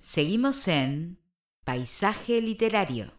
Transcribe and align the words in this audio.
Seguimos 0.00 0.66
en 0.66 1.18
Paisaje 1.62 2.40
Literario. 2.40 3.12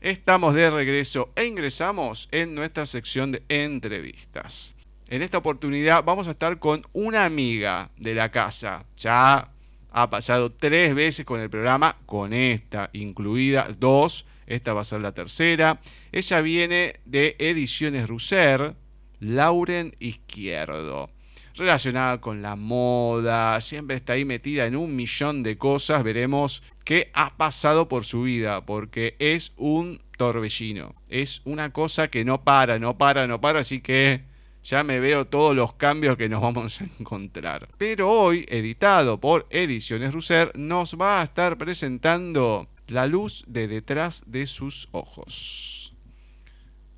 Estamos 0.00 0.54
de 0.54 0.70
regreso 0.70 1.32
e 1.34 1.44
ingresamos 1.44 2.28
en 2.30 2.54
nuestra 2.54 2.86
sección 2.86 3.32
de 3.32 3.42
entrevistas. 3.48 4.76
En 5.08 5.22
esta 5.22 5.38
oportunidad 5.38 6.04
vamos 6.04 6.28
a 6.28 6.30
estar 6.30 6.60
con 6.60 6.86
una 6.92 7.24
amiga 7.24 7.90
de 7.96 8.14
la 8.14 8.30
casa. 8.30 8.86
Ya 8.96 9.50
ha 9.90 10.08
pasado 10.08 10.52
tres 10.52 10.94
veces 10.94 11.26
con 11.26 11.40
el 11.40 11.50
programa, 11.50 11.96
con 12.06 12.32
esta 12.32 12.88
incluida, 12.92 13.66
dos. 13.76 14.24
Esta 14.46 14.72
va 14.72 14.82
a 14.82 14.84
ser 14.84 15.00
la 15.00 15.14
tercera. 15.14 15.80
Ella 16.12 16.40
viene 16.42 17.00
de 17.04 17.34
Ediciones 17.40 18.08
Russer, 18.08 18.76
Lauren 19.18 19.96
Izquierdo. 19.98 21.10
Relacionada 21.56 22.20
con 22.20 22.42
la 22.42 22.54
moda, 22.54 23.58
siempre 23.62 23.96
está 23.96 24.12
ahí 24.12 24.26
metida 24.26 24.66
en 24.66 24.76
un 24.76 24.94
millón 24.94 25.42
de 25.42 25.56
cosas. 25.56 26.04
Veremos 26.04 26.62
qué 26.84 27.10
ha 27.14 27.34
pasado 27.38 27.88
por 27.88 28.04
su 28.04 28.24
vida, 28.24 28.66
porque 28.66 29.16
es 29.18 29.54
un 29.56 30.02
torbellino. 30.18 30.94
Es 31.08 31.40
una 31.46 31.72
cosa 31.72 32.08
que 32.08 32.26
no 32.26 32.44
para, 32.44 32.78
no 32.78 32.98
para, 32.98 33.26
no 33.26 33.40
para, 33.40 33.60
así 33.60 33.80
que 33.80 34.20
ya 34.64 34.84
me 34.84 35.00
veo 35.00 35.28
todos 35.28 35.56
los 35.56 35.72
cambios 35.72 36.18
que 36.18 36.28
nos 36.28 36.42
vamos 36.42 36.78
a 36.82 36.84
encontrar. 37.00 37.68
Pero 37.78 38.10
hoy, 38.10 38.44
editado 38.50 39.18
por 39.18 39.46
Ediciones 39.48 40.12
Russer, 40.12 40.52
nos 40.58 40.94
va 41.00 41.22
a 41.22 41.24
estar 41.24 41.56
presentando 41.56 42.68
La 42.86 43.06
luz 43.06 43.44
de 43.48 43.66
detrás 43.66 44.24
de 44.26 44.46
sus 44.46 44.90
ojos. 44.92 45.94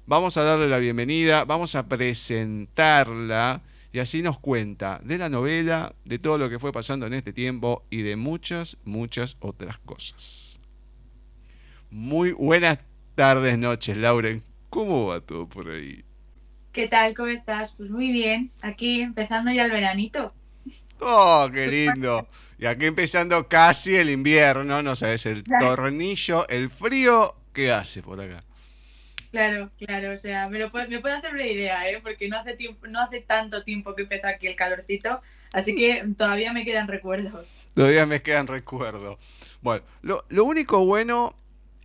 Vamos 0.04 0.36
a 0.36 0.42
darle 0.42 0.68
la 0.68 0.78
bienvenida, 0.78 1.44
vamos 1.44 1.76
a 1.76 1.86
presentarla 1.86 3.62
y 3.92 4.00
así 4.00 4.22
nos 4.22 4.38
cuenta 4.38 5.00
de 5.02 5.18
la 5.18 5.28
novela, 5.28 5.94
de 6.04 6.18
todo 6.18 6.38
lo 6.38 6.50
que 6.50 6.58
fue 6.58 6.72
pasando 6.72 7.06
en 7.06 7.14
este 7.14 7.32
tiempo 7.32 7.86
y 7.90 8.02
de 8.02 8.16
muchas, 8.16 8.76
muchas 8.84 9.36
otras 9.40 9.78
cosas. 9.78 10.60
Muy 11.90 12.32
buenas 12.32 12.78
tardes, 13.14 13.58
noches, 13.58 13.96
Lauren. 13.96 14.42
¿Cómo 14.68 15.06
va 15.06 15.20
todo 15.20 15.48
por 15.48 15.70
ahí? 15.70 16.04
¿Qué 16.72 16.86
tal? 16.86 17.14
¿Cómo 17.14 17.28
estás? 17.28 17.72
Pues 17.74 17.90
muy 17.90 18.12
bien, 18.12 18.52
aquí 18.60 19.00
empezando 19.00 19.50
ya 19.50 19.64
el 19.64 19.70
veranito. 19.72 20.34
Oh, 21.00 21.48
qué 21.52 21.66
lindo. 21.68 22.28
Y 22.58 22.66
aquí 22.66 22.86
empezando 22.86 23.48
casi 23.48 23.94
el 23.94 24.10
invierno, 24.10 24.82
no 24.82 24.96
sabes, 24.96 25.26
el 25.26 25.44
tornillo, 25.44 26.46
el 26.48 26.70
frío, 26.70 27.36
¿qué 27.52 27.72
hace 27.72 28.02
por 28.02 28.20
acá? 28.20 28.44
Claro, 29.30 29.70
claro, 29.78 30.12
o 30.12 30.16
sea, 30.16 30.48
me, 30.48 30.58
lo 30.58 30.70
puedo, 30.70 30.88
me 30.88 31.00
puedo 31.00 31.14
hacer 31.14 31.34
una 31.34 31.46
idea, 31.46 31.88
¿eh? 31.90 32.00
porque 32.02 32.28
no 32.28 32.38
hace, 32.38 32.54
tiempo, 32.54 32.86
no 32.86 33.00
hace 33.00 33.20
tanto 33.20 33.62
tiempo 33.62 33.94
que 33.94 34.02
empezó 34.02 34.28
aquí 34.28 34.46
el 34.46 34.56
calorcito, 34.56 35.20
así 35.52 35.74
que 35.74 36.02
todavía 36.16 36.52
me 36.52 36.64
quedan 36.64 36.88
recuerdos. 36.88 37.54
Todavía 37.74 38.06
me 38.06 38.22
quedan 38.22 38.46
recuerdos. 38.46 39.18
Bueno, 39.60 39.84
lo, 40.00 40.24
lo 40.30 40.44
único 40.44 40.84
bueno 40.86 41.36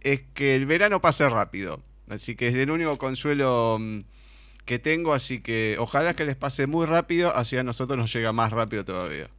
es 0.02 0.22
que 0.34 0.56
el 0.56 0.66
verano 0.66 1.02
pase 1.02 1.28
rápido, 1.28 1.82
así 2.10 2.36
que 2.36 2.48
es 2.48 2.56
el 2.56 2.72
único 2.72 2.98
consuelo 2.98 3.78
mm, 3.80 4.02
que 4.66 4.80
tengo, 4.80 5.14
así 5.14 5.42
que 5.42 5.76
ojalá 5.80 6.16
que 6.16 6.24
les 6.24 6.38
pase 6.38 6.66
muy 6.66 6.86
rápido, 6.86 7.36
así 7.36 7.58
a 7.58 7.64
nosotros 7.64 8.00
nos 8.00 8.14
llega 8.14 8.32
más 8.32 8.54
rápido 8.54 8.86
todavía. 8.86 9.30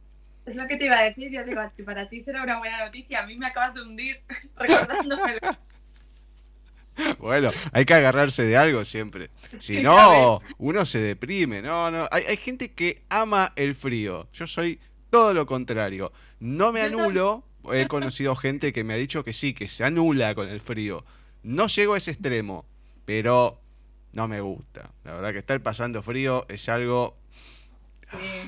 Es 0.45 0.55
lo 0.55 0.67
que 0.67 0.77
te 0.77 0.85
iba 0.85 0.99
a 0.99 1.03
decir, 1.03 1.31
yo 1.31 1.43
digo, 1.43 1.61
para 1.85 2.07
ti 2.07 2.19
será 2.19 2.43
una 2.43 2.59
buena 2.59 2.85
noticia, 2.85 3.21
a 3.21 3.25
mí 3.25 3.35
me 3.35 3.47
acabas 3.47 3.73
de 3.73 3.81
hundir 3.81 4.21
recordándomelo. 4.55 5.39
Bueno, 7.19 7.51
hay 7.71 7.85
que 7.85 7.93
agarrarse 7.93 8.43
de 8.43 8.57
algo 8.57 8.85
siempre. 8.85 9.29
Si 9.57 9.81
no, 9.81 10.39
uno 10.57 10.85
se 10.85 10.99
deprime. 10.99 11.61
No, 11.61 11.91
no. 11.91 12.07
Hay, 12.11 12.23
hay, 12.23 12.37
gente 12.37 12.71
que 12.71 13.03
ama 13.09 13.53
el 13.55 13.75
frío. 13.75 14.27
Yo 14.33 14.47
soy 14.47 14.79
todo 15.09 15.33
lo 15.33 15.45
contrario. 15.45 16.11
No 16.39 16.71
me 16.71 16.81
anulo. 16.81 17.43
He 17.71 17.87
conocido 17.87 18.35
gente 18.35 18.71
que 18.71 18.83
me 18.83 18.93
ha 18.93 18.97
dicho 18.97 19.23
que 19.23 19.33
sí, 19.33 19.53
que 19.53 19.67
se 19.67 19.83
anula 19.83 20.35
con 20.35 20.49
el 20.49 20.61
frío. 20.61 21.03
No 21.41 21.67
llego 21.67 21.95
a 21.95 21.97
ese 21.97 22.11
extremo, 22.11 22.65
pero 23.05 23.59
no 24.13 24.27
me 24.27 24.39
gusta. 24.39 24.91
La 25.03 25.15
verdad 25.15 25.33
que 25.33 25.39
estar 25.39 25.61
pasando 25.61 26.03
frío 26.03 26.45
es 26.47 26.69
algo 26.69 27.17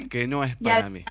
que 0.09 0.27
no 0.27 0.43
es 0.43 0.55
para 0.57 0.89
mí. 0.89 1.03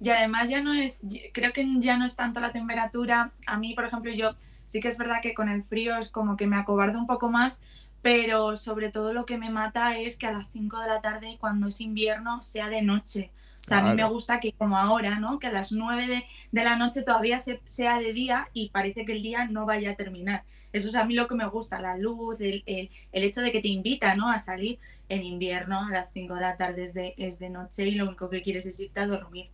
Y 0.00 0.10
además 0.10 0.48
ya 0.48 0.62
no 0.62 0.74
es, 0.74 1.00
creo 1.32 1.52
que 1.52 1.66
ya 1.80 1.96
no 1.96 2.04
es 2.04 2.14
tanto 2.14 2.40
la 2.40 2.52
temperatura. 2.52 3.32
A 3.46 3.56
mí, 3.56 3.74
por 3.74 3.84
ejemplo, 3.84 4.12
yo 4.12 4.34
sí 4.68 4.78
que 4.78 4.86
es 4.86 4.98
verdad 4.98 5.16
que 5.20 5.34
con 5.34 5.48
el 5.48 5.64
frío 5.64 5.96
es 5.96 6.08
como 6.10 6.36
que 6.36 6.46
me 6.46 6.56
acobardo 6.56 7.00
un 7.00 7.08
poco 7.08 7.28
más, 7.28 7.60
pero 8.02 8.56
sobre 8.56 8.90
todo 8.90 9.12
lo 9.12 9.26
que 9.26 9.38
me 9.38 9.50
mata 9.50 9.98
es 9.98 10.16
que 10.16 10.26
a 10.28 10.32
las 10.32 10.46
5 10.52 10.80
de 10.80 10.86
la 10.86 11.00
tarde, 11.00 11.36
cuando 11.40 11.66
es 11.66 11.80
invierno, 11.80 12.42
sea 12.42 12.68
de 12.68 12.82
noche. 12.82 13.32
O 13.60 13.66
sea, 13.68 13.78
a 13.78 13.82
mí 13.82 13.94
me 13.94 14.08
gusta 14.08 14.40
que 14.40 14.52
como 14.52 14.78
ahora, 14.78 15.18
¿no? 15.18 15.38
Que 15.38 15.48
a 15.48 15.52
las 15.52 15.72
9 15.72 16.06
de, 16.06 16.24
de 16.52 16.64
la 16.64 16.76
noche 16.76 17.02
todavía 17.02 17.38
sea 17.38 17.98
de 17.98 18.12
día 18.12 18.48
y 18.52 18.70
parece 18.70 19.04
que 19.04 19.12
el 19.12 19.22
día 19.22 19.46
no 19.48 19.66
vaya 19.66 19.90
a 19.90 19.94
terminar. 19.94 20.44
Eso 20.72 20.88
es 20.88 20.94
a 20.94 21.04
mí 21.04 21.14
lo 21.14 21.26
que 21.26 21.34
me 21.34 21.46
gusta, 21.48 21.80
la 21.80 21.96
luz, 21.96 22.40
el, 22.40 22.62
el, 22.66 22.90
el 23.12 23.24
hecho 23.24 23.40
de 23.40 23.50
que 23.50 23.60
te 23.60 23.68
invita, 23.68 24.14
¿no? 24.14 24.30
A 24.30 24.38
salir 24.38 24.78
en 25.08 25.22
invierno 25.22 25.80
a 25.86 25.90
las 25.90 26.12
5 26.12 26.34
de 26.34 26.40
la 26.40 26.56
tarde 26.56 26.84
es 26.84 26.94
de, 26.94 27.14
es 27.16 27.38
de 27.38 27.50
noche 27.50 27.86
y 27.86 27.94
lo 27.94 28.06
único 28.06 28.30
que 28.30 28.42
quieres 28.42 28.66
es 28.66 28.78
irte 28.80 29.00
a 29.00 29.06
dormir. 29.06 29.50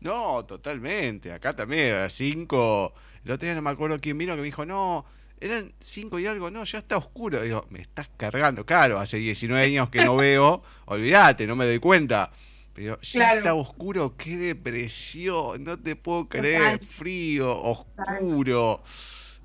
No, 0.00 0.44
totalmente. 0.44 1.32
Acá 1.32 1.54
también 1.54 1.94
a 1.94 2.00
las 2.00 2.12
5 2.14 2.92
el 3.24 3.30
otro 3.30 3.46
día 3.46 3.54
no 3.54 3.62
me 3.62 3.70
acuerdo 3.70 3.98
quién 4.00 4.18
vino 4.18 4.34
que 4.34 4.40
me 4.40 4.46
dijo, 4.46 4.66
no, 4.66 5.04
eran 5.42 5.72
cinco 5.80 6.18
y 6.18 6.26
algo, 6.26 6.50
no, 6.50 6.64
ya 6.64 6.78
está 6.78 6.96
oscuro. 6.96 7.40
Digo, 7.42 7.66
me 7.70 7.80
estás 7.80 8.08
cargando, 8.16 8.64
claro, 8.64 8.98
hace 8.98 9.16
19 9.16 9.64
años 9.64 9.90
que 9.90 10.04
no 10.04 10.16
veo, 10.16 10.62
olvídate, 10.86 11.46
no 11.46 11.56
me 11.56 11.66
doy 11.66 11.78
cuenta. 11.78 12.30
Pero 12.74 12.98
ya 13.02 13.32
está 13.32 13.54
oscuro, 13.54 14.16
qué 14.16 14.36
depresión, 14.36 15.62
no 15.62 15.78
te 15.78 15.94
puedo 15.94 16.28
creer, 16.28 16.78
frío, 16.78 17.60
oscuro. 17.60 18.82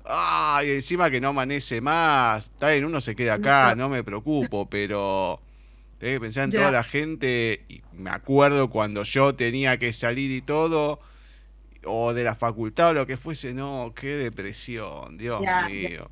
Ay, 0.04 0.70
encima 0.70 1.10
que 1.10 1.20
no 1.20 1.28
amanece 1.28 1.82
más. 1.82 2.46
Está 2.46 2.70
bien, 2.70 2.86
uno 2.86 3.00
se 3.00 3.14
queda 3.14 3.34
acá, 3.34 3.74
no 3.74 3.90
me 3.90 4.02
preocupo, 4.02 4.70
pero 4.70 5.42
tengo 5.98 6.14
que 6.14 6.20
pensar 6.20 6.44
en 6.44 6.50
toda 6.50 6.70
la 6.70 6.84
gente. 6.84 7.64
Y 7.68 7.82
me 7.92 8.08
acuerdo 8.08 8.70
cuando 8.70 9.02
yo 9.02 9.34
tenía 9.34 9.78
que 9.78 9.92
salir 9.92 10.30
y 10.30 10.40
todo 10.40 11.00
o 11.84 12.14
de 12.14 12.24
la 12.24 12.34
facultad 12.34 12.90
o 12.90 12.94
lo 12.94 13.06
que 13.06 13.16
fuese, 13.16 13.54
no, 13.54 13.92
qué 13.94 14.16
depresión, 14.16 15.16
Dios 15.16 15.42
mío. 15.68 16.10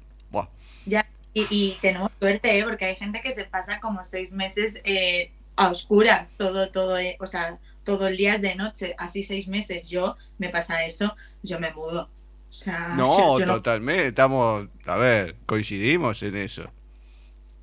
Ya, 0.86 1.04
Y, 1.34 1.76
tenemos 1.82 2.10
suerte, 2.18 2.58
¿eh? 2.58 2.64
porque 2.64 2.84
hay 2.86 2.96
gente 2.96 3.20
que 3.20 3.32
se 3.34 3.44
pasa 3.44 3.80
como 3.80 4.04
seis 4.04 4.32
meses 4.32 4.80
eh, 4.84 5.32
a 5.56 5.68
oscuras, 5.68 6.34
todo, 6.38 6.70
todo, 6.70 6.96
eh, 6.98 7.16
o 7.20 7.26
sea, 7.26 7.58
todo 7.84 8.06
el 8.08 8.16
día 8.16 8.36
es 8.36 8.42
de 8.42 8.54
noche, 8.54 8.94
así 8.98 9.22
seis 9.22 9.48
meses. 9.48 9.88
Yo 9.90 10.16
me 10.38 10.48
pasa 10.48 10.84
eso, 10.84 11.16
yo 11.42 11.58
me 11.58 11.72
mudo. 11.72 12.08
O 12.48 12.52
sea, 12.52 12.94
no, 12.96 13.38
totalmente, 13.44 14.08
estamos, 14.08 14.68
a 14.86 14.96
ver, 14.96 15.36
coincidimos 15.44 16.22
en 16.22 16.36
eso. 16.36 16.70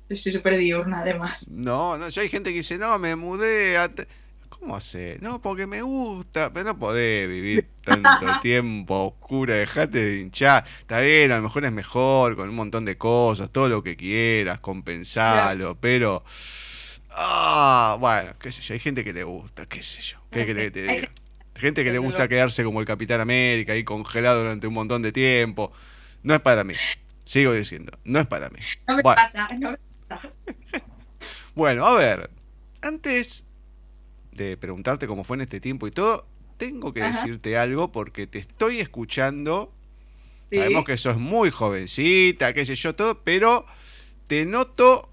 Estoy 0.08 0.32
súper 0.32 0.56
diurna, 0.58 1.00
además. 1.00 1.48
No, 1.50 1.96
no, 1.96 2.08
ya 2.08 2.22
hay 2.22 2.28
gente 2.28 2.50
que 2.50 2.58
dice, 2.58 2.78
no, 2.78 2.98
me 2.98 3.16
mudé 3.16 3.78
a... 3.78 3.90
¿Cómo 4.64 4.76
hace? 4.76 5.18
No, 5.20 5.42
porque 5.42 5.66
me 5.66 5.82
gusta, 5.82 6.50
pero 6.50 6.64
no 6.64 6.78
podés 6.78 7.28
vivir 7.28 7.68
tanto 7.84 8.08
tiempo 8.40 9.08
oscura, 9.08 9.56
dejate 9.56 10.02
de 10.02 10.20
hinchar. 10.22 10.64
Está 10.80 11.00
bien, 11.00 11.32
a 11.32 11.36
lo 11.36 11.42
mejor 11.42 11.66
es 11.66 11.72
mejor, 11.72 12.34
con 12.34 12.48
un 12.48 12.54
montón 12.54 12.86
de 12.86 12.96
cosas, 12.96 13.50
todo 13.50 13.68
lo 13.68 13.82
que 13.82 13.94
quieras, 13.94 14.60
compensalo, 14.60 15.76
pero. 15.78 16.24
Ah, 17.10 17.98
bueno, 18.00 18.32
qué 18.40 18.52
sé 18.52 18.62
yo, 18.62 18.72
hay 18.72 18.80
gente 18.80 19.04
que 19.04 19.12
le 19.12 19.22
gusta, 19.22 19.66
qué 19.66 19.82
sé 19.82 20.00
yo, 20.00 20.16
qué 20.30 20.46
que 20.46 20.70
te 20.70 20.82
diga. 20.82 21.10
Gente 21.56 21.84
que 21.84 21.92
le 21.92 21.98
gusta 21.98 22.26
quedarse 22.26 22.64
como 22.64 22.80
el 22.80 22.86
Capitán 22.86 23.20
América, 23.20 23.74
ahí 23.74 23.84
congelado 23.84 24.40
durante 24.40 24.66
un 24.66 24.72
montón 24.72 25.02
de 25.02 25.12
tiempo. 25.12 25.72
No 26.22 26.34
es 26.34 26.40
para 26.40 26.64
mí. 26.64 26.72
Sigo 27.26 27.52
diciendo, 27.52 27.98
no 28.04 28.18
es 28.18 28.26
para 28.26 28.48
mí. 28.48 28.60
No 28.88 28.96
me 28.96 29.02
pasa, 29.02 29.46
no 29.58 29.72
me 29.72 29.78
pasa. 30.08 30.32
bueno, 31.54 31.86
a 31.86 31.92
ver, 31.98 32.30
antes 32.80 33.44
de 34.34 34.56
preguntarte 34.56 35.06
cómo 35.06 35.24
fue 35.24 35.36
en 35.36 35.42
este 35.42 35.60
tiempo 35.60 35.86
y 35.86 35.90
todo, 35.90 36.26
tengo 36.56 36.92
que 36.92 37.02
decirte 37.02 37.56
algo 37.56 37.92
porque 37.92 38.26
te 38.26 38.38
estoy 38.38 38.80
escuchando. 38.80 39.72
Sabemos 40.52 40.84
que 40.84 40.96
sos 40.96 41.16
muy 41.16 41.50
jovencita, 41.50 42.52
qué 42.52 42.64
sé 42.64 42.74
yo, 42.74 42.94
todo, 42.94 43.20
pero 43.24 43.66
te 44.26 44.46
noto 44.46 45.08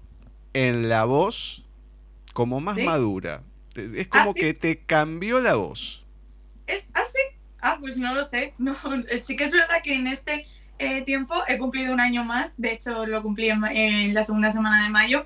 en 0.54 0.88
la 0.88 1.04
voz 1.04 1.64
como 2.32 2.60
más 2.60 2.78
madura. 2.78 3.42
Es 3.74 4.08
como 4.08 4.30
¿Ah, 4.30 4.34
que 4.34 4.54
te 4.54 4.78
cambió 4.78 5.40
la 5.40 5.54
voz. 5.54 6.04
¿Es 6.66 6.88
así? 6.94 7.18
Ah, 7.60 7.78
pues 7.80 7.96
no 7.96 8.14
lo 8.14 8.24
sé. 8.24 8.52
No, 8.58 8.76
sí 9.20 9.36
que 9.36 9.44
es 9.44 9.52
verdad 9.52 9.82
que 9.82 9.94
en 9.94 10.06
este 10.06 10.46
eh, 10.78 11.02
tiempo 11.02 11.34
he 11.48 11.58
cumplido 11.58 11.92
un 11.92 12.00
año 12.00 12.24
más. 12.24 12.60
De 12.60 12.72
hecho, 12.72 13.06
lo 13.06 13.22
cumplí 13.22 13.48
en, 13.48 14.14
la 14.14 14.24
segunda 14.24 14.50
semana 14.50 14.84
de 14.84 14.90
mayo. 14.90 15.24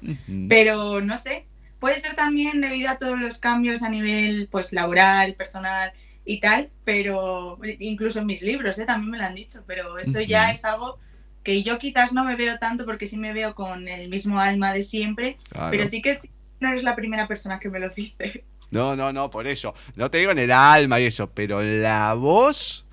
Pero 0.49 1.01
no 1.01 1.17
sé, 1.17 1.47
Puede 1.79 1.99
ser 1.99 2.17
también 2.17 2.61
debido 2.61 2.91
a 2.91 2.97
todos 2.97 3.21
los 3.21 3.39
cambios 3.39 3.83
a 3.83 3.89
nivel 3.89 4.49
pues 4.51 4.73
laboral, 4.73 5.35
personal 5.35 5.93
y 6.25 6.41
tal, 6.41 6.71
pero 6.85 7.59
incluso 7.79 8.21
en 8.21 8.27
mis 8.27 8.43
libros 8.43 8.79
¿eh? 8.79 8.87
también 8.87 9.11
me 9.11 9.19
lo 9.19 9.25
han 9.25 9.35
dicho, 9.35 9.63
pero 9.67 9.99
eso 9.99 10.21
ya 10.21 10.51
es 10.51 10.65
algo 10.65 10.99
que 11.43 11.63
yo 11.63 11.79
quizás 11.79 12.13
no 12.13 12.25
me 12.25 12.35
veo 12.35 12.59
tanto 12.59 12.85
porque 12.85 13.07
sí 13.07 13.17
me 13.17 13.33
veo 13.33 13.55
con 13.55 13.87
el 13.87 14.09
mismo 14.09 14.41
alma 14.41 14.73
de 14.73 14.83
siempre, 14.83 15.39
pero 15.71 15.87
sí 15.87 16.03
que 16.03 16.19
no 16.59 16.71
eres 16.71 16.83
la 16.83 16.97
primera 16.97 17.29
persona 17.29 17.61
que 17.61 17.69
me 17.69 17.79
lo 17.79 17.89
dice. 17.89 18.45
No, 18.71 18.97
no, 18.97 19.13
no, 19.13 19.31
por 19.31 19.47
eso. 19.47 19.75
No 19.95 20.11
te 20.11 20.19
digo 20.19 20.33
en 20.33 20.41
el 20.41 20.51
alma 20.51 20.99
y 20.99 21.05
eso, 21.05 21.31
pero 21.31 21.63
la 21.63 22.15
voz 22.15 22.86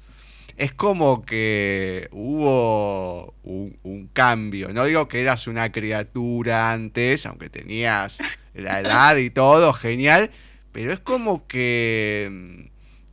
es 0.57 0.73
como 0.73 1.25
que 1.25 2.09
hubo 2.11 3.33
un, 3.43 4.09
cambio. 4.13 4.69
No 4.73 4.85
digo 4.85 5.07
que 5.07 5.21
eras 5.21 5.47
una 5.47 5.71
criatura 5.71 6.71
antes, 6.71 7.25
aunque 7.25 7.49
tenías 7.49 8.19
la 8.53 8.79
edad 8.81 9.15
y 9.17 9.29
todo, 9.29 9.73
genial, 9.73 10.29
pero 10.71 10.93
es 10.93 10.99
como 10.99 11.47
que 11.47 12.29
mm, 12.31 12.61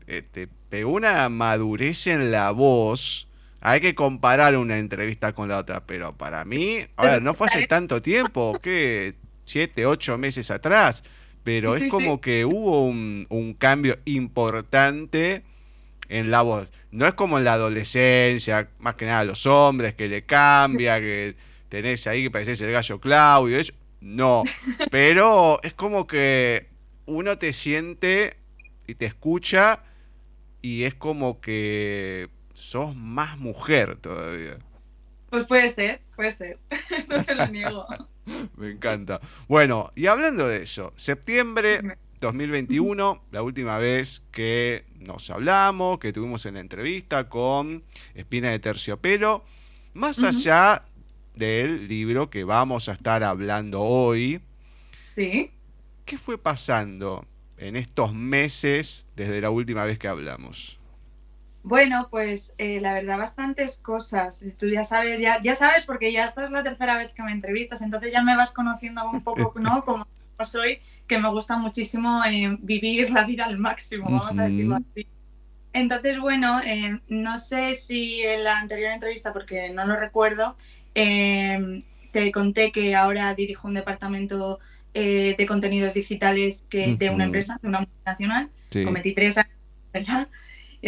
eh, 0.08 0.22
te 0.30 0.48
pegó 0.68 0.92
una 0.92 1.28
madurez 1.28 2.06
en 2.06 2.30
la 2.30 2.50
voz. 2.50 3.28
Hay 3.62 3.80
que 3.80 3.94
comparar 3.94 4.56
una 4.56 4.78
entrevista 4.78 5.32
con 5.32 5.48
la 5.48 5.58
otra, 5.58 5.84
pero 5.86 6.16
para 6.16 6.44
mí, 6.44 6.86
ahora 6.96 7.20
no 7.20 7.34
fue 7.34 7.46
hace 7.46 7.66
tanto 7.66 8.00
tiempo, 8.00 8.58
¿qué? 8.62 9.14
Siete, 9.44 9.84
ocho 9.84 10.16
meses 10.16 10.50
atrás, 10.50 11.02
pero 11.44 11.74
es 11.74 11.90
como 11.90 12.20
que 12.20 12.44
hubo 12.44 12.86
un, 12.86 13.26
un 13.28 13.54
cambio 13.54 13.98
importante 14.04 15.42
en 16.10 16.30
la 16.30 16.42
voz. 16.42 16.70
No 16.90 17.06
es 17.06 17.14
como 17.14 17.38
en 17.38 17.44
la 17.44 17.54
adolescencia, 17.54 18.68
más 18.80 18.96
que 18.96 19.06
nada 19.06 19.24
los 19.24 19.46
hombres, 19.46 19.94
que 19.94 20.08
le 20.08 20.26
cambia, 20.26 21.00
que 21.00 21.36
tenés 21.68 22.06
ahí 22.08 22.24
que 22.24 22.30
pareces 22.30 22.60
el 22.60 22.72
gallo 22.72 23.00
Claudio, 23.00 23.58
eso. 23.58 23.72
No, 24.00 24.42
pero 24.90 25.62
es 25.62 25.72
como 25.72 26.06
que 26.06 26.68
uno 27.06 27.38
te 27.38 27.52
siente 27.52 28.36
y 28.86 28.96
te 28.96 29.06
escucha 29.06 29.84
y 30.62 30.82
es 30.82 30.94
como 30.94 31.40
que 31.40 32.28
sos 32.52 32.94
más 32.96 33.38
mujer 33.38 33.96
todavía. 33.96 34.58
Pues 35.30 35.44
puede 35.44 35.68
ser, 35.68 36.00
puede 36.16 36.32
ser, 36.32 36.56
no 37.08 37.22
te 37.24 37.34
lo 37.36 37.46
niego. 37.46 37.86
Me 38.56 38.70
encanta. 38.70 39.20
Bueno, 39.46 39.92
y 39.94 40.06
hablando 40.06 40.48
de 40.48 40.62
eso, 40.62 40.92
septiembre 40.96 41.82
2021, 42.20 43.22
la 43.30 43.42
última 43.42 43.78
vez 43.78 44.22
que 44.30 44.84
nos 44.98 45.30
hablamos, 45.30 45.98
que 45.98 46.12
tuvimos 46.12 46.44
en 46.46 46.54
la 46.54 46.60
entrevista 46.60 47.28
con 47.28 47.82
Espina 48.14 48.50
de 48.50 48.58
Terciopelo, 48.58 49.44
más 49.94 50.22
allá 50.22 50.82
del 51.34 51.88
libro 51.88 52.28
que 52.28 52.44
vamos 52.44 52.88
a 52.88 52.92
estar 52.92 53.24
hablando 53.24 53.80
hoy. 53.80 54.40
Sí. 55.16 55.50
¿Qué 56.04 56.18
fue 56.18 56.36
pasando 56.36 57.24
en 57.56 57.76
estos 57.76 58.12
meses 58.14 59.06
desde 59.16 59.40
la 59.40 59.50
última 59.50 59.84
vez 59.84 59.98
que 59.98 60.08
hablamos? 60.08 60.78
Bueno, 61.62 62.08
pues 62.10 62.52
eh, 62.58 62.80
la 62.80 62.94
verdad, 62.94 63.18
bastantes 63.18 63.78
cosas. 63.78 64.44
Tú 64.58 64.66
ya 64.68 64.84
sabes, 64.84 65.20
ya, 65.20 65.40
ya 65.42 65.54
sabes, 65.54 65.84
porque 65.84 66.12
ya 66.12 66.24
esta 66.24 66.44
es 66.44 66.50
la 66.50 66.62
tercera 66.62 66.96
vez 66.96 67.12
que 67.12 67.22
me 67.22 67.32
entrevistas, 67.32 67.82
entonces 67.82 68.12
ya 68.12 68.22
me 68.22 68.36
vas 68.36 68.52
conociendo 68.52 69.08
un 69.10 69.22
poco, 69.22 69.54
¿no? 69.60 69.84
Como 69.84 70.04
soy, 70.44 70.80
que 71.06 71.18
me 71.18 71.28
gusta 71.28 71.56
muchísimo 71.56 72.22
eh, 72.24 72.56
vivir 72.60 73.10
la 73.10 73.24
vida 73.24 73.44
al 73.44 73.58
máximo, 73.58 74.06
vamos 74.10 74.38
a 74.38 74.44
decirlo 74.44 74.76
así. 74.76 75.06
Entonces, 75.72 76.18
bueno, 76.18 76.60
eh, 76.64 76.98
no 77.08 77.38
sé 77.38 77.74
si 77.74 78.22
en 78.22 78.44
la 78.44 78.58
anterior 78.58 78.92
entrevista, 78.92 79.32
porque 79.32 79.70
no 79.70 79.86
lo 79.86 79.96
recuerdo, 79.96 80.56
te 80.94 82.32
conté 82.32 82.72
que 82.72 82.96
ahora 82.96 83.34
dirijo 83.34 83.68
un 83.68 83.74
departamento 83.74 84.58
de 84.92 85.46
contenidos 85.46 85.94
digitales 85.94 86.64
que, 86.68 86.96
de 86.96 87.10
una 87.10 87.24
empresa, 87.24 87.58
de 87.62 87.68
una 87.68 87.80
multinacional, 87.80 88.50
con 88.72 88.92
23 88.92 89.38
años, 89.38 89.52
¿verdad? 89.92 90.28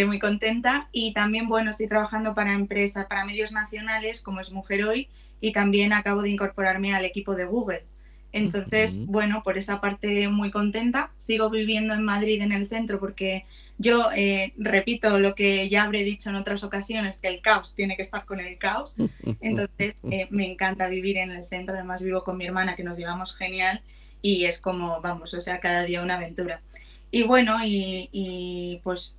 muy 0.06 0.18
contenta. 0.18 0.88
Y 0.90 1.12
también, 1.12 1.48
bueno, 1.48 1.70
estoy 1.70 1.88
trabajando 1.88 2.34
para 2.34 2.52
empresas, 2.52 3.06
para 3.06 3.24
medios 3.24 3.52
nacionales, 3.52 4.20
como 4.20 4.40
es 4.40 4.50
Mujer 4.50 4.84
Hoy, 4.84 5.08
y 5.40 5.52
también 5.52 5.92
acabo 5.92 6.22
de 6.22 6.30
incorporarme 6.30 6.94
al 6.94 7.04
equipo 7.04 7.34
de 7.34 7.44
Google. 7.44 7.84
Entonces, 8.32 9.04
bueno, 9.06 9.42
por 9.42 9.58
esa 9.58 9.80
parte 9.80 10.28
muy 10.28 10.50
contenta. 10.50 11.12
Sigo 11.16 11.50
viviendo 11.50 11.92
en 11.94 12.02
Madrid, 12.02 12.40
en 12.40 12.52
el 12.52 12.66
centro, 12.66 12.98
porque 12.98 13.44
yo 13.78 14.10
eh, 14.14 14.54
repito 14.56 15.18
lo 15.18 15.34
que 15.34 15.68
ya 15.68 15.84
habré 15.84 16.02
dicho 16.02 16.30
en 16.30 16.36
otras 16.36 16.64
ocasiones, 16.64 17.16
que 17.18 17.28
el 17.28 17.42
caos 17.42 17.74
tiene 17.74 17.96
que 17.96 18.02
estar 18.02 18.24
con 18.24 18.40
el 18.40 18.56
caos. 18.58 18.96
Entonces, 19.40 19.96
eh, 20.10 20.28
me 20.30 20.50
encanta 20.50 20.88
vivir 20.88 21.18
en 21.18 21.30
el 21.30 21.44
centro. 21.44 21.74
Además, 21.74 22.02
vivo 22.02 22.24
con 22.24 22.36
mi 22.38 22.46
hermana, 22.46 22.74
que 22.74 22.84
nos 22.84 22.96
llevamos 22.96 23.36
genial 23.36 23.82
y 24.22 24.44
es 24.44 24.60
como, 24.60 25.00
vamos, 25.02 25.34
o 25.34 25.40
sea, 25.40 25.60
cada 25.60 25.84
día 25.84 26.02
una 26.02 26.14
aventura. 26.14 26.62
Y 27.10 27.24
bueno, 27.24 27.58
y, 27.64 28.08
y 28.12 28.80
pues 28.82 29.14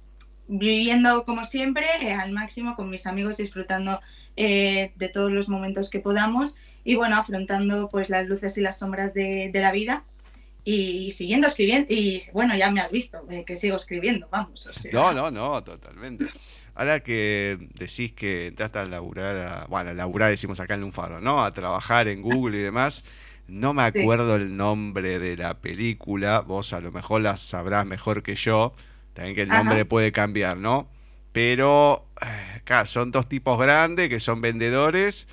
viviendo 0.48 1.26
como 1.26 1.46
siempre 1.46 1.86
eh, 2.02 2.14
al 2.14 2.32
máximo 2.32 2.76
con 2.76 2.90
mis 2.90 3.08
amigos, 3.08 3.38
disfrutando 3.38 4.02
eh, 4.36 4.92
de 4.96 5.10
todos 5.10 5.32
los 5.32 5.50
momentos 5.50 5.90
que 5.90 6.00
podamos 6.00 6.56
y 6.84 6.96
bueno, 6.96 7.16
afrontando 7.16 7.90
pues 7.90 8.10
las 8.10 8.28
luces 8.28 8.58
y 8.58 8.62
las 8.62 8.80
sombras 8.80 9.14
de, 9.14 9.52
la 9.54 9.72
vida 9.72 10.04
y 10.66 11.12
siguiendo 11.12 11.48
escribiendo 11.48 11.88
y 11.90 12.22
bueno, 12.34 12.56
ya 12.56 12.72
me 12.72 12.82
has 12.82 12.92
visto 12.92 13.26
eh, 13.30 13.44
que 13.46 13.56
sigo 13.56 13.76
escribiendo, 13.76 14.28
vamos. 14.32 14.68
No, 14.92 15.14
no, 15.14 15.32
no, 15.32 15.64
totalmente. 15.64 16.28
Ahora 16.76 17.02
que 17.02 17.70
decís 17.76 18.14
que 18.14 18.48
entraste 18.48 18.80
a 18.80 18.86
laburar, 18.86 19.68
bueno, 19.70 19.92
a 19.92 19.94
laburar 19.94 20.30
decimos 20.32 20.60
acá 20.60 20.74
en 20.74 20.82
Lunfaro, 20.82 21.22
¿no? 21.22 21.44
A 21.44 21.54
trabajar 21.54 22.08
en 22.08 22.22
Google 22.22 22.58
y 22.58 22.62
demás. 22.62 23.04
No 23.48 23.74
me 23.74 23.84
acuerdo 23.84 24.36
el 24.36 24.58
nombre 24.58 25.20
de 25.20 25.38
la 25.38 25.60
película, 25.60 26.40
vos 26.40 26.74
a 26.74 26.80
lo 26.80 26.92
mejor 26.92 27.22
la 27.22 27.38
sabrás 27.38 27.86
mejor 27.86 28.24
que 28.24 28.36
yo, 28.36 28.74
también 29.14 29.36
que 29.36 29.42
el 29.44 29.50
nombre 29.50 29.86
puede 29.86 30.12
cambiar, 30.12 30.58
¿no? 30.58 30.90
Pero, 31.32 32.06
eh, 32.22 32.86
son 32.86 33.12
dos 33.12 33.28
tipos 33.28 33.60
grandes 33.60 34.10
que 34.10 34.20
son 34.20 34.42
vendedores 34.42 35.28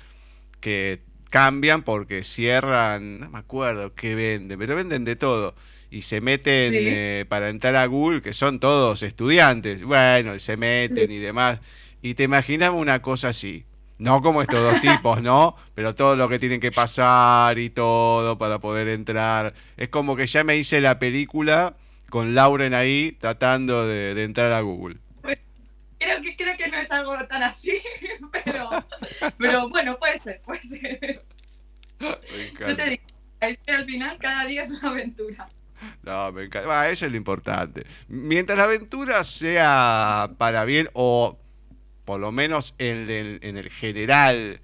que 0.59 1.01
cambian 1.29 1.83
porque 1.83 2.23
cierran, 2.23 3.19
no 3.19 3.29
me 3.29 3.39
acuerdo 3.39 3.93
qué 3.95 4.15
venden, 4.15 4.59
pero 4.59 4.75
venden 4.75 5.05
de 5.05 5.15
todo. 5.15 5.55
Y 5.89 6.03
se 6.03 6.21
meten 6.21 6.71
eh, 6.73 7.25
para 7.27 7.49
entrar 7.49 7.75
a 7.75 7.85
Google, 7.85 8.21
que 8.21 8.33
son 8.33 8.59
todos 8.59 9.03
estudiantes. 9.03 9.83
Bueno, 9.83 10.37
se 10.39 10.55
meten 10.55 11.11
y 11.11 11.17
demás. 11.17 11.59
Y 12.01 12.13
te 12.13 12.23
imaginas 12.23 12.71
una 12.73 13.01
cosa 13.01 13.29
así. 13.29 13.65
No 13.97 14.21
como 14.21 14.41
estos 14.41 14.61
dos 14.63 14.81
tipos, 14.81 15.21
¿no? 15.21 15.55
Pero 15.75 15.93
todo 15.93 16.15
lo 16.15 16.29
que 16.29 16.39
tienen 16.39 16.59
que 16.59 16.71
pasar 16.71 17.59
y 17.59 17.69
todo 17.69 18.37
para 18.37 18.59
poder 18.59 18.87
entrar. 18.87 19.53
Es 19.77 19.89
como 19.89 20.15
que 20.15 20.27
ya 20.27 20.43
me 20.43 20.57
hice 20.57 20.81
la 20.81 20.97
película 20.97 21.75
con 22.11 22.35
Lauren 22.35 22.75
ahí 22.75 23.17
tratando 23.19 23.87
de, 23.87 24.23
entrar 24.23 24.51
a 24.51 24.59
Google. 24.59 24.97
Creo 25.97 26.21
que, 26.21 26.35
creo 26.35 26.57
que 26.57 26.67
no 26.67 26.77
es 26.77 26.91
algo 26.91 27.15
tan 27.27 27.41
así, 27.41 27.73
pero, 28.31 28.69
pero 29.37 29.69
bueno, 29.69 29.97
puede 29.97 30.17
ser, 30.17 30.41
puede 30.41 30.61
ser. 30.61 31.23
No 31.99 32.75
te 32.75 32.89
digo, 32.89 33.03
es 33.39 33.57
que 33.59 33.71
al 33.71 33.85
final 33.85 34.17
cada 34.19 34.45
día 34.45 34.63
es 34.63 34.71
una 34.71 34.89
aventura. 34.89 35.47
No, 36.03 36.31
me 36.31 36.43
encanta. 36.43 36.89
eso 36.89 37.05
es 37.05 37.11
lo 37.11 37.17
importante. 37.17 37.85
Mientras 38.07 38.57
la 38.57 38.65
aventura 38.65 39.23
sea 39.23 40.31
para 40.37 40.65
bien 40.65 40.89
o 40.93 41.39
por 42.03 42.19
lo 42.19 42.31
menos 42.31 42.75
en 42.77 43.09
el, 43.09 43.39
en 43.41 43.57
el 43.57 43.69
general 43.69 44.59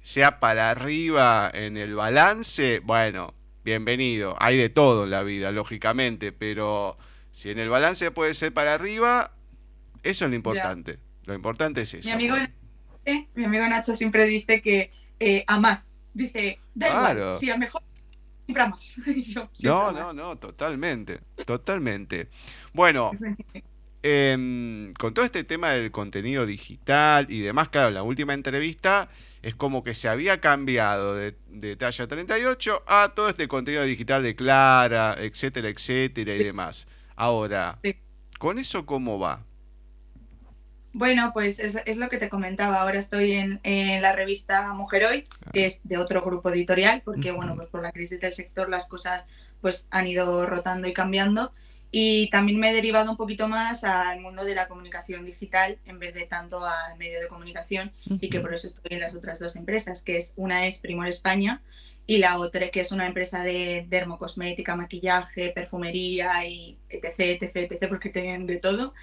sea 0.00 0.40
para 0.40 0.70
arriba 0.70 1.50
en 1.54 1.76
el 1.76 1.94
balance, 1.94 2.80
bueno, 2.80 3.34
bienvenido. 3.64 4.36
Hay 4.38 4.56
de 4.56 4.68
todo 4.68 5.04
en 5.04 5.10
la 5.10 5.22
vida, 5.22 5.52
lógicamente, 5.52 6.32
pero 6.32 6.96
si 7.32 7.50
en 7.50 7.58
el 7.58 7.68
balance 7.68 8.10
puede 8.10 8.34
ser 8.34 8.52
para 8.52 8.74
arriba, 8.74 9.32
eso 10.02 10.24
es 10.24 10.30
lo 10.30 10.36
importante. 10.36 10.98
Lo 11.24 11.34
importante 11.34 11.82
es 11.82 11.94
eso. 11.94 12.08
Mi 12.08 12.12
amigo, 12.12 12.36
mi 13.34 13.44
amigo 13.44 13.66
Nacho 13.68 13.94
siempre 13.94 14.26
dice 14.26 14.60
que 14.60 14.90
eh, 15.20 15.44
a 15.46 15.58
más. 15.58 15.92
Dice, 16.14 16.58
da 16.74 16.88
igual, 16.88 17.38
si 17.38 17.50
a 17.50 17.56
mejor 17.56 17.82
siempre 18.44 18.62
a 18.62 18.68
más. 18.68 19.00
no, 19.62 19.92
no, 19.92 20.12
no, 20.12 20.36
totalmente, 20.36 21.20
totalmente. 21.46 22.28
Bueno, 22.74 23.12
em, 24.02 24.92
con 24.94 25.14
todo 25.14 25.24
este 25.24 25.44
tema 25.44 25.70
del 25.70 25.90
contenido 25.90 26.44
digital 26.44 27.30
y 27.30 27.40
demás, 27.40 27.68
claro, 27.68 27.90
la 27.90 28.02
última 28.02 28.34
entrevista 28.34 29.08
es 29.42 29.56
como 29.56 29.82
que 29.82 29.94
se 29.94 30.08
había 30.08 30.40
cambiado 30.40 31.16
de, 31.16 31.76
talla 31.76 32.06
38 32.06 32.84
a 32.86 33.12
todo 33.14 33.28
este 33.28 33.48
contenido 33.48 33.82
digital 33.82 34.22
de 34.22 34.36
Clara, 34.36 35.16
etcétera, 35.18 35.68
etcétera 35.68 36.34
y 36.34 36.44
demás. 36.44 36.86
Ahora, 37.16 37.78
¿con 38.38 38.58
eso 38.58 38.86
cómo 38.86 39.18
va? 39.18 39.44
Bueno, 40.94 41.30
pues 41.32 41.58
es, 41.58 41.96
lo 41.96 42.08
que 42.08 42.18
te 42.18 42.28
comentaba. 42.28 42.82
Ahora 42.82 42.98
estoy 42.98 43.32
en, 43.32 44.02
la 44.02 44.12
revista 44.12 44.72
Mujer 44.74 45.06
Hoy, 45.06 45.24
que 45.52 45.66
es 45.66 45.80
de 45.84 45.96
otro 45.96 46.22
grupo 46.22 46.50
editorial, 46.50 47.02
porque 47.04 47.32
bueno, 47.32 47.56
pues 47.56 47.68
por 47.68 47.82
la 47.82 47.92
crisis 47.92 48.20
del 48.20 48.32
sector 48.32 48.68
las 48.68 48.86
cosas 48.86 49.26
pues 49.60 49.86
han 49.90 50.06
ido 50.06 50.46
rotando 50.46 50.86
y 50.86 50.92
cambiando. 50.92 51.52
Y 51.94 52.30
también 52.30 52.58
me 52.58 52.70
he 52.70 52.72
derivado 52.72 53.10
un 53.10 53.18
poquito 53.18 53.48
más 53.48 53.84
al 53.84 54.20
mundo 54.20 54.44
de 54.44 54.54
la 54.54 54.66
comunicación 54.66 55.26
digital 55.26 55.78
en 55.84 55.98
vez 55.98 56.14
de 56.14 56.24
tanto 56.24 56.64
al 56.64 56.96
medio 56.96 57.20
de 57.20 57.28
comunicación 57.28 57.92
y 58.08 58.30
que 58.30 58.40
por 58.40 58.54
eso 58.54 58.66
estoy 58.66 58.94
en 58.94 59.00
las 59.00 59.14
otras 59.14 59.38
dos 59.38 59.56
empresas, 59.56 60.00
que 60.00 60.16
es 60.16 60.32
una 60.36 60.66
es 60.66 60.78
Primor 60.78 61.06
España 61.06 61.62
y 62.06 62.16
la 62.16 62.38
otra 62.38 62.68
que 62.70 62.80
es 62.80 62.92
una 62.92 63.06
empresa 63.06 63.44
de 63.44 63.84
dermocosmética, 63.88 64.74
maquillaje, 64.74 65.50
perfumería 65.50 66.46
y 66.46 66.78
etc, 66.88 67.42
etc, 67.42 67.56
etc, 67.56 67.88
porque 67.90 68.08
tienen 68.08 68.46
de 68.46 68.56
todo. 68.56 68.94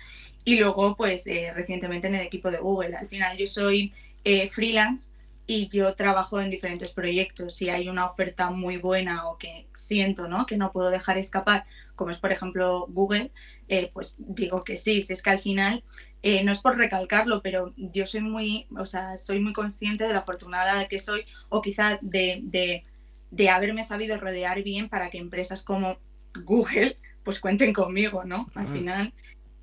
Y 0.44 0.56
luego, 0.58 0.96
pues 0.96 1.28
eh, 1.28 1.52
recientemente 1.54 2.08
en 2.08 2.16
el 2.16 2.22
equipo 2.22 2.50
de 2.50 2.58
Google. 2.58 2.96
Al 2.96 3.08
final 3.08 3.38
yo 3.38 3.46
soy 3.46 3.94
eh, 4.24 4.48
freelance 4.48 5.12
y 5.50 5.68
yo 5.70 5.96
trabajo 5.96 6.40
en 6.40 6.52
diferentes 6.52 6.92
proyectos. 6.92 7.56
Si 7.56 7.70
hay 7.70 7.90
una 7.90 8.06
oferta 8.06 8.52
muy 8.52 8.78
buena 8.78 9.28
o 9.28 9.40
que 9.40 9.68
siento 9.76 10.28
¿no? 10.28 10.46
que 10.46 10.58
no 10.58 10.72
puedo 10.72 10.92
dejar 10.92 11.18
escapar 11.18 11.66
como 11.96 12.12
es 12.12 12.20
por 12.20 12.32
ejemplo 12.32 12.86
Google, 12.88 13.32
eh, 13.68 13.90
pues 13.92 14.14
digo 14.20 14.64
que 14.64 14.78
sí, 14.78 15.02
si 15.02 15.12
es 15.12 15.24
que 15.24 15.32
al 15.32 15.40
final 15.40 15.84
eh, 16.22 16.44
no 16.44 16.52
es 16.52 16.60
por 16.60 16.78
recalcarlo, 16.78 17.42
pero 17.42 17.74
yo 17.78 18.06
soy 18.06 18.22
muy, 18.22 18.68
o 18.78 18.86
sea, 18.86 19.18
soy 19.18 19.40
muy 19.40 19.52
consciente 19.52 20.04
de 20.04 20.14
la 20.14 20.20
afortunada 20.20 20.88
que 20.88 21.00
soy 21.00 21.26
o 21.50 21.64
quizás 21.64 21.98
de, 22.04 22.42
de, 22.44 22.84
de 23.32 23.50
haberme 23.50 23.84
sabido 23.84 24.20
rodear 24.20 24.62
bien 24.62 24.88
para 24.88 25.10
que 25.10 25.18
empresas 25.18 25.64
como 25.64 25.98
Google 26.44 26.96
pues 27.24 27.40
cuenten 27.40 27.74
conmigo, 27.74 28.24
¿no? 28.24 28.52
Al 28.54 28.68
final 28.68 29.14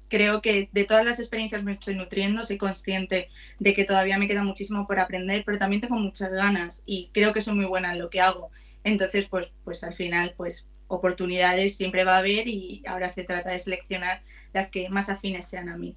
creo 0.09 0.43
que 0.43 0.69
de 0.73 0.85
todas 0.85 1.05
las 1.05 1.19
experiencias 1.19 1.63
me 1.63 1.73
estoy 1.73 1.95
nutriendo, 1.95 2.45
soy 2.45 2.59
consciente 2.59 3.29
de 3.59 3.75
que 3.75 3.85
todavía 3.85 4.19
me 4.19 4.29
queda 4.29 4.43
muchísimo 4.43 4.87
por 4.87 4.99
aprender, 4.99 5.43
pero 5.45 5.59
también 5.59 5.81
tengo 5.81 5.97
muchas 5.97 6.31
ganas 6.31 6.83
y 6.87 7.11
creo 7.13 7.33
que 7.33 7.41
soy 7.41 7.55
muy 7.55 7.67
buena 7.67 7.93
en 7.93 7.99
lo 7.99 8.11
que 8.11 8.21
hago. 8.21 8.51
Entonces, 8.85 9.27
pues, 9.29 9.53
pues 9.65 9.83
al 9.85 9.95
final, 9.95 10.35
pues 10.37 10.67
oportunidades 10.89 11.77
siempre 11.77 12.05
va 12.05 12.17
a 12.17 12.19
haber 12.19 12.47
y 12.47 12.83
ahora 12.87 13.09
se 13.09 13.25
trata 13.25 13.51
de 13.51 13.59
seleccionar 13.59 14.23
las 14.53 14.71
que 14.71 14.89
más 14.89 15.09
afines 15.09 15.47
sean 15.47 15.69
a 15.69 15.77
mí. 15.77 15.97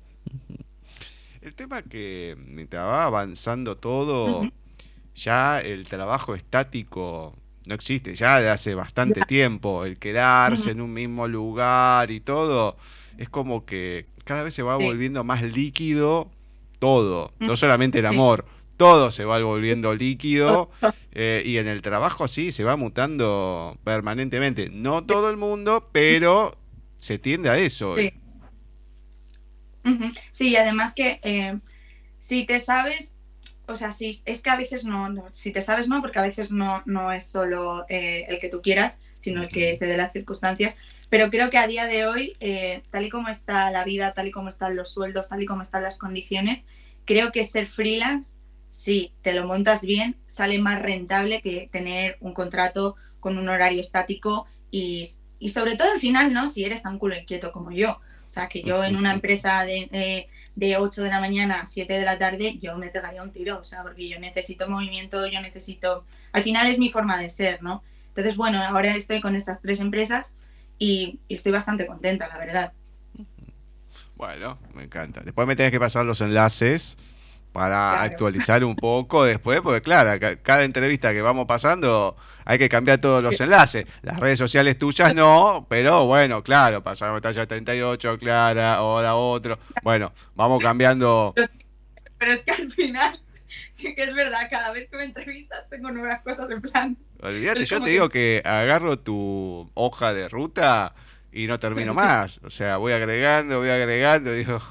El 1.42 1.56
tema 1.56 1.84
que 1.84 2.36
mientras 2.38 2.86
va 2.86 3.06
avanzando 3.06 3.78
todo, 3.78 4.50
ya 5.16 5.62
el 5.62 5.88
trabajo 5.88 6.36
estático 6.36 7.36
no 7.66 7.75
existe, 7.75 8.16
ya 8.16 8.42
de 8.42 8.50
hace 8.50 8.74
bastante 8.74 9.22
tiempo, 9.22 9.86
el 9.86 10.00
quedarse 10.00 10.72
en 10.72 10.82
un 10.82 10.92
mismo 10.92 11.28
lugar 11.28 12.10
y 12.10 12.20
todo, 12.20 12.78
es 13.19 13.27
como 13.27 13.65
que 13.65 14.05
cada 14.23 14.43
vez 14.43 14.53
se 14.53 14.63
va 14.63 14.77
volviendo 14.77 15.25
más 15.25 15.43
líquido 15.43 16.31
todo, 16.79 17.33
no 17.39 17.57
solamente 17.57 17.99
el 17.99 18.05
amor, 18.05 18.45
todo 18.77 19.11
se 19.11 19.25
va 19.25 19.43
volviendo 19.43 19.93
líquido 19.93 20.71
eh, 21.11 21.43
y 21.45 21.57
en 21.57 21.67
el 21.67 21.81
trabajo 21.81 22.29
sí 22.29 22.53
se 22.53 22.63
va 22.63 22.77
mutando 22.77 23.77
permanentemente. 23.83 24.69
No 24.69 25.03
todo 25.03 25.29
el 25.29 25.35
mundo, 25.35 25.89
pero 25.91 26.57
se 26.95 27.19
tiende 27.19 27.49
a 27.49 27.57
eso. 27.57 27.97
Sí, 27.97 28.13
sí 30.31 30.49
y 30.49 30.55
además 30.55 30.93
que 30.95 31.19
eh, 31.21 31.59
si 32.19 32.45
te 32.45 32.59
sabes 32.59 33.17
o 33.67 33.75
sea, 33.75 33.91
sí, 33.91 34.19
es 34.25 34.41
que 34.41 34.49
a 34.49 34.55
veces 34.55 34.85
no, 34.85 35.13
si 35.31 35.51
te 35.51 35.61
sabes 35.61 35.88
no, 35.88 36.01
porque 36.01 36.19
a 36.19 36.23
veces 36.23 36.51
no, 36.51 36.81
no 36.85 37.11
es 37.11 37.25
solo 37.25 37.85
eh, 37.88 38.23
el 38.27 38.39
que 38.39 38.49
tú 38.49 38.61
quieras, 38.61 38.99
sino 39.19 39.43
el 39.43 39.49
que 39.49 39.75
se 39.75 39.85
dé 39.85 39.95
las 39.95 40.11
circunstancias. 40.11 40.75
Pero 41.10 41.30
creo 41.30 41.50
que 41.50 41.58
a 41.58 41.68
día 41.68 41.86
de 41.86 42.06
hoy, 42.06 42.36
eh, 42.39 42.84
tal 42.92 43.06
y 43.06 43.10
como 43.10 43.30
está 43.30 43.72
la 43.72 43.84
vida, 43.84 44.13
tal 44.13 44.28
y 44.28 44.32
como 44.32 44.50
están 44.50 44.75
los 44.75 44.92
sueldos, 44.92 45.30
tal 45.30 45.42
y 45.42 45.46
como 45.46 45.62
están 45.62 45.84
las 45.84 45.98
condiciones, 45.98 46.66
creo 47.06 47.32
que 47.32 47.44
ser 47.44 47.68
freelance, 47.68 48.38
si 48.70 49.12
te 49.24 49.34
lo 49.34 49.48
montas 49.48 49.82
bien, 49.82 50.16
sale 50.28 50.60
más 50.60 50.80
rentable 50.82 51.42
que 51.42 51.68
tener 51.72 52.18
un 52.20 52.34
contrato 52.34 52.96
con 53.20 53.38
un 53.38 53.50
horario 53.50 53.82
estático 53.82 54.46
y, 54.70 55.10
y 55.39 55.50
sobre 55.50 55.75
todo 55.75 55.92
al 55.92 56.00
final, 56.00 56.32
¿no? 56.34 56.48
Si 56.48 56.63
eres 56.63 56.84
tan 56.84 57.00
culo 57.00 57.18
inquieto 57.18 57.51
como 57.51 57.72
yo. 57.72 58.00
O 58.30 58.32
sea, 58.32 58.48
que 58.48 58.62
yo 58.62 58.84
en 58.84 58.96
una 58.96 59.12
empresa 59.12 59.66
de, 59.66 59.89
eh, 59.92 60.28
de 60.56 60.78
8 60.78 61.01
de 61.01 61.10
la 61.10 61.20
mañana 61.20 61.62
a 61.62 61.66
7 61.66 61.92
de 61.92 62.06
la 62.06 62.20
tarde, 62.20 62.60
yo 62.62 62.78
me 62.78 62.89
pegaría 62.89 63.24
un 63.24 63.32
tiro, 63.32 63.58
o 63.58 63.63
sea, 63.63 63.82
porque 63.82 64.08
yo 64.08 64.20
necesito 64.20 64.70
movimiento, 64.70 65.25
yo 65.25 65.42
necesito... 65.42 66.04
Al 66.32 66.44
final 66.44 66.68
es 66.68 66.78
mi 66.78 66.92
forma 66.92 67.20
de 67.20 67.30
ser, 67.30 67.63
¿no? 67.63 67.82
Entonces, 68.10 68.36
bueno, 68.36 68.62
ahora 68.62 68.96
estoy 68.96 69.20
con 69.20 69.36
estas 69.36 69.62
tres 69.62 69.80
empresas 69.80 70.36
y, 70.79 71.19
estoy 71.29 71.51
bastante 71.51 71.86
contenta, 71.86 72.27
la 72.27 72.38
verdad. 72.38 72.74
Bueno, 74.15 74.57
me 74.74 74.83
encanta. 74.83 75.21
Después 75.21 75.48
me 75.48 75.55
tenés 75.55 75.71
que 75.71 75.79
pasar 75.79 76.05
los 76.05 76.21
enlaces 76.21 76.98
para 77.51 78.01
actualizar 78.01 78.63
un 78.63 78.75
poco 78.75 79.24
después, 79.25 79.62
porque 79.62 79.81
claro, 79.81 80.19
cada 80.41 80.63
entrevista 80.63 81.13
que 81.13 81.21
vamos 81.21 81.45
pasando 81.45 82.15
hay 82.45 82.57
que 82.57 82.69
cambiar 82.69 83.00
todos 83.00 83.21
los 83.21 83.39
enlaces. 83.39 83.86
Las 84.01 84.19
redes 84.19 84.39
sociales 84.39 84.77
tuyas 84.77 85.13
no, 85.13 85.67
pero 85.69 86.05
bueno, 86.05 86.43
claro, 86.43 86.83
pasamos 86.83 87.21
talla 87.21 87.45
38, 87.45 88.17
Clara, 88.17 88.75
ahora 88.75 89.15
otro. 89.15 89.59
Bueno, 89.83 90.13
vamos 90.36 90.62
cambiando. 90.62 91.33
Pero 92.17 92.31
es 92.31 92.43
que 92.43 92.51
al 92.51 92.69
final, 92.69 93.19
sí 93.72 93.96
que 93.96 94.03
es 94.03 94.13
verdad, 94.13 94.48
cada 94.50 94.72
vez 94.72 94.89
que 94.89 94.98
me 94.98 95.06
entrevistas 95.06 95.68
tengo 95.70 95.91
nuevas 95.91 96.22
cosas 96.22 96.50
en 96.50 96.62
plan. 96.62 96.98
Olvídate, 97.22 97.65
yo 97.65 97.82
te 97.82 97.89
digo 97.89 98.10
que 98.10 98.41
agarro 98.46 99.00
tu 99.00 99.70
hoja 99.74 100.13
de 100.13 100.29
ruta 100.29 100.96
y 101.32 101.48
no 101.48 101.60
termino 101.60 101.94
más. 101.94 102.39
O 102.44 102.50
sea, 102.50 102.77
voy 102.77 102.94
agregando, 102.94 103.60
voy 103.60 103.70
agregando, 103.70 104.32
digo, 104.34 104.62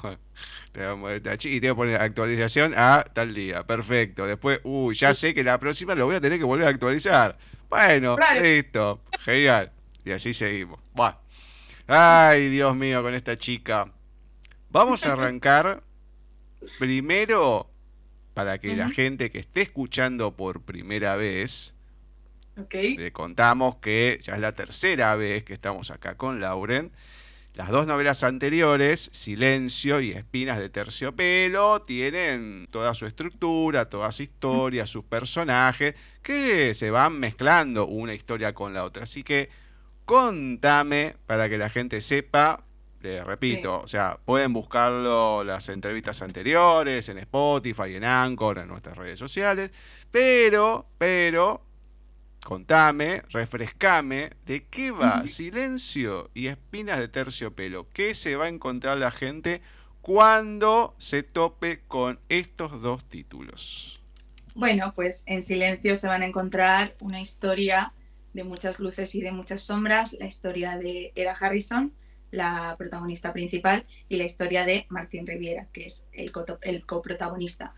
y 0.73 1.59
tengo 1.59 1.75
que 1.75 1.75
poner 1.75 2.01
actualización 2.01 2.73
a 2.75 3.03
tal 3.13 3.33
día. 3.33 3.65
Perfecto. 3.65 4.25
Después, 4.25 4.59
uy, 4.63 4.95
ya 4.95 5.13
sé 5.13 5.33
que 5.33 5.43
la 5.43 5.59
próxima 5.59 5.95
lo 5.95 6.05
voy 6.05 6.15
a 6.15 6.21
tener 6.21 6.39
que 6.39 6.45
volver 6.45 6.67
a 6.67 6.69
actualizar. 6.69 7.37
Bueno, 7.69 8.17
listo. 8.41 9.01
Genial. 9.19 9.71
Y 10.05 10.11
así 10.11 10.33
seguimos. 10.33 10.79
Ay, 11.87 12.49
Dios 12.49 12.75
mío, 12.75 13.01
con 13.01 13.13
esta 13.13 13.37
chica. 13.37 13.91
Vamos 14.69 15.05
a 15.05 15.13
arrancar 15.13 15.83
primero 16.77 17.68
para 18.33 18.59
que 18.59 18.75
la 18.75 18.89
gente 18.89 19.31
que 19.31 19.39
esté 19.39 19.61
escuchando 19.63 20.35
por 20.35 20.61
primera 20.61 21.15
vez, 21.15 21.73
le 22.71 23.11
contamos 23.11 23.77
que 23.77 24.19
ya 24.23 24.33
es 24.33 24.39
la 24.39 24.53
tercera 24.53 25.15
vez 25.15 25.43
que 25.43 25.53
estamos 25.53 25.91
acá 25.91 26.15
con 26.15 26.39
Lauren. 26.39 26.91
Las 27.53 27.69
dos 27.69 27.87
novelas 27.87 28.23
anteriores, 28.23 29.09
Silencio 29.11 29.99
y 29.99 30.11
Espinas 30.11 30.59
de 30.59 30.69
Terciopelo, 30.69 31.81
tienen 31.81 32.67
toda 32.71 32.93
su 32.93 33.05
estructura, 33.05 33.89
toda 33.89 34.11
su 34.11 34.23
historia, 34.23 34.85
sus 34.85 35.03
personajes, 35.03 35.95
que 36.21 36.73
se 36.73 36.91
van 36.91 37.19
mezclando 37.19 37.87
una 37.87 38.13
historia 38.13 38.53
con 38.53 38.73
la 38.73 38.85
otra. 38.85 39.03
Así 39.03 39.23
que 39.23 39.49
contame 40.05 41.15
para 41.25 41.49
que 41.49 41.57
la 41.57 41.69
gente 41.69 42.01
sepa, 42.01 42.63
les 43.01 43.23
repito, 43.23 43.81
o 43.81 43.87
sea, 43.87 44.19
pueden 44.23 44.53
buscarlo 44.53 45.43
las 45.43 45.69
entrevistas 45.69 46.21
anteriores 46.21 47.07
en 47.09 47.17
Spotify, 47.19 47.95
en 47.95 48.03
Anchor, 48.03 48.59
en 48.59 48.67
nuestras 48.67 48.97
redes 48.97 49.19
sociales, 49.19 49.71
pero, 50.11 50.87
pero, 50.97 51.61
contame, 52.43 53.23
refrescame, 53.29 54.31
¿de 54.45 54.65
qué 54.65 54.91
va 54.91 55.25
Silencio 55.27 56.29
y 56.33 56.47
Espinas 56.47 56.99
de 56.99 57.07
Terciopelo? 57.07 57.87
¿Qué 57.93 58.13
se 58.13 58.35
va 58.35 58.45
a 58.45 58.49
encontrar 58.49 58.97
la 58.97 59.11
gente 59.11 59.61
cuando 60.01 60.95
se 60.97 61.23
tope 61.23 61.81
con 61.87 62.19
estos 62.29 62.81
dos 62.81 63.05
títulos? 63.05 64.01
Bueno, 64.55 64.91
pues 64.93 65.23
en 65.25 65.41
Silencio 65.41 65.95
se 65.95 66.07
van 66.07 66.21
a 66.21 66.25
encontrar 66.25 66.95
una 66.99 67.21
historia 67.21 67.93
de 68.33 68.43
muchas 68.43 68.79
luces 68.79 69.15
y 69.15 69.21
de 69.21 69.31
muchas 69.31 69.61
sombras, 69.61 70.13
la 70.19 70.25
historia 70.25 70.77
de 70.77 71.11
Era 71.15 71.33
Harrison, 71.33 71.93
la 72.31 72.75
protagonista 72.77 73.33
principal, 73.33 73.85
y 74.07 74.17
la 74.17 74.25
historia 74.25 74.65
de 74.65 74.85
Martín 74.89 75.25
Riviera, 75.25 75.67
que 75.73 75.85
es 75.85 76.07
el, 76.11 76.31
coprotagonista. 76.85 77.73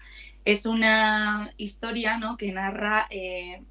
Es 0.45 0.65
una 0.65 1.51
historia 1.57 2.17
¿no? 2.17 2.37
que 2.37 2.51
narra 2.51 3.07
eh, 3.09 3.63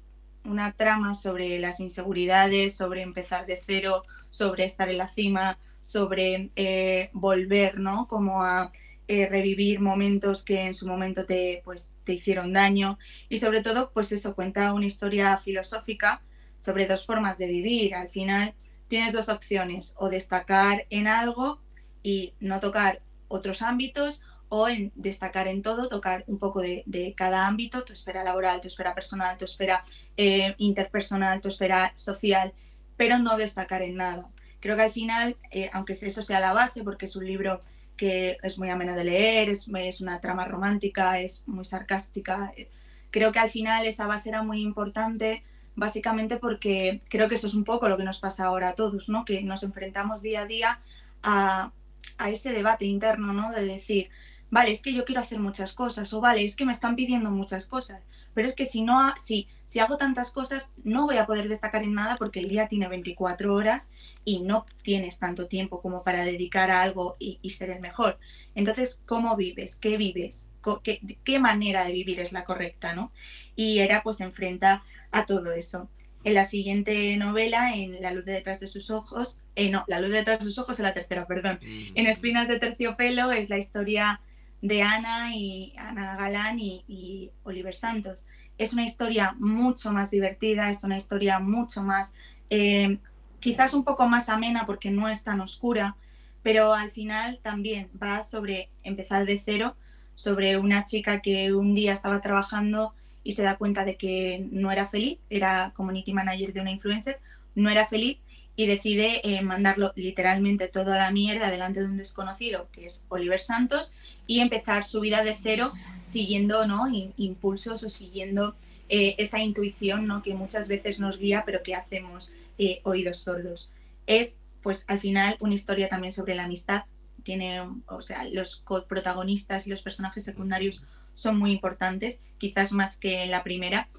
una 0.43 0.71
trama 0.73 1.13
sobre 1.13 1.59
las 1.59 1.79
inseguridades, 1.79 2.75
sobre 2.75 3.01
empezar 3.01 3.45
de 3.45 3.57
cero, 3.57 4.03
sobre 4.29 4.65
estar 4.65 4.89
en 4.89 4.97
la 4.97 5.07
cima, 5.07 5.59
sobre 5.79 6.51
eh, 6.55 7.09
volver, 7.13 7.79
¿no? 7.79 8.07
Como 8.07 8.43
a 8.43 8.71
eh, 9.07 9.27
revivir 9.27 9.79
momentos 9.81 10.43
que 10.43 10.65
en 10.65 10.73
su 10.73 10.87
momento 10.87 11.25
te, 11.25 11.61
pues, 11.65 11.91
te 12.05 12.13
hicieron 12.13 12.53
daño 12.53 12.97
y 13.29 13.37
sobre 13.37 13.61
todo, 13.61 13.91
pues 13.93 14.11
eso, 14.11 14.35
cuenta 14.35 14.73
una 14.73 14.85
historia 14.85 15.37
filosófica 15.37 16.21
sobre 16.57 16.85
dos 16.85 17.05
formas 17.05 17.37
de 17.37 17.47
vivir. 17.47 17.95
Al 17.95 18.09
final 18.09 18.53
tienes 18.91 19.13
dos 19.13 19.29
opciones, 19.29 19.93
o 19.95 20.09
destacar 20.09 20.85
en 20.89 21.07
algo 21.07 21.61
y 22.03 22.33
no 22.41 22.59
tocar 22.59 23.01
otros 23.29 23.61
ámbitos 23.61 24.21
o 24.49 24.67
en 24.67 24.91
destacar 24.95 25.47
en 25.47 25.61
todo, 25.61 25.87
tocar 25.87 26.25
un 26.27 26.37
poco 26.39 26.59
de, 26.59 27.13
cada 27.15 27.47
ámbito, 27.47 27.85
tu 27.85 27.93
esfera 27.93 28.21
laboral, 28.21 28.59
tu 28.59 28.67
esfera 28.67 28.93
personal, 28.93 29.37
tu 29.37 29.45
esfera 29.45 29.81
eh, 30.17 30.55
interpersonal, 30.57 31.39
tu 31.39 31.47
esfera 31.47 31.93
social, 31.95 32.53
pero 32.97 33.17
no 33.17 33.37
destacar 33.37 33.81
en 33.81 33.95
nada. 33.95 34.29
Creo 34.59 34.75
que 34.75 34.83
al 34.83 34.91
final, 34.91 35.37
eh, 35.51 35.69
aunque 35.71 35.93
eso 35.93 36.21
sea 36.21 36.41
la 36.41 36.51
base, 36.51 36.83
porque 36.83 37.05
es 37.05 37.15
un 37.15 37.25
libro 37.25 37.61
que 37.95 38.35
es 38.43 38.59
muy 38.59 38.69
ameno 38.69 38.93
de 38.93 39.05
leer, 39.05 39.47
es, 39.47 39.67
es 39.73 40.01
una 40.01 40.19
trama 40.19 40.43
romántica, 40.43 41.21
es 41.21 41.43
muy 41.45 41.63
sarcástica, 41.63 42.51
eh, 42.57 42.69
creo 43.09 43.31
que 43.31 43.39
al 43.39 43.49
final 43.49 43.85
esa 43.85 44.05
base 44.05 44.27
era 44.27 44.43
muy 44.43 44.61
importante 44.61 45.45
básicamente 45.75 46.37
porque 46.37 47.01
creo 47.09 47.29
que 47.29 47.35
eso 47.35 47.47
es 47.47 47.53
un 47.53 47.63
poco 47.63 47.89
lo 47.89 47.97
que 47.97 48.03
nos 48.03 48.19
pasa 48.19 48.45
ahora 48.45 48.69
a 48.69 48.75
todos, 48.75 49.09
¿no? 49.09 49.25
Que 49.25 49.43
nos 49.43 49.63
enfrentamos 49.63 50.21
día 50.21 50.41
a 50.41 50.45
día 50.45 50.79
a, 51.23 51.71
a 52.17 52.29
ese 52.29 52.51
debate 52.51 52.85
interno, 52.85 53.33
¿no? 53.33 53.51
De 53.51 53.65
decir, 53.65 54.09
vale, 54.49 54.71
es 54.71 54.81
que 54.81 54.93
yo 54.93 55.05
quiero 55.05 55.21
hacer 55.21 55.39
muchas 55.39 55.73
cosas, 55.73 56.13
o 56.13 56.21
vale, 56.21 56.43
es 56.43 56.55
que 56.55 56.65
me 56.65 56.71
están 56.71 56.95
pidiendo 56.95 57.31
muchas 57.31 57.67
cosas, 57.67 58.01
pero 58.33 58.47
es 58.47 58.53
que 58.53 58.65
si 58.65 58.81
no, 58.81 59.13
si, 59.19 59.47
si 59.65 59.79
hago 59.79 59.97
tantas 59.97 60.31
cosas, 60.31 60.73
no 60.83 61.05
voy 61.05 61.17
a 61.17 61.25
poder 61.25 61.47
destacar 61.47 61.83
en 61.83 61.93
nada 61.93 62.15
porque 62.17 62.39
el 62.39 62.49
día 62.49 62.67
tiene 62.67 62.87
24 62.87 63.53
horas 63.53 63.91
y 64.25 64.41
no 64.41 64.65
tienes 64.81 65.19
tanto 65.19 65.47
tiempo 65.47 65.81
como 65.81 66.03
para 66.03 66.25
dedicar 66.25 66.71
a 66.71 66.81
algo 66.81 67.15
y, 67.19 67.37
ser 67.49 67.69
el 67.69 67.79
mejor. 67.79 68.19
Entonces, 68.55 69.01
¿cómo 69.05 69.35
vives? 69.35 69.75
¿Qué 69.75 69.97
vives? 69.97 70.49
¿Qué, 70.83 70.99
¿Qué, 71.23 71.39
manera 71.39 71.85
de 71.85 71.93
vivir 71.93 72.19
es 72.19 72.31
la 72.31 72.43
correcta? 72.43 72.93
¿no? 72.93 73.11
Y 73.55 73.79
era 73.79 74.03
pues 74.03 74.21
enfrenta 74.21 74.83
a 75.11 75.25
todo 75.25 75.53
eso. 75.53 75.89
En 76.23 76.35
la 76.35 76.45
siguiente 76.45 77.17
novela, 77.17 77.73
en 77.73 77.99
La 78.01 78.11
luz 78.11 78.25
de 78.25 78.33
detrás 78.33 78.59
de 78.59 78.67
sus 78.67 78.91
ojos, 78.91 79.39
eh, 79.55 79.69
no, 79.69 79.85
La 79.87 79.99
luz 79.99 80.11
de 80.11 80.17
detrás 80.17 80.39
de 80.39 80.45
sus 80.45 80.59
ojos 80.59 80.77
es 80.77 80.83
la 80.83 80.93
tercera, 80.93 81.25
perdón. 81.25 81.59
En 81.63 82.05
Espinas 82.05 82.47
de 82.47 82.59
terciopelo 82.59 83.31
es 83.31 83.49
la 83.49 83.57
historia 83.57 84.21
de 84.61 84.83
Ana 84.83 85.35
y 85.35 85.73
Ana 85.77 86.15
Galán 86.15 86.59
y, 86.59 87.31
Oliver 87.43 87.73
Santos. 87.73 88.25
Es 88.57 88.73
una 88.73 88.85
historia 88.85 89.35
mucho 89.39 89.91
más 89.91 90.11
divertida, 90.11 90.69
es 90.69 90.83
una 90.83 90.97
historia 90.97 91.39
mucho 91.39 91.81
más, 91.81 92.13
eh, 92.49 92.99
quizás 93.39 93.73
un 93.73 93.83
poco 93.83 94.07
más 94.07 94.29
amena 94.29 94.65
porque 94.65 94.91
no 94.91 95.09
es 95.09 95.23
tan 95.23 95.41
oscura, 95.41 95.95
pero 96.43 96.73
al 96.73 96.91
final 96.91 97.39
también 97.41 97.89
va 98.01 98.23
sobre 98.23 98.69
empezar 98.83 99.25
de 99.25 99.39
cero, 99.39 99.75
sobre 100.15 100.57
una 100.57 100.83
chica 100.83 101.21
que 101.21 101.53
un 101.53 101.73
día 101.73 101.93
estaba 101.93 102.21
trabajando 102.21 102.93
y 103.23 103.33
se 103.33 103.43
da 103.43 103.57
cuenta 103.57 103.83
de 103.85 103.97
que 103.97 104.47
no 104.51 104.71
era 104.71 104.85
feliz, 104.85 105.19
era 105.29 105.73
community 105.75 106.13
manager 106.13 106.53
de 106.53 106.61
una 106.61 106.71
influencer, 106.71 107.19
no 107.55 107.69
era 107.69 107.85
feliz 107.85 108.17
y 108.61 108.67
decide 108.67 109.21
eh, 109.23 109.41
mandarlo 109.41 109.91
literalmente 109.95 110.67
toda 110.67 110.95
la 110.95 111.09
mierda 111.09 111.49
delante 111.49 111.79
de 111.79 111.87
un 111.87 111.97
desconocido, 111.97 112.69
que 112.71 112.85
es 112.85 113.03
Oliver 113.07 113.39
Santos, 113.39 113.93
y 114.27 114.39
empezar 114.39 114.83
su 114.83 114.99
vida 114.99 115.23
de 115.23 115.35
cero 115.35 115.73
siguiendo 116.03 116.67
¿no? 116.67 116.85
impulsos 117.17 117.81
o 117.81 117.89
siguiendo 117.89 118.55
eh, 118.87 119.15
esa 119.17 119.39
intuición 119.39 120.05
¿no? 120.05 120.21
que 120.21 120.35
muchas 120.35 120.67
veces 120.67 120.99
nos 120.99 121.17
guía, 121.17 121.41
pero 121.43 121.63
que 121.63 121.73
hacemos 121.73 122.31
eh, 122.59 122.81
oídos 122.83 123.17
sordos. 123.17 123.71
Es, 124.05 124.37
pues, 124.61 124.85
al 124.87 124.99
final 124.99 125.37
una 125.39 125.55
historia 125.55 125.89
también 125.89 126.13
sobre 126.13 126.35
la 126.35 126.43
amistad. 126.43 126.83
Tiene, 127.23 127.61
o 127.87 128.01
sea, 128.01 128.25
los 128.25 128.63
protagonistas 128.87 129.65
y 129.65 129.71
los 129.71 129.81
personajes 129.81 130.23
secundarios 130.23 130.83
son 131.13 131.39
muy 131.39 131.51
importantes, 131.51 132.21
quizás 132.37 132.73
más 132.73 132.95
que 132.95 133.25
la 133.25 133.43
primera, 133.43 133.89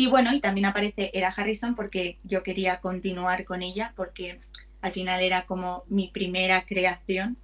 y 0.00 0.06
bueno, 0.06 0.32
y 0.32 0.40
también 0.40 0.64
aparece 0.64 1.10
Era 1.12 1.28
Harrison 1.28 1.74
porque 1.74 2.18
yo 2.24 2.42
quería 2.42 2.80
continuar 2.80 3.44
con 3.44 3.60
ella, 3.60 3.92
porque 3.96 4.40
al 4.80 4.92
final 4.92 5.20
era 5.20 5.44
como 5.44 5.84
mi 5.88 6.08
primera 6.08 6.64
creación. 6.64 7.36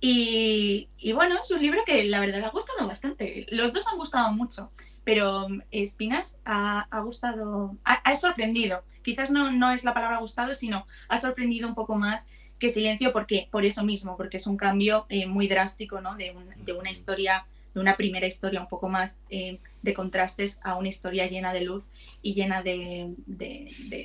Y, 0.00 0.88
bueno, 1.12 1.36
es 1.38 1.50
un 1.50 1.60
libro 1.60 1.82
que 1.84 2.04
la 2.04 2.20
verdad 2.20 2.42
ha 2.42 2.48
gustado 2.48 2.88
bastante. 2.88 3.44
Los 3.50 3.74
dos 3.74 3.86
han 3.86 3.98
gustado 3.98 4.32
mucho, 4.32 4.72
pero 5.04 5.46
Espinas 5.70 6.38
ha, 6.46 6.88
gustado, 7.02 7.76
ha, 7.84 8.16
sorprendido. 8.16 8.82
Quizás 9.02 9.30
no, 9.30 9.50
no 9.50 9.70
es 9.70 9.84
la 9.84 9.92
palabra 9.92 10.20
gustado, 10.20 10.54
sino 10.54 10.86
ha 11.10 11.20
sorprendido 11.20 11.68
un 11.68 11.74
poco 11.74 11.96
más 11.96 12.28
que 12.58 12.70
Silencio, 12.70 13.12
porque 13.12 13.46
por 13.50 13.66
eso 13.66 13.84
mismo, 13.84 14.16
porque 14.16 14.38
es 14.38 14.46
un 14.46 14.56
cambio 14.56 15.04
eh, 15.10 15.26
muy 15.26 15.48
drástico 15.48 16.00
¿no? 16.00 16.14
de, 16.14 16.34
de 16.64 16.72
una 16.72 16.90
historia 16.90 17.46
de 17.74 17.80
una 17.80 17.96
primera 17.96 18.26
historia 18.26 18.60
un 18.60 18.68
poco 18.68 18.88
más 18.88 19.18
eh, 19.30 19.58
de 19.82 19.94
contrastes 19.94 20.58
a 20.62 20.76
una 20.76 20.88
historia 20.88 21.26
llena 21.26 21.52
de 21.52 21.62
luz 21.62 21.88
y 22.22 22.34
llena 22.34 22.62
de, 22.62 23.14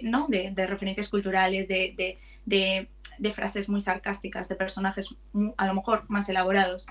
¿no? 0.04 0.28
de, 0.28 0.68
referencias 0.68 1.10
culturales, 1.10 1.68
de, 1.68 2.18
frases 3.34 3.70
muy 3.70 3.82
sarcásticas, 3.82 4.48
de 4.50 4.56
personajes 4.56 5.16
a 5.58 5.68
lo 5.68 5.74
mejor 5.74 6.06
más 6.10 6.30
elaborados. 6.30 6.86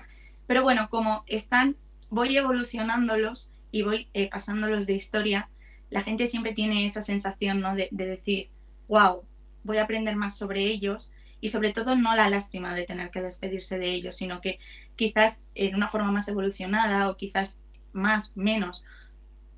Pero 0.47 0.63
bueno, 0.63 0.89
como 0.89 1.23
están, 1.27 1.75
voy 2.09 2.37
evolucionándolos 2.37 3.51
y 3.71 3.81
voy 3.81 4.07
eh, 4.13 4.29
pasándolos 4.29 4.85
de 4.85 4.93
historia, 4.93 5.49
la 5.89 6.03
gente 6.03 6.27
siempre 6.27 6.53
tiene 6.53 6.85
esa 6.85 7.01
sensación 7.01 7.61
¿no? 7.61 7.75
de, 7.75 7.89
decir, 7.91 8.49
wow, 8.87 9.23
voy 9.63 9.77
a 9.77 9.83
aprender 9.83 10.15
más 10.15 10.37
sobre 10.37 10.61
ellos 10.65 11.11
y 11.45 11.49
sobre 11.49 11.69
todo 11.69 11.95
no 11.95 12.15
la 12.15 12.27
lástima 12.27 12.73
de 12.73 12.85
tener 12.85 13.11
que 13.11 13.21
despedirse 13.21 13.77
de 13.77 13.91
ellos, 13.91 14.15
sino 14.15 14.41
que 14.41 14.57
quizás 14.95 15.41
en 15.53 15.75
una 15.75 15.87
forma 15.87 16.11
más 16.11 16.27
evolucionada 16.27 17.07
o 17.07 17.17
quizás 17.17 17.59
más, 17.93 18.31
menos 18.33 18.83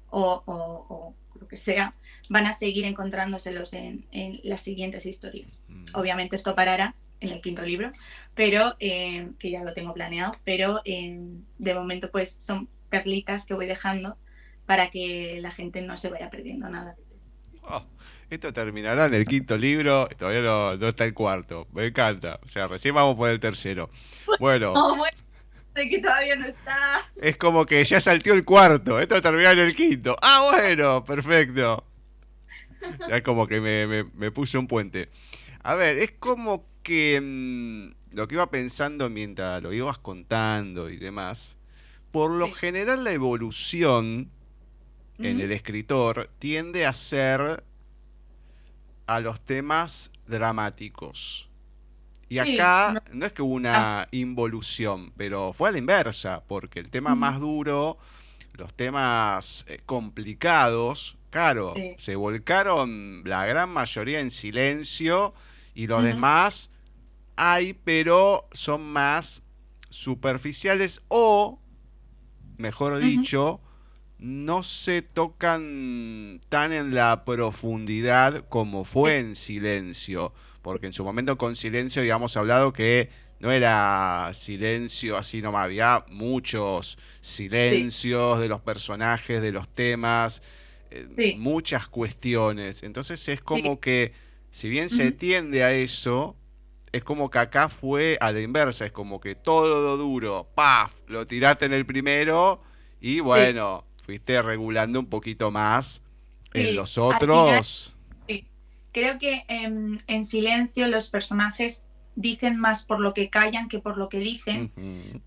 o, 0.09 1.15
lo 1.39 1.47
que 1.47 1.55
sea, 1.55 1.95
van 2.27 2.45
a 2.45 2.51
seguir 2.51 2.83
encontrándoselos 2.83 3.71
en, 3.71 4.05
las 4.43 4.59
siguientes 4.59 5.05
historias. 5.05 5.61
Mm. 5.69 5.85
Obviamente 5.93 6.35
esto 6.35 6.55
parará 6.55 6.93
en 7.21 7.29
el 7.29 7.39
quinto 7.39 7.61
libro, 7.61 7.89
pero 8.35 8.75
eh, 8.81 9.31
que 9.39 9.49
ya 9.49 9.63
lo 9.63 9.73
tengo 9.73 9.93
planeado, 9.93 10.33
pero 10.43 10.81
eh, 10.83 11.21
de 11.57 11.73
momento 11.73 12.11
pues 12.11 12.29
son 12.29 12.67
perlitas 12.89 13.45
que 13.45 13.53
voy 13.53 13.65
dejando 13.65 14.17
para 14.65 14.89
que 14.89 15.39
la 15.41 15.51
gente 15.51 15.81
no 15.81 15.95
se 15.95 16.09
vaya 16.09 16.29
perdiendo 16.29 16.69
nada. 16.69 16.97
Oh, 17.61 17.85
esto 18.29 18.51
terminará 18.51 19.05
en 19.05 19.13
el 19.13 19.25
quinto 19.25 19.57
libro, 19.57 20.07
todavía 20.17 20.41
no, 20.41 20.87
está 20.87 21.05
el 21.05 21.13
cuarto, 21.13 21.67
me 21.73 21.85
encanta, 21.85 22.39
o 22.43 22.47
sea, 22.47 22.67
recién 22.67 22.95
vamos 22.95 23.15
por 23.15 23.29
el 23.29 23.39
tercero. 23.39 23.89
Bueno. 24.39 24.73
bueno 24.97 25.17
que 25.85 25.99
todavía 25.99 26.35
no 26.35 26.47
está. 26.47 27.07
Es 27.21 27.37
como 27.37 27.65
que 27.65 27.83
ya 27.85 28.01
saltió 28.01 28.33
el 28.33 28.43
cuarto. 28.43 28.99
Esto 28.99 29.21
terminó 29.21 29.51
en 29.51 29.59
el 29.59 29.75
quinto. 29.75 30.15
Ah, 30.21 30.49
bueno, 30.51 31.03
perfecto. 31.05 31.83
Ya 33.07 33.21
como 33.21 33.47
que 33.47 33.59
me, 33.59 34.03
me, 34.03 34.31
puse 34.31 34.57
un 34.57 34.67
puente. 34.67 35.09
A 35.61 35.75
ver, 35.75 35.97
es 35.97 36.13
como 36.19 36.65
que 36.81 37.19
mm, 37.21 38.15
lo 38.15 38.27
que 38.27 38.35
iba 38.35 38.49
pensando 38.49 39.09
mientras 39.09 39.61
lo 39.61 39.73
ibas 39.73 39.97
contando 39.97 40.89
y 40.89 40.97
demás. 40.97 41.57
Por 42.11 42.31
lo 42.31 42.51
general, 42.53 43.03
la 43.03 43.11
evolución 43.11 44.31
en 45.19 45.41
el 45.41 45.51
escritor 45.51 46.29
tiende 46.39 46.85
a 46.85 46.93
ser 46.93 47.63
a 49.07 49.19
los 49.19 49.41
temas 49.41 50.11
dramáticos. 50.27 51.49
Y 52.29 52.39
acá 52.39 53.01
no. 53.11 53.25
es 53.25 53.31
que 53.31 53.41
hubo 53.41 53.53
una 53.53 54.01
ah. 54.01 54.07
involución, 54.11 55.13
pero 55.15 55.53
fue 55.53 55.69
a 55.69 55.71
la 55.71 55.77
inversa, 55.77 56.43
porque 56.45 56.79
el 56.79 56.89
tema 56.89 57.15
más 57.15 57.39
duro, 57.39 57.97
los 58.53 58.73
temas 58.73 59.65
eh, 59.69 59.79
complicados, 59.85 61.17
claro, 61.29 61.73
se 61.97 62.15
volcaron 62.15 63.23
la 63.25 63.45
gran 63.45 63.69
mayoría 63.69 64.19
en 64.19 64.29
silencio 64.29 65.33
y 65.73 65.87
los 65.87 66.03
demás 66.03 66.69
hay, 67.37 67.73
pero 67.73 68.49
son 68.51 68.81
más 68.81 69.43
superficiales 69.89 71.01
o, 71.07 71.61
mejor 72.57 72.99
dicho, 72.99 73.61
no 74.19 74.63
se 74.63 75.01
tocan 75.01 76.41
tan 76.49 76.73
en 76.73 76.95
la 76.95 77.23
profundidad 77.23 78.45
como 78.49 78.83
fue 78.83 79.15
en 79.15 79.35
silencio 79.35 80.33
porque 80.67 80.87
en 80.87 80.91
su 80.91 81.05
momento 81.05 81.37
con 81.37 81.55
silencio 81.55 82.01
habíamos 82.01 82.35
hablado 82.35 82.73
que 82.73 83.09
no 83.39 83.53
era 83.53 84.31
silencio 84.33 85.15
así 85.15 85.41
nomás, 85.41 85.63
había 85.63 86.03
muchos 86.09 86.99
silencios 87.21 88.41
de 88.41 88.49
los 88.49 88.59
personajes, 88.59 89.41
de 89.41 89.53
los 89.53 89.69
temas, 89.69 90.41
eh, 90.91 91.35
muchas 91.37 91.87
cuestiones. 91.87 92.83
Entonces 92.83 93.25
es 93.29 93.41
como 93.41 93.79
que, 93.79 94.11
si 94.51 94.67
bien 94.67 94.89
se 94.89 95.13
tiende 95.13 95.63
a 95.63 95.71
eso, 95.71 96.35
es 96.91 97.01
como 97.01 97.29
que 97.29 97.39
acá 97.39 97.69
fue 97.69 98.17
a 98.19 98.33
la 98.33 98.41
inversa, 98.41 98.85
es 98.85 98.91
como 98.91 99.21
que 99.21 99.35
todo 99.35 99.69
lo 99.69 99.95
duro, 99.95 100.49
¡paf! 100.53 100.93
Lo 101.07 101.25
tiraste 101.25 101.63
en 101.63 101.71
el 101.71 101.85
primero 101.85 102.61
y 102.99 103.21
bueno, 103.21 103.85
fuiste 104.07 104.41
regulando 104.41 105.01
un 105.01 105.07
poquito 105.07 105.51
más 105.51 106.01
en 106.53 106.77
los 106.77 106.97
otros. 106.97 107.93
creo 108.93 109.19
que 109.19 109.43
en, 109.49 110.23
silencio 110.23 110.87
los 110.87 111.09
personajes 111.09 111.83
dicen 112.15 112.57
más 112.57 112.85
por 112.85 113.01
lo 113.01 113.13
que 113.13 113.29
callan 113.29 113.67
que 113.67 113.79
por 113.79 113.97
lo 113.97 114.07
que 114.07 114.19
dicen, 114.19 114.71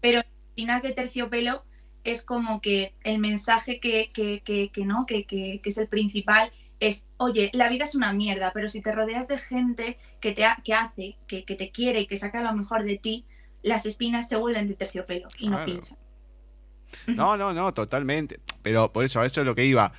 pero 0.01 0.21
en 0.21 0.27
Finas 0.57 0.83
de 0.83 0.93
Terciopelo 0.93 1.63
es 2.05 2.23
como 2.23 2.63
que 2.63 2.95
el 3.05 3.19
mensaje 3.19 3.81
que, 3.81 4.11
no, 4.87 5.05
que, 5.05 5.61
es 5.63 5.79
el 5.79 5.87
principal 5.87 6.51
es, 6.81 7.07
oye, 7.19 7.51
la 7.53 7.69
vida 7.69 7.85
es 7.85 7.95
una 7.95 8.15
mierda, 8.15 8.53
pero 8.55 8.71
si 8.71 8.81
te 8.81 8.93
rodeas 8.93 9.29
de 9.29 9.37
gente 9.37 9.99
que 10.21 10.33
te 10.33 10.47
que 10.65 10.73
hace, 10.73 11.19
que, 11.27 11.43
te 11.43 11.71
quiere 11.71 12.01
y 12.01 12.07
que 12.07 12.17
saca 12.17 12.41
lo 12.41 12.55
mejor 12.55 12.85
de 12.85 12.97
ti, 12.97 13.27
las 13.63 13.85
espinas 13.85 14.27
se 14.27 14.37
vuelven 14.37 14.69
de 14.69 14.75
terciopelo 14.75 15.29
y 15.39 15.51
no 15.51 15.63
pinchan. 15.67 15.99
No, 17.07 17.37
no, 17.37 17.53
no, 17.53 17.75
totalmente. 17.75 18.41
Pero 18.63 18.93
por 18.93 19.05
eso, 19.05 19.21
a 19.21 19.27
eso 19.27 19.41
es 19.41 19.47
lo 19.47 19.55
que 19.55 19.65
iba 19.65 19.93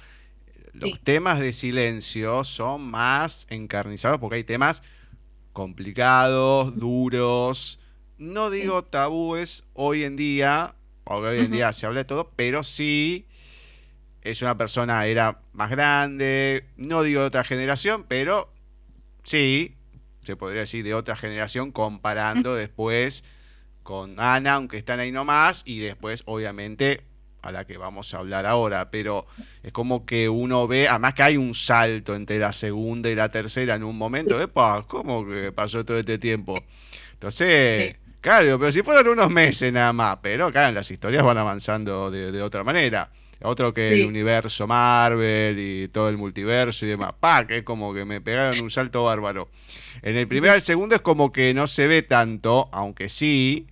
los 0.73 0.99
temas 1.01 1.39
de 1.39 1.53
silencio 1.53 2.43
son 2.43 2.81
más 2.89 3.45
encarnizados 3.49 4.19
porque 4.19 4.37
hay 4.37 4.43
temas 4.43 4.81
complicados, 5.53 6.77
duros. 6.77 7.79
No 8.17 8.49
digo 8.49 8.83
tabúes 8.83 9.63
hoy 9.73 10.03
en 10.03 10.15
día, 10.15 10.75
porque 11.03 11.27
hoy 11.27 11.39
en 11.39 11.51
día 11.51 11.73
se 11.73 11.85
habla 11.85 11.99
de 11.99 12.05
todo, 12.05 12.31
pero 12.35 12.63
sí 12.63 13.27
es 14.21 14.41
una 14.41 14.57
persona, 14.57 15.05
era 15.07 15.41
más 15.51 15.71
grande, 15.71 16.65
no 16.77 17.01
digo 17.03 17.21
de 17.21 17.27
otra 17.27 17.43
generación, 17.43 18.05
pero 18.07 18.53
sí, 19.23 19.75
se 20.23 20.35
podría 20.35 20.61
decir 20.61 20.83
de 20.85 20.93
otra 20.93 21.15
generación, 21.15 21.71
comparando 21.71 22.53
después 22.53 23.23
con 23.83 24.19
Ana, 24.19 24.53
aunque 24.53 24.77
están 24.77 24.99
ahí 24.99 25.11
nomás, 25.11 25.63
y 25.65 25.79
después, 25.79 26.23
obviamente, 26.25 27.01
a 27.41 27.51
la 27.51 27.65
que 27.65 27.77
vamos 27.77 28.13
a 28.13 28.19
hablar 28.19 28.45
ahora, 28.45 28.91
pero 28.91 29.25
es 29.63 29.71
como 29.71 30.05
que 30.05 30.29
uno 30.29 30.67
ve, 30.67 30.87
además 30.87 31.13
que 31.13 31.23
hay 31.23 31.37
un 31.37 31.53
salto 31.53 32.15
entre 32.15 32.39
la 32.39 32.53
segunda 32.53 33.09
y 33.09 33.15
la 33.15 33.29
tercera 33.29 33.75
en 33.75 33.83
un 33.83 33.97
momento, 33.97 34.39
epa, 34.39 34.85
¿cómo 34.87 35.27
que 35.27 35.51
pasó 35.51 35.83
todo 35.83 35.97
este 35.97 36.17
tiempo? 36.17 36.63
Entonces, 37.13 37.97
claro, 38.19 38.59
pero 38.59 38.71
si 38.71 38.81
fueron 38.83 39.07
unos 39.13 39.29
meses 39.29 39.73
nada 39.73 39.93
más, 39.93 40.17
pero 40.21 40.51
claro, 40.51 40.73
las 40.73 40.89
historias 40.89 41.23
van 41.23 41.37
avanzando 41.37 42.11
de, 42.11 42.41
otra 42.41 42.63
manera. 42.63 43.11
Otro 43.43 43.73
que 43.73 43.93
el 43.93 44.05
universo 44.05 44.67
Marvel 44.67 45.57
y 45.57 45.87
todo 45.87 46.09
el 46.09 46.17
multiverso 46.17 46.85
y 46.85 46.89
demás. 46.89 47.13
Pa, 47.19 47.47
que 47.47 47.57
es 47.57 47.63
como 47.63 47.91
que 47.91 48.05
me 48.05 48.21
pegaron 48.21 48.61
un 48.61 48.69
salto 48.69 49.05
bárbaro. 49.05 49.49
En 50.03 50.15
el 50.15 50.27
primero 50.27 50.53
y 50.53 50.57
el 50.57 50.61
segundo 50.61 50.93
es 50.93 51.01
como 51.01 51.31
que 51.31 51.51
no 51.55 51.65
se 51.65 51.87
ve 51.87 52.03
tanto, 52.03 52.69
aunque 52.71 53.09
sí, 53.09 53.65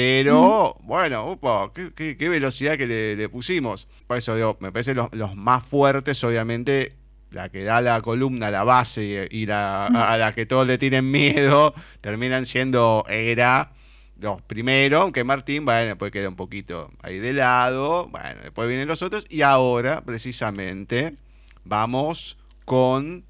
Pero, 0.00 0.76
bueno, 0.82 1.32
upa, 1.32 1.72
qué, 1.74 2.16
qué, 2.16 2.28
velocidad 2.28 2.78
que 2.78 2.86
le, 2.86 3.28
pusimos. 3.28 3.88
Por 4.06 4.16
eso 4.16 4.36
digo, 4.36 4.56
me 4.60 4.70
parece 4.70 4.94
los, 4.94 5.12
los 5.12 5.34
más 5.34 5.64
fuertes, 5.64 6.22
obviamente, 6.22 6.92
la 7.32 7.48
que 7.48 7.64
da 7.64 7.80
la 7.80 8.00
columna, 8.00 8.48
la 8.52 8.62
base 8.62 9.26
y, 9.28 9.46
la, 9.46 9.86
a, 9.86 10.16
la 10.16 10.36
que 10.36 10.46
todos 10.46 10.68
le 10.68 10.78
tienen 10.78 11.10
miedo, 11.10 11.74
terminan 12.00 12.46
siendo 12.46 13.04
Era 13.08 13.72
los 14.20 14.40
primeros, 14.42 15.02
aunque 15.02 15.24
Martín, 15.24 15.64
bueno, 15.64 15.88
después 15.88 16.12
queda 16.12 16.28
un 16.28 16.36
poquito 16.36 16.92
ahí 17.02 17.18
de 17.18 17.32
lado, 17.32 18.06
bueno, 18.06 18.40
después 18.44 18.68
vienen 18.68 18.86
los 18.86 19.02
otros 19.02 19.26
y 19.28 19.42
ahora, 19.42 20.04
precisamente, 20.04 21.16
vamos 21.64 22.38
con 22.64 23.24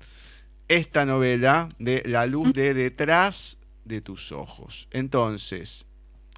esta 0.69 1.07
novela 1.07 1.71
de 1.79 2.03
La 2.05 2.27
luz 2.27 2.53
de 2.53 2.75
detrás 2.75 3.57
de 3.87 4.03
tus 4.03 4.33
ojos. 4.33 4.87
Entonces, 4.91 5.87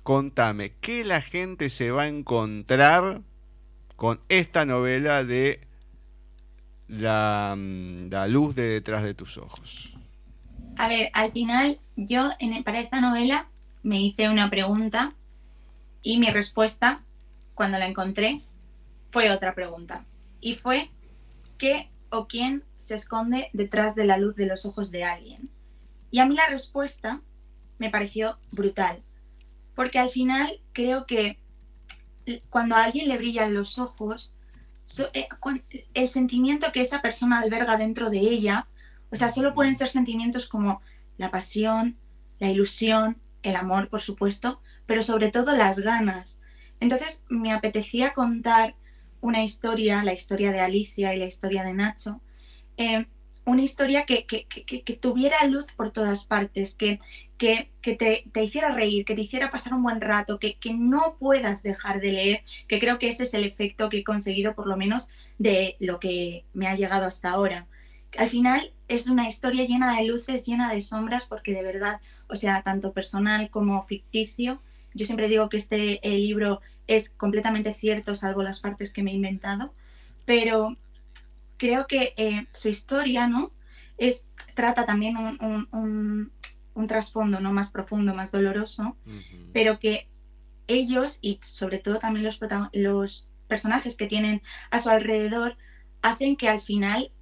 contame, 0.03 0.73
¿qué 0.81 1.05
la 1.05 1.23
gente 1.23 1.71
se 1.71 1.91
va 1.91 2.03
a 2.03 2.09
encontrar 2.09 3.23
con 3.97 4.21
esta 4.29 4.65
novela 4.65 5.25
de 5.25 5.67
la, 6.89 7.55
mm, 7.57 8.11
luz 8.29 8.55
de 8.55 8.65
detrás 8.65 9.03
de 9.03 9.15
tus 9.15 9.39
ojos? 9.39 9.95
A 10.77 10.89
ver, 10.89 11.11
al 11.13 11.33
final 11.33 11.79
yo 11.97 12.31
para 12.65 12.81
esta 12.81 13.01
novela 13.01 13.49
me 13.83 14.01
hice 14.01 14.29
una 14.29 14.51
pregunta 14.51 15.15
y 16.03 16.19
mi 16.19 16.31
respuesta, 16.31 17.05
cuando 17.55 17.79
la 17.79 17.87
encontré, 17.87 18.43
fue 19.11 19.31
otra 19.31 19.55
pregunta. 19.55 20.07
Y 20.41 20.55
fue, 20.55 20.91
¿qué 21.59 21.91
o 22.11 22.27
quién 22.27 22.65
se 22.77 22.95
esconde 22.95 23.51
detrás 23.53 23.95
de 23.95 24.07
la 24.07 24.17
luz 24.17 24.35
de 24.35 24.47
los 24.47 24.65
ojos 24.65 24.91
de 24.91 25.05
alguien? 25.05 25.51
Y 26.11 26.19
a 26.21 26.27
mí 26.27 26.35
la 26.35 26.49
respuesta 26.49 27.21
me 27.79 27.91
pareció 27.91 28.39
brutal, 28.51 29.03
porque 29.75 29.99
al 29.99 30.11
final 30.11 30.61
creo 30.73 31.07
que 31.07 31.39
cuando 32.49 32.77
a 32.77 32.85
alguien 32.85 33.09
le 33.09 33.17
brillan 33.17 33.55
los 33.55 33.79
ojos, 33.79 34.33
eh, 35.13 35.29
el 35.95 36.09
sentimiento 36.09 36.73
que 36.73 36.81
esa 36.81 37.03
persona 37.03 37.39
alberga 37.39 37.77
dentro 37.77 38.11
de 38.11 38.19
ella, 38.19 38.69
o 39.11 39.17
sea, 39.17 39.29
solo 39.29 39.55
pueden 39.55 39.75
ser 39.75 39.89
sentimientos 39.89 40.49
como 40.49 40.83
la 41.17 41.31
pasión, 41.31 41.97
la 42.39 42.49
ilusión, 42.49 43.19
el 43.43 43.57
amor, 43.57 43.89
por 43.89 44.01
supuesto, 44.01 44.61
pero 44.87 45.03
sobre 45.03 45.31
todo 45.31 45.57
las 45.57 45.81
ganas. 45.81 46.41
Entonces 46.81 47.25
me 47.29 47.53
apetecía 47.53 48.13
contar 48.13 48.75
una 49.21 49.43
historia, 49.43 50.03
la 50.03 50.15
historia 50.15 50.51
de 50.51 50.61
Alicia 50.61 51.15
y 51.15 51.19
la 51.19 51.27
historia 51.27 51.63
de 51.63 51.75
Nacho, 51.75 52.21
eh, 52.77 53.07
una 53.45 53.63
historia 53.63 54.07
que, 54.07 54.27
tuviera 55.01 55.45
luz 55.47 55.67
por 55.77 55.91
todas 55.91 56.25
partes, 56.25 56.75
que, 56.75 56.99
que, 57.41 57.71
te, 57.97 58.43
hiciera 58.43 58.71
reír, 58.75 59.07
que 59.07 59.15
te 59.15 59.23
hiciera 59.23 59.51
pasar 59.51 59.73
un 59.73 59.83
buen 59.83 60.03
rato, 60.03 60.39
que, 60.39 60.59
no 60.75 61.17
puedas 61.19 61.63
dejar 61.63 61.99
de 62.01 62.13
leer, 62.13 62.45
que 62.69 62.79
creo 62.79 62.99
que 62.99 63.09
ese 63.09 63.23
es 63.23 63.33
el 63.33 63.45
efecto 63.45 63.89
que 63.89 63.99
he 63.99 64.05
conseguido 64.05 64.55
por 64.55 64.67
lo 64.67 64.77
menos 64.77 65.09
de 65.39 65.75
lo 65.81 65.99
que 65.99 66.45
me 66.53 66.67
ha 66.67 66.77
llegado 66.77 67.07
hasta 67.07 67.31
ahora. 67.31 67.67
Al 68.19 68.29
final 68.29 68.75
es 68.89 69.07
una 69.07 69.27
historia 69.27 69.65
llena 69.65 69.97
de 69.97 70.05
luces, 70.05 70.45
llena 70.45 70.71
de 70.71 70.83
sombras, 70.83 71.25
porque 71.25 71.55
de 71.55 71.63
verdad, 71.63 72.03
o 72.29 72.37
sea, 72.37 72.61
tanto 72.61 72.93
personal 72.93 73.49
como 73.49 73.87
ficticio, 73.87 74.61
yo 74.93 75.07
siempre 75.07 75.29
digo 75.29 75.49
que 75.49 75.57
este 75.57 75.99
libro 76.03 76.61
es 76.89 77.09
completamente 77.09 77.73
cierto, 77.73 78.15
salvo 78.15 78.43
las 78.43 78.61
partes 78.61 78.93
que 78.93 79.03
me 79.03 79.13
he 79.13 79.15
inventado, 79.15 79.73
pero 80.27 80.77
creo 81.57 81.87
que 81.87 82.13
eh, 82.19 82.47
su 82.51 82.69
historia, 82.69 83.29
¿no? 83.29 83.51
Es, 83.97 84.27
trata 84.55 84.85
también 84.85 85.17
un, 85.17 86.33
trasfondo 86.87 87.41
¿no? 87.41 87.53
más 87.53 87.71
profundo, 87.71 88.15
más 88.15 88.33
doloroso, 88.33 88.97
pero 89.53 89.79
que 89.79 90.09
ellos 90.67 91.19
y 91.21 91.39
sobre 91.43 91.79
todo 91.79 91.99
también 91.99 92.25
los, 92.25 92.39
los 92.73 93.29
personajes 93.49 93.97
que 93.97 94.07
tienen 94.07 94.43
a 94.71 94.79
su 94.79 94.89
alrededor 94.89 95.57
hacen 96.03 96.37
que 96.37 96.49
al 96.49 96.61
final 96.61 97.13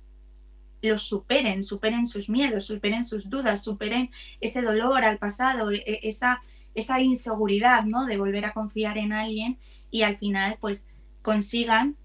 los 0.82 1.02
superen, 1.02 1.64
superen 1.64 2.06
sus 2.06 2.28
miedos, 2.28 2.64
superen 2.64 3.04
sus 3.04 3.28
dudas, 3.28 3.62
superen 3.64 4.10
ese 4.40 4.62
dolor 4.62 5.04
al 5.04 5.18
pasado, 5.18 5.70
e, 5.72 5.82
e, 5.86 6.00
esa, 6.04 6.40
esa 6.74 7.00
inseguridad, 7.00 7.84
¿no? 7.84 8.06
De 8.06 8.16
volver 8.16 8.44
a 8.44 8.52
confiar 8.52 8.98
en 8.98 9.12
alguien 9.12 9.58
y 9.90 10.02
al 10.02 10.16
final, 10.16 10.56
pues, 10.60 10.86
consigan, 11.22 11.96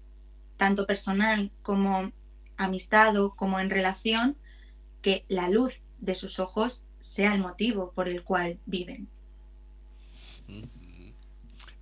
tanto 0.56 0.86
personal 0.86 1.52
como 1.62 2.12
amistad 2.56 3.14
como 3.36 3.60
en 3.60 3.70
relación, 3.70 4.36
que 5.02 5.24
la 5.28 5.48
luz 5.48 5.82
de 6.00 6.14
sus 6.14 6.38
ojos 6.38 6.84
sea 7.04 7.34
el 7.34 7.42
motivo 7.42 7.92
por 7.92 8.08
el 8.08 8.22
cual 8.22 8.58
viven. 8.64 9.06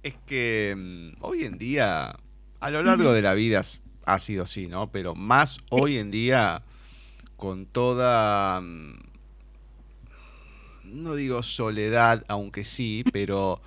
Es 0.03 0.15
que 0.27 0.75
mm, 0.77 1.23
hoy 1.23 1.45
en 1.45 1.59
día, 1.59 2.17
a 2.59 2.71
lo 2.71 2.83
largo 2.83 3.13
de 3.13 3.23
la 3.23 3.33
vida 3.35 3.61
ha 4.05 4.19
sido 4.19 4.43
así, 4.43 4.67
¿no? 4.67 4.91
Pero 4.91 5.15
más 5.15 5.59
hoy 5.71 5.99
en 5.99 6.11
día 6.11 6.65
con 7.37 7.67
toda, 7.67 8.61
mm, 8.61 8.99
no 10.87 11.15
digo 11.15 11.45
soledad, 11.45 12.25
aunque 12.27 12.65
sí, 12.65 13.05
pero 13.13 13.63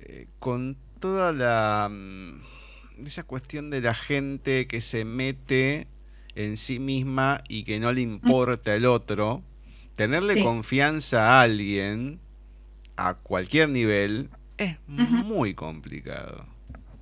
eh, 0.00 0.26
con 0.38 0.78
toda 1.00 1.34
la, 1.34 1.90
mm, 1.90 3.04
esa 3.04 3.24
cuestión 3.24 3.68
de 3.68 3.82
la 3.82 3.92
gente 3.92 4.66
que 4.66 4.80
se 4.80 5.04
mete 5.04 5.86
en 6.34 6.56
sí 6.56 6.78
misma 6.78 7.44
y 7.46 7.64
que 7.64 7.78
no 7.78 7.92
le 7.92 8.00
importa 8.00 8.74
el 8.74 8.86
otro, 8.86 9.42
tenerle 9.96 10.42
confianza 10.42 11.30
a 11.30 11.40
alguien, 11.40 12.20
a 12.96 13.14
cualquier 13.14 13.68
nivel, 13.70 14.30
es 14.58 14.76
muy 14.88 15.54
complicado. 15.54 16.46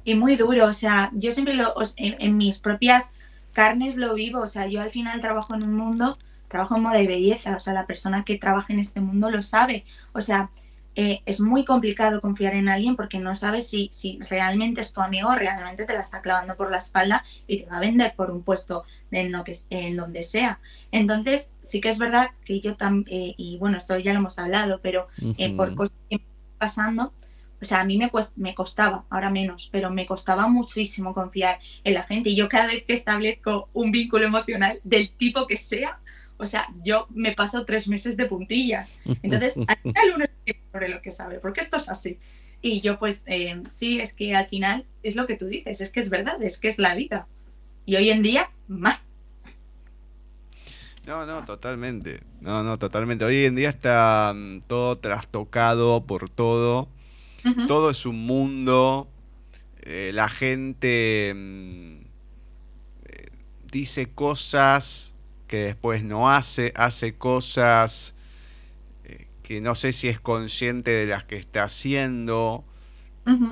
Y 0.04 0.14
muy 0.14 0.36
duro, 0.36 0.66
o 0.66 0.72
sea, 0.72 1.10
yo 1.14 1.30
siempre 1.32 1.54
lo, 1.54 1.74
en 1.96 2.36
mis 2.36 2.58
propias 2.58 3.10
carnes 3.52 3.96
lo 3.96 4.14
vivo, 4.14 4.40
o 4.40 4.46
sea, 4.46 4.66
yo 4.66 4.80
al 4.80 4.90
final 4.90 5.20
trabajo 5.20 5.54
en 5.54 5.62
un 5.62 5.74
mundo, 5.74 6.18
trabajo 6.48 6.76
en 6.76 6.82
moda 6.82 7.00
y 7.00 7.06
belleza, 7.06 7.56
o 7.56 7.58
sea, 7.58 7.72
la 7.72 7.86
persona 7.86 8.24
que 8.24 8.36
trabaja 8.36 8.72
en 8.72 8.78
este 8.78 9.00
mundo 9.00 9.30
lo 9.30 9.42
sabe, 9.42 9.84
o 10.12 10.20
sea, 10.20 10.50
eh, 10.96 11.22
es 11.26 11.40
muy 11.40 11.64
complicado 11.64 12.20
confiar 12.20 12.54
en 12.54 12.68
alguien 12.68 12.94
porque 12.94 13.18
no 13.18 13.34
sabes 13.34 13.66
si, 13.68 13.88
si 13.92 14.18
realmente 14.30 14.80
es 14.80 14.92
tu 14.92 15.00
amigo, 15.00 15.34
realmente 15.34 15.84
te 15.84 15.94
la 15.94 16.00
está 16.00 16.22
clavando 16.22 16.56
por 16.56 16.70
la 16.70 16.78
espalda 16.78 17.24
y 17.46 17.62
te 17.62 17.66
va 17.66 17.78
a 17.78 17.80
vender 17.80 18.14
por 18.14 18.30
un 18.30 18.42
puesto 18.42 18.84
en, 19.10 19.32
lo 19.32 19.42
que, 19.44 19.56
en 19.70 19.96
donde 19.96 20.22
sea. 20.22 20.60
Entonces, 20.92 21.50
sí 21.60 21.80
que 21.80 21.88
es 21.88 21.98
verdad 21.98 22.30
que 22.44 22.60
yo 22.60 22.76
también, 22.76 23.06
eh, 23.10 23.34
y 23.36 23.58
bueno, 23.58 23.76
esto 23.76 23.98
ya 23.98 24.12
lo 24.12 24.20
hemos 24.20 24.38
hablado, 24.38 24.80
pero 24.82 25.08
eh, 25.38 25.54
por 25.56 25.74
cosas 25.74 25.96
que 26.08 26.18
me 26.18 26.24
pasando, 26.58 27.12
o 27.60 27.64
sea, 27.64 27.80
a 27.80 27.84
mí 27.84 27.96
me, 27.98 28.10
me 28.36 28.54
costaba, 28.54 29.04
ahora 29.10 29.30
menos, 29.30 29.68
pero 29.72 29.90
me 29.90 30.06
costaba 30.06 30.48
muchísimo 30.48 31.14
confiar 31.14 31.58
en 31.82 31.94
la 31.94 32.02
gente. 32.02 32.30
Y 32.30 32.36
yo 32.36 32.48
cada 32.48 32.66
vez 32.66 32.84
que 32.84 32.92
establezco 32.92 33.68
un 33.72 33.90
vínculo 33.90 34.26
emocional 34.26 34.80
del 34.84 35.10
tipo 35.10 35.46
que 35.46 35.56
sea, 35.56 35.98
o 36.36 36.46
sea, 36.46 36.68
yo 36.82 37.06
me 37.10 37.32
paso 37.32 37.64
tres 37.64 37.88
meses 37.88 38.16
de 38.16 38.26
puntillas. 38.26 38.96
Entonces, 39.22 39.56
al 39.66 39.76
final 39.78 40.12
uno 40.16 40.24
sobre 40.72 40.88
lo 40.88 41.00
que 41.00 41.10
sabe, 41.10 41.38
porque 41.38 41.60
esto 41.60 41.76
es 41.76 41.88
así. 41.88 42.18
Y 42.60 42.80
yo 42.80 42.98
pues 42.98 43.24
eh, 43.26 43.62
sí, 43.70 44.00
es 44.00 44.14
que 44.14 44.34
al 44.34 44.46
final 44.46 44.86
es 45.02 45.16
lo 45.16 45.26
que 45.26 45.36
tú 45.36 45.46
dices, 45.46 45.80
es 45.80 45.90
que 45.90 46.00
es 46.00 46.08
verdad, 46.08 46.42
es 46.42 46.58
que 46.58 46.68
es 46.68 46.78
la 46.78 46.94
vida. 46.94 47.28
Y 47.86 47.96
hoy 47.96 48.10
en 48.10 48.22
día, 48.22 48.50
más. 48.66 49.10
No, 51.06 51.26
no, 51.26 51.44
totalmente. 51.44 52.22
No, 52.40 52.62
no, 52.62 52.78
totalmente. 52.78 53.24
Hoy 53.24 53.44
en 53.44 53.54
día 53.54 53.68
está 53.68 54.32
mm, 54.34 54.62
todo 54.66 54.96
trastocado 54.96 56.04
por 56.04 56.30
todo. 56.30 56.88
Todo 57.68 57.90
es 57.90 58.06
un 58.06 58.24
mundo. 58.24 59.08
Eh, 59.82 60.12
la 60.14 60.30
gente 60.30 61.32
mm, 61.34 61.96
eh, 63.04 63.26
dice 63.70 64.14
cosas 64.14 65.13
que 65.54 65.66
después 65.66 66.02
no 66.02 66.32
hace, 66.32 66.72
hace 66.74 67.14
cosas 67.14 68.12
eh, 69.04 69.28
que 69.44 69.60
no 69.60 69.76
sé 69.76 69.92
si 69.92 70.08
es 70.08 70.18
consciente 70.18 70.90
de 70.90 71.06
las 71.06 71.22
que 71.22 71.36
está 71.36 71.62
haciendo. 71.62 72.64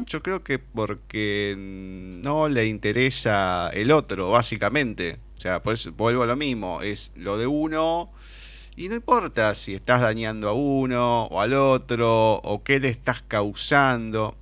Yo 0.07 0.21
creo 0.21 0.43
que 0.43 0.59
porque 0.59 1.55
no 1.57 2.49
le 2.49 2.67
interesa 2.67 3.71
el 3.73 3.93
otro, 3.93 4.31
básicamente. 4.31 5.21
O 5.38 5.41
sea, 5.41 5.62
pues 5.62 5.91
vuelvo 5.97 6.25
a 6.25 6.27
lo 6.27 6.35
mismo, 6.35 6.83
es 6.83 7.12
lo 7.15 7.38
de 7.38 7.47
uno 7.47 8.11
y 8.75 8.88
no 8.88 8.97
importa 8.97 9.55
si 9.55 9.75
estás 9.75 10.01
dañando 10.01 10.49
a 10.49 10.55
uno 10.55 11.27
o 11.27 11.41
al 11.41 11.53
otro 11.53 12.35
o 12.35 12.65
qué 12.65 12.81
le 12.81 12.88
estás 12.88 13.23
causando. 13.23 14.37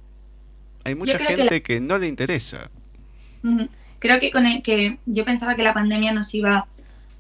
Hay 0.85 0.95
mucha 0.95 1.19
gente 1.19 1.63
que, 1.63 1.79
no 1.79 1.99
le 1.99 2.09
interesa. 2.09 2.71
Creo 3.99 4.19
que, 4.19 4.31
con 4.31 4.63
que 4.63 4.99
yo 5.05 5.27
pensaba 5.27 5.57
que 5.57 5.63
la 5.63 5.75
pandemia 5.75 6.15
nos 6.15 6.35
iba 6.35 6.67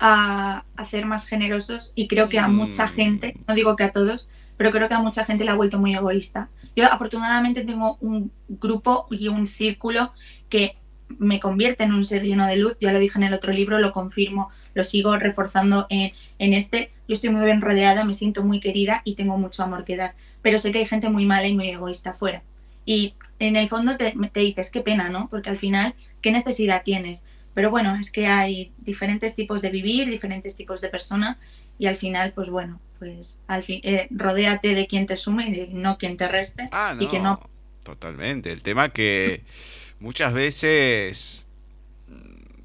a 0.00 0.64
hacer 0.76 1.04
más 1.04 1.26
generosos 1.26 1.92
y 1.94 2.08
creo 2.08 2.28
que 2.28 2.38
a 2.38 2.48
mucha 2.48 2.86
mm. 2.86 2.88
gente, 2.88 3.36
no 3.46 3.54
digo 3.54 3.76
que 3.76 3.84
a 3.84 3.92
todos, 3.92 4.28
pero 4.56 4.70
creo 4.70 4.88
que 4.88 4.94
a 4.94 5.00
mucha 5.00 5.24
gente 5.24 5.44
le 5.44 5.50
ha 5.50 5.54
vuelto 5.54 5.78
muy 5.78 5.94
egoísta. 5.94 6.48
Yo 6.74 6.86
afortunadamente 6.90 7.64
tengo 7.64 7.98
un 8.00 8.32
grupo 8.48 9.06
y 9.10 9.28
un 9.28 9.46
círculo 9.46 10.12
que 10.48 10.76
me 11.18 11.40
convierte 11.40 11.84
en 11.84 11.92
un 11.92 12.04
ser 12.04 12.22
lleno 12.22 12.46
de 12.46 12.56
luz, 12.56 12.76
ya 12.80 12.92
lo 12.92 12.98
dije 12.98 13.18
en 13.18 13.24
el 13.24 13.34
otro 13.34 13.52
libro, 13.52 13.78
lo 13.78 13.92
confirmo, 13.92 14.50
lo 14.74 14.84
sigo 14.84 15.16
reforzando 15.16 15.86
en, 15.90 16.12
en 16.38 16.52
este, 16.54 16.92
yo 17.08 17.14
estoy 17.14 17.30
muy 17.30 17.44
bien 17.44 17.60
rodeada, 17.60 18.04
me 18.04 18.12
siento 18.12 18.44
muy 18.44 18.60
querida 18.60 19.02
y 19.04 19.14
tengo 19.14 19.36
mucho 19.36 19.62
amor 19.62 19.84
que 19.84 19.96
dar. 19.96 20.14
pero 20.42 20.58
sé 20.58 20.72
que 20.72 20.78
hay 20.78 20.86
gente 20.86 21.10
muy 21.10 21.26
mala 21.26 21.46
y 21.46 21.54
muy 21.54 21.68
egoísta 21.68 22.10
afuera. 22.10 22.42
Y 22.86 23.14
en 23.38 23.56
el 23.56 23.68
fondo 23.68 23.96
te, 23.96 24.14
te 24.32 24.40
dices, 24.40 24.70
qué 24.70 24.80
pena, 24.80 25.10
¿no? 25.10 25.28
Porque 25.28 25.50
al 25.50 25.58
final, 25.58 25.94
¿qué 26.22 26.32
necesidad 26.32 26.82
tienes? 26.84 27.24
Pero 27.54 27.70
bueno, 27.70 27.94
es 27.96 28.10
que 28.10 28.26
hay 28.26 28.72
diferentes 28.78 29.34
tipos 29.34 29.62
de 29.62 29.70
vivir, 29.70 30.08
diferentes 30.08 30.56
tipos 30.56 30.80
de 30.80 30.88
persona 30.88 31.38
y 31.78 31.86
al 31.86 31.96
final, 31.96 32.32
pues 32.32 32.50
bueno, 32.50 32.80
pues 32.98 33.40
al 33.48 33.62
fin, 33.62 33.80
eh, 33.82 34.06
rodéate 34.10 34.74
de 34.74 34.86
quien 34.86 35.06
te 35.06 35.16
sume 35.16 35.48
y 35.48 35.52
de 35.52 35.68
no 35.72 35.98
quien 35.98 36.16
te 36.16 36.28
reste 36.28 36.68
Ah, 36.70 36.94
y 36.98 37.06
que 37.08 37.18
no. 37.18 37.40
Totalmente. 37.82 38.52
El 38.52 38.62
tema 38.62 38.92
que 38.92 39.42
muchas 40.00 40.32
veces 40.32 41.46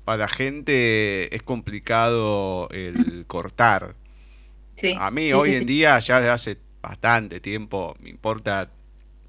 para 0.04 0.18
la 0.20 0.28
gente 0.28 1.36
es 1.36 1.42
complicado 1.44 2.70
el 2.70 3.26
cortar. 3.28 3.96
Sí, 4.76 4.94
A 5.00 5.10
mí 5.12 5.28
sí, 5.28 5.34
hoy 5.34 5.52
sí, 5.52 5.58
en 5.58 5.66
día, 5.66 6.00
ya 6.00 6.18
desde 6.18 6.30
hace 6.30 6.58
bastante 6.82 7.40
tiempo, 7.40 7.96
me 8.00 8.10
importa 8.10 8.70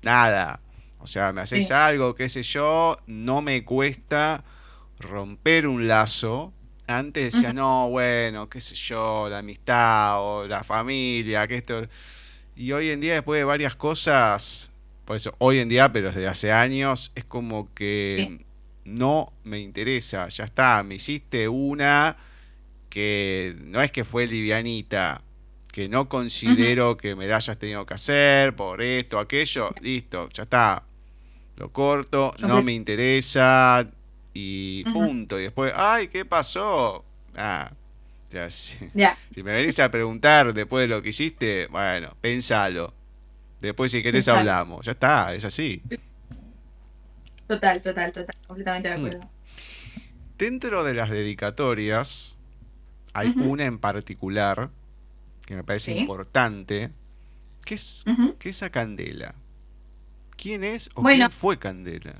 nada. 0.03 0.61
O 0.99 1.07
sea, 1.07 1.33
me 1.33 1.41
haces 1.43 1.71
algo, 1.71 2.15
qué 2.15 2.29
sé 2.29 2.43
yo, 2.43 2.99
no 3.07 3.43
me 3.43 3.65
cuesta 3.65 4.45
romper 4.99 5.67
un 5.67 5.89
lazo. 5.89 6.53
Antes 6.87 7.35
decía, 7.35 7.53
no, 7.53 7.89
bueno, 7.91 8.49
qué 8.49 8.61
sé 8.61 8.75
yo, 8.75 9.29
la 9.29 9.39
amistad 9.39 10.23
o 10.23 10.47
la 10.47 10.63
familia, 10.63 11.47
que 11.49 11.57
esto. 11.57 11.87
Y 12.55 12.73
hoy 12.73 12.91
en 12.91 13.01
día, 13.01 13.15
después 13.15 13.41
de 13.41 13.45
varias 13.45 13.75
cosas, 13.75 14.71
por 15.05 15.17
eso, 15.17 15.35
hoy 15.39 15.59
en 15.59 15.69
día, 15.69 15.93
pero 15.93 16.09
desde 16.09 16.29
hace 16.29 16.53
años, 16.53 17.11
es 17.15 17.25
como 17.25 17.75
que 17.75 18.45
no 18.85 19.33
me 19.45 19.59
interesa. 19.59 20.29
Ya 20.29 20.45
está, 20.45 20.83
me 20.83 20.95
hiciste 20.95 21.49
una 21.49 22.17
que 22.89 23.57
no 23.65 23.83
es 23.83 23.91
que 23.91 24.05
fue 24.05 24.27
livianita, 24.27 25.23
que 25.73 25.89
no 25.89 26.09
considero 26.09 26.97
que 26.97 27.15
me 27.15 27.27
la 27.27 27.37
hayas 27.37 27.59
tenido 27.59 27.85
que 27.85 27.95
hacer 27.95 28.57
por 28.57 28.81
esto, 28.81 29.19
aquello, 29.19 29.69
listo, 29.83 30.29
ya 30.33 30.45
está. 30.45 30.85
Lo 31.57 31.71
corto, 31.71 32.35
no 32.39 32.63
me 32.63 32.73
interesa 32.73 33.87
y 34.39 34.85
punto. 34.93 35.39
Y 35.39 35.45
después, 35.45 35.73
ay, 35.75 36.09
¿qué 36.09 36.25
pasó? 36.25 37.05
Ah, 37.35 37.71
o 38.29 38.31
sea, 38.31 38.51
si, 38.51 38.75
Ya, 38.95 39.17
si 39.35 39.43
me 39.43 39.53
venís 39.53 39.79
a 39.81 39.91
preguntar 39.91 40.53
después 40.53 40.83
de 40.83 40.95
lo 40.95 41.01
que 41.03 41.09
hiciste, 41.11 41.67
bueno, 41.69 42.15
pensalo. 42.21 42.93
Después 43.61 43.91
si 43.91 44.03
querés 44.03 44.29
hablamos, 44.29 44.85
ya 44.85 44.93
está, 44.93 45.35
es 45.35 45.45
así. 45.45 45.83
total, 47.47 47.81
total, 47.81 48.13
total, 48.13 48.37
completamente 48.47 48.89
de 48.91 48.97
Mm. 48.97 49.07
acuerdo. 49.07 49.31
Dentro 50.39 50.85
de 50.85 50.93
las 50.95 51.09
dedicatorias 51.11 52.37
hay 53.15 53.33
una 53.37 53.65
en 53.65 53.79
particular 53.79 54.69
que 55.47 55.55
me 55.55 55.65
parece 55.65 55.95
Sí. 55.95 56.01
importante, 56.01 56.91
que 57.65 57.75
es, 57.77 58.05
que 58.39 58.51
es 58.51 58.63
a 58.63 58.69
Candela. 58.71 59.35
¿Quién 60.37 60.65
es 60.65 60.91
o 60.95 61.01
Bueno. 61.03 61.29
quién 61.29 61.31
fue 61.39 61.59
Candela? 61.59 62.17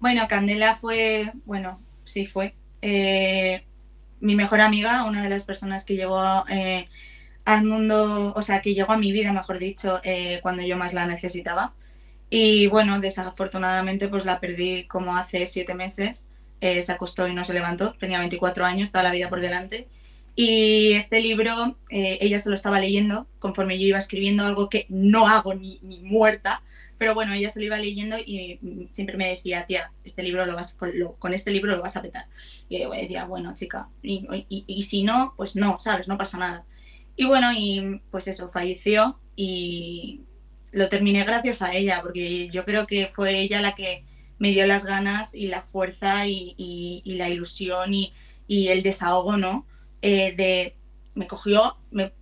Bueno, 0.00 0.26
Candela 0.28 0.74
fue, 0.74 1.32
bueno, 1.44 1.80
sí 2.04 2.26
fue 2.26 2.54
eh, 2.82 3.64
mi 4.20 4.34
mejor 4.36 4.60
amiga, 4.60 5.04
una 5.04 5.22
de 5.22 5.30
las 5.30 5.44
personas 5.44 5.84
que 5.84 5.96
llegó 5.96 6.44
eh, 6.48 6.88
al 7.44 7.64
mundo, 7.64 8.32
o 8.36 8.42
sea, 8.42 8.60
que 8.60 8.74
llegó 8.74 8.92
a 8.92 8.98
mi 8.98 9.12
vida, 9.12 9.32
mejor 9.32 9.58
dicho, 9.58 10.00
eh, 10.04 10.40
cuando 10.42 10.62
yo 10.62 10.76
más 10.76 10.92
la 10.94 11.06
necesitaba. 11.06 11.74
Y 12.30 12.66
bueno, 12.68 13.00
desafortunadamente 13.00 14.08
pues 14.08 14.24
la 14.24 14.40
perdí 14.40 14.86
como 14.86 15.16
hace 15.16 15.46
siete 15.46 15.74
meses. 15.74 16.28
Se 16.60 16.92
acostó 16.92 17.28
y 17.28 17.34
no 17.34 17.44
se 17.44 17.52
levantó. 17.52 17.92
Tenía 17.98 18.18
24 18.18 18.64
años, 18.64 18.90
toda 18.90 19.04
la 19.04 19.12
vida 19.12 19.28
por 19.28 19.40
delante. 19.42 19.86
Y 20.34 20.94
este 20.94 21.20
libro, 21.20 21.78
ella 21.90 22.38
se 22.38 22.48
lo 22.48 22.54
estaba 22.54 22.80
leyendo 22.80 23.28
conforme 23.38 23.78
yo 23.78 23.86
iba 23.86 23.98
escribiendo 23.98 24.46
algo 24.46 24.70
que 24.70 24.86
no 24.88 25.28
hago 25.28 25.54
ni 25.54 25.78
muerta. 26.02 26.62
Pero 27.04 27.12
bueno, 27.12 27.34
ella 27.34 27.50
se 27.50 27.60
lo 27.60 27.66
iba 27.66 27.76
leyendo 27.76 28.16
y 28.16 28.58
mm, 28.62 28.86
siempre 28.90 29.18
me 29.18 29.28
decía, 29.28 29.66
tía, 29.66 29.92
este 30.04 30.22
libro 30.22 30.46
lo 30.46 30.54
vas, 30.54 30.72
con, 30.72 30.90
lo- 30.98 31.16
con 31.16 31.34
este 31.34 31.50
libro 31.50 31.76
lo 31.76 31.82
vas 31.82 31.98
a 31.98 32.00
petar. 32.02 32.28
Y 32.70 32.80
yo 32.80 32.90
decía, 32.90 33.26
bueno, 33.26 33.52
chica, 33.52 33.90
y, 34.02 34.82
si 34.84 35.02
no, 35.02 35.34
pues 35.36 35.54
no, 35.54 35.78
¿sabes? 35.80 36.08
No 36.08 36.16
pasa 36.16 36.38
nada. 36.38 36.64
Y 37.14 37.26
bueno, 37.26 37.52
y 37.54 38.00
pues 38.10 38.26
eso, 38.26 38.48
falleció 38.48 39.20
y 39.36 40.22
lo 40.72 40.88
terminé 40.88 41.24
gracias 41.24 41.60
a 41.60 41.74
ella, 41.74 42.00
porque 42.02 42.48
yo 42.48 42.64
creo 42.64 42.86
que 42.86 43.06
fue 43.08 43.38
ella 43.38 43.60
la 43.60 43.74
que 43.74 44.06
me 44.38 44.52
dio 44.52 44.66
las 44.66 44.86
ganas 44.86 45.34
y 45.34 45.48
la 45.48 45.60
fuerza 45.60 46.26
y, 46.26 47.02
la 47.04 47.28
ilusión 47.28 47.92
y, 47.92 48.14
el 48.48 48.82
desahogo, 48.82 49.36
¿no? 49.36 49.66
Eh, 50.00 50.32
de, 50.34 50.78
me 51.14 51.26
cogió 51.26 51.76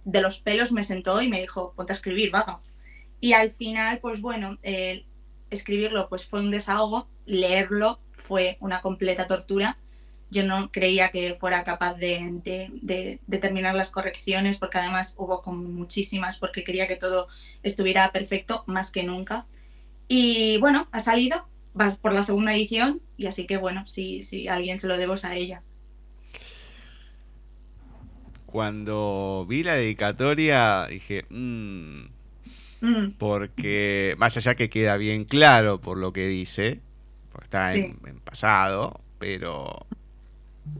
de 0.04 0.20
los 0.20 0.40
pelos, 0.40 0.72
me 0.72 0.82
sentó 0.82 1.22
y 1.22 1.28
me 1.28 1.40
dijo, 1.40 1.72
ponte 1.76 1.92
a 1.92 1.94
escribir, 1.94 2.32
vaga. 2.32 2.60
Y 3.22 3.34
al 3.34 3.52
final, 3.52 4.00
pues 4.00 4.20
bueno, 4.20 4.58
escribirlo 5.48 6.08
pues 6.08 6.26
fue 6.26 6.40
un 6.40 6.50
desahogo, 6.50 7.06
leerlo 7.24 8.00
fue 8.10 8.56
una 8.58 8.80
completa 8.80 9.28
tortura. 9.28 9.78
Yo 10.32 10.42
no 10.42 10.72
creía 10.72 11.10
que 11.10 11.36
fuera 11.36 11.62
capaz 11.62 11.94
de, 11.94 12.40
de, 12.42 12.68
de, 12.82 13.20
de 13.24 13.38
terminar 13.38 13.76
las 13.76 13.90
correcciones, 13.90 14.56
porque 14.58 14.78
además 14.78 15.14
hubo 15.18 15.40
como 15.40 15.62
muchísimas, 15.62 16.38
porque 16.38 16.64
quería 16.64 16.88
que 16.88 16.96
todo 16.96 17.28
estuviera 17.62 18.10
perfecto, 18.10 18.64
más 18.66 18.90
que 18.90 19.04
nunca. 19.04 19.46
Y 20.08 20.58
bueno, 20.58 20.88
ha 20.90 20.98
salido, 20.98 21.46
vas 21.74 21.96
por 21.96 22.14
la 22.14 22.24
segunda 22.24 22.52
edición, 22.52 23.02
y 23.16 23.26
así 23.26 23.46
que 23.46 23.56
bueno, 23.56 23.86
si, 23.86 24.48
alguien 24.48 24.78
se 24.78 24.88
lo 24.88 24.96
debo 24.98 25.14
es 25.14 25.24
a 25.24 25.36
ella. 25.36 25.62
Cuando 28.46 29.46
vi 29.48 29.62
la 29.62 29.74
dedicatoria 29.76 30.88
dije, 30.90 31.24
"Mm", 31.30 32.21
Mm, 32.82 33.14
porque 33.18 34.14
más 34.18 34.36
allá 34.36 34.54
que 34.54 34.70
queda 34.70 34.96
bien 34.96 35.24
claro 35.24 35.80
por 35.80 35.98
lo 35.98 36.12
que 36.12 36.26
dice, 36.28 36.80
porque 37.30 37.44
está 37.46 37.76
en, 37.76 37.98
en 38.06 38.20
pasado, 38.20 39.00
pero 39.18 39.86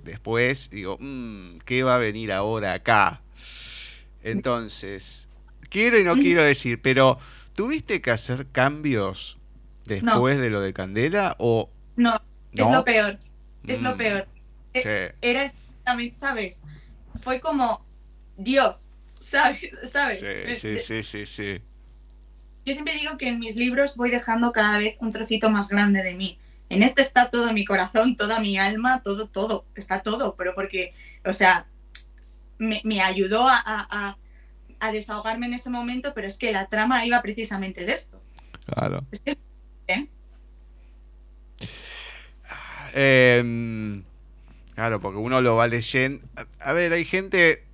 después 0.05 0.71
digo, 0.71 0.99
"Mm, 1.01 1.59
¿qué 1.65 1.83
va 1.83 1.97
a 1.97 1.99
venir 1.99 2.33
ahora 2.33 2.75
acá? 2.75 3.21
Entonces, 4.23 5.29
quiero 5.69 5.99
y 5.99 6.05
no 6.05 6.13
Ujú. 6.15 6.23
quiero 6.23 6.43
decir, 6.43 6.81
pero 6.81 7.19
¿tuviste 7.55 8.01
que 8.01 8.11
hacer 8.11 8.47
cambios 8.53 9.39
después 9.87 10.39
de 10.39 10.51
lo 10.51 10.61
de 10.61 10.73
Candela 10.73 11.37
o 11.39 11.71
no, 11.97 12.19
es 12.57 12.71
lo 12.71 12.85
peor, 12.85 13.19
es 13.67 13.81
lo 13.81 13.91
Mm, 13.91 13.97
peor. 13.97 14.29
sí. 14.75 14.89
Era 15.21 15.45
exactamente, 15.45 16.15
¿sabes? 16.17 16.63
Fue 17.15 17.41
como 17.41 17.87
Dios, 18.37 18.91
¿sabes? 19.15 19.61
¿Sabes? 19.91 20.21
Sí, 20.21 20.27
Eh, 20.27 20.55
sí, 20.55 20.79
sí, 20.79 21.03
sí, 21.03 21.27
sí. 21.27 21.63
Yo 22.65 22.73
siempre 22.75 22.95
digo 22.95 23.19
que 23.19 23.29
en 23.29 23.39
mis 23.41 23.57
libros 23.57 23.97
voy 23.97 24.11
dejando 24.11 24.53
cada 24.53 24.79
vez 24.79 24.97
un 25.01 25.11
trocito 25.11 25.51
más 25.51 25.69
grande 25.69 26.03
de 26.03 26.15
mí. 26.15 26.39
En 26.69 26.83
este 26.83 27.03
está 27.03 27.29
todo 27.31 27.53
mi 27.53 27.65
corazón, 27.65 28.17
toda 28.17 28.41
mi 28.41 28.57
alma, 28.57 29.03
todo, 29.03 29.29
todo, 29.29 29.65
está 29.75 30.03
todo, 30.03 30.37
pero 30.37 30.55
porque, 30.55 30.95
o 31.25 31.33
sea, 31.33 31.67
me, 32.59 32.81
me 32.85 33.01
ayudó 33.03 33.47
a, 33.49 33.57
a- 33.65 34.17
a- 34.81 34.91
desahogarme 34.93 35.47
en 35.47 35.55
ese 35.55 35.71
momento, 35.71 36.13
pero 36.15 36.27
es 36.27 36.37
que 36.39 36.51
la 36.51 36.67
trama 36.67 37.05
iba 37.07 37.21
precisamente 37.23 37.85
de 37.85 37.93
esto. 37.93 38.21
Claro. 38.67 39.05
Es 39.13 39.21
que, 39.21 39.39
¿eh? 39.87 40.09
Em, 42.95 44.03
claro, 44.75 45.01
porque 45.01 45.19
uno 45.19 45.41
lo 45.41 45.57
va 45.57 45.67
leyendo. 45.69 46.27
A 46.61 46.73
ver, 46.73 46.93
hay 46.93 47.05
gente, 47.05 47.65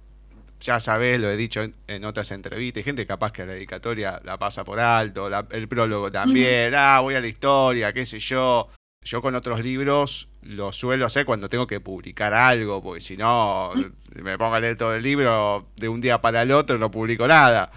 ya 0.61 0.81
sabes, 0.81 1.21
lo 1.21 1.31
he 1.31 1.37
dicho 1.37 1.63
en, 1.63 1.75
en 1.87 2.05
otras 2.05 2.31
entrevistas, 2.33 2.79
hay 2.79 2.85
gente 2.85 3.07
capaz 3.07 3.33
que 3.33 3.45
la 3.47 3.53
dedicatoria 3.55 4.21
la 4.25 4.39
pasa 4.39 4.65
por 4.65 4.81
alto, 4.81 5.29
la- 5.31 5.47
el 5.51 5.69
prólogo 5.69 6.11
también, 6.11 6.75
ah, 6.77 7.01
voy 7.01 7.15
a 7.15 7.21
la 7.21 7.27
historia, 7.29 7.93
qué 7.93 8.05
sé 8.07 8.19
yo. 8.21 8.69
Yo 9.05 9.23
con 9.23 9.35
otros 9.37 9.63
libros 9.63 10.29
lo 10.43 10.73
suelo 10.73 11.07
hacer 11.07 11.25
cuando 11.25 11.49
tengo 11.49 11.67
que 11.67 11.81
publicar 11.81 12.35
algo, 12.35 12.83
porque 12.83 13.01
si 13.01 13.17
no, 13.17 13.71
me 14.15 14.37
pongo 14.37 14.55
a 14.57 14.61
leer 14.61 14.77
todo 14.77 14.95
el 14.95 15.03
libro 15.03 15.69
de 15.77 15.89
un 15.89 16.01
día 16.01 16.21
para 16.21 16.43
el 16.43 16.51
otro, 16.51 16.77
no 16.79 16.91
publico 16.91 17.27
nada. 17.29 17.71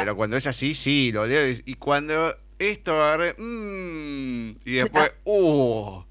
Pero 0.00 0.16
cuando 0.16 0.36
es 0.36 0.46
así, 0.46 0.74
sí, 0.74 1.12
lo 1.12 1.26
leo. 1.26 1.48
y- 1.48 1.62
Y 1.66 1.74
cuando 1.74 2.34
esto 2.58 3.00
agarré. 3.00 3.34
mm, 3.38 4.50
y 4.64 4.72
después. 4.72 5.12
Uh, 5.24 6.02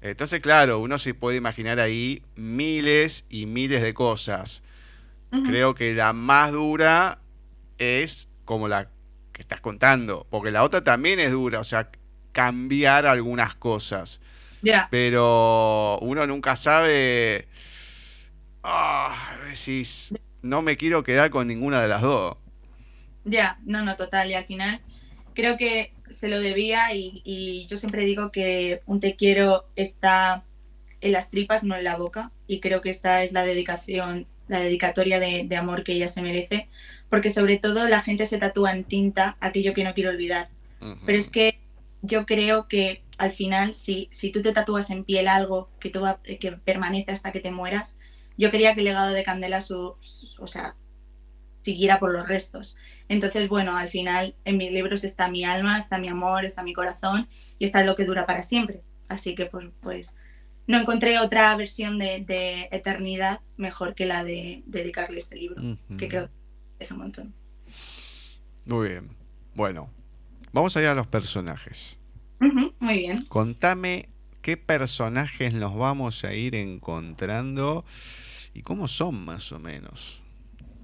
entonces, 0.00 0.40
claro, 0.40 0.80
uno 0.80 0.98
se 0.98 1.14
puede 1.14 1.36
imaginar 1.36 1.78
ahí 1.78 2.22
miles 2.36 3.24
y 3.30 3.46
miles 3.46 3.82
de 3.82 3.94
cosas. 3.94 4.62
Creo 5.40 5.74
que 5.74 5.94
la 5.94 6.12
más 6.12 6.52
dura 6.52 7.20
es 7.78 8.28
como 8.44 8.68
la 8.68 8.90
que 9.32 9.40
estás 9.42 9.60
contando. 9.60 10.26
Porque 10.30 10.50
la 10.50 10.62
otra 10.64 10.84
también 10.84 11.20
es 11.20 11.32
dura. 11.32 11.60
O 11.60 11.64
sea, 11.64 11.90
cambiar 12.32 13.06
algunas 13.06 13.54
cosas. 13.54 14.20
ya, 14.62 14.88
Pero 14.90 15.98
uno 16.00 16.26
nunca 16.26 16.56
sabe. 16.56 17.48
Ah, 18.62 19.36
decís, 19.48 20.14
no 20.42 20.62
me 20.62 20.76
quiero 20.76 21.02
quedar 21.02 21.30
con 21.30 21.46
ninguna 21.48 21.80
de 21.82 21.88
las 21.88 22.02
dos. 22.02 22.36
ya, 23.24 23.58
no, 23.64 23.84
no, 23.84 23.96
total. 23.96 24.30
Y 24.30 24.34
al 24.34 24.44
final 24.44 24.80
creo 25.34 25.56
que 25.56 25.94
se 26.10 26.28
lo 26.28 26.40
debía 26.40 26.94
y, 26.94 27.22
y 27.24 27.66
yo 27.68 27.76
siempre 27.76 28.04
digo 28.04 28.30
que 28.32 28.82
un 28.86 29.00
te 29.00 29.16
quiero 29.16 29.70
está 29.76 30.46
en 31.00 31.12
las 31.12 31.30
tripas, 31.30 31.64
no 31.64 31.76
en 31.76 31.84
la 31.84 31.96
boca. 31.96 32.32
Y 32.46 32.60
creo 32.60 32.80
que 32.82 32.90
esta 32.90 33.22
es 33.24 33.32
la 33.32 33.44
dedicación 33.44 34.28
la 34.48 34.60
dedicatoria 34.60 35.20
de, 35.20 35.44
de 35.46 35.56
amor 35.56 35.84
que 35.84 35.92
ella 35.94 36.08
se 36.08 36.22
merece, 36.22 36.68
porque 37.08 37.30
sobre 37.30 37.58
todo 37.58 37.88
la 37.88 38.00
gente 38.02 38.26
se 38.26 38.38
tatúa 38.38 38.72
en 38.72 38.84
tinta 38.84 39.36
aquello 39.40 39.74
que 39.74 39.84
no 39.84 39.94
quiero 39.94 40.10
olvidar. 40.10 40.50
Pero 41.04 41.18
es 41.18 41.30
que 41.30 41.60
yo 42.02 42.26
creo 42.26 42.68
que 42.68 43.04
al 43.18 43.30
final, 43.32 43.74
si, 43.74 44.08
si 44.12 44.30
tú 44.32 44.42
te 44.42 44.52
tatúas 44.52 44.90
en 44.90 45.04
piel 45.04 45.28
algo 45.28 45.70
que, 45.80 45.90
tú 45.90 46.00
va- 46.00 46.20
que 46.22 46.52
permanece 46.52 47.12
hasta 47.12 47.32
que 47.32 47.40
te 47.40 47.50
mueras, 47.52 47.96
yo 48.36 48.50
quería 48.50 48.74
que 48.74 48.80
el 48.80 48.86
legado 48.86 49.12
de 49.12 49.24
Candela 49.24 49.60
su, 49.60 49.96
su- 50.00 50.42
o 50.42 50.46
sea, 50.46 50.76
siguiera 51.62 51.98
por 51.98 52.12
los 52.12 52.26
restos. 52.28 52.76
Entonces, 53.08 53.48
bueno, 53.48 53.76
al 53.76 53.88
final 53.88 54.36
en 54.44 54.56
mis 54.56 54.72
libros 54.72 55.04
está 55.04 55.28
mi 55.28 55.44
alma, 55.44 55.78
está 55.78 55.98
mi 55.98 56.08
amor, 56.08 56.44
está 56.44 56.62
mi 56.62 56.72
corazón 56.72 57.28
y 57.58 57.64
está 57.64 57.84
lo 57.84 57.96
que 57.96 58.04
dura 58.04 58.26
para 58.26 58.42
siempre. 58.42 58.82
Así 59.08 59.34
que 59.34 59.46
pues, 59.46 59.66
pues 59.80 60.14
no 60.66 60.78
encontré 60.78 61.18
otra 61.18 61.54
versión 61.56 61.98
de, 61.98 62.20
de 62.20 62.68
eternidad 62.70 63.40
mejor 63.56 63.94
que 63.94 64.06
la 64.06 64.24
de 64.24 64.62
dedicarle 64.66 65.18
este 65.18 65.36
libro, 65.36 65.62
que 65.98 66.08
creo 66.08 66.28
que 66.78 66.84
es 66.84 66.90
un 66.90 66.98
montón. 66.98 67.34
Muy 68.64 68.88
bien. 68.88 69.10
Bueno, 69.54 69.90
vamos 70.52 70.76
a 70.76 70.80
ir 70.80 70.86
a 70.86 70.94
los 70.94 71.06
personajes. 71.06 71.98
Muy 72.78 72.98
bien. 72.98 73.24
Contame 73.26 74.08
qué 74.40 74.56
personajes 74.56 75.54
nos 75.54 75.76
vamos 75.76 76.24
a 76.24 76.34
ir 76.34 76.54
encontrando 76.54 77.84
y 78.54 78.62
cómo 78.62 78.88
son 78.88 79.24
más 79.24 79.52
o 79.52 79.58
menos. 79.58 80.20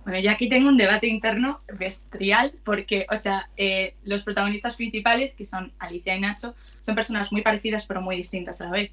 Bueno, 0.05 0.21
yo 0.21 0.31
aquí 0.31 0.49
tengo 0.49 0.69
un 0.69 0.79
debate 0.79 1.07
interno 1.07 1.61
bestial 1.79 2.55
porque, 2.65 3.07
o 3.13 3.17
sea, 3.17 3.51
eh, 3.57 3.95
los 4.05 4.23
protagonistas 4.23 4.77
principales, 4.77 5.35
que 5.35 5.45
son 5.45 5.73
Alicia 5.79 6.17
y 6.17 6.21
Nacho, 6.21 6.55
son 6.81 6.95
personas 6.95 7.31
muy 7.31 7.43
parecidas 7.43 7.85
pero 7.85 8.01
muy 8.01 8.17
distintas 8.17 8.61
a 8.61 8.65
la 8.65 8.71
vez. 8.71 8.91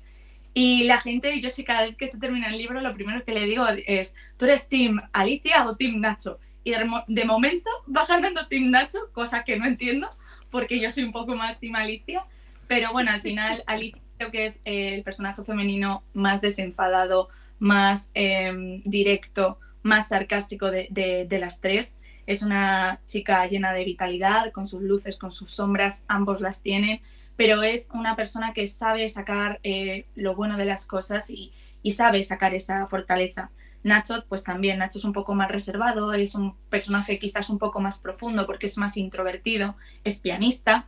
Y 0.55 0.85
la 0.85 0.99
gente, 1.01 1.39
yo 1.41 1.51
sí, 1.51 1.65
cada 1.65 1.83
vez 1.85 1.97
que 1.97 2.07
se 2.07 2.17
termina 2.19 2.47
el 2.49 2.57
libro, 2.57 2.81
lo 2.81 2.93
primero 2.95 3.23
que 3.25 3.33
le 3.33 3.45
digo 3.45 3.67
es, 3.87 4.15
¿tú 4.37 4.45
eres 4.45 4.69
Team 4.69 5.01
Alicia 5.13 5.65
o 5.65 5.75
Team 5.77 5.99
Nacho? 6.01 6.39
Y 6.63 6.71
de, 6.71 6.79
de 7.09 7.25
momento 7.25 7.69
va 7.95 8.05
ganando 8.07 8.47
Team 8.47 8.71
Nacho, 8.71 9.11
cosa 9.13 9.43
que 9.43 9.57
no 9.59 9.67
entiendo, 9.67 10.09
porque 10.49 10.79
yo 10.79 10.91
soy 10.91 11.03
un 11.03 11.11
poco 11.11 11.35
más 11.35 11.59
Team 11.59 11.75
Alicia. 11.75 12.25
Pero 12.67 12.91
bueno, 12.93 13.11
al 13.11 13.21
final 13.21 13.63
Alicia 13.67 14.01
creo 14.17 14.31
que 14.31 14.45
es 14.45 14.61
eh, 14.65 14.95
el 14.95 15.03
personaje 15.03 15.43
femenino 15.43 16.03
más 16.13 16.41
desenfadado, 16.41 17.29
más 17.59 18.09
em, 18.13 18.79
directo, 18.85 19.59
más 19.83 20.07
sarcástico 20.09 20.71
de, 20.71 20.87
de- 20.89 21.25
de 21.25 21.39
las 21.39 21.61
tres. 21.61 21.95
Es 22.27 22.41
una 22.43 23.01
chica 23.05 23.45
llena 23.47 23.73
de 23.73 23.85
vitalidad, 23.85 24.51
con 24.53 24.65
sus 24.67 24.81
luces, 24.81 25.17
con 25.17 25.31
sus 25.31 25.51
sombras, 25.51 26.03
ambos 26.07 26.41
las 26.41 26.61
tienen, 26.63 27.01
pero 27.35 27.63
es 27.63 27.89
una 27.93 28.15
persona 28.15 28.53
que 28.53 28.67
sabe 28.67 29.07
sacar 29.09 29.59
eh, 29.63 30.05
lo 30.15 30.35
bueno 30.35 30.57
de 30.57 30.65
las 30.65 30.85
cosas 30.85 31.29
y, 31.29 31.53
sabe 31.91 32.23
sacar 32.23 32.55
esa 32.55 32.87
fortaleza. 32.87 33.51
Nacho, 33.83 34.25
pues 34.27 34.43
también, 34.43 34.79
Nacho 34.79 34.97
es 34.97 35.03
un 35.03 35.13
poco 35.13 35.35
más 35.35 35.51
reservado, 35.51 36.13
es 36.13 36.33
un 36.33 36.55
personaje 36.69 37.19
quizás 37.19 37.51
un 37.51 37.59
poco 37.59 37.79
más 37.79 37.99
profundo 37.99 38.47
porque 38.47 38.65
es 38.65 38.77
más 38.79 38.97
introvertido, 38.97 39.75
es 40.03 40.19
pianista. 40.19 40.87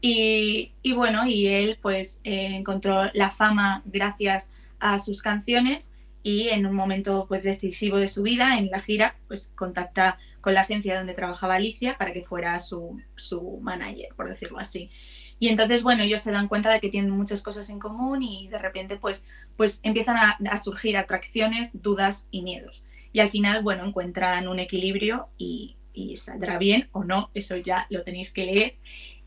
Y, 0.00 0.72
y 0.82 0.92
bueno, 0.94 1.26
y 1.26 1.48
él 1.48 1.78
pues 1.82 2.20
eh, 2.24 2.46
encontró 2.46 3.10
la 3.12 3.30
fama 3.30 3.82
gracias 3.84 4.50
a 4.80 4.98
sus 4.98 5.20
canciones 5.20 5.92
y 6.22 6.48
en 6.48 6.66
un 6.66 6.74
momento 6.74 7.26
pues 7.28 7.42
decisivo 7.42 7.98
de 7.98 8.08
su 8.08 8.22
vida, 8.22 8.58
en 8.58 8.70
la 8.70 8.80
gira, 8.80 9.16
pues 9.28 9.52
contacta 9.54 10.18
con 10.40 10.54
la 10.54 10.62
agencia 10.62 10.96
donde 10.96 11.14
trabajaba 11.14 11.56
Alicia 11.56 11.98
para 11.98 12.12
que 12.12 12.22
fuera 12.22 12.58
su, 12.58 13.00
su 13.16 13.58
manager, 13.60 14.14
por 14.16 14.28
decirlo 14.28 14.58
así. 14.58 14.90
Y 15.38 15.48
entonces, 15.48 15.82
bueno, 15.82 16.02
ellos 16.02 16.20
se 16.20 16.32
dan 16.32 16.48
cuenta 16.48 16.70
de 16.70 16.80
que 16.80 16.88
tienen 16.88 17.10
muchas 17.10 17.42
cosas 17.42 17.70
en 17.70 17.78
común 17.78 18.22
y 18.22 18.48
de 18.48 18.58
repente 18.58 18.96
pues, 18.96 19.24
pues 19.56 19.80
empiezan 19.82 20.16
a, 20.16 20.58
surgir 20.58 20.96
atracciones, 20.96 21.70
dudas 21.74 22.26
y 22.30 22.42
miedos. 22.42 22.84
Y 23.12 23.20
al 23.20 23.30
final, 23.30 23.62
bueno, 23.62 23.86
encuentran 23.86 24.48
un 24.48 24.58
equilibrio 24.58 25.28
y, 25.38 25.76
y 25.92 26.16
saldrá 26.16 26.58
bien 26.58 26.88
o 26.92 27.04
no, 27.04 27.30
eso 27.34 27.56
ya 27.56 27.86
lo 27.90 28.02
tenéis 28.02 28.32
que 28.32 28.44
leer. 28.44 28.76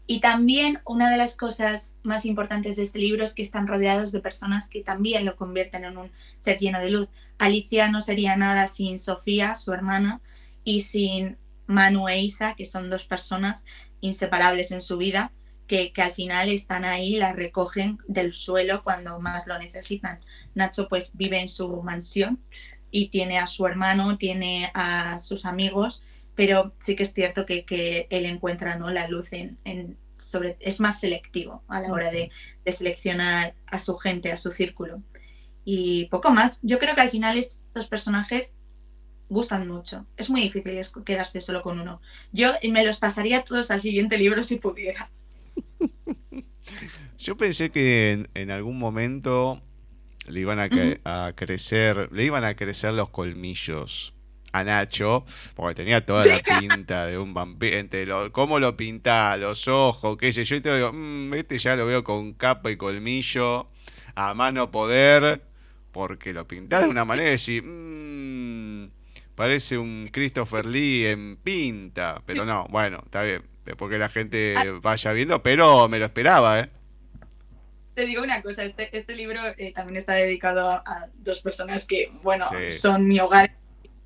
Y 0.05 0.19
también 0.19 0.81
una 0.85 1.09
de 1.09 1.17
las 1.17 1.37
cosas 1.37 1.89
más 2.03 2.25
importantes 2.25 2.75
de 2.75 2.83
este 2.83 2.99
libro 2.99 3.23
es 3.23 3.33
que 3.33 3.41
están 3.41 3.67
rodeados 3.67 4.11
de 4.11 4.19
personas 4.19 4.67
que 4.67 4.81
también 4.81 5.23
lo 5.23 5.37
convierten 5.37 5.85
en 5.85 5.97
un 5.97 6.11
ser 6.37 6.57
lleno 6.57 6.79
de 6.79 6.89
luz. 6.89 7.07
Alicia 7.37 7.89
no 7.89 8.01
sería 8.01 8.35
nada 8.35 8.67
sin 8.67 8.99
Sofía, 8.99 9.55
su 9.55 9.71
hermana, 9.71 10.21
y 10.63 10.81
sin 10.81 11.37
Manu 11.65 12.09
e 12.09 12.19
Isa, 12.19 12.55
que 12.55 12.65
son 12.65 12.89
dos 12.89 13.05
personas 13.05 13.65
inseparables 14.01 14.71
en 14.71 14.81
su 14.81 14.97
vida, 14.97 15.31
que, 15.71 16.01
al 16.01 16.11
final 16.11 16.49
están 16.49 16.83
ahí, 16.83 17.15
la 17.15 17.31
recogen 17.31 17.97
del 18.07 18.33
suelo 18.33 18.83
cuando 18.83 19.19
más 19.21 19.47
lo 19.47 19.57
necesitan. 19.57 20.19
Nacho 20.53 20.89
pues 20.89 21.11
vive 21.13 21.39
en 21.39 21.47
su 21.47 21.81
mansión 21.81 22.41
y 22.91 23.07
tiene 23.07 23.39
a 23.39 23.47
su 23.47 23.65
hermano, 23.65 24.17
tiene 24.17 24.69
a 24.73 25.17
sus 25.19 25.45
amigos, 25.45 26.03
pero 26.35 26.73
sí 26.79 26.97
que 26.97 27.03
es 27.03 27.13
cierto 27.13 27.45
que, 27.45 27.63
que 27.63 28.07
él 28.09 28.25
encuentra 28.25 28.75
¿no? 28.75 28.91
la 28.91 29.07
luz 29.07 29.31
en, 29.31 29.59
en 29.63 29.97
sobre, 30.13 30.57
es 30.59 30.81
más 30.81 30.99
selectivo 30.99 31.63
a 31.69 31.79
la 31.79 31.91
hora 31.91 32.11
de, 32.11 32.31
de 32.65 32.71
seleccionar 32.73 33.55
a 33.65 33.79
su 33.79 33.95
gente, 33.97 34.31
a 34.31 34.37
su 34.37 34.51
círculo. 34.51 35.01
Y 35.63 36.05
poco 36.07 36.31
más. 36.31 36.59
Yo 36.63 36.79
creo 36.79 36.95
que 36.95 37.01
al 37.01 37.11
final 37.11 37.37
estos 37.37 37.87
personajes 37.87 38.55
gustan 39.29 39.69
mucho. 39.69 40.05
Es 40.17 40.29
muy 40.29 40.41
difícil 40.41 40.81
quedarse 41.05 41.39
solo 41.39 41.61
con 41.61 41.79
uno. 41.79 42.01
Yo 42.33 42.51
me 42.69 42.85
los 42.85 42.97
pasaría 42.97 43.43
todos 43.43 43.71
al 43.71 43.79
siguiente 43.79 44.17
libro 44.17 44.43
si 44.43 44.57
pudiera. 44.57 45.09
Yo 47.17 47.37
pensé 47.37 47.71
que 47.71 48.11
en, 48.11 48.29
en 48.33 48.51
algún 48.51 48.77
momento 48.79 49.61
le 50.27 50.39
iban 50.39 50.59
a, 50.59 50.67
cre- 50.69 50.99
a 51.05 51.33
crecer, 51.35 52.09
le 52.11 52.25
iban 52.25 52.43
a 52.43 52.55
crecer 52.55 52.93
los 52.93 53.09
colmillos 53.09 54.13
a 54.53 54.63
Nacho, 54.65 55.25
porque 55.55 55.75
tenía 55.75 56.05
toda 56.05 56.25
la 56.25 56.43
pinta 56.43 57.05
de 57.07 57.17
un 57.17 57.33
vampiro, 57.33 57.77
entre 57.77 58.05
lo, 58.05 58.31
cómo 58.33 58.59
lo 58.59 58.75
pinta, 58.75 59.37
los 59.37 59.67
ojos, 59.69 60.17
qué 60.17 60.33
sé 60.33 60.43
yo, 60.43 60.57
y 60.57 60.61
te 60.61 60.75
digo, 60.75 60.91
"Mm, 60.93 61.33
este 61.35 61.57
ya 61.57 61.75
lo 61.77 61.85
veo 61.85 62.03
con 62.03 62.33
capa 62.33 62.69
y 62.69 62.75
colmillo, 62.77 63.69
a 64.15 64.33
mano 64.33 64.69
poder, 64.69 65.41
porque 65.93 66.33
lo 66.33 66.47
pintás 66.47 66.83
de 66.83 66.89
una 66.89 67.05
manera 67.05 67.25
de 67.27 67.31
decir, 67.31 67.63
"Mm, 67.63 68.89
parece 69.35 69.77
un 69.77 70.09
Christopher 70.11 70.65
Lee 70.65 71.05
en 71.07 71.37
pinta, 71.37 72.21
pero 72.25 72.45
no, 72.45 72.67
bueno, 72.69 73.01
está 73.05 73.23
bien, 73.23 73.43
después 73.65 73.89
que 73.91 73.97
la 73.97 74.09
gente 74.09 74.55
vaya 74.81 75.11
viendo, 75.13 75.41
pero 75.43 75.87
me 75.87 75.99
lo 75.99 76.05
esperaba, 76.05 76.59
¿eh? 76.61 76.69
Te 77.93 78.05
digo 78.05 78.23
una 78.23 78.41
cosa, 78.41 78.63
este, 78.63 78.95
este 78.95 79.15
libro 79.15 79.39
eh, 79.57 79.73
también 79.73 79.97
está 79.97 80.13
dedicado 80.13 80.69
a, 80.69 80.77
a 80.85 81.09
dos 81.15 81.41
personas 81.41 81.85
que, 81.85 82.11
bueno, 82.23 82.47
Sí. 82.49 82.71
son 82.71 83.03
mi 83.07 83.19
hogar, 83.19 83.53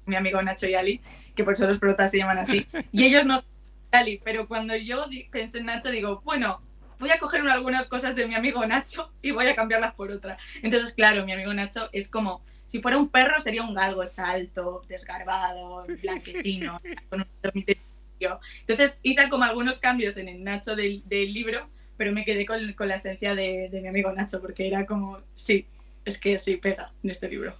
mi 0.05 0.15
amigo 0.15 0.41
Nacho 0.41 0.67
y 0.67 0.73
Ali, 0.75 1.01
que 1.35 1.43
por 1.43 1.53
eso 1.53 1.67
los 1.67 1.77
protas 1.79 2.09
se 2.11 2.17
llaman 2.17 2.39
así. 2.39 2.65
Y 2.91 3.05
ellos 3.05 3.25
no 3.25 3.35
son 3.39 3.45
Ali, 3.91 4.19
pero 4.23 4.47
cuando 4.47 4.75
yo 4.75 5.05
pensé 5.31 5.59
en 5.59 5.65
Nacho, 5.67 5.91
digo, 5.91 6.21
bueno, 6.25 6.61
voy 6.99 7.11
a 7.11 7.19
coger 7.19 7.41
un- 7.43 7.49
algunas 7.49 7.85
cosas 7.87 8.15
de 8.15 8.27
mi 8.27 8.33
amigo 8.33 8.65
Nacho 8.65 9.11
y 9.21 9.31
voy 9.31 9.45
a 9.47 9.55
cambiarlas 9.55 9.93
por 9.93 10.09
otra. 10.11 10.37
Entonces, 10.63 10.93
claro, 10.93 11.23
mi 11.23 11.33
amigo 11.33 11.53
Nacho 11.53 11.89
es 11.93 12.09
como, 12.09 12.41
si 12.65 12.81
fuera 12.81 12.97
un 12.97 13.09
perro 13.09 13.39
sería 13.39 13.61
un 13.61 13.75
galgo, 13.75 14.01
es 14.01 14.17
alto, 14.17 14.81
desgarbado, 14.87 15.85
blanquetino, 16.01 16.81
con 17.09 17.21
un 17.21 17.27
dormitorio. 17.43 17.81
Entonces 18.19 18.99
hice 19.03 19.29
como 19.29 19.43
algunos 19.43 19.79
cambios 19.79 20.17
en 20.17 20.29
el 20.29 20.43
Nacho 20.43 20.75
del, 20.75 21.03
del 21.05 21.33
libro, 21.33 21.69
pero 21.97 22.11
me 22.13 22.25
quedé 22.25 22.45
con, 22.45 22.73
con 22.73 22.87
la 22.87 22.95
esencia 22.95 23.35
de, 23.35 23.69
de 23.69 23.81
mi 23.81 23.87
amigo 23.87 24.11
Nacho, 24.13 24.41
porque 24.41 24.67
era 24.67 24.85
como, 24.85 25.19
sí, 25.31 25.65
es 26.05 26.19
que 26.19 26.37
sí, 26.37 26.57
pega 26.57 26.93
en 27.03 27.09
este 27.09 27.29
libro. 27.29 27.55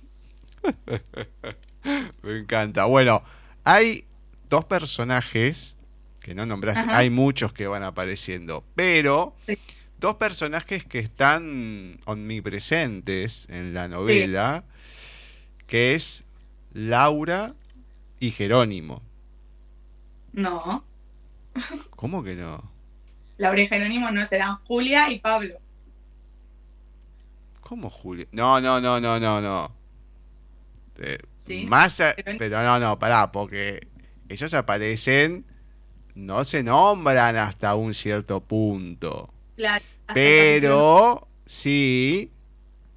Me 2.23 2.37
encanta. 2.39 2.85
Bueno, 2.85 3.23
hay 3.63 4.05
dos 4.49 4.65
personajes 4.65 5.77
que 6.21 6.33
no 6.33 6.45
nombraste, 6.45 6.81
Ajá. 6.81 6.97
hay 6.97 7.09
muchos 7.09 7.53
que 7.53 7.67
van 7.67 7.83
apareciendo, 7.83 8.63
pero 8.75 9.35
Sí. 9.47 9.57
dos 9.99 10.15
personajes 10.15 10.85
que 10.85 10.99
están 10.99 11.99
omnipresentes 12.05 13.47
en 13.49 13.73
la 13.73 13.87
novela, 13.87 14.63
que 15.67 15.95
es 15.95 16.23
Laura 16.73 17.53
y 18.19 18.31
Jerónimo. 18.31 19.01
No, 20.35 20.83
¿Cómo 21.95 22.21
que 22.23 22.35
no? 22.35 22.69
Laura 23.37 23.61
y 23.61 23.67
Jerónimo 23.67 24.11
no, 24.11 24.25
serán 24.25 24.57
Julia 24.57 25.09
y 25.09 25.19
Pablo. 25.19 25.55
¿Cómo 27.61 27.89
Julio? 27.89 28.27
No, 28.31 28.59
no, 28.61 28.79
no, 28.79 28.99
no, 28.99 29.19
no, 29.19 29.41
no. 29.41 29.71
Eh, 30.97 31.17
Sí, 31.37 31.65
Más 31.65 31.99
a- 32.01 32.13
Jerónimo. 32.13 32.39
pero 32.39 32.61
no, 32.63 32.79
no, 32.79 32.99
pará, 32.99 33.31
porque 33.31 33.87
ellos 34.29 34.53
aparecen, 34.53 35.45
no 36.15 36.43
se 36.45 36.63
nombran 36.63 37.35
hasta 37.37 37.75
un 37.75 37.93
cierto 37.93 38.41
punto. 38.41 39.31
Claro, 39.55 39.83
Pero 40.13 41.27
sí, 41.45 42.31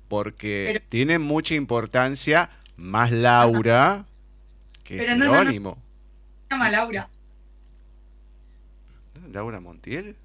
porque 0.09 0.71
Pero- 0.73 0.85
tienen 0.89 1.23
mucha 1.23 1.55
importancia 1.55 2.51
más 2.77 3.11
Laura 3.13 4.07
que 4.85 4.97
Pero 4.99 5.17
no, 5.17 5.27
no, 5.27 5.33
no. 5.33 5.39
Jerónimo. 5.39 5.79
se 6.49 6.55
llama 6.55 6.71
Laura. 6.71 7.09
¿Laura 9.33 9.61
Montiel? 9.61 10.17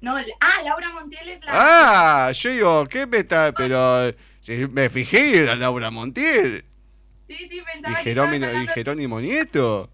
No, 0.00 0.16
ah, 0.16 0.62
Laura 0.64 0.92
Montiel 0.92 1.28
es 1.28 1.44
la... 1.44 2.28
Ah, 2.28 2.32
yo 2.32 2.50
digo, 2.50 2.86
¿qué 2.86 3.06
me 3.06 3.18
está? 3.18 3.52
Pero 3.52 4.14
si 4.40 4.52
me 4.66 4.88
fijé, 4.88 5.38
era 5.38 5.54
Laura 5.54 5.90
Montiel. 5.90 6.64
Sí, 7.28 7.36
sí, 7.48 7.62
pensaba 7.64 8.00
¿Y 8.00 8.04
que 8.04 8.10
Jerónimo, 8.10 8.46
estabas 8.46 8.64
y 8.64 8.68
Jerónimo 8.68 9.20
Nieto? 9.20 9.90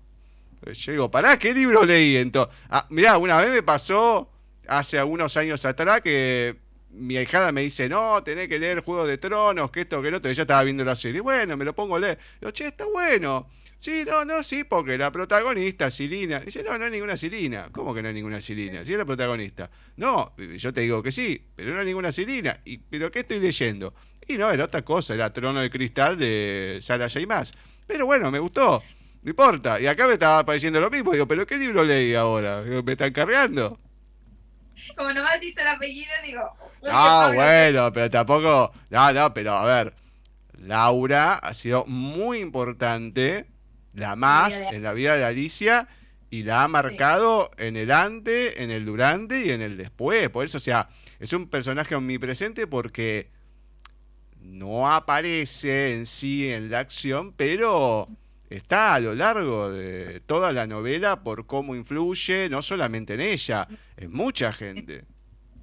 Yo 0.72 0.92
digo, 0.92 1.10
pará, 1.10 1.38
¿qué 1.38 1.52
libro 1.52 1.84
leí 1.84 2.16
entonces? 2.16 2.54
Ah, 2.68 2.86
mirá, 2.88 3.18
una 3.18 3.40
vez 3.40 3.50
me 3.50 3.62
pasó, 3.62 4.30
hace 4.66 4.98
algunos 4.98 5.36
años 5.36 5.64
atrás, 5.64 6.00
que 6.00 6.56
mi 6.90 7.16
ahijada 7.16 7.52
me 7.52 7.62
dice, 7.62 7.88
no, 7.88 8.22
tenés 8.22 8.48
que 8.48 8.58
leer 8.58 8.82
Juego 8.82 9.06
de 9.06 9.18
Tronos, 9.18 9.70
que 9.70 9.82
esto, 9.82 10.00
que 10.02 10.10
lo 10.10 10.16
otro. 10.18 10.30
Ella 10.30 10.42
estaba 10.42 10.62
viendo 10.62 10.84
la 10.84 10.96
serie. 10.96 11.20
Bueno, 11.20 11.56
me 11.56 11.64
lo 11.64 11.74
pongo 11.74 11.96
a 11.96 12.00
leer. 12.00 12.18
Digo, 12.40 12.50
che, 12.52 12.68
está 12.68 12.84
bueno. 12.86 13.48
Sí, 13.86 14.04
no, 14.04 14.24
no, 14.24 14.42
sí, 14.42 14.64
porque 14.64 14.98
la 14.98 15.12
protagonista, 15.12 15.90
Silina. 15.90 16.40
Dice, 16.40 16.64
no, 16.64 16.76
no 16.76 16.86
hay 16.86 16.90
ninguna 16.90 17.16
Silina. 17.16 17.68
¿Cómo 17.70 17.94
que 17.94 18.02
no 18.02 18.08
hay 18.08 18.14
ninguna 18.14 18.40
Silina? 18.40 18.84
Sí, 18.84 18.90
es 18.94 18.98
la 18.98 19.04
protagonista. 19.04 19.70
No, 19.94 20.34
yo 20.56 20.72
te 20.72 20.80
digo 20.80 21.04
que 21.04 21.12
sí, 21.12 21.40
pero 21.54 21.72
no 21.72 21.78
hay 21.78 21.86
ninguna 21.86 22.10
Silina. 22.10 22.58
¿Y, 22.64 22.78
¿Pero 22.78 23.12
qué 23.12 23.20
estoy 23.20 23.38
leyendo? 23.38 23.94
Y 24.26 24.38
no, 24.38 24.50
era 24.50 24.64
otra 24.64 24.82
cosa, 24.82 25.14
era 25.14 25.32
Trono 25.32 25.60
de 25.60 25.70
Cristal 25.70 26.18
de 26.18 26.78
Sara 26.82 27.08
J. 27.08 27.24
Maas. 27.28 27.54
Pero 27.86 28.06
bueno, 28.06 28.28
me 28.32 28.40
gustó. 28.40 28.82
No 29.22 29.30
importa. 29.30 29.80
Y 29.80 29.86
acá 29.86 30.08
me 30.08 30.14
estaba 30.14 30.44
pareciendo 30.44 30.80
lo 30.80 30.90
mismo. 30.90 31.12
Digo, 31.12 31.28
¿pero 31.28 31.46
qué 31.46 31.56
libro 31.56 31.84
leí 31.84 32.12
ahora? 32.16 32.62
¿Me 32.62 32.90
están 32.90 33.12
cargando? 33.12 33.78
Como 34.96 35.12
no 35.12 35.22
me 35.22 35.28
has 35.28 35.40
dicho 35.40 35.60
el 35.60 35.68
apellido, 35.68 36.10
digo. 36.24 36.42
"Uy, 36.82 36.88
Ah, 36.92 37.28
qué 37.30 37.36
bueno, 37.36 37.92
pero 37.92 38.10
tampoco. 38.10 38.72
No, 38.90 39.12
no, 39.12 39.32
pero 39.32 39.52
a 39.52 39.64
ver. 39.64 39.94
Laura 40.58 41.34
ha 41.34 41.54
sido 41.54 41.84
muy 41.86 42.38
importante, 42.40 43.46
la 43.96 44.14
más 44.14 44.52
en 44.52 44.82
la 44.82 44.92
vida 44.92 45.16
de 45.16 45.24
Alicia, 45.24 45.88
y 46.30 46.42
la 46.42 46.64
ha 46.64 46.68
marcado 46.68 47.50
en 47.56 47.76
el 47.76 47.90
antes, 47.90 48.54
en 48.58 48.70
el 48.70 48.84
durante 48.84 49.46
y 49.46 49.50
en 49.50 49.62
el 49.62 49.76
después. 49.76 50.28
Por 50.28 50.44
eso, 50.44 50.58
o 50.58 50.60
sea, 50.60 50.88
es 51.18 51.32
un 51.32 51.48
personaje 51.48 51.94
omnipresente 51.94 52.66
porque 52.66 53.30
no 54.40 54.92
aparece 54.92 55.94
en 55.94 56.06
sí 56.06 56.50
en 56.50 56.70
la 56.70 56.80
acción, 56.80 57.32
pero 57.32 58.08
está 58.50 58.94
a 58.94 59.00
lo 59.00 59.14
largo 59.14 59.70
de 59.70 60.20
toda 60.26 60.52
la 60.52 60.66
novela 60.66 61.22
por 61.22 61.46
cómo 61.46 61.74
influye, 61.74 62.48
no 62.48 62.60
solamente 62.60 63.14
en 63.14 63.20
ella, 63.20 63.66
en 63.96 64.12
mucha 64.12 64.52
gente. 64.52 65.04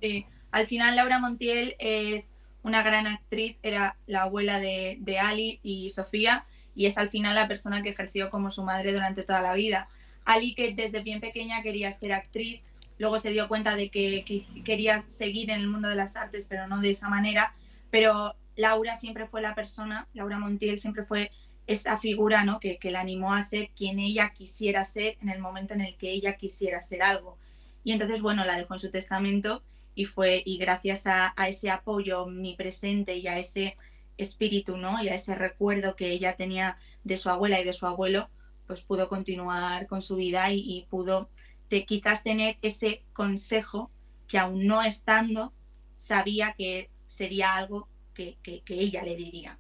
Sí, 0.02 0.26
al 0.52 0.68
final 0.68 0.96
Laura 0.96 1.20
Montiel 1.20 1.76
es 1.80 2.32
una 2.64 2.82
gran 2.82 3.06
actriz, 3.06 3.58
era 3.62 3.98
la 4.08 4.24
abuela 4.24 4.60
de, 4.60 4.98
de 5.02 5.20
Ali 5.20 5.60
y 5.62 5.90
Sofía 5.92 6.46
y 6.76 6.86
es 6.86 6.98
al 6.98 7.10
final 7.10 7.36
la 7.36 7.48
persona 7.48 7.82
que 7.84 7.90
ejerció 7.90 8.30
como 8.30 8.52
su 8.52 8.64
madre 8.64 8.94
durante 8.94 9.24
toda 9.24 9.42
la 9.42 9.54
vida. 9.54 9.90
Ali 10.26 10.56
que 10.56 10.74
desde 10.74 11.02
bien 11.02 11.20
pequeña 11.20 11.62
quería 11.62 11.92
ser 11.92 12.14
actriz, 12.14 12.62
luego 12.98 13.20
se 13.20 13.32
dio 13.32 13.48
cuenta 13.48 13.76
de 13.76 13.90
que, 13.90 14.24
que 14.26 14.46
quería 14.64 15.00
seguir 15.00 15.52
en 15.52 15.60
el 15.60 15.68
mundo 15.68 15.90
de 15.90 15.96
las 15.96 16.16
artes, 16.16 16.46
pero 16.48 16.68
no 16.68 16.80
de 16.80 16.92
esa 16.92 17.10
manera, 17.10 17.54
pero 17.92 18.36
Laura 18.56 18.96
siempre 18.96 19.28
fue 19.28 19.42
la 19.42 19.56
persona, 19.56 20.08
Laura 20.14 20.40
Montiel 20.40 20.80
siempre 20.80 21.04
fue 21.04 21.32
esa 21.68 21.98
figura 21.98 22.44
¿no? 22.44 22.60
que, 22.60 22.78
que 22.78 22.92
la 22.92 23.02
animó 23.02 23.34
a 23.34 23.42
ser 23.42 23.70
quien 23.76 24.00
ella 24.00 24.32
quisiera 24.34 24.84
ser 24.86 25.18
en 25.22 25.30
el 25.30 25.40
momento 25.40 25.74
en 25.74 25.82
el 25.82 25.96
que 25.96 26.12
ella 26.12 26.36
quisiera 26.36 26.82
ser 26.82 27.04
algo. 27.04 27.38
Y 27.84 27.92
entonces, 27.92 28.22
bueno, 28.22 28.46
la 28.46 28.58
dejó 28.58 28.76
en 28.76 28.80
su 28.80 28.92
testamento 28.92 29.64
y 29.96 30.06
fue, 30.06 30.42
y 30.46 30.58
gracias 30.58 31.08
a, 31.08 31.34
a 31.36 31.48
ese 31.48 31.70
apoyo 31.70 32.24
omnipresente 32.24 33.18
y 33.18 33.28
a 33.28 33.38
ese 33.38 33.76
espíritu, 34.18 34.78
¿no? 34.78 35.02
Y 35.04 35.10
a 35.10 35.16
ese 35.16 35.36
recuerdo 35.36 35.96
que 35.96 36.12
ella 36.12 36.36
tenía 36.36 36.78
de 37.04 37.18
su 37.18 37.30
abuela 37.30 37.60
y 37.60 37.64
de 37.64 37.74
su 37.74 37.86
abuelo, 37.86 38.30
pues 38.68 38.82
pudo 38.82 39.10
continuar 39.10 39.88
con 39.88 40.02
su 40.02 40.16
vida 40.16 40.52
y, 40.52 40.60
y 40.60 40.86
pudo 40.90 41.30
de, 41.70 41.86
quizás 41.86 42.24
tener 42.24 42.58
ese 42.62 43.04
consejo 43.14 43.92
que 44.28 44.38
aún 44.38 44.66
no 44.66 44.84
estando, 44.84 45.54
sabía 45.98 46.54
que 46.58 46.90
sería 47.08 47.56
algo 47.56 47.90
que, 48.14 48.38
que, 48.42 48.62
que 48.62 48.76
ella 48.76 49.04
le 49.04 49.16
diría. 49.16 49.60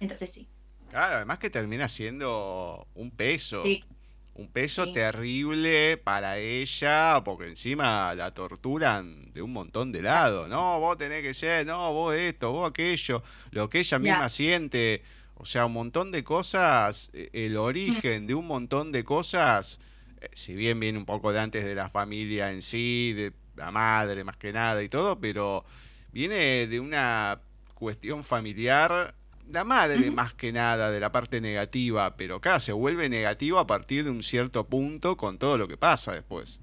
Entonces 0.00 0.32
sí. 0.32 0.48
Claro, 0.90 1.16
además 1.16 1.38
que 1.38 1.50
termina 1.50 1.88
siendo 1.88 2.86
un 2.94 3.10
peso. 3.10 3.62
Sí. 3.64 3.80
Un 4.38 4.48
peso 4.48 4.84
Sí. 4.84 4.92
terrible 4.92 5.96
para 5.96 6.38
ella, 6.38 7.22
porque 7.24 7.46
encima 7.48 8.14
la 8.14 8.32
torturan 8.34 9.32
de 9.32 9.40
un 9.40 9.52
montón 9.52 9.92
de 9.92 10.02
lados. 10.02 10.46
No, 10.48 10.78
vos 10.78 10.98
tenés 10.98 11.22
que 11.22 11.32
ser, 11.32 11.64
no, 11.66 11.90
vos 11.92 12.14
esto, 12.14 12.52
vos 12.52 12.68
aquello, 12.68 13.22
lo 13.50 13.70
que 13.70 13.78
ella 13.78 13.98
misma 13.98 14.28
siente. 14.28 15.02
O 15.38 15.44
sea, 15.46 15.64
un 15.66 15.72
montón 15.72 16.10
de 16.12 16.22
cosas, 16.22 17.10
eh, 17.14 17.30
el 17.32 17.56
origen 17.56 18.26
de 18.26 18.34
un 18.34 18.46
montón 18.46 18.92
de 18.92 19.04
cosas, 19.04 19.78
eh, 20.20 20.28
si 20.34 20.54
bien 20.54 20.78
viene 20.80 20.98
un 20.98 21.06
poco 21.06 21.32
de 21.32 21.40
antes 21.40 21.64
de 21.64 21.74
la 21.74 21.88
familia 21.88 22.50
en 22.52 22.60
sí, 22.62 23.12
de 23.14 23.32
la 23.56 23.70
madre 23.70 24.22
más 24.24 24.36
que 24.36 24.52
nada 24.52 24.82
y 24.82 24.88
todo, 24.90 25.18
pero 25.18 25.64
viene 26.12 26.66
de 26.66 26.78
una 26.80 27.40
cuestión 27.74 28.22
familiar, 28.24 29.14
la 29.46 29.64
madre 29.64 30.10
más 30.10 30.34
que 30.34 30.52
nada 30.52 30.90
de 30.90 31.00
la 31.00 31.12
parte 31.12 31.40
negativa, 31.40 32.16
pero 32.16 32.36
acá 32.36 32.60
se 32.60 32.72
vuelve 32.72 33.08
negativa 33.08 33.60
a 33.60 33.66
partir 33.66 34.04
de 34.04 34.10
un 34.10 34.22
cierto 34.22 34.68
punto 34.68 35.16
con 35.16 35.38
todo 35.38 35.58
lo 35.58 35.68
que 35.68 35.76
pasa 35.76 36.12
después. 36.12 36.60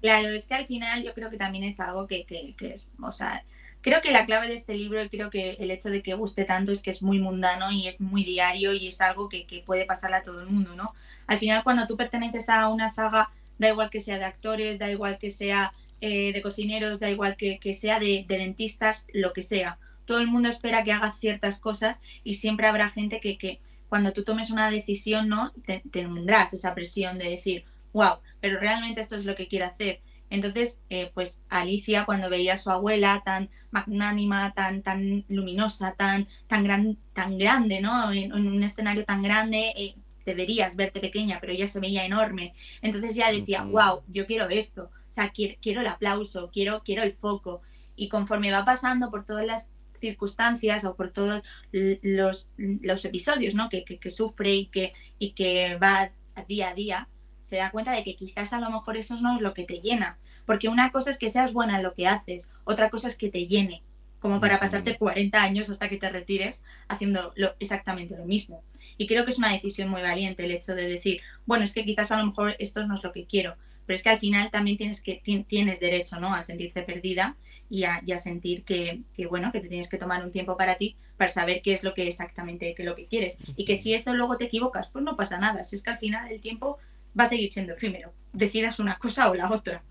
Claro, 0.00 0.28
es 0.28 0.46
que 0.48 0.54
al 0.54 0.66
final 0.66 1.04
yo 1.04 1.14
creo 1.14 1.30
que 1.30 1.36
también 1.36 1.62
es 1.62 1.78
algo 1.78 2.08
que, 2.08 2.26
que, 2.26 2.54
que 2.56 2.72
es, 2.74 2.90
o 3.00 3.12
sea, 3.12 3.46
creo 3.80 4.00
que 4.02 4.10
la 4.10 4.26
clave 4.26 4.48
de 4.48 4.54
este 4.54 4.74
libro 4.74 5.00
y 5.02 5.08
creo 5.08 5.30
que 5.30 5.52
el 5.60 5.70
hecho 5.70 5.90
de 5.90 6.02
que 6.02 6.14
guste 6.14 6.44
tanto 6.44 6.72
es 6.72 6.82
que 6.82 6.90
es 6.90 7.02
muy 7.02 7.20
mundano 7.20 7.70
y 7.70 7.86
es 7.86 8.00
muy 8.00 8.24
diario 8.24 8.72
y 8.72 8.88
es 8.88 9.00
algo 9.00 9.28
que, 9.28 9.46
que 9.46 9.60
puede 9.62 9.86
pasarle 9.86 10.16
a 10.16 10.22
todo 10.24 10.40
el 10.40 10.48
mundo, 10.48 10.74
¿no? 10.74 10.92
Al 11.28 11.38
final 11.38 11.62
cuando 11.62 11.86
tú 11.86 11.96
perteneces 11.96 12.48
a 12.48 12.68
una 12.68 12.88
saga, 12.88 13.30
da 13.58 13.68
igual 13.68 13.90
que 13.90 14.00
sea 14.00 14.18
de 14.18 14.24
actores, 14.24 14.80
da 14.80 14.90
igual 14.90 15.18
que 15.18 15.30
sea 15.30 15.72
eh, 16.00 16.32
de 16.32 16.42
cocineros, 16.42 16.98
da 16.98 17.08
igual 17.10 17.36
que, 17.36 17.60
que 17.60 17.72
sea 17.72 18.00
de, 18.00 18.24
de 18.26 18.38
dentistas, 18.38 19.06
lo 19.12 19.32
que 19.32 19.42
sea. 19.42 19.78
Todo 20.04 20.18
el 20.18 20.26
mundo 20.26 20.48
espera 20.48 20.84
que 20.84 20.92
hagas 20.92 21.18
ciertas 21.18 21.58
cosas 21.58 22.00
y 22.24 22.34
siempre 22.34 22.66
habrá 22.66 22.90
gente 22.90 23.20
que, 23.20 23.38
que 23.38 23.60
cuando 23.88 24.12
tú 24.12 24.24
tomes 24.24 24.50
una 24.50 24.70
decisión, 24.70 25.28
¿no? 25.28 25.52
Te, 25.64 25.82
tendrás 25.90 26.52
esa 26.52 26.74
presión 26.74 27.18
de 27.18 27.30
decir, 27.30 27.64
wow, 27.92 28.18
pero 28.40 28.58
realmente 28.58 29.00
esto 29.00 29.16
es 29.16 29.24
lo 29.24 29.34
que 29.34 29.48
quiero 29.48 29.66
hacer. 29.66 30.00
Entonces, 30.30 30.80
eh, 30.88 31.10
pues 31.12 31.42
Alicia, 31.50 32.06
cuando 32.06 32.30
veía 32.30 32.54
a 32.54 32.56
su 32.56 32.70
abuela 32.70 33.22
tan 33.22 33.50
magnánima, 33.70 34.54
tan, 34.54 34.80
tan 34.82 35.26
luminosa, 35.28 35.92
tan, 35.92 36.26
tan, 36.46 36.64
gran, 36.64 36.96
tan 37.12 37.36
grande, 37.36 37.82
¿no? 37.82 38.10
En, 38.12 38.32
en 38.32 38.46
un 38.46 38.62
escenario 38.62 39.04
tan 39.04 39.22
grande, 39.22 39.74
eh, 39.76 39.94
deberías 40.24 40.76
verte 40.76 41.00
pequeña, 41.00 41.38
pero 41.40 41.52
ella 41.52 41.66
se 41.66 41.80
veía 41.80 42.04
enorme. 42.04 42.54
Entonces 42.80 43.14
ya 43.14 43.30
decía, 43.30 43.62
wow, 43.62 44.02
yo 44.08 44.26
quiero 44.26 44.48
esto. 44.48 44.84
O 44.84 45.12
sea, 45.12 45.30
quiero, 45.30 45.54
quiero 45.60 45.80
el 45.82 45.86
aplauso, 45.86 46.50
quiero, 46.50 46.82
quiero 46.82 47.02
el 47.02 47.12
foco. 47.12 47.60
Y 47.94 48.08
conforme 48.08 48.50
va 48.50 48.64
pasando 48.64 49.10
por 49.10 49.24
todas 49.24 49.46
las 49.46 49.68
circunstancias 50.02 50.84
o 50.84 50.94
por 50.94 51.08
todos 51.10 51.42
los, 51.72 52.48
los 52.58 53.04
episodios 53.06 53.54
¿no? 53.54 53.70
que, 53.70 53.84
que, 53.84 53.98
que 53.98 54.10
sufre 54.10 54.52
y 54.54 54.66
que, 54.66 54.92
y 55.18 55.30
que 55.30 55.78
va 55.82 56.12
día 56.46 56.68
a 56.68 56.74
día, 56.74 57.08
se 57.40 57.56
da 57.56 57.70
cuenta 57.70 57.92
de 57.92 58.04
que 58.04 58.14
quizás 58.14 58.52
a 58.52 58.60
lo 58.60 58.70
mejor 58.70 58.96
eso 58.96 59.16
no 59.20 59.36
es 59.36 59.42
lo 59.42 59.54
que 59.54 59.64
te 59.64 59.80
llena. 59.80 60.18
Porque 60.44 60.68
una 60.68 60.90
cosa 60.92 61.10
es 61.10 61.18
que 61.18 61.28
seas 61.28 61.52
buena 61.52 61.76
en 61.76 61.82
lo 61.82 61.94
que 61.94 62.06
haces, 62.06 62.48
otra 62.64 62.90
cosa 62.90 63.08
es 63.08 63.16
que 63.16 63.30
te 63.30 63.46
llene, 63.46 63.82
como 64.18 64.40
para 64.40 64.58
pasarte 64.58 64.98
40 64.98 65.40
años 65.40 65.70
hasta 65.70 65.88
que 65.88 65.96
te 65.96 66.08
retires 66.08 66.62
haciendo 66.88 67.32
lo, 67.36 67.54
exactamente 67.60 68.16
lo 68.16 68.24
mismo. 68.24 68.62
Y 68.96 69.06
creo 69.06 69.24
que 69.24 69.30
es 69.30 69.38
una 69.38 69.52
decisión 69.52 69.88
muy 69.88 70.02
valiente 70.02 70.44
el 70.44 70.50
hecho 70.50 70.74
de 70.74 70.88
decir, 70.88 71.20
bueno, 71.46 71.64
es 71.64 71.72
que 71.72 71.84
quizás 71.84 72.10
a 72.10 72.16
lo 72.16 72.26
mejor 72.26 72.56
esto 72.58 72.86
no 72.86 72.94
es 72.94 73.02
lo 73.02 73.12
que 73.12 73.26
quiero, 73.26 73.56
pero 73.86 73.94
es 73.96 74.02
que 74.02 74.10
al 74.10 74.18
final 74.18 74.50
también 74.50 74.76
tienes, 74.76 75.00
que, 75.02 75.16
ti- 75.22 75.44
tienes 75.44 75.80
derecho 75.80 76.18
¿no? 76.20 76.34
a 76.34 76.42
sentirte 76.42 76.82
perdida 76.82 77.36
y 77.68 77.84
a, 77.84 78.02
y 78.06 78.12
a 78.12 78.18
sentir 78.18 78.64
que, 78.64 79.02
que, 79.14 79.26
bueno, 79.26 79.52
que 79.52 79.60
te 79.60 79.68
tienes 79.68 79.88
que 79.88 79.98
tomar 79.98 80.24
un 80.24 80.30
tiempo 80.30 80.56
para 80.56 80.76
ti 80.76 80.96
para 81.16 81.30
saber 81.30 81.62
qué 81.62 81.72
es 81.72 81.82
lo 81.84 81.94
que 81.94 82.06
exactamente 82.08 82.74
que 82.74 82.84
lo 82.84 82.94
que 82.94 83.06
quieres. 83.06 83.38
Y 83.56 83.64
que 83.64 83.76
si 83.76 83.94
eso 83.94 84.14
luego 84.14 84.36
te 84.38 84.44
equivocas, 84.44 84.88
pues 84.90 85.04
no 85.04 85.16
pasa 85.16 85.38
nada. 85.38 85.64
Si 85.64 85.76
es 85.76 85.82
que 85.82 85.90
al 85.90 85.98
final 85.98 86.30
el 86.30 86.40
tiempo 86.40 86.78
va 87.18 87.24
a 87.24 87.28
seguir 87.28 87.52
siendo 87.52 87.72
efímero. 87.74 88.12
Decidas 88.32 88.78
una 88.80 88.98
cosa 88.98 89.30
o 89.30 89.34
la 89.34 89.50
otra. 89.50 89.84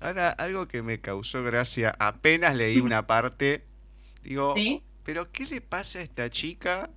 Ahora, 0.00 0.30
algo 0.30 0.66
que 0.66 0.82
me 0.82 1.00
causó 1.00 1.42
gracia, 1.42 1.94
apenas 1.98 2.54
leí 2.56 2.80
una 2.80 3.06
parte, 3.06 3.64
digo, 4.22 4.54
¿Sí? 4.56 4.82
pero 5.04 5.30
¿qué 5.32 5.46
le 5.46 5.60
pasa 5.60 5.98
a 5.98 6.02
esta 6.02 6.30
chica 6.30 6.90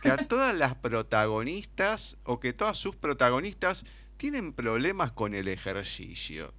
que 0.00 0.10
a 0.10 0.16
todas 0.16 0.54
las 0.54 0.74
protagonistas 0.76 2.16
o 2.24 2.40
que 2.40 2.52
todas 2.52 2.78
sus 2.78 2.96
protagonistas 2.96 3.84
tienen 4.16 4.52
problemas 4.52 5.12
con 5.12 5.34
el 5.34 5.48
ejercicio? 5.48 6.52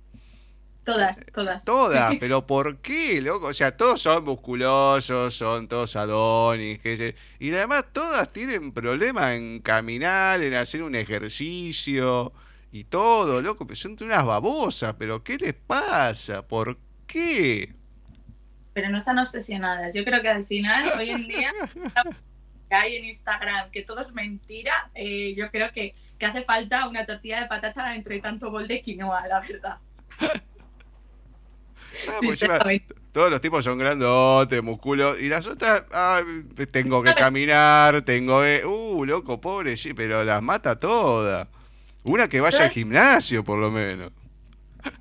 Todas, 0.84 1.24
todas. 1.32 1.64
Todas, 1.64 2.10
Sí. 2.12 2.18
pero 2.20 2.48
¿por 2.48 2.80
qué, 2.80 3.22
loco? 3.22 3.48
O 3.48 3.54
sea, 3.54 3.78
todos 3.78 4.02
son 4.02 4.24
musculosos, 4.26 5.36
son 5.36 5.68
todos 5.68 5.96
adonis, 5.96 6.80
qué 6.80 6.98
sé. 6.98 7.16
Y 7.39 7.54
además 7.54 7.86
todas 7.94 8.34
tienen 8.34 8.72
problemas 8.72 9.36
en 9.36 9.60
caminar, 9.60 10.42
en 10.42 10.56
hacer 10.56 10.82
un 10.82 10.96
ejercicio 10.96 12.34
y 12.72 12.86
todo, 12.86 13.44
loco. 13.44 13.68
Pero 13.68 13.76
son 13.76 13.96
unas 14.02 14.26
babosas, 14.26 14.96
pero 14.98 15.24
¿qué 15.24 15.38
les 15.38 15.54
pasa? 15.54 16.48
¿Por 16.48 16.80
qué? 17.06 17.76
Pero 18.74 18.89
no 18.89 18.98
están 18.98 19.20
obsesionadas. 19.20 19.94
Yo 19.94 20.04
creo 20.04 20.24
que 20.24 20.30
al 20.30 20.46
final, 20.46 20.94
hoy 20.98 21.12
en 21.12 21.28
día, 21.28 21.52
que 22.72 22.76
hay 22.78 22.95
en 22.95 23.03
Instagram, 23.03 23.69
que 23.69 23.82
todo 23.82 23.99
es 23.99 24.13
mentira, 24.13 24.89
eh, 24.95 25.34
yo 25.36 25.51
creo 25.51 25.74
que, 25.74 25.93
que 26.17 26.26
hace 26.26 26.41
falta 26.41 26.88
una 26.88 27.05
tortilla 27.05 27.41
de 27.41 27.47
patata 27.47 27.93
entre 27.95 28.19
tanto 28.19 28.49
bol 28.49 28.65
de 28.65 28.82
quinoa, 28.82 29.28
la 29.28 29.41
verdad. 29.41 29.80
Ah, 32.07 32.15
Sinceramente. 32.22 32.95
todos 33.11 33.30
los 33.30 33.41
tipos 33.41 33.65
son 33.65 33.78
grandotes, 33.78 34.63
músculos, 34.63 35.19
y 35.19 35.28
las 35.28 35.45
otras, 35.47 35.84
tengo 36.72 37.03
que 37.03 37.13
caminar, 37.13 38.03
tengo 38.05 38.39
que... 38.39 38.65
Uh, 38.65 39.03
loco, 39.03 39.41
pobre, 39.41 39.76
sí, 39.76 39.93
pero 39.93 40.24
las 40.24 40.41
mata 40.41 40.80
todas. 40.80 41.49
Una 42.05 42.30
que 42.30 42.39
vaya 42.39 42.63
al 42.63 42.69
gimnasio, 42.69 43.43
por 43.43 43.59
lo 43.59 43.69
menos. 43.69 44.13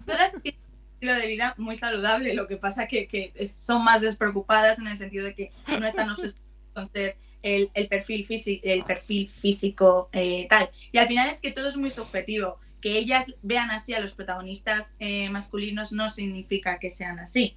Todas 0.05 0.33
tienen 0.43 0.61
un 0.61 0.93
estilo 0.95 1.15
de 1.15 1.27
vida 1.29 1.55
muy 1.57 1.77
saludable, 1.77 2.35
lo 2.35 2.49
que 2.49 2.57
pasa 2.57 2.89
que, 2.89 3.07
que 3.07 3.33
son 3.47 3.85
más 3.85 4.01
despreocupadas 4.01 4.81
en 4.81 4.89
el 4.89 4.97
sentido 4.97 5.27
de 5.27 5.35
que 5.37 5.53
no 5.69 5.87
están 5.87 6.11
obsesionadas 6.11 6.51
con 6.75 6.87
ser 6.87 7.17
el, 7.43 7.89
perfil, 7.89 8.25
físico, 8.25 8.63
el 8.65 8.85
perfil 8.85 9.29
físico 9.29 10.09
eh, 10.13 10.47
tal. 10.49 10.71
Y 10.93 10.99
al 10.99 11.07
final 11.07 11.29
es 11.31 11.41
que 11.41 11.53
todo 11.53 11.69
es 11.69 11.77
muy 11.77 11.91
subjetivo. 11.91 12.59
Que 12.81 12.99
ellas 12.99 13.35
vean 13.43 13.71
así 13.71 13.93
a 13.93 14.01
los 14.01 14.13
protagonistas 14.13 14.95
eh, 14.99 15.29
masculinos 15.31 15.93
no 15.93 16.09
significa 16.09 16.79
que 16.79 16.91
sean 16.91 17.19
así. 17.19 17.57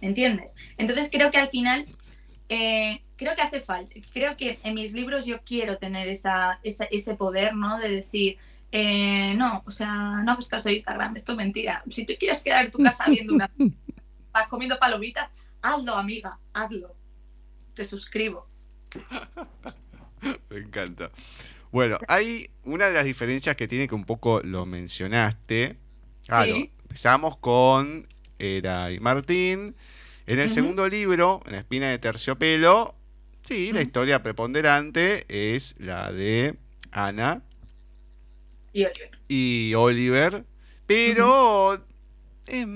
¿Entiendes? 0.00 0.54
Entonces 0.78 1.08
creo 1.10 1.30
que 1.30 1.38
al 1.38 1.48
final, 1.48 1.86
eh, 2.48 3.02
creo 3.16 3.34
que 3.34 3.42
hace 3.42 3.60
falta, 3.60 3.94
creo 4.12 4.36
que 4.36 4.58
en 4.62 4.74
mis 4.74 4.92
libros 4.92 5.26
yo 5.26 5.42
quiero 5.42 5.78
tener 5.78 6.08
esa, 6.08 6.60
ese 6.62 7.14
poder, 7.14 7.54
¿no? 7.54 7.78
De 7.78 7.88
decir, 7.88 8.38
no, 9.36 9.62
o 9.66 9.70
sea, 9.70 10.22
no 10.22 10.32
hagas 10.32 10.48
caso 10.48 10.68
de 10.68 10.74
Instagram, 10.74 11.16
esto 11.16 11.32
es 11.32 11.38
mentira. 11.38 11.82
Si 11.88 12.04
tú 12.04 12.12
quieres 12.18 12.42
quedar 12.42 12.66
en 12.66 12.70
tu 12.70 12.78
casa 12.78 13.06
viendo 13.08 13.34
una... 13.34 13.50
comiendo 14.50 14.78
palomitas, 14.78 15.30
hazlo, 15.62 15.94
amiga, 15.94 16.38
hazlo. 16.52 16.94
Te 17.74 17.84
suscribo. 17.84 18.48
Me 20.50 20.58
encanta. 20.58 21.10
Bueno, 21.70 21.98
hay 22.08 22.50
una 22.64 22.86
de 22.86 22.94
las 22.94 23.04
diferencias 23.04 23.56
que 23.56 23.68
tiene 23.68 23.88
que 23.88 23.94
un 23.94 24.04
poco 24.04 24.40
lo 24.42 24.66
mencionaste. 24.66 25.76
Claro, 26.26 26.56
empezamos 26.56 27.36
con 27.36 28.08
Era 28.38 28.90
y 28.92 29.00
Martín. 29.00 29.76
En 30.26 30.38
el 30.40 30.48
segundo 30.48 30.88
libro, 30.88 31.42
en 31.46 31.54
Espina 31.54 31.88
de 31.88 31.98
Terciopelo, 31.98 32.96
sí, 33.46 33.72
la 33.72 33.82
historia 33.82 34.22
preponderante 34.22 35.24
es 35.28 35.76
la 35.78 36.10
de 36.12 36.56
Ana 36.90 37.42
y 38.72 38.84
Oliver. 38.84 39.10
Y 39.28 39.74
Oliver, 39.74 40.44
pero 40.86 41.84
es 42.46 42.66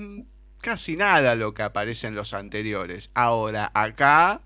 casi 0.59 0.95
nada 0.95 1.35
lo 1.35 1.53
que 1.53 1.63
aparece 1.63 2.07
en 2.07 2.15
los 2.15 2.33
anteriores. 2.33 3.09
Ahora, 3.13 3.71
acá 3.73 4.41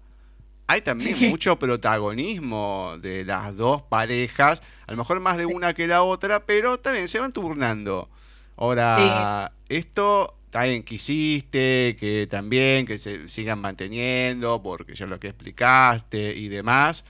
hay 0.68 0.82
también 0.82 1.30
mucho 1.30 1.58
protagonismo 1.58 2.96
de 3.00 3.24
las 3.24 3.56
dos 3.56 3.84
parejas, 3.84 4.62
a 4.88 4.92
lo 4.92 4.98
mejor 4.98 5.20
más 5.20 5.38
de 5.38 5.46
una 5.46 5.74
que 5.74 5.88
la 5.88 6.04
otra, 6.04 6.46
pero 6.46 6.80
también 6.80 7.08
se 7.08 7.20
van 7.20 7.34
turnando. 7.34 8.10
Ahora, 8.58 9.52
esto 9.70 10.38
también 10.50 10.84
que 10.84 10.96
hiciste, 10.96 11.98
que 12.00 12.28
también 12.30 12.86
que 12.86 12.98
se 12.98 13.28
sigan 13.30 13.60
manteniendo, 13.60 14.62
porque 14.64 14.96
ya 14.96 15.06
lo 15.06 15.20
que 15.20 15.28
explicaste 15.28 16.34
y 16.36 16.48
demás, 16.48 17.04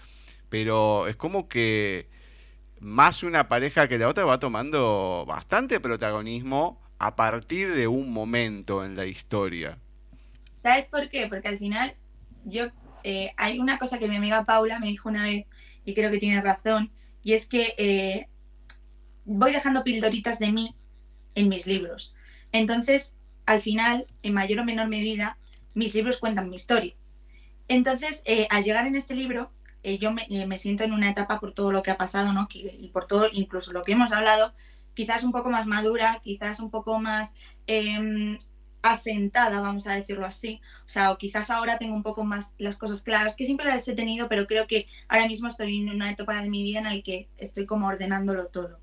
pero 0.50 1.08
es 1.08 1.16
como 1.16 1.48
que 1.48 2.08
más 2.80 3.24
una 3.24 3.48
pareja 3.48 3.88
que 3.88 3.98
la 3.98 4.10
otra 4.10 4.26
va 4.26 4.40
tomando 4.40 5.24
bastante 5.28 5.80
protagonismo 5.80 6.82
a 6.98 7.16
partir 7.16 7.74
de 7.74 7.88
un 7.88 8.12
momento 8.12 8.84
en 8.84 8.96
la 8.96 9.06
historia. 9.06 9.78
¿Sabes 10.64 10.86
por 10.86 11.10
qué? 11.10 11.28
Porque 11.28 11.48
al 11.48 11.60
final 11.60 11.94
yo 12.46 12.70
eh, 13.06 13.34
hay 13.38 13.60
una 13.60 13.78
cosa 13.78 14.00
que 14.00 14.08
mi 14.08 14.16
amiga 14.16 14.46
Paula 14.46 14.80
me 14.80 14.88
dijo 14.88 15.10
una 15.10 15.22
vez, 15.22 15.46
y 15.86 15.94
creo 15.94 16.10
que 16.10 16.18
tiene 16.18 16.42
razón, 16.42 16.92
y 17.22 17.34
es 17.34 17.48
que 17.48 17.76
eh, 17.78 18.28
voy 19.26 19.52
dejando 19.52 19.84
pildoritas 19.84 20.40
de 20.40 20.52
mí 20.52 20.76
en 21.36 21.48
mis 21.48 21.68
libros. 21.68 22.16
Entonces, 22.52 23.14
al 23.46 23.62
final, 23.62 24.08
en 24.24 24.34
mayor 24.34 24.62
o 24.62 24.66
menor 24.66 24.88
medida, 24.88 25.38
mis 25.76 25.94
libros 25.94 26.18
cuentan 26.18 26.50
mi 26.50 26.56
historia. 26.56 26.96
Entonces, 27.68 28.24
eh, 28.26 28.48
al 28.50 28.64
llegar 28.64 28.88
en 28.88 28.96
este 28.96 29.14
libro, 29.14 29.52
yo 30.00 30.12
me, 30.12 30.58
siento 30.58 30.84
en 30.84 30.92
una 30.92 31.12
etapa 31.12 31.40
por 31.40 31.52
todo 31.52 31.72
lo 31.72 31.84
que 31.84 31.92
ha 31.92 31.98
pasado, 31.98 32.34
¿no? 32.34 32.48
Y 32.52 32.88
por 32.88 33.06
todo, 33.06 33.30
incluso 33.32 33.72
lo 33.72 33.84
que 33.84 33.92
hemos 33.92 34.12
hablado, 34.12 34.56
quizás 34.96 35.24
un 35.24 35.32
poco 35.32 35.52
más 35.52 35.68
madura, 35.68 36.22
quizás 36.24 36.60
un 36.60 36.72
poco 36.72 37.00
más 37.00 37.36
em, 37.68 38.40
asentada, 38.92 39.62
vamos 39.62 39.88
a 39.88 39.96
decirlo 39.96 40.26
así. 40.26 40.62
O 40.86 40.90
sea, 40.90 41.12
o 41.12 41.18
quizás 41.18 41.50
ahora 41.50 41.78
tengo 41.78 41.96
un 41.96 42.04
poco 42.04 42.24
más 42.24 42.54
las 42.58 42.76
cosas 42.76 43.02
claras, 43.02 43.36
que 43.36 43.46
siempre 43.46 43.66
las 43.66 43.88
he 43.88 43.94
tenido, 43.94 44.30
pero 44.30 44.46
creo 44.48 44.68
que 44.68 44.88
ahora 45.08 45.28
mismo 45.28 45.48
estoy 45.48 45.82
en 45.82 45.90
una 45.90 46.12
etapa 46.12 46.42
de 46.42 46.50
mi 46.50 46.64
vida 46.64 46.80
en 46.80 46.86
la 46.86 47.02
que 47.02 47.28
estoy 47.38 47.66
como 47.66 47.88
ordenándolo 47.88 48.48
todo. 48.48 48.80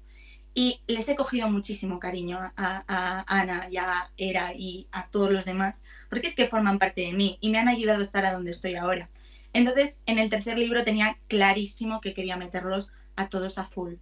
Y 0.54 0.80
les 0.86 1.08
he 1.08 1.16
cogido 1.16 1.48
muchísimo 1.48 1.98
cariño 1.98 2.38
a, 2.56 3.24
Ana 3.26 3.68
y 3.70 3.78
a 3.78 4.10
Era 4.16 4.52
y 4.54 4.86
a 4.92 5.08
todos 5.08 5.30
los 5.30 5.44
demás, 5.44 5.82
porque 6.10 6.26
es 6.26 6.34
que 6.34 6.46
forman 6.46 6.78
parte 6.78 7.02
de 7.02 7.12
mí 7.12 7.38
y 7.40 7.50
me 7.50 7.58
han 7.58 7.68
ayudado 7.68 8.00
a 8.00 8.04
estar 8.04 8.26
a 8.26 8.32
donde 8.32 8.50
estoy 8.50 8.74
ahora. 8.74 9.08
Entonces, 9.54 10.00
en 10.06 10.18
el 10.18 10.30
tercer 10.30 10.58
libro 10.58 10.84
tenía 10.84 11.18
clarísimo 11.28 12.00
que 12.00 12.12
quería 12.12 12.36
meterlos 12.36 12.90
a 13.16 13.28
todos 13.28 13.56
a 13.58 13.64
full, 13.64 13.94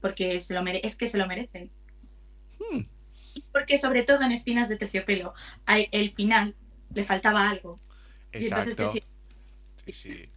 porque 0.00 0.40
se 0.40 0.54
lo 0.54 0.64
es 0.66 0.96
que 0.96 1.08
se 1.08 1.18
lo 1.18 1.26
merecen. 1.26 1.70
Hmm 2.58 2.91
porque 3.52 3.78
sobre 3.78 4.02
todo 4.02 4.22
en 4.22 4.32
Espinas 4.32 4.68
de 4.68 4.76
Terciopelo, 4.76 5.34
el 5.66 6.10
final 6.10 6.54
le 6.94 7.04
faltaba 7.04 7.48
algo. 7.48 7.80
Exacto. 8.32 8.92
sí, 9.84 9.92
sí. 9.92 10.28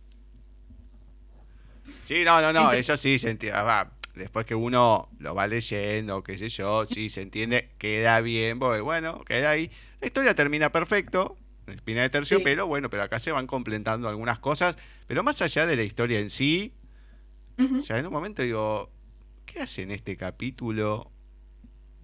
Sí, 1.88 2.24
no, 2.24 2.42
no, 2.42 2.52
no, 2.52 2.72
eso 2.72 2.98
sí 2.98 3.20
se 3.20 3.30
entiende. 3.30 3.58
Ah, 3.58 3.92
después 4.16 4.46
que 4.46 4.56
uno 4.56 5.10
lo 5.20 5.36
va 5.36 5.48
leyendo, 5.48 6.24
qué 6.24 6.38
sé 6.38 6.50
yo, 6.50 6.86
sí 6.86 7.10
se 7.10 7.22
entiende, 7.22 7.70
queda 7.78 8.22
bien, 8.22 8.60
bueno, 8.60 9.24
queda 9.26 9.52
ahí. 9.52 9.72
La 10.02 10.08
historia 10.08 10.36
termina 10.36 10.72
perfecto, 10.72 11.38
espina 11.68 12.02
de 12.02 12.10
terciopelo, 12.10 12.68
bueno, 12.68 12.90
pero 12.90 13.04
acá 13.04 13.20
se 13.20 13.32
van 13.32 13.48
completando 13.48 14.08
algunas 14.08 14.40
cosas, 14.40 14.78
pero 15.08 15.24
más 15.24 15.42
allá 15.42 15.66
de 15.66 15.76
la 15.76 15.84
historia 15.84 16.20
en 16.20 16.30
sí, 16.30 16.74
o 17.58 17.82
sea, 17.82 17.98
en 17.98 18.06
un 18.06 18.14
momento 18.14 18.42
digo, 18.42 18.92
¿qué 19.46 19.62
hace 19.62 19.84
en 19.84 19.92
este 19.92 20.18
capítulo 20.18 21.12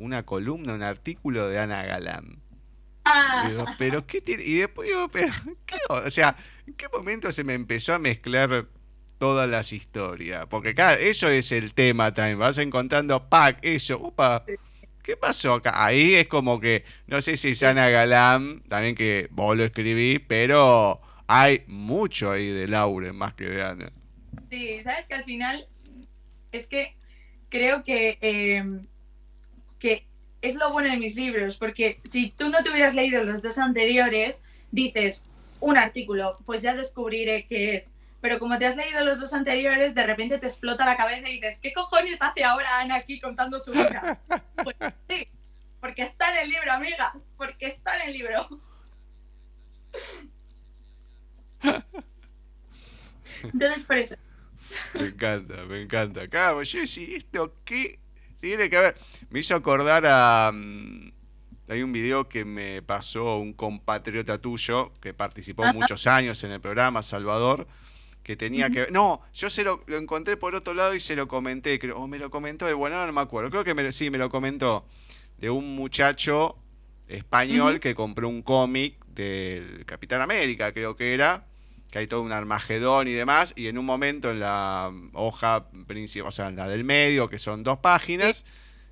una 0.01 0.23
columna, 0.23 0.73
un 0.73 0.83
artículo 0.83 1.47
de 1.47 1.59
Ana 1.59 1.83
Galán. 1.83 2.41
Ah. 3.03 3.75
pero 3.77 4.05
¿qué 4.05 4.21
tiene? 4.21 4.43
Y 4.43 4.55
después 4.55 4.87
digo, 4.87 5.07
pero 5.09 5.33
¿qué? 5.65 5.77
O 5.89 6.09
sea, 6.09 6.35
¿en 6.67 6.73
qué 6.73 6.87
momento 6.89 7.31
se 7.31 7.43
me 7.43 7.53
empezó 7.53 7.93
a 7.93 7.99
mezclar 7.99 8.67
todas 9.17 9.49
las 9.49 9.73
historias? 9.73 10.45
Porque 10.47 10.69
acá 10.69 10.93
eso 10.93 11.29
es 11.29 11.51
el 11.51 11.73
tema 11.73 12.13
también. 12.13 12.39
Vas 12.39 12.57
encontrando, 12.57 13.29
pack, 13.29 13.59
eso, 13.61 13.99
opa. 13.99 14.43
¿Qué 15.03 15.17
pasó 15.17 15.53
acá? 15.53 15.83
Ahí 15.83 16.13
es 16.13 16.27
como 16.27 16.59
que, 16.59 16.85
no 17.07 17.21
sé 17.21 17.35
si 17.37 17.49
es 17.49 17.63
Ana 17.63 17.89
Galán, 17.89 18.61
también 18.69 18.95
que 18.95 19.27
vos 19.31 19.57
lo 19.57 19.63
escribí, 19.63 20.19
pero 20.19 21.01
hay 21.25 21.63
mucho 21.67 22.31
ahí 22.31 22.49
de 22.49 22.67
Laure 22.67 23.11
más 23.11 23.33
que 23.33 23.45
de 23.45 23.63
Ana. 23.63 23.91
Sí, 24.49 24.79
sabes 24.81 25.07
que 25.07 25.15
al 25.15 25.23
final 25.23 25.67
es 26.51 26.67
que 26.67 26.95
creo 27.49 27.83
que 27.83 28.17
em, 28.21 28.87
que 29.81 30.07
es 30.41 30.55
lo 30.55 30.71
bueno 30.71 30.89
de 30.89 30.97
mis 30.97 31.15
libros, 31.15 31.57
porque 31.57 31.99
si 32.03 32.29
tú 32.29 32.49
no 32.49 32.63
te 32.63 32.69
hubieras 32.69 32.93
leído 32.93 33.23
los 33.23 33.41
dos 33.41 33.57
anteriores, 33.57 34.43
dices 34.69 35.23
un 35.59 35.77
artículo, 35.77 36.37
pues 36.45 36.61
ya 36.61 36.75
descubriré 36.75 37.47
qué 37.47 37.75
es. 37.75 37.91
Pero 38.21 38.37
como 38.37 38.59
te 38.59 38.67
has 38.67 38.77
leído 38.77 39.03
los 39.03 39.19
dos 39.19 39.33
anteriores, 39.33 39.95
de 39.95 40.05
repente 40.05 40.37
te 40.37 40.45
explota 40.45 40.85
la 40.85 40.95
cabeza 40.95 41.27
y 41.27 41.33
dices, 41.33 41.59
¿qué 41.59 41.73
cojones 41.73 42.21
hace 42.21 42.43
ahora 42.43 42.79
Ana 42.79 42.95
aquí 42.95 43.19
contando 43.19 43.59
su 43.59 43.71
vida? 43.71 44.21
Pues 44.63 44.75
sí, 45.09 45.27
porque 45.79 46.03
está 46.03 46.31
en 46.31 46.43
el 46.43 46.51
libro, 46.51 46.71
amigas, 46.71 47.25
porque 47.35 47.65
está 47.65 47.95
en 47.97 48.09
el 48.09 48.13
libro. 48.13 48.61
Entonces, 53.43 53.83
por 53.83 53.97
eso. 53.97 54.15
Me 54.93 55.07
encanta, 55.07 55.65
me 55.65 55.81
encanta. 55.81 56.25
Yo 56.61 56.85
sí, 56.85 57.15
esto, 57.15 57.55
¿qué 57.65 57.99
tiene 58.41 58.69
que 58.69 58.77
ver. 58.77 58.95
Me 59.29 59.39
hizo 59.39 59.55
acordar 59.55 60.05
a. 60.05 60.51
Mm, 60.53 61.11
hay 61.69 61.83
un 61.83 61.93
video 61.93 62.27
que 62.27 62.43
me 62.43 62.81
pasó 62.81 63.37
un 63.37 63.53
compatriota 63.53 64.39
tuyo 64.39 64.91
que 64.99 65.13
participó 65.13 65.63
muchos 65.73 66.05
años 66.05 66.43
en 66.43 66.51
el 66.51 66.59
programa, 66.59 67.01
Salvador, 67.01 67.65
que 68.23 68.35
tenía 68.35 68.69
que 68.69 68.81
ver. 68.81 68.91
No, 68.91 69.21
yo 69.33 69.49
se 69.49 69.63
lo, 69.63 69.81
encontré 69.87 70.35
por 70.35 70.53
otro 70.53 70.73
lado 70.73 70.93
y 70.93 70.99
se 70.99 71.15
lo 71.15 71.29
comenté, 71.29 71.79
creo, 71.79 71.97
o 71.97 72.07
me 72.07 72.19
lo 72.19 72.29
comentó 72.29 72.65
de 72.65 72.73
bueno, 72.73 73.05
no 73.05 73.13
me 73.13 73.21
acuerdo. 73.21 73.49
Creo 73.49 73.63
que 73.63 73.73
me, 73.73 73.89
sí, 73.93 74.09
me 74.09 74.17
lo 74.17 74.29
comentó. 74.29 74.85
De 75.37 75.49
un 75.49 75.75
muchacho 75.75 76.57
español 77.07 77.79
que 77.79 77.95
compró 77.95 78.27
un 78.27 78.41
cómic 78.41 79.03
del 79.05 79.85
Capitán 79.85 80.21
América, 80.21 80.73
creo 80.73 80.95
que 80.95 81.13
era 81.13 81.45
que 81.91 81.99
hay 81.99 82.07
todo 82.07 82.21
un 82.21 82.31
Armagedón 82.31 83.07
y 83.07 83.11
demás, 83.11 83.53
y 83.55 83.67
en 83.67 83.77
un 83.77 83.85
momento 83.85 84.31
en 84.31 84.39
la 84.39 84.91
hoja 85.13 85.67
principal, 85.87 86.29
o 86.29 86.31
sea, 86.31 86.47
en 86.47 86.55
la 86.55 86.67
del 86.67 86.83
medio, 86.85 87.29
que 87.29 87.37
son 87.37 87.63
dos 87.63 87.79
páginas, 87.79 88.45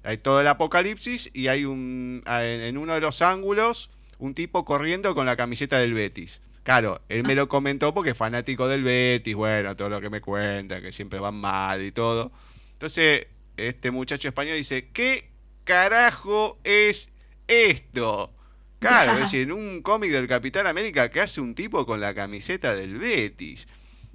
hay 0.03 0.17
todo 0.17 0.41
el 0.41 0.47
apocalipsis 0.47 1.29
y 1.33 1.47
hay 1.47 1.65
un 1.65 2.23
en 2.27 2.77
uno 2.77 2.93
de 2.93 3.01
los 3.01 3.21
ángulos 3.21 3.89
un 4.17 4.33
tipo 4.33 4.65
corriendo 4.65 5.15
con 5.15 5.25
la 5.25 5.35
camiseta 5.37 5.79
del 5.79 5.93
Betis. 5.93 6.41
Claro, 6.63 7.01
él 7.09 7.23
me 7.23 7.35
lo 7.35 7.47
comentó 7.47 7.93
porque 7.93 8.11
es 8.11 8.17
fanático 8.17 8.67
del 8.67 8.83
Betis, 8.83 9.33
bueno, 9.33 9.75
todo 9.75 9.89
lo 9.89 10.01
que 10.01 10.09
me 10.09 10.21
cuenta, 10.21 10.81
que 10.81 10.91
siempre 10.91 11.19
van 11.19 11.35
mal 11.35 11.81
y 11.81 11.91
todo. 11.91 12.31
Entonces, 12.73 13.27
este 13.57 13.91
muchacho 13.91 14.27
español 14.27 14.57
dice, 14.57 14.89
¿qué 14.91 15.29
carajo 15.63 16.59
es 16.63 17.09
esto? 17.47 18.33
Claro, 18.79 19.11
es 19.15 19.19
decir, 19.19 19.41
en 19.41 19.51
un 19.51 19.81
cómic 19.81 20.11
del 20.11 20.27
Capitán 20.27 20.67
América 20.67 21.09
que 21.09 21.21
hace 21.21 21.41
un 21.41 21.55
tipo 21.55 21.85
con 21.85 22.01
la 22.01 22.13
camiseta 22.13 22.73
del 22.75 22.97
Betis. 22.97 23.67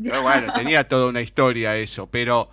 Pero 0.03 0.23
bueno, 0.23 0.53
tenía 0.55 0.89
toda 0.89 1.09
una 1.09 1.21
historia 1.21 1.77
eso, 1.77 2.09
pero 2.11 2.51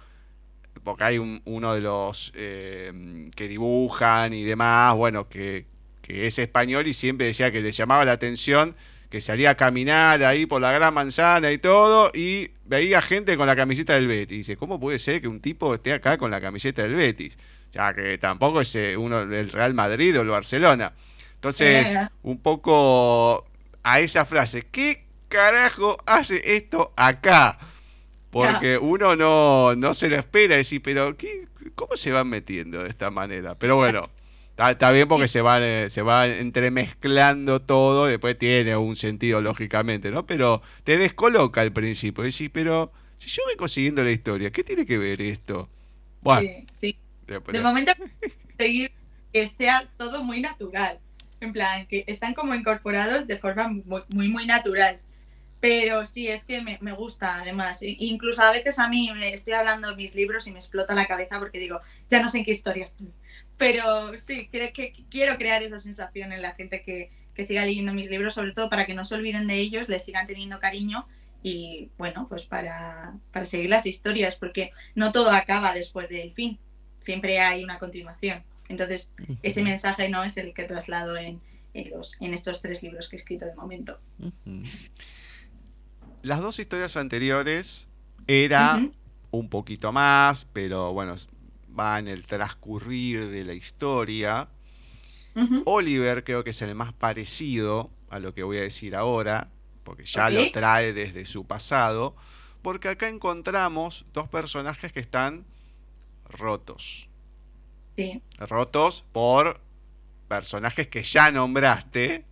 porque 0.84 1.04
hay 1.04 1.18
uno 1.18 1.74
de 1.74 1.82
los 1.82 2.32
eh, 2.36 3.30
que 3.36 3.48
dibujan 3.48 4.34
y 4.34 4.44
demás, 4.44 4.96
bueno, 4.96 5.28
que, 5.30 5.66
que, 6.02 6.28
es 6.28 6.40
español 6.40 6.88
y 6.88 6.94
siempre 6.94 7.28
decía 7.28 7.52
que 7.52 7.62
le 7.62 7.72
llamaba 7.72 8.06
la 8.06 8.14
atención 8.14 8.76
que 9.12 9.20
salía 9.20 9.52
a 9.52 9.56
caminar 9.56 10.24
ahí 10.24 10.46
por 10.46 10.62
la 10.62 10.72
gran 10.72 10.94
manzana 10.94 11.52
y 11.52 11.58
todo 11.58 12.12
y 12.14 12.52
veía 12.66 13.02
gente 13.02 13.36
con 13.36 13.46
la 13.46 13.56
camiseta 13.58 13.94
del 13.94 14.08
Betis. 14.08 14.34
Y 14.34 14.38
dice, 14.38 14.58
¿cómo 14.58 14.80
puede 14.80 15.00
ser 15.00 15.22
que 15.22 15.28
un 15.28 15.42
tipo 15.42 15.76
esté 15.76 15.92
acá 15.92 16.18
con 16.18 16.32
la 16.32 16.40
camiseta 16.40 16.82
del 16.84 16.96
Betis? 16.96 17.38
Ya 17.74 17.94
que 17.94 18.18
tampoco 18.18 18.62
es 18.62 18.74
eh, 18.76 18.96
uno 18.96 19.26
del 19.26 19.52
Real 19.52 19.74
Madrid 19.74 20.18
o 20.18 20.22
el 20.22 20.30
Barcelona. 20.30 20.94
Entonces, 21.42 21.98
un 22.22 22.38
poco 22.38 23.48
a 23.82 24.00
esa 24.00 24.26
frase, 24.26 24.62
¿qué 24.72 25.06
carajo 25.28 25.98
hace 26.06 26.56
esto 26.56 26.94
acá? 26.96 27.58
Porque 28.30 28.78
uno 28.78 29.16
no, 29.16 29.76
no 29.76 29.96
se 29.96 30.08
lo 30.08 30.18
espera 30.18 30.56
decir, 30.56 30.84
pero 30.84 31.18
¿qué, 31.18 31.48
¿cómo 31.74 31.98
se 31.98 32.12
van 32.12 32.28
metiendo 32.28 32.84
de 32.84 32.90
esta 32.90 33.10
manera? 33.10 33.56
Pero 33.56 33.76
bueno, 33.76 34.12
está, 34.56 34.92
bien 34.92 35.08
porque 35.08 35.28
se 35.28 35.42
van, 35.42 35.64
eh, 35.64 35.88
se 35.90 36.04
va 36.04 36.28
entremezclando 36.28 37.60
todo, 37.60 38.06
después 38.06 38.38
tiene 38.38 38.78
un 38.78 38.96
sentido 38.96 39.42
lógicamente, 39.42 40.12
¿no? 40.12 40.28
Pero 40.28 40.62
te 40.84 41.00
descoloca 41.00 41.62
al 41.62 41.74
principio, 41.74 42.24
decís, 42.24 42.52
pero 42.54 42.92
si 43.18 43.30
yo 43.30 43.42
vengo 43.48 43.68
siguiendo 43.68 44.04
la 44.04 44.12
historia, 44.12 44.52
¿qué 44.52 44.64
tiene 44.64 44.86
que 44.86 45.00
ver 45.00 45.24
esto? 45.24 45.68
Bueno, 46.22 46.48
sí, 46.72 46.96
De 47.26 47.62
momento, 47.62 47.94
seguir 48.60 48.92
que 49.34 49.48
sea 49.48 49.90
todo 49.98 50.24
muy 50.24 50.40
natural 50.40 51.00
en 51.42 51.54
plan, 51.54 51.88
que 51.88 52.04
están 52.08 52.34
como 52.34 52.56
incorporados 52.56 53.28
de 53.28 53.38
forma 53.38 53.68
muy, 53.68 54.04
muy, 54.10 54.28
muy 54.30 54.46
natural. 54.46 55.02
Pero 55.60 56.06
sí, 56.06 56.28
es 56.28 56.46
que 56.46 56.62
me, 56.62 56.78
me, 56.82 56.92
gusta 56.94 57.38
además. 57.42 57.82
E 57.84 57.96
incluso 58.00 58.42
a 58.42 58.52
veces 58.52 58.80
a 58.80 58.88
mí 58.88 59.12
me 59.14 59.34
estoy 59.34 59.54
hablando 59.54 59.90
de 59.90 59.96
mis 59.96 60.16
libros 60.16 60.48
y 60.48 60.52
me 60.52 60.60
explota 60.60 60.96
la 60.96 61.06
cabeza 61.08 61.40
porque 61.40 61.60
digo, 61.60 61.82
ya 62.10 62.22
no 62.22 62.30
sé 62.30 62.40
en 62.40 62.46
qué 62.46 62.52
historia 62.52 62.84
estoy. 62.84 63.14
Pero 63.58 64.18
sí, 64.18 64.50
creo 64.52 64.74
que 64.74 64.94
quiero 65.10 65.38
crear 65.38 65.62
esa 65.62 65.80
sensación 65.80 66.32
en 66.32 66.42
la 66.42 66.54
gente 66.54 66.82
que, 66.82 67.12
que 67.36 67.44
siga 67.44 67.66
leyendo 67.66 67.94
mis 67.94 68.10
libros, 68.10 68.34
sobre 68.34 68.54
todo 68.54 68.70
para 68.70 68.86
que 68.86 68.96
no 68.96 69.06
se 69.06 69.16
olviden 69.16 69.48
de 69.48 69.56
ellos, 69.56 69.88
les 69.90 70.04
sigan 70.04 70.28
teniendo 70.28 70.60
cariño 70.60 71.08
y 71.44 71.90
bueno, 71.98 72.28
pues 72.30 72.46
para, 72.46 73.16
para 73.32 73.46
seguir 73.46 73.70
las 73.70 73.86
historias, 73.86 74.36
porque 74.36 74.70
no 74.96 75.12
todo 75.12 75.32
acaba 75.32 75.74
después 75.74 76.10
del 76.10 76.32
fin, 76.32 76.60
siempre 77.00 77.40
hay 77.40 77.64
una 77.64 77.80
continuación. 77.80 78.44
Entonces, 78.72 79.10
ese 79.44 79.64
mensaje 79.64 80.10
no 80.10 80.24
es 80.24 80.38
el 80.38 80.54
que 80.54 80.64
traslado 80.64 81.18
en, 81.18 81.42
los, 81.92 82.16
en 82.20 82.34
estos 82.34 82.62
tres 82.62 82.82
libros 82.82 83.10
que 83.10 83.18
he 83.18 83.20
escrito 83.20 83.46
de 83.46 83.56
momento. 83.56 84.00
Las 86.22 86.40
dos 86.40 86.58
historias 86.60 86.98
anteriores 86.98 87.90
era 88.28 88.80
un 89.32 89.50
poquito 89.50 89.92
más, 89.92 90.46
pero 90.54 90.94
bueno, 90.94 91.16
va 91.78 92.00
en 92.00 92.08
el 92.08 92.26
transcurrir 92.26 93.30
de 93.30 93.44
la 93.44 93.54
historia. 93.54 94.50
Oliver 95.66 96.24
creo 96.24 96.44
que 96.44 96.50
es 96.52 96.62
el 96.62 96.76
más 96.76 96.94
parecido 96.94 97.90
a 98.10 98.20
lo 98.20 98.34
que 98.34 98.44
voy 98.44 98.58
a 98.58 98.62
decir 98.62 98.96
ahora, 98.96 99.50
porque 99.84 100.06
ya 100.06 100.30
lo 100.30 100.52
trae 100.52 100.94
desde 100.94 101.26
su 101.26 101.46
pasado, 101.46 102.16
porque 102.62 102.90
acá 102.90 103.08
encontramos 103.08 104.06
dos 104.14 104.30
personajes 104.30 104.92
que 104.92 105.00
están 105.00 105.46
rotos. 106.30 107.11
Rotos 108.38 109.06
por 109.12 109.62
personajes 110.28 110.88
que 110.88 111.04
ya 111.04 111.32
nombraste. 111.32 112.26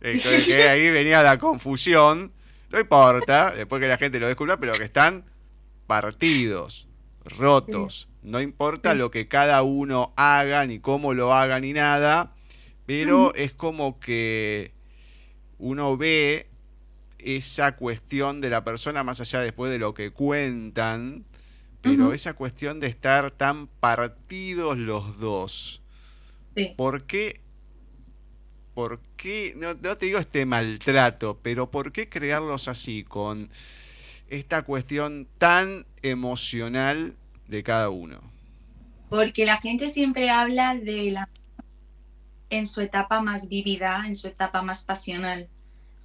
Entonces 0.00 0.46
que 0.46 0.62
ahí 0.68 0.90
venía 0.90 1.22
la 1.22 1.38
confusión. 1.38 2.32
No 2.70 2.78
importa, 2.78 3.52
después 3.52 3.80
que 3.80 3.88
la 3.88 3.96
gente 3.96 4.20
lo 4.20 4.26
descubra, 4.26 4.58
pero 4.58 4.74
que 4.74 4.84
están 4.84 5.24
partidos, 5.86 6.86
rotos. 7.24 8.08
No 8.22 8.40
importa 8.40 8.94
lo 8.94 9.10
que 9.10 9.28
cada 9.28 9.62
uno 9.62 10.12
haga, 10.16 10.66
ni 10.66 10.80
cómo 10.80 11.14
lo 11.14 11.32
haga, 11.32 11.60
ni 11.60 11.72
nada. 11.72 12.34
Pero 12.84 13.34
es 13.34 13.52
como 13.52 14.00
que 14.00 14.72
uno 15.58 15.96
ve 15.96 16.48
esa 17.18 17.76
cuestión 17.76 18.40
de 18.40 18.50
la 18.50 18.64
persona 18.64 19.02
más 19.02 19.20
allá 19.20 19.40
después 19.40 19.70
de 19.70 19.78
lo 19.78 19.94
que 19.94 20.10
cuentan 20.10 21.24
pero 21.80 22.12
esa 22.12 22.34
cuestión 22.34 22.80
de 22.80 22.88
estar 22.88 23.30
tan 23.30 23.66
partidos 23.66 24.76
los 24.76 25.18
dos, 25.18 25.82
¿por 26.76 27.04
qué? 27.04 27.40
¿Por 28.74 29.00
qué? 29.16 29.54
No, 29.56 29.76
te 29.76 30.06
digo 30.06 30.18
este 30.18 30.46
maltrato, 30.46 31.38
pero 31.42 31.70
¿por 31.70 31.92
qué 31.92 32.08
crearlos 32.08 32.68
así, 32.68 33.04
con 33.04 33.50
esta 34.28 34.62
cuestión 34.62 35.26
tan 35.38 35.86
emocional 36.02 37.16
de 37.48 37.62
cada 37.62 37.90
uno? 37.90 38.20
Porque 39.08 39.46
la 39.46 39.56
gente 39.56 39.88
siempre 39.88 40.30
habla 40.30 40.74
de 40.74 41.10
la 41.10 41.28
en 42.50 42.66
su 42.66 42.80
etapa 42.80 43.20
más 43.20 43.48
vívida, 43.48 44.04
en 44.06 44.14
su 44.14 44.26
etapa 44.28 44.62
más 44.62 44.84
pasional. 44.84 45.48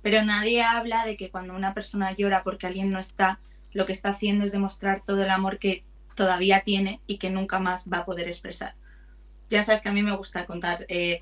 Pero 0.02 0.24
nadie 0.24 0.64
habla 0.64 1.06
de 1.06 1.16
que 1.16 1.30
cuando 1.30 1.56
una 1.56 1.74
persona 1.74 2.12
llora 2.14 2.44
porque 2.44 2.68
alguien 2.68 2.92
no 2.92 3.00
está, 3.00 3.40
lo 3.74 3.86
que 3.86 3.92
está 3.92 4.10
haciendo 4.10 4.46
es 4.46 4.52
demostrar 4.52 5.04
todo 5.04 5.24
el 5.24 5.30
amor 5.30 5.60
que 5.60 5.84
todavía 6.16 6.62
tiene 6.62 7.02
y 7.08 7.18
que 7.18 7.30
nunca 7.30 7.60
más 7.60 7.90
va 7.92 8.00
a 8.00 8.06
poder 8.06 8.28
expresar. 8.28 8.76
Ya 9.50 9.64
sabes 9.64 9.82
que 9.82 9.90
a 9.90 9.94
mí 9.94 10.02
me 10.02 10.16
gusta 10.16 10.46
contar 10.46 10.86
eh, 10.90 11.22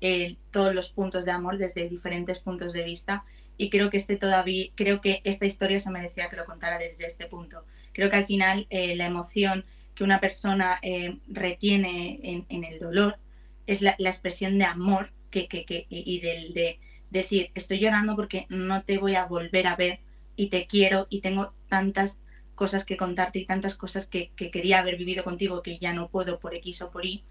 eh, 0.00 0.36
todos 0.50 0.74
los 0.74 0.90
puntos 0.90 1.24
de 1.24 1.32
amor 1.32 1.58
desde 1.58 1.88
diferentes 1.88 2.40
puntos 2.40 2.72
de 2.72 2.84
vista 2.84 3.24
y 3.56 3.70
creo 3.70 3.90
que 3.90 3.96
este 3.96 4.16
todavía 4.16 4.66
creo 4.74 5.00
que 5.00 5.20
esta 5.24 5.46
historia 5.46 5.80
se 5.80 5.90
merecía 5.90 6.28
que 6.28 6.36
lo 6.36 6.44
contara 6.44 6.78
desde 6.78 7.06
este 7.06 7.26
punto. 7.26 7.64
Creo 7.92 8.10
que 8.10 8.16
al 8.16 8.26
final 8.26 8.66
eh, 8.70 8.94
la 8.96 9.06
emoción 9.06 9.64
que 9.94 10.04
una 10.04 10.20
persona 10.20 10.80
retiene 11.28 12.46
en, 12.48 12.64
el 12.64 12.78
dolor 12.78 13.18
es 13.66 13.82
la, 13.82 13.94
expresión 13.98 14.58
de 14.58 14.64
amor 14.64 15.12
que, 15.30 15.48
que, 15.48 15.86
y 15.90 16.20
del 16.20 16.54
de 16.54 16.80
decir 17.10 17.50
estoy 17.54 17.78
llorando 17.78 18.16
porque 18.16 18.46
no 18.48 18.82
te 18.84 18.96
voy 18.96 19.16
a 19.16 19.26
volver 19.26 19.66
a 19.66 19.76
ver 19.76 20.00
y 20.36 20.48
te 20.48 20.66
quiero 20.66 21.06
y 21.10 21.20
tengo 21.20 21.54
tantas 21.68 22.18
cosas 22.54 22.84
que 22.84 22.96
contarte 22.96 23.40
y 23.40 23.46
tantas 23.46 23.74
cosas 23.74 24.06
que, 24.06 24.30
quería 24.36 24.78
haber 24.78 24.96
vivido 24.96 25.24
contigo 25.24 25.62
que 25.62 25.78
ya 25.78 25.92
no 25.92 26.08
puedo 26.08 26.38
por 26.38 26.54
X 26.54 26.82
o 26.82 26.90
por 26.90 27.04
Y. 27.04 27.24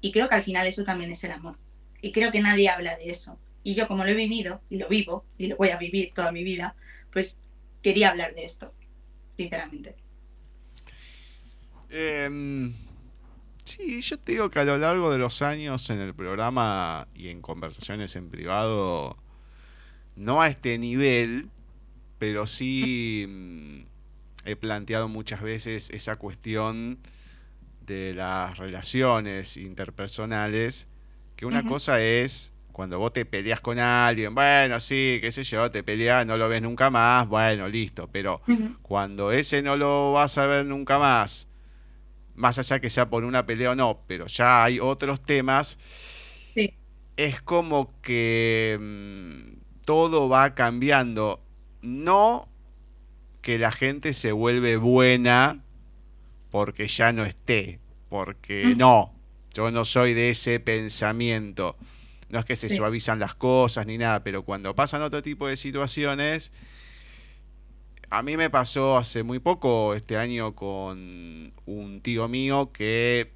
Y 0.00 0.12
creo 0.12 0.28
que 0.28 0.34
al 0.34 0.42
final 0.42 0.66
eso 0.66 0.84
también 0.84 1.10
es 1.10 1.24
el 1.24 1.32
amor. 1.32 1.58
Y 2.02 2.12
creo 2.12 2.30
que 2.30 2.40
nadie 2.40 2.68
habla 2.68 2.96
de 2.96 3.10
eso. 3.10 3.38
Y 3.62 3.74
yo 3.74 3.88
como 3.88 4.04
lo 4.04 4.10
he 4.10 4.14
vivido 4.14 4.60
y 4.68 4.76
lo 4.76 4.88
vivo 4.88 5.24
y 5.38 5.46
lo 5.46 5.56
voy 5.56 5.70
a 5.70 5.78
vivir 5.78 6.12
toda 6.14 6.32
mi 6.32 6.44
vida, 6.44 6.76
pues 7.10 7.36
quería 7.82 8.10
hablar 8.10 8.34
de 8.34 8.44
esto, 8.44 8.74
sinceramente. 9.36 9.94
Em, 11.88 12.74
sí, 13.64 14.00
yo 14.00 14.18
te 14.18 14.32
digo 14.32 14.50
que 14.50 14.58
a 14.58 14.64
lo 14.64 14.76
largo 14.76 15.10
de 15.12 15.18
los 15.18 15.40
años 15.40 15.88
en 15.90 16.00
el 16.00 16.14
programa 16.14 17.06
y 17.14 17.28
en 17.28 17.40
conversaciones 17.40 18.16
en 18.16 18.28
privado, 18.28 19.16
no 20.16 20.42
a 20.42 20.48
este 20.48 20.76
nivel, 20.78 21.50
pero 22.24 22.46
sí 22.46 23.26
mm, 23.28 23.80
he 24.46 24.56
planteado 24.56 25.08
muchas 25.08 25.42
veces 25.42 25.90
esa 25.90 26.16
cuestión 26.16 26.98
de 27.82 28.14
las 28.14 28.56
relaciones 28.56 29.58
interpersonales, 29.58 30.88
que 31.36 31.44
una 31.44 31.66
cosa 31.66 32.00
es 32.00 32.54
cuando 32.72 32.98
vos 32.98 33.12
te 33.12 33.26
peleas 33.26 33.60
con 33.60 33.78
alguien, 33.78 34.34
bueno, 34.34 34.80
sí, 34.80 35.18
qué 35.20 35.30
sé 35.30 35.44
yo, 35.44 35.70
te 35.70 35.82
peleas, 35.82 36.24
no 36.24 36.38
lo 36.38 36.48
ves 36.48 36.62
nunca 36.62 36.88
más, 36.88 37.28
bueno, 37.28 37.68
listo, 37.68 38.08
pero 38.10 38.40
cuando 38.80 39.30
ese 39.30 39.60
no 39.60 39.76
lo 39.76 40.12
vas 40.12 40.38
a 40.38 40.46
ver 40.46 40.64
nunca 40.64 40.98
más, 40.98 41.46
más 42.34 42.58
allá 42.58 42.80
que 42.80 42.88
sea 42.88 43.10
por 43.10 43.24
una 43.24 43.44
pelea 43.44 43.72
o 43.72 43.74
no, 43.74 44.00
pero 44.06 44.28
ya 44.28 44.64
hay 44.64 44.80
otros 44.80 45.22
temas, 45.22 45.76
es 47.18 47.42
como 47.42 48.00
que 48.00 48.78
mm, 48.80 49.84
todo 49.84 50.30
va 50.30 50.54
cambiando 50.54 51.43
no 51.84 52.48
que 53.42 53.58
la 53.58 53.70
gente 53.70 54.14
se 54.14 54.32
vuelve 54.32 54.78
buena 54.78 55.62
porque 56.50 56.88
ya 56.88 57.12
no 57.12 57.24
esté, 57.24 57.78
porque 58.08 58.74
no, 58.76 59.12
yo 59.52 59.70
no 59.70 59.84
soy 59.84 60.14
de 60.14 60.30
ese 60.30 60.60
pensamiento. 60.60 61.76
No 62.30 62.38
es 62.40 62.46
que 62.46 62.56
se 62.56 62.68
suavizan 62.68 63.18
las 63.20 63.34
cosas 63.34 63.86
ni 63.86 63.98
nada, 63.98 64.24
pero 64.24 64.44
cuando 64.44 64.74
pasan 64.74 65.02
otro 65.02 65.22
tipo 65.22 65.46
de 65.46 65.56
situaciones, 65.56 66.52
a 68.08 68.22
mí 68.22 68.36
me 68.36 68.48
pasó 68.48 68.96
hace 68.96 69.22
muy 69.22 69.38
poco 69.38 69.94
este 69.94 70.16
año 70.16 70.54
con 70.54 71.52
un 71.66 72.00
tío 72.00 72.28
mío 72.28 72.72
que 72.72 73.30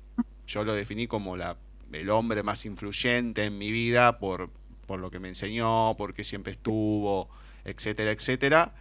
yo 0.47 0.65
lo 0.65 0.73
definí 0.73 1.07
como 1.07 1.37
la, 1.37 1.59
el 1.93 2.09
hombre 2.09 2.43
más 2.43 2.65
influyente 2.65 3.45
en 3.45 3.59
mi 3.59 3.71
vida 3.71 4.19
por, 4.19 4.51
por 4.87 5.01
lo 5.01 5.11
que 5.11 5.21
me 5.21 5.29
enseñó, 5.29 5.95
porque 5.99 6.25
siempre 6.25 6.53
estuvo 6.53 7.29
etcétera, 7.69 8.13
etcétera. 8.13 8.75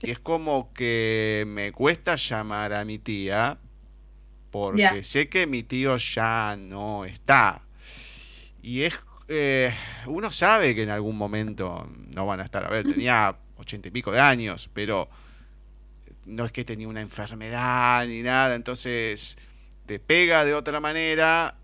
Y 0.00 0.10
es 0.10 0.18
como 0.18 0.72
que 0.72 1.44
me 1.46 1.72
cuesta 1.72 2.16
llamar 2.16 2.72
a 2.72 2.84
mi 2.84 2.98
tía 2.98 3.58
porque 4.50 5.04
sé 5.04 5.28
que 5.28 5.46
mi 5.46 5.62
tío 5.62 5.96
ya 5.96 6.56
no 6.56 7.04
está. 7.04 7.62
Y 8.62 8.82
es 8.82 8.94
eh, 9.28 9.74
uno 10.06 10.30
sabe 10.30 10.74
que 10.74 10.82
en 10.82 10.90
algún 10.90 11.16
momento 11.16 11.86
no 12.14 12.26
van 12.26 12.40
a 12.40 12.44
estar. 12.44 12.64
A 12.64 12.70
ver, 12.70 12.84
tenía 12.94 13.36
ochenta 13.56 13.88
y 13.88 13.90
pico 13.90 14.10
de 14.10 14.20
años, 14.20 14.70
pero 14.72 15.08
no 16.24 16.44
es 16.44 16.52
que 16.52 16.64
tenía 16.64 16.88
una 16.88 17.00
enfermedad 17.00 18.06
ni 18.06 18.22
nada, 18.22 18.54
entonces 18.54 19.36
te 19.86 19.98
pega 19.98 20.44
de 20.44 20.54
otra 20.54 20.80
manera. 20.80 21.56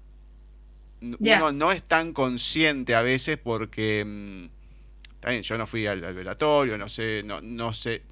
Uno 1.00 1.52
no 1.52 1.70
es 1.70 1.82
tan 1.82 2.14
consciente 2.14 2.94
a 2.94 3.02
veces 3.02 3.36
porque 3.36 4.04
mm, 4.06 4.53
también 5.24 5.42
yo 5.42 5.56
no 5.56 5.66
fui 5.66 5.86
al, 5.86 6.02
velatorio, 6.02 6.76
no 6.76 6.86
sé, 6.86 7.22
no, 7.24 7.40
no 7.40 7.72
sé. 7.72 8.02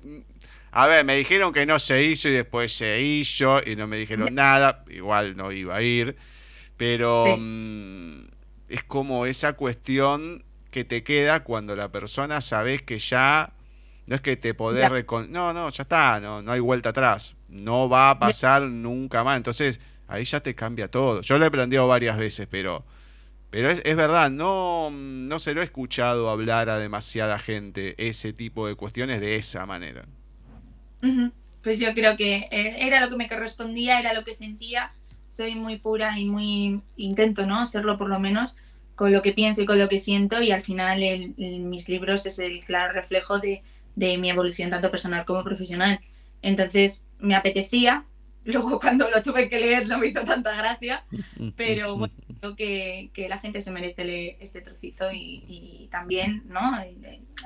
A 0.71 0.87
ver, 0.87 1.05
me 1.05 1.15
dijeron 1.15 1.53
que 1.53 1.67
no 1.67 1.79
se 1.79 2.03
hizo 2.03 2.31
y 2.31 2.33
después 2.33 2.75
se 2.75 3.03
hizo 3.03 3.61
y 3.63 3.77
no 3.77 3.87
me 3.87 3.99
dijeron 3.99 4.35
nada, 4.35 4.83
igual 4.89 5.37
no 5.37 5.53
iba 5.53 5.77
a 5.77 5.83
ir, 5.83 6.17
pero 6.79 7.37
mm, 7.39 8.29
es 8.71 8.85
como 8.85 9.27
esa 9.27 9.53
cuestión 9.53 10.43
que 10.71 10.85
te 10.85 11.05
queda 11.05 11.45
cuando 11.45 11.77
la 11.77 11.93
persona 11.93 12.41
sabes 12.41 12.81
que 12.81 12.99
ya 12.99 13.53
no 14.07 14.15
es 14.17 14.23
que 14.23 14.39
te 14.39 14.55
podés 14.55 14.91
No, 15.29 15.53
no, 15.53 15.69
ya 15.69 15.83
está, 15.83 16.19
no, 16.19 16.41
no 16.41 16.51
hay 16.51 16.61
vuelta 16.61 16.89
atrás. 16.89 17.35
No 17.51 17.91
va 17.91 18.09
a 18.09 18.19
pasar 18.19 18.63
nunca 18.63 19.23
más. 19.23 19.37
Entonces, 19.37 19.81
ahí 20.09 20.25
ya 20.25 20.41
te 20.41 20.55
cambia 20.55 20.89
todo. 20.89 21.21
Yo 21.21 21.37
lo 21.37 21.45
he 21.45 21.49
aprendido 21.49 21.87
varias 21.87 22.17
veces, 22.17 22.49
pero, 22.51 22.87
pero 23.53 23.69
es, 23.69 23.97
verdad, 23.97 24.31
no, 24.31 24.91
no 24.91 25.39
se 25.39 25.53
lo 25.53 25.61
he 25.61 25.65
escuchado 25.65 26.31
hablar 26.31 26.71
a 26.71 26.79
demasiada 26.79 27.39
gente 27.39 27.95
ese 27.99 28.33
tipo 28.33 28.67
de 28.67 28.77
cuestiones 28.77 29.21
de 29.21 29.37
esa 29.37 29.67
manera. 29.67 30.07
Pues 31.63 31.79
yo 31.79 31.93
creo 31.93 32.17
que 32.17 32.49
eh, 32.51 32.77
era 32.81 32.99
lo 33.01 33.11
que 33.11 33.17
me 33.17 33.29
correspondía, 33.29 34.01
era 34.01 34.15
lo 34.15 34.25
que 34.25 34.33
sentía. 34.33 34.95
Soy 35.27 35.55
muy 35.55 35.77
pura 35.77 36.19
y 36.19 36.25
muy 36.25 36.81
intento, 36.97 37.45
¿no? 37.45 37.67
Serlo 37.67 37.99
por 37.99 38.09
lo 38.09 38.19
menos 38.19 38.57
con 38.95 39.13
lo 39.13 39.21
que 39.21 39.33
pienso 39.33 39.61
y 39.61 39.67
con 39.67 39.79
lo 39.79 39.91
que 39.91 39.99
siento 39.99 40.41
y 40.41 40.51
al 40.51 40.63
final 40.63 40.99
mis 41.37 41.91
libros 41.91 42.25
es 42.25 42.39
el 42.39 42.65
claro 42.65 42.95
reflejo 42.95 43.39
de, 43.39 43.63
de 43.97 44.17
mi 44.17 44.31
evolución 44.31 44.71
tanto 44.71 44.91
personal 44.91 45.27
como 45.27 45.45
profesional. 45.45 46.01
Entonces 46.41 47.05
me 47.19 47.35
apetecía, 47.35 48.07
luego 48.45 48.81
cuando 48.81 49.09
lo 49.09 49.23
tuve 49.23 49.49
que 49.49 49.59
leer 49.59 49.89
no 49.89 49.99
me 49.99 50.09
hizo 50.09 50.25
tanta 50.25 50.57
gracia, 50.57 51.05
pero 51.57 51.97
bueno, 51.97 52.15
creo 52.41 52.57
que, 52.57 53.11
que 53.13 53.29
la 53.29 53.39
gente 53.39 53.61
se 53.61 53.71
merece 53.71 54.05
leer 54.05 54.37
este 54.41 54.61
trocito 54.61 55.11
y, 55.13 55.89
también 55.91 56.43
¿no? 56.47 56.61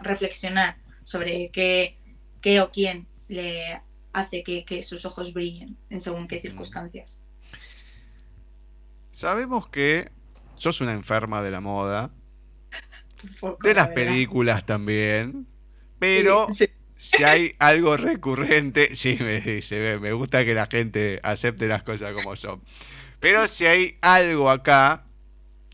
reflexionar 0.02 0.76
sobre 1.04 1.50
qué, 1.50 1.98
qué 2.40 2.60
o 2.60 2.70
quién 2.70 3.06
le 3.28 3.82
hace 4.12 4.42
que, 4.42 4.64
que, 4.64 4.82
sus 4.82 5.04
ojos 5.04 5.32
brillen 5.32 5.76
en 5.90 6.00
según 6.00 6.28
qué 6.28 6.38
circunstancias. 6.38 7.20
Sabemos 9.10 9.68
que 9.68 10.10
sos 10.54 10.80
una 10.80 10.92
enferma 10.92 11.42
de 11.42 11.50
la 11.50 11.60
moda, 11.60 12.10
de 13.62 13.74
las 13.74 13.88
películas 13.88 14.64
también. 14.64 15.46
Pero 15.98 16.48
si 16.96 17.24
hay 17.24 17.54
algo 17.58 17.96
recurrente, 17.96 18.94
sí, 18.96 19.16
me 19.20 19.40
dice, 19.40 19.98
me 19.98 20.12
gusta 20.12 20.44
que 20.44 20.54
la 20.54 20.66
gente 20.66 21.20
acepte 21.22 21.68
las 21.68 21.82
cosas 21.82 22.14
como 22.14 22.36
son. 22.36 22.62
Pero 23.20 23.46
si 23.48 23.66
hay 23.66 23.96
algo 24.02 24.50
acá 24.50 25.04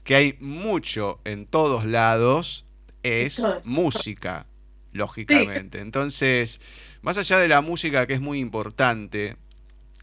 que 0.05 0.17
hay 0.17 0.37
mucho 0.41 1.21
en 1.25 1.47
todos 1.47 1.85
lados, 1.85 2.67
es 3.03 3.43
música, 3.65 4.47
lógicamente. 4.93 5.81
Entonces, 5.81 6.61
más 7.03 7.19
allá 7.19 7.39
de 7.39 7.49
la 7.49 7.61
música 7.61 8.07
que 8.07 8.15
es 8.15 8.21
muy 8.21 8.39
importante, 8.39 9.37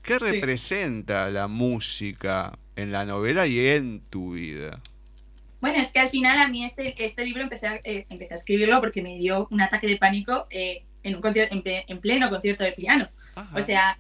¿qué 0.02 0.20
representa 0.20 1.30
la 1.30 1.48
música 1.48 2.58
en 2.76 2.92
la 2.92 3.06
novela 3.06 3.48
y 3.48 3.68
en 3.68 4.02
tu 4.10 4.34
vida? 4.34 4.82
Bueno, 5.62 5.80
es 5.80 5.92
que 5.92 6.00
al 6.00 6.10
final 6.10 6.38
a 6.38 6.48
mí 6.48 6.64
este, 6.64 6.96
este 7.04 7.26
libro 7.26 7.42
empecé 7.42 7.68
a, 7.68 7.76
eh, 7.84 8.06
empecé 8.10 8.34
a 8.34 8.38
escribirlo 8.38 8.80
porque 8.80 9.02
me 9.02 9.18
dio 9.18 9.48
un 9.52 9.62
ataque 9.62 9.88
de 9.88 9.98
pánico 9.98 10.48
eh, 10.50 10.84
en, 11.04 11.16
un 11.16 11.22
en, 11.36 12.00
pleno 12.00 12.30
concierto 12.30 12.64
de 12.64 12.72
piano. 12.72 13.10
O 13.56 13.62
sea, 13.62 13.98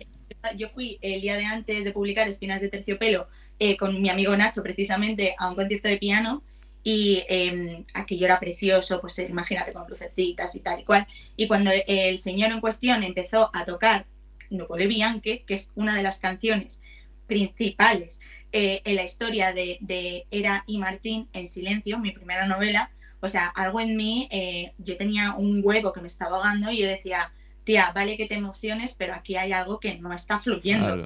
yo 0.55 0.67
fui 0.67 0.97
el 1.01 1.21
día 1.21 1.37
de 1.37 1.45
antes 1.45 1.83
de 1.83 1.91
publicar 1.91 2.27
Espinas 2.27 2.61
de 2.61 2.69
Terciopelo 2.69 3.27
eh, 3.59 3.77
con 3.77 4.01
mi 4.01 4.09
amigo 4.09 4.35
Nacho 4.35 4.63
precisamente 4.63 5.35
a 5.37 5.49
un 5.49 5.55
concierto 5.55 5.87
de 5.87 5.97
piano 5.97 6.43
y 6.83 7.23
eh, 7.29 7.83
aquello 7.93 8.25
era 8.25 8.39
precioso, 8.39 9.01
pues 9.01 9.19
imagínate 9.19 9.73
con 9.73 9.87
lucecitas 9.87 10.55
y 10.55 10.59
tal 10.59 10.79
y 10.79 10.83
cual. 10.83 11.07
Y 11.35 11.47
cuando 11.47 11.71
el 11.87 12.17
señor 12.17 12.51
en 12.51 12.61
cuestión 12.61 13.03
empezó 13.03 13.49
a 13.53 13.65
tocar 13.65 14.05
Nupole 14.49 14.87
Bianche, 14.87 15.43
que 15.45 15.53
es 15.53 15.71
una 15.75 15.95
de 15.95 16.03
las 16.03 16.19
canciones 16.19 16.81
principales 17.27 18.21
eh, 18.51 18.81
en 18.83 18.95
la 18.95 19.03
historia 19.03 19.53
de, 19.53 20.25
Era 20.31 20.63
y 20.67 20.79
Martín 20.79 21.29
en 21.33 21.47
silencio, 21.47 21.99
mi 21.99 22.11
primera 22.11 22.47
novela, 22.47 22.91
o 23.21 23.27
sea, 23.27 23.47
algo 23.47 23.79
en 23.79 23.95
mí, 23.97 24.27
eh, 24.31 24.73
yo 24.77 24.97
tenía 24.97 25.33
un 25.33 25.61
huevo 25.63 25.93
que 25.93 26.01
me 26.01 26.07
estaba 26.07 26.37
ahogando 26.37 26.71
y 26.71 26.81
yo 26.81 26.87
decía, 26.87 27.33
tía, 27.63 27.91
vale 27.93 28.17
que 28.17 28.25
te 28.25 28.35
emociones, 28.35 28.95
pero 28.97 29.13
aquí 29.13 29.35
hay 29.35 29.51
algo 29.51 29.79
que 29.79 29.95
no 29.95 30.13
está 30.13 30.39
fluyendo. 30.39 31.05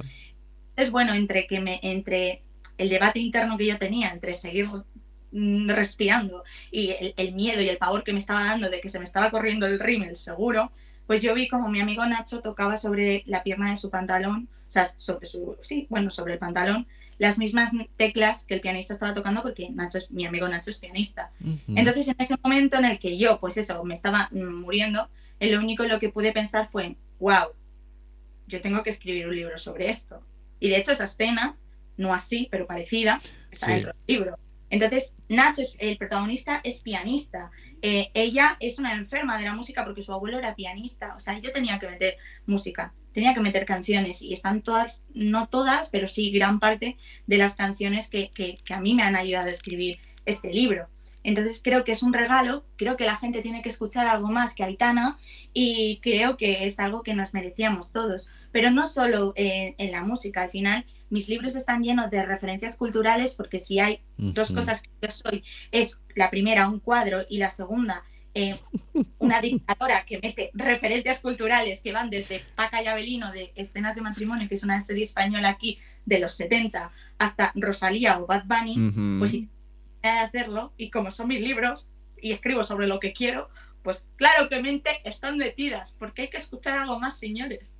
Es 0.75 0.91
bueno, 0.91 1.13
entre 1.13 1.47
que 1.47 1.59
me, 1.59 1.79
entre 1.83 2.43
el 2.77 2.89
debate 2.89 3.19
interno 3.19 3.57
que 3.57 3.65
yo 3.65 3.77
tenía, 3.77 4.09
entre 4.09 4.33
seguir 4.33 4.67
mm, 5.31 5.69
respirando 5.69 6.43
y 6.71 6.95
el, 7.17 7.33
miedo 7.33 7.61
y 7.61 7.69
el 7.69 7.77
pavor 7.77 8.03
que 8.03 8.13
me 8.13 8.19
estaba 8.19 8.43
dando 8.43 8.69
de 8.69 8.81
que 8.81 8.89
se 8.89 8.99
me 8.99 9.05
estaba 9.05 9.31
corriendo 9.31 9.65
el 9.65 9.79
rímel 9.79 10.15
seguro, 10.15 10.71
pues 11.05 11.21
yo 11.21 11.33
vi 11.33 11.47
como 11.47 11.69
mi 11.69 11.81
amigo 11.81 12.05
Nacho 12.05 12.41
tocaba 12.41 12.77
sobre 12.77 13.23
la 13.25 13.43
pierna 13.43 13.71
de 13.71 13.77
su 13.77 13.89
pantalón, 13.89 14.49
o 14.67 14.71
sea, 14.71 14.87
sobre 14.97 15.25
su, 15.25 15.57
sí, 15.61 15.87
bueno, 15.89 16.09
sobre 16.09 16.33
el 16.33 16.39
pantalón, 16.39 16.87
las 17.17 17.37
mismas 17.37 17.71
teclas 17.95 18.45
que 18.45 18.55
el 18.55 18.61
pianista 18.61 18.93
estaba 18.93 19.13
tocando 19.13 19.41
porque 19.41 19.69
Nacho 19.69 19.99
mi 20.09 20.25
amigo 20.25 20.47
Nacho 20.47 20.69
es 20.69 20.77
pianista. 20.77 21.31
Entonces 21.67 22.07
en 22.07 22.15
ese 22.17 22.35
momento 22.43 22.77
en 22.77 22.85
el 22.85 22.99
que 22.99 23.17
yo, 23.17 23.39
pues 23.39 23.57
eso, 23.57 23.83
me 23.83 23.93
estaba 23.93 24.29
muriendo, 24.31 25.09
lo 25.39 25.59
único 25.59 25.83
lo 25.83 25.99
que 25.99 26.09
pude 26.09 26.31
pensar 26.31 26.69
fue, 26.71 26.95
wow, 27.19 27.49
yo 28.47 28.61
tengo 28.61 28.83
que 28.83 28.89
escribir 28.89 29.27
un 29.27 29.35
libro 29.35 29.57
sobre 29.57 29.89
esto. 29.89 30.21
Y 30.59 30.69
de 30.69 30.77
hecho 30.77 30.91
esa 30.91 31.05
escena, 31.05 31.57
no 31.97 32.13
así, 32.13 32.47
pero 32.51 32.67
parecida, 32.67 33.21
está 33.51 33.67
dentro 33.67 33.93
del 33.93 34.15
libro. 34.15 34.37
Entonces, 34.69 35.15
Nacho, 35.29 35.61
el 35.77 35.97
protagonista, 35.97 36.59
es 36.63 36.81
pianista. 36.81 37.51
Eh, 37.83 38.09
ella 38.15 38.57
es 38.59 38.79
una 38.79 38.95
enferma 38.95 39.37
de 39.37 39.43
la 39.43 39.53
música 39.53 39.85
porque 39.85 40.01
su 40.01 40.11
abuelo 40.11 40.39
era 40.39 40.55
pianista. 40.55 41.13
O 41.15 41.19
sea, 41.19 41.37
yo 41.37 41.51
tenía 41.51 41.77
que 41.77 41.87
meter 41.87 42.17
música 42.47 42.93
tenía 43.13 43.33
que 43.33 43.39
meter 43.39 43.65
canciones 43.65 44.21
y 44.21 44.33
están 44.33 44.61
todas, 44.61 45.05
no 45.13 45.47
todas, 45.47 45.87
pero 45.89 46.07
sí 46.07 46.31
gran 46.31 46.59
parte 46.59 46.97
de 47.27 47.37
las 47.37 47.55
canciones 47.55 48.09
que, 48.09 48.31
que, 48.31 48.57
a 48.73 48.81
mí 48.81 48.95
me 48.95 49.03
han 49.03 49.15
ayudado 49.15 49.47
a 49.47 49.51
escribir 49.51 49.99
este 50.25 50.51
libro. 50.51 50.89
Entonces 51.23 51.61
creo 51.63 51.85
que 51.85 51.93
es 51.93 52.03
un 52.03 52.11
regalo, 52.11 52.65
creo 52.75 52.97
que 52.97 53.05
la 53.05 53.15
gente 53.15 53.41
tiene 53.41 53.61
que 53.61 53.69
escuchar 53.69 54.07
algo 54.07 54.29
más 54.29 54.53
que 54.53 54.63
Aitana 54.63 55.17
y 55.53 55.99
creo 56.01 56.35
que 56.35 56.65
es 56.65 56.79
algo 56.79 57.01
que 57.01 57.13
nos 57.13 57.33
merecíamos 57.33 57.91
todos. 57.93 58.27
Pero 58.53 58.71
no 58.71 58.85
solo 58.85 59.33
en 59.35 59.91
la 59.91 60.03
música, 60.03 60.43
al 60.43 60.49
final 60.49 60.85
mis 61.09 61.27
libros 61.27 61.55
están 61.55 61.83
llenos 61.83 62.09
de 62.09 62.25
referencias 62.25 62.77
culturales 62.77 63.35
porque 63.35 63.59
si 63.59 63.79
hay 63.79 64.01
dos 64.15 64.51
cosas 64.51 64.81
que 64.81 64.89
yo 65.01 65.09
soy, 65.09 65.43
es 65.71 65.99
la 66.15 66.29
primera 66.29 66.69
un 66.69 66.79
cuadro 66.79 67.25
y 67.29 67.39
la 67.39 67.49
segunda 67.49 68.03
eh, 68.35 68.59
una 69.19 69.41
dictadora 69.41 70.05
que 70.05 70.17
mete 70.17 70.49
referencias 70.55 71.19
culturales 71.19 71.81
que 71.81 71.91
van 71.91 72.09
desde 72.09 72.43
Paca 72.55 72.81
y 72.81 72.87
Abelino 72.87 73.31
de 73.31 73.51
Escenas 73.55 73.95
de 73.95 74.01
Matrimonio, 74.01 74.47
que 74.49 74.55
es 74.55 74.63
una 74.63 74.81
serie 74.81 75.03
española 75.03 75.49
aquí 75.49 75.77
de 76.05 76.17
los 76.17 76.33
70, 76.33 76.91
hasta 77.19 77.51
Rosalía 77.55 78.19
o 78.19 78.25
Bad 78.25 78.45
Bunny, 78.45 79.19
pues 79.19 79.31
si 79.31 79.49
de 80.01 80.09
hacerlo, 80.09 80.73
y 80.77 80.89
como 80.89 81.11
son 81.11 81.27
mis 81.27 81.41
libros 81.41 81.87
y 82.19 82.31
escribo 82.31 82.63
sobre 82.63 82.87
lo 82.87 82.99
que 82.99 83.13
quiero, 83.13 83.49
pues 83.83 84.03
claro 84.15 84.49
que 84.49 84.61
mente 84.61 84.89
están 85.05 85.37
metidas, 85.37 85.93
porque 85.99 86.23
hay 86.23 86.29
que 86.29 86.37
escuchar 86.37 86.79
algo 86.79 86.99
más, 86.99 87.19
señores. 87.19 87.77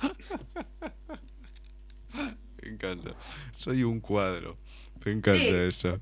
Me 2.62 2.68
encanta. 2.68 3.14
Soy 3.52 3.84
un 3.84 4.00
cuadro. 4.00 4.58
Me 5.04 5.12
encanta 5.12 5.64
eso. 5.64 6.00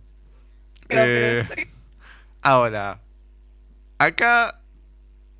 Eh, 0.88 1.44
ahora, 2.42 3.02
acá 3.98 4.60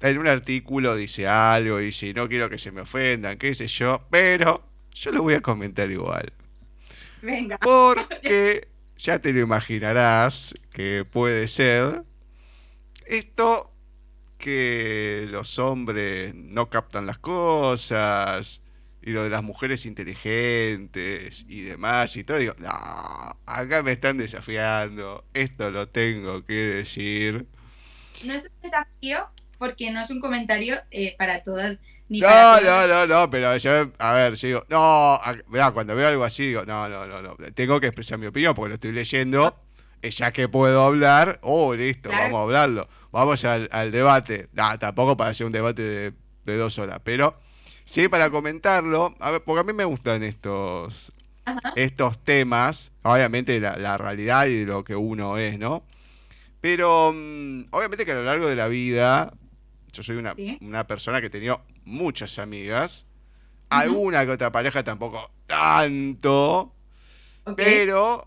en 0.01 0.19
un 0.19 0.29
artículo 0.29 0.97
dice 0.97 1.27
algo, 1.27 1.81
y 1.81 1.93
si 1.93 2.13
no 2.13 2.29
quiero 2.29 2.51
que 2.51 2.59
se 2.59 2.73
me 2.73 2.83
ofendan, 2.83 3.39
qué 3.39 3.55
sé 3.55 3.67
yo, 3.67 4.07
pero 4.11 4.69
yo 4.93 5.13
lo 5.13 5.23
voy 5.23 5.35
a 5.35 5.41
comentar 5.41 5.91
igual. 5.91 6.33
Venga. 7.23 7.59
Porque 7.59 8.69
ya 8.99 9.19
te 9.19 9.33
lo 9.33 9.41
imaginarás 9.41 10.55
que 10.73 11.07
puede 11.11 11.49
ser 11.49 12.05
esto 13.07 13.74
que 14.39 15.27
los 15.31 15.59
hombres 15.59 16.35
no 16.35 16.71
captan 16.71 17.07
las 17.07 17.19
cosas 17.19 18.63
y 19.03 19.11
lo 19.11 19.23
de 19.25 19.31
las 19.31 19.43
mujeres 19.43 19.87
inteligentes 19.87 21.45
y 21.49 21.63
demás 21.63 22.17
y 22.17 22.25
todo. 22.25 22.39
Digo, 22.39 22.55
no, 22.59 22.69
acá 23.47 23.83
me 23.83 23.93
están 23.93 24.19
desafiando, 24.19 25.25
esto 25.35 25.71
lo 25.71 25.89
tengo 25.89 26.45
que 26.45 26.55
decir 26.55 27.47
no 28.25 28.33
es 28.35 28.45
un 28.45 28.63
desafío 28.63 29.29
porque 29.59 29.91
no 29.91 30.01
es 30.01 30.11
un 30.11 30.21
comentario 30.21 30.77
eh, 30.91 31.15
para 31.19 31.43
todas. 31.43 31.79
Ni 32.09 32.21
no, 32.21 32.61
no, 32.61 32.87
no, 32.87 33.07
no, 33.07 33.31
pero 33.31 33.57
yo, 33.57 33.91
a 33.99 34.13
ver, 34.13 34.35
yo 34.35 34.49
digo, 34.49 34.67
no, 34.69 35.21
cuando 35.73 35.97
veo 35.97 36.09
algo 36.09 36.25
así, 36.25 36.49
digo, 36.49 36.65
no, 36.65 36.89
no, 36.89 37.07
no, 37.07 37.23
no, 37.23 37.37
tengo 37.55 37.81
que 37.81 37.87
expresar 37.87 38.19
mi 38.19 38.27
opinión 38.27 38.55
porque 38.55 38.69
lo 38.69 38.75
estoy 38.75 38.93
leyendo 38.93 39.59
ya 40.11 40.33
que 40.33 40.49
puedo 40.49 40.83
hablar, 40.83 41.39
oh, 41.43 41.75
listo, 41.75 42.11
Claro. 42.11 42.25
vamos 42.25 42.39
a 42.41 42.43
hablarlo. 42.43 42.89
Vamos 43.15 43.45
al, 43.45 43.69
al 43.71 43.93
debate. 43.93 44.49
No, 44.53 44.77
tampoco 44.79 45.17
para 45.17 45.31
hacer 45.31 45.47
un 45.47 45.53
debate 45.53 45.83
de, 45.83 46.13
de 46.45 46.57
dos 46.57 46.77
horas, 46.81 47.01
pero 47.05 47.39
sí 47.85 48.09
para 48.09 48.29
comentarlo. 48.29 49.15
A 49.21 49.31
ver, 49.31 49.43
porque 49.45 49.61
a 49.61 49.63
mí 49.63 49.73
me 49.73 49.85
gustan 49.85 50.25
estos, 50.25 51.13
Ajá. 51.45 51.73
estos 51.77 52.19
temas, 52.25 52.91
obviamente 53.03 53.61
la, 53.61 53.77
la 53.77 53.97
realidad 53.99 54.47
y 54.47 54.65
lo 54.65 54.83
que 54.83 54.97
uno 54.97 55.39
es, 55.39 55.61
¿no? 55.61 55.85
Pero 56.61 57.13
mm, 57.15 57.67
obviamente 57.71 58.05
que 58.05 58.11
a 58.11 58.17
lo 58.17 58.25
largo 58.25 58.49
de 58.49 58.57
la 58.57 58.67
vida, 58.67 59.33
yo 59.93 60.03
soy 60.03 60.17
una, 60.17 60.35
Sí. 60.35 60.59
una 60.61 60.85
persona 60.87 61.21
que 61.21 61.29
he 61.29 61.31
tenido 61.31 61.61
muchas 61.85 62.41
amigas, 62.41 63.07
alguna 63.69 64.25
que 64.25 64.33
otra 64.33 64.51
pareja 64.51 64.83
tampoco 64.83 65.31
tanto, 65.47 66.75
pero 67.57 68.27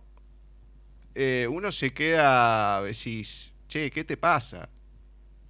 eh, 1.13 1.45
uno 1.51 1.71
se 1.73 1.91
queda, 1.93 2.81
decís, 2.83 3.53
che, 3.67 3.91
¿qué 3.91 4.03
te 4.05 4.15
pasa? 4.15 4.69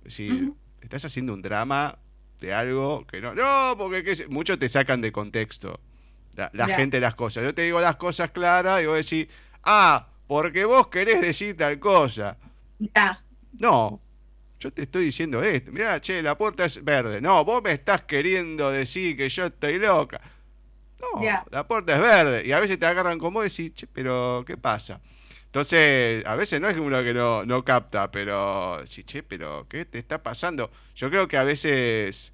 Ujú. 0.08 0.58
estás 0.82 1.04
haciendo 1.06 1.34
un 1.34 1.42
drama 1.42 1.98
de 2.40 2.54
algo 2.54 3.06
que 3.08 3.20
no. 3.22 3.34
No, 3.36 3.76
porque 3.78 4.04
qué 4.04 4.28
muchos 4.28 4.58
te 4.60 4.70
sacan 4.70 5.02
de 5.02 5.12
contexto. 5.12 5.80
La, 6.36 6.50
la 6.54 6.68
Ya. 6.68 6.76
gente 6.76 7.00
las 7.00 7.16
cosas. 7.16 7.44
Yo 7.44 7.54
te 7.54 7.64
digo 7.64 7.82
las 7.82 7.96
cosas 7.96 8.30
claras 8.32 8.82
y 8.82 8.86
vos 8.86 8.98
decís, 8.98 9.28
ah, 9.64 10.08
porque 10.28 10.66
vos 10.66 10.88
querés 10.88 11.20
decir 11.22 11.58
tal 11.58 11.80
cosa. 11.80 12.38
Ya. 12.80 13.24
No, 13.60 14.00
yo 14.60 14.72
te 14.72 14.84
estoy 14.84 15.06
diciendo 15.06 15.42
esto. 15.44 15.72
Mirá, 15.72 16.00
che, 16.00 16.22
la 16.22 16.38
puerta 16.38 16.66
es 16.66 16.84
verde. 16.84 17.22
No, 17.22 17.44
vos 17.44 17.64
me 17.64 17.72
estás 17.72 18.04
queriendo 18.04 18.70
decir 18.72 19.18
que 19.18 19.28
yo 19.30 19.46
estoy 19.46 19.80
loca. 19.80 20.22
No, 21.02 21.22
la 21.52 21.68
puerta 21.68 21.96
es 21.96 22.02
verde. 22.02 22.44
Y 22.46 22.52
a 22.52 22.60
veces 22.60 22.78
te 22.80 22.86
agarran 22.86 23.18
con 23.20 23.34
vos 23.34 23.46
y 23.46 23.64
decís, 23.64 23.74
che, 23.80 23.88
pero 23.88 24.44
¿qué 24.46 24.58
pasa? 24.58 25.00
Entonces, 25.48 26.26
a 26.26 26.36
veces 26.36 26.62
no 26.62 26.70
es 26.70 26.78
uno 26.78 27.02
que 27.04 27.14
no, 27.14 27.46
no 27.46 27.64
capta, 27.66 28.12
pero 28.12 28.86
sí, 28.86 29.04
che, 29.04 29.24
pero 29.24 29.66
¿qué 29.70 29.86
te 29.86 29.98
está 29.98 30.22
pasando? 30.22 30.70
Yo 30.96 31.10
creo 31.10 31.28
que 31.28 31.38
a 31.38 31.44
veces 31.44 32.32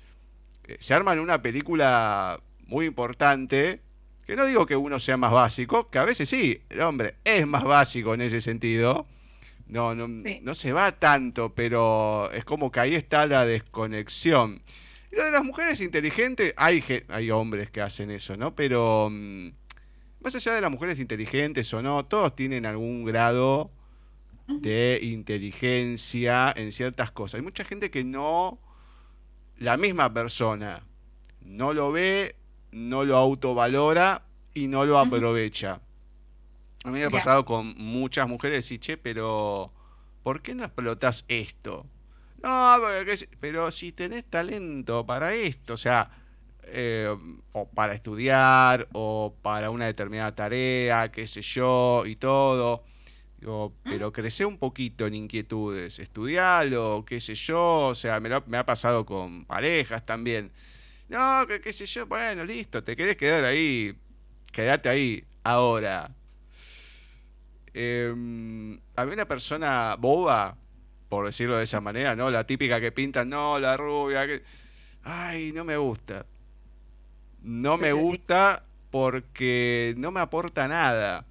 eh, 0.68 0.78
se 0.80 0.94
arman 0.94 1.20
una 1.20 1.42
película 1.42 2.42
muy 2.66 2.86
importante, 2.86 3.82
que 4.26 4.36
no 4.36 4.46
digo 4.46 4.66
que 4.66 4.76
uno 4.76 5.00
sea 5.00 5.16
más 5.18 5.32
básico, 5.32 5.90
que 5.90 6.00
a 6.00 6.06
veces 6.06 6.28
sí, 6.28 6.62
el 6.70 6.82
hombre 6.82 7.16
es 7.24 7.46
más 7.48 7.64
básico 7.64 8.14
en 8.14 8.22
ese 8.22 8.42
sentido. 8.42 9.06
No, 9.68 9.96
no, 9.96 10.08
Sí. 10.28 10.40
no 10.44 10.56
se 10.56 10.74
va 10.74 10.92
tanto, 10.94 11.54
pero 11.54 12.30
es 12.34 12.44
como 12.46 12.72
que 12.72 12.80
ahí 12.82 12.96
está 12.96 13.26
la 13.28 13.46
desconexión. 13.46 14.62
Y 15.12 15.16
lo 15.16 15.26
de 15.26 15.32
las 15.32 15.44
mujeres 15.44 15.80
inteligentes, 15.82 16.54
hay, 16.58 16.84
hay 17.08 17.32
hombres 17.32 17.70
que 17.70 17.82
hacen 17.82 18.10
eso, 18.12 18.36
¿no? 18.36 18.56
Pero 18.56 19.10
mm, 19.12 19.50
más 20.24 20.36
allá 20.36 20.54
de 20.54 20.62
las 20.62 20.72
mujeres 20.72 21.00
inteligentes 21.00 21.74
o 21.74 21.82
no, 21.82 22.06
todos 22.06 22.36
tienen 22.36 22.66
algún 22.66 23.04
grado 23.04 23.72
de 24.48 25.00
inteligencia 25.02 26.54
en 26.56 26.72
ciertas 26.72 27.12
cosas. 27.12 27.40
Hay 27.40 27.42
mucha 27.44 27.64
gente 27.64 27.92
que 27.92 28.04
no, 28.04 28.60
la 29.58 29.78
misma 29.78 30.14
persona, 30.14 30.84
no 31.42 31.74
lo 31.74 31.92
ve, 31.92 32.36
no 32.72 33.04
lo 33.04 33.18
autovalora 33.18 34.24
y 34.54 34.68
no 34.68 34.86
lo 34.86 34.98
aprovecha. 34.98 35.82
A 36.84 36.92
mí 36.92 37.00
me 37.00 37.06
ha 37.06 37.10
pasado 37.10 37.46
con 37.46 37.76
muchas 37.78 38.28
mujeres 38.28 38.70
y 38.72 38.80
che, 38.80 38.98
pero 38.98 39.72
¿por 40.22 40.42
qué 40.42 40.54
no 40.56 40.64
explotas 40.64 41.24
esto? 41.28 41.86
No, 42.42 42.76
porque 42.80 43.30
pero 43.40 43.72
si 43.72 43.94
tenés 43.94 44.26
talento 44.26 45.06
para 45.06 45.34
esto, 45.34 45.76
o 45.76 45.78
sea, 45.78 46.10
eh, 46.68 47.16
o 47.52 47.68
para 47.70 47.94
estudiar, 47.94 48.88
o 48.94 49.36
para 49.42 49.70
una 49.70 49.86
determinada 49.86 50.34
tarea, 50.36 51.12
qué 51.12 51.28
sé 51.28 51.42
yo, 51.42 52.04
y 52.06 52.16
todo. 52.16 52.84
Digo, 53.40 53.74
pero 53.84 54.12
crece 54.14 54.46
un 54.46 54.58
poquito 54.58 55.06
en 55.08 55.16
inquietudes, 55.16 56.00
estudialo, 56.00 57.04
qué 57.06 57.20
sé 57.20 57.36
yo, 57.36 57.88
o 57.88 57.96
sea, 57.96 58.20
me, 58.22 58.30
lo- 58.30 58.44
me 58.48 58.58
ha 58.58 58.66
pasado 58.66 59.06
con 59.06 59.46
parejas 59.46 60.06
también. 60.06 60.52
No, 61.10 61.46
qué 61.48 61.74
sé 61.74 61.86
yo, 61.86 62.06
bueno, 62.08 62.46
listo, 62.46 62.84
te 62.84 62.96
querés 62.96 63.18
quedar 63.18 63.44
ahí, 63.46 63.96
quédate 64.52 64.90
ahí, 64.90 65.24
ahora. 65.44 66.12
Eh, 67.74 68.14
había 68.96 69.14
una 69.14 69.28
persona 69.28 69.96
boba, 70.00 70.58
por 71.10 71.26
decirlo 71.26 71.58
de 71.58 71.64
esa 71.64 71.82
manera, 71.82 72.16
¿no? 72.16 72.30
La 72.30 72.46
típica 72.46 72.80
que 72.80 72.92
pinta, 72.92 73.26
no, 73.26 73.60
la 73.60 73.78
rubia, 73.78 74.26
que... 74.28 74.44
Ay, 75.04 75.52
no 75.54 75.64
me 75.66 75.78
gusta. 75.78 76.26
No 77.44 77.78
me 77.78 77.92
gusta 77.92 78.64
porque 78.90 79.94
no 79.98 80.12
me 80.12 80.20
aporta 80.20 80.68
nada. 80.68 81.26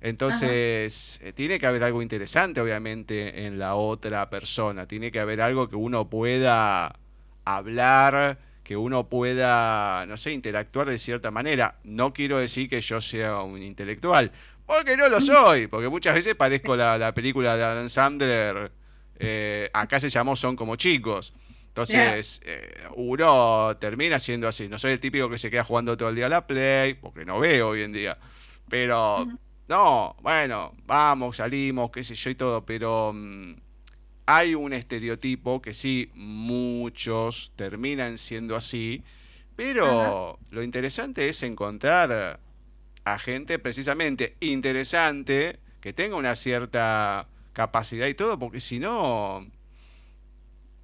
Entonces, 0.00 1.18
eh, 1.22 1.32
tiene 1.32 1.58
que 1.58 1.66
haber 1.66 1.82
algo 1.82 2.02
interesante, 2.02 2.60
obviamente, 2.60 3.46
en 3.46 3.58
la 3.58 3.74
otra 3.74 4.28
persona. 4.28 4.86
Tiene 4.86 5.10
que 5.10 5.18
haber 5.18 5.40
algo 5.40 5.68
que 5.68 5.76
uno 5.76 6.10
pueda 6.10 6.98
hablar, 7.46 8.38
que 8.62 8.76
uno 8.76 9.08
pueda, 9.08 10.04
no 10.06 10.18
sé, 10.18 10.32
interactuar 10.32 10.90
de 10.90 10.98
cierta 10.98 11.30
manera. 11.30 11.76
No 11.84 12.12
quiero 12.12 12.38
decir 12.38 12.68
que 12.68 12.82
yo 12.82 13.00
sea 13.00 13.40
un 13.40 13.62
intelectual, 13.62 14.30
porque 14.66 14.96
no 14.96 15.08
lo 15.08 15.20
soy, 15.20 15.68
porque 15.68 15.88
muchas 15.88 16.14
veces 16.14 16.34
parezco 16.34 16.76
la, 16.76 16.98
la 16.98 17.14
película 17.14 17.56
de 17.56 17.64
Adam 17.64 17.88
Sandler, 17.88 18.72
eh, 19.18 19.70
acá 19.72 20.00
se 20.00 20.08
llamó 20.10 20.36
Son 20.36 20.56
como 20.56 20.76
chicos. 20.76 21.32
Entonces, 21.74 22.40
eh, 22.44 22.86
uno 22.94 23.76
termina 23.80 24.20
siendo 24.20 24.46
así. 24.46 24.68
No 24.68 24.78
soy 24.78 24.92
el 24.92 25.00
típico 25.00 25.28
que 25.28 25.38
se 25.38 25.50
queda 25.50 25.64
jugando 25.64 25.96
todo 25.96 26.08
el 26.08 26.14
día 26.14 26.26
a 26.26 26.28
la 26.28 26.46
Play, 26.46 26.94
porque 26.94 27.24
no 27.24 27.40
veo 27.40 27.70
hoy 27.70 27.82
en 27.82 27.92
día. 27.92 28.16
Pero, 28.68 29.26
no, 29.68 30.16
bueno, 30.22 30.72
vamos, 30.86 31.38
salimos, 31.38 31.90
qué 31.90 32.04
sé 32.04 32.14
yo 32.14 32.30
y 32.30 32.34
todo, 32.36 32.64
pero 32.64 33.12
mm, 33.12 33.54
hay 34.26 34.54
un 34.54 34.72
estereotipo 34.72 35.60
que 35.60 35.74
sí, 35.74 36.10
muchos 36.14 37.52
terminan 37.56 38.18
siendo 38.18 38.56
así, 38.56 39.02
pero 39.56 40.38
lo 40.50 40.62
interesante 40.62 41.28
es 41.28 41.42
encontrar 41.42 42.40
a 43.04 43.18
gente 43.18 43.58
precisamente 43.58 44.36
interesante, 44.40 45.58
que 45.80 45.92
tenga 45.92 46.16
una 46.16 46.34
cierta 46.34 47.28
capacidad 47.52 48.06
y 48.06 48.14
todo, 48.14 48.38
porque 48.38 48.60
si 48.60 48.78
no, 48.78 49.46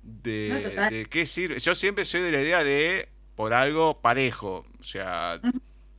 de, 0.03 0.75
No, 0.77 1.09
qué 1.11 1.27
sirve? 1.27 1.59
Yo 1.59 1.75
siempre 1.75 2.05
soy 2.05 2.23
de 2.23 2.33
la 2.33 2.41
idea 2.41 2.65
de 2.65 3.09
por 3.37 3.55
algo 3.55 4.01
parejo, 4.01 4.67
o 4.79 4.85
sea, 4.85 5.41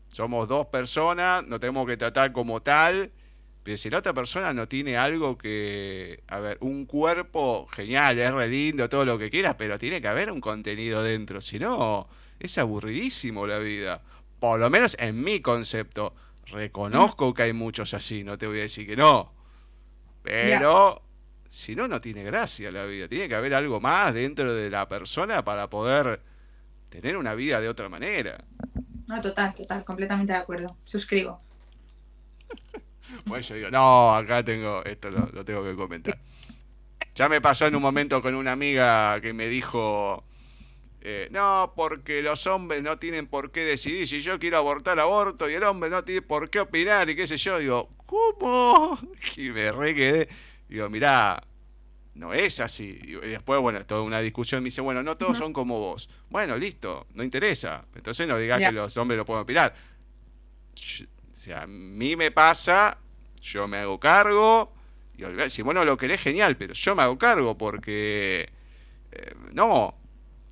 somos 0.09 0.47
dos 0.47 0.67
personas, 0.67 1.45
nos 1.47 1.59
tenemos 1.59 1.87
que 1.87 1.97
tratar 1.97 2.31
como 2.31 2.61
tal, 2.61 3.11
pero 3.63 3.77
si 3.77 3.89
la 3.89 3.99
otra 3.99 4.13
persona 4.13 4.53
no 4.53 4.67
tiene 4.67 4.97
algo 4.97 5.37
que, 5.37 6.23
a 6.27 6.39
ver, 6.39 6.57
un 6.61 6.85
cuerpo 6.85 7.67
genial, 7.67 8.19
es 8.19 8.31
re 8.31 8.47
lindo, 8.47 8.89
todo 8.89 9.05
lo 9.05 9.17
que 9.17 9.29
quieras, 9.29 9.55
pero 9.57 9.77
tiene 9.77 10.01
que 10.01 10.07
haber 10.07 10.31
un 10.31 10.41
contenido 10.41 11.03
dentro, 11.03 11.41
si 11.41 11.59
no, 11.59 12.07
es 12.39 12.57
aburridísimo 12.57 13.45
la 13.45 13.59
vida. 13.59 14.01
Por 14.39 14.59
lo 14.59 14.69
menos 14.69 14.97
en 14.99 15.23
mi 15.23 15.39
concepto. 15.41 16.15
Reconozco 16.47 17.33
que 17.33 17.43
hay 17.43 17.53
muchos 17.53 17.93
así, 17.93 18.23
no 18.23 18.37
te 18.37 18.47
voy 18.47 18.59
a 18.59 18.63
decir 18.63 18.85
que 18.85 18.95
no. 18.95 19.31
Pero 20.23 21.01
si 21.51 21.75
no, 21.75 21.87
no 21.87 22.01
tiene 22.01 22.23
gracia 22.23 22.71
la 22.71 22.85
vida. 22.85 23.07
Tiene 23.07 23.27
que 23.27 23.35
haber 23.35 23.53
algo 23.53 23.79
más 23.79 24.13
dentro 24.13 24.55
de 24.55 24.69
la 24.69 24.87
persona 24.87 25.43
para 25.43 25.69
poder 25.69 26.21
tener 26.89 27.17
una 27.17 27.35
vida 27.35 27.61
de 27.61 27.69
otra 27.69 27.89
manera. 27.89 28.43
No, 29.07 29.21
total, 29.21 29.53
total, 29.53 29.83
completamente 29.83 30.33
de 30.33 30.39
acuerdo. 30.39 30.77
Suscribo. 30.83 31.41
Bueno, 33.25 33.41
yo 33.41 33.55
digo, 33.55 33.69
no, 33.69 34.15
acá 34.15 34.41
tengo, 34.41 34.85
esto 34.85 35.11
lo, 35.11 35.27
lo 35.33 35.43
tengo 35.43 35.63
que 35.63 35.75
comentar. 35.75 36.17
Ya 37.13 37.27
me 37.27 37.41
pasó 37.41 37.67
en 37.67 37.75
un 37.75 37.81
momento 37.81 38.21
con 38.21 38.33
una 38.33 38.53
amiga 38.53 39.19
que 39.19 39.33
me 39.33 39.47
dijo, 39.47 40.23
eh, 41.01 41.27
no, 41.31 41.73
porque 41.75 42.21
los 42.21 42.47
hombres 42.47 42.83
no 42.83 42.99
tienen 42.99 43.27
por 43.27 43.51
qué 43.51 43.65
decidir. 43.65 44.07
Si 44.07 44.21
yo 44.21 44.39
quiero 44.39 44.57
abortar, 44.57 44.99
aborto, 44.99 45.49
y 45.49 45.55
el 45.55 45.63
hombre 45.63 45.89
no 45.89 46.03
tiene 46.03 46.21
por 46.21 46.49
qué 46.49 46.61
opinar, 46.61 47.09
y 47.09 47.15
qué 47.15 47.27
sé 47.27 47.37
yo. 47.37 47.59
Digo, 47.59 47.89
¿cómo? 48.05 48.99
Y 49.35 49.49
me 49.49 49.71
re 49.71 49.93
quedé. 49.93 50.29
Digo, 50.71 50.89
mirá, 50.89 51.43
no 52.15 52.33
es 52.33 52.61
así. 52.61 52.97
Y 53.03 53.13
después, 53.27 53.59
bueno, 53.59 53.85
toda 53.85 54.01
una 54.01 54.21
discusión 54.21 54.63
me 54.63 54.67
dice, 54.67 54.79
bueno, 54.79 55.03
no 55.03 55.17
todos 55.17 55.37
son 55.37 55.51
como 55.51 55.79
vos. 55.79 56.09
Bueno, 56.29 56.57
listo, 56.57 57.07
no 57.13 57.23
interesa. 57.23 57.83
Entonces 57.93 58.25
no 58.25 58.37
digas 58.37 58.61
que 58.61 58.71
los 58.71 58.95
hombres 58.95 59.17
no 59.17 59.25
pueden 59.25 59.43
opinar. 59.43 59.75
O 60.73 61.35
sea, 61.35 61.63
a 61.63 61.67
mí 61.67 62.15
me 62.15 62.31
pasa, 62.31 62.97
yo 63.41 63.67
me 63.67 63.79
hago 63.79 63.99
cargo, 63.99 64.73
y 65.17 65.49
si 65.49 65.61
vos 65.61 65.75
no 65.75 65.83
lo 65.83 65.97
querés, 65.97 66.21
genial, 66.21 66.55
pero 66.55 66.73
yo 66.73 66.95
me 66.95 67.03
hago 67.03 67.17
cargo 67.17 67.57
porque 67.57 68.49
eh, 69.11 69.35
no, 69.51 69.93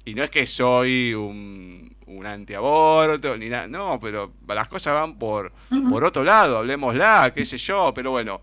y 0.03 0.13
no 0.15 0.24
es 0.24 0.30
que 0.30 0.45
soy 0.45 1.13
un, 1.13 1.95
un 2.07 2.26
antiaborto, 2.26 3.38
ni 3.38 3.47
nada, 3.47 3.67
no, 3.67 3.99
pero 4.01 4.34
las 4.47 4.67
cosas 4.67 4.95
van 4.95 5.17
por, 5.17 5.53
por 5.89 6.03
otro 6.03 6.24
lado, 6.24 6.57
hablemosla, 6.57 7.32
qué 7.34 7.45
sé 7.45 7.57
yo, 7.57 7.93
pero 7.93 8.11
bueno, 8.11 8.41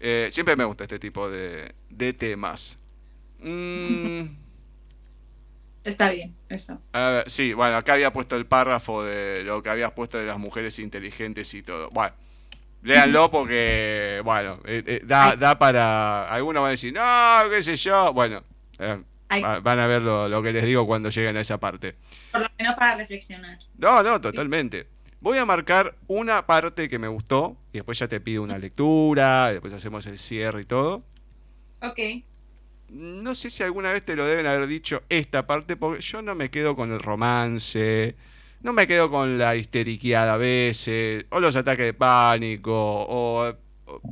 eh, 0.00 0.28
siempre 0.32 0.56
me 0.56 0.64
gusta 0.64 0.84
este 0.84 0.98
tipo 0.98 1.28
de, 1.30 1.74
de 1.90 2.12
temas. 2.12 2.78
Mm, 3.40 4.22
Está 5.84 6.10
bien, 6.10 6.34
eso. 6.48 6.80
a 6.92 7.08
ver, 7.10 7.30
sí, 7.30 7.52
bueno, 7.54 7.76
acá 7.76 7.94
había 7.94 8.12
puesto 8.12 8.36
el 8.36 8.46
párrafo 8.46 9.04
de 9.04 9.42
lo 9.44 9.62
que 9.62 9.70
habías 9.70 9.92
puesto 9.92 10.18
de 10.18 10.24
las 10.26 10.38
mujeres 10.38 10.78
inteligentes 10.78 11.54
y 11.54 11.62
todo. 11.62 11.88
Bueno, 11.90 12.14
Léanlo 12.82 13.30
porque, 13.30 14.20
bueno, 14.24 14.60
eh, 14.64 14.82
eh, 14.86 15.00
da, 15.04 15.34
da 15.36 15.58
para... 15.58 16.28
Algunos 16.28 16.62
van 16.62 16.68
a 16.68 16.70
decir, 16.72 16.92
no, 16.92 17.50
qué 17.50 17.62
sé 17.62 17.74
yo. 17.76 18.12
Bueno, 18.12 18.42
van 18.78 19.78
a 19.78 19.86
ver 19.86 20.02
lo, 20.02 20.28
lo 20.28 20.42
que 20.42 20.52
les 20.52 20.64
digo 20.64 20.86
cuando 20.86 21.08
lleguen 21.10 21.36
a 21.36 21.40
esa 21.40 21.58
parte. 21.58 21.96
Por 22.30 22.42
lo 22.42 22.46
menos 22.58 22.74
para 22.76 22.96
reflexionar. 22.96 23.58
No, 23.78 24.02
no, 24.02 24.20
totalmente. 24.20 24.86
Voy 25.20 25.38
a 25.38 25.44
marcar 25.44 25.96
una 26.06 26.46
parte 26.46 26.88
que 26.88 26.98
me 26.98 27.08
gustó 27.08 27.56
y 27.72 27.78
después 27.78 27.98
ya 27.98 28.06
te 28.06 28.20
pido 28.20 28.42
una 28.42 28.56
lectura, 28.56 29.48
y 29.50 29.54
después 29.54 29.72
hacemos 29.72 30.06
el 30.06 30.16
cierre 30.16 30.62
y 30.62 30.64
todo. 30.64 31.02
Ok. 31.82 31.98
No 32.90 33.34
sé 33.34 33.50
si 33.50 33.62
alguna 33.62 33.92
vez 33.92 34.04
te 34.04 34.16
lo 34.16 34.24
deben 34.24 34.46
haber 34.46 34.66
dicho 34.68 35.02
esta 35.08 35.46
parte, 35.46 35.76
porque 35.76 36.00
yo 36.00 36.22
no 36.22 36.34
me 36.34 36.50
quedo 36.50 36.76
con 36.76 36.92
el 36.92 37.00
romance, 37.00 38.14
no 38.62 38.72
me 38.72 38.86
quedo 38.86 39.10
con 39.10 39.38
la 39.38 39.56
histeriqueada 39.56 40.34
a 40.34 40.36
veces, 40.36 41.26
o 41.30 41.40
los 41.40 41.56
ataques 41.56 41.84
de 41.84 41.94
pánico, 41.94 42.72
o, 42.74 43.52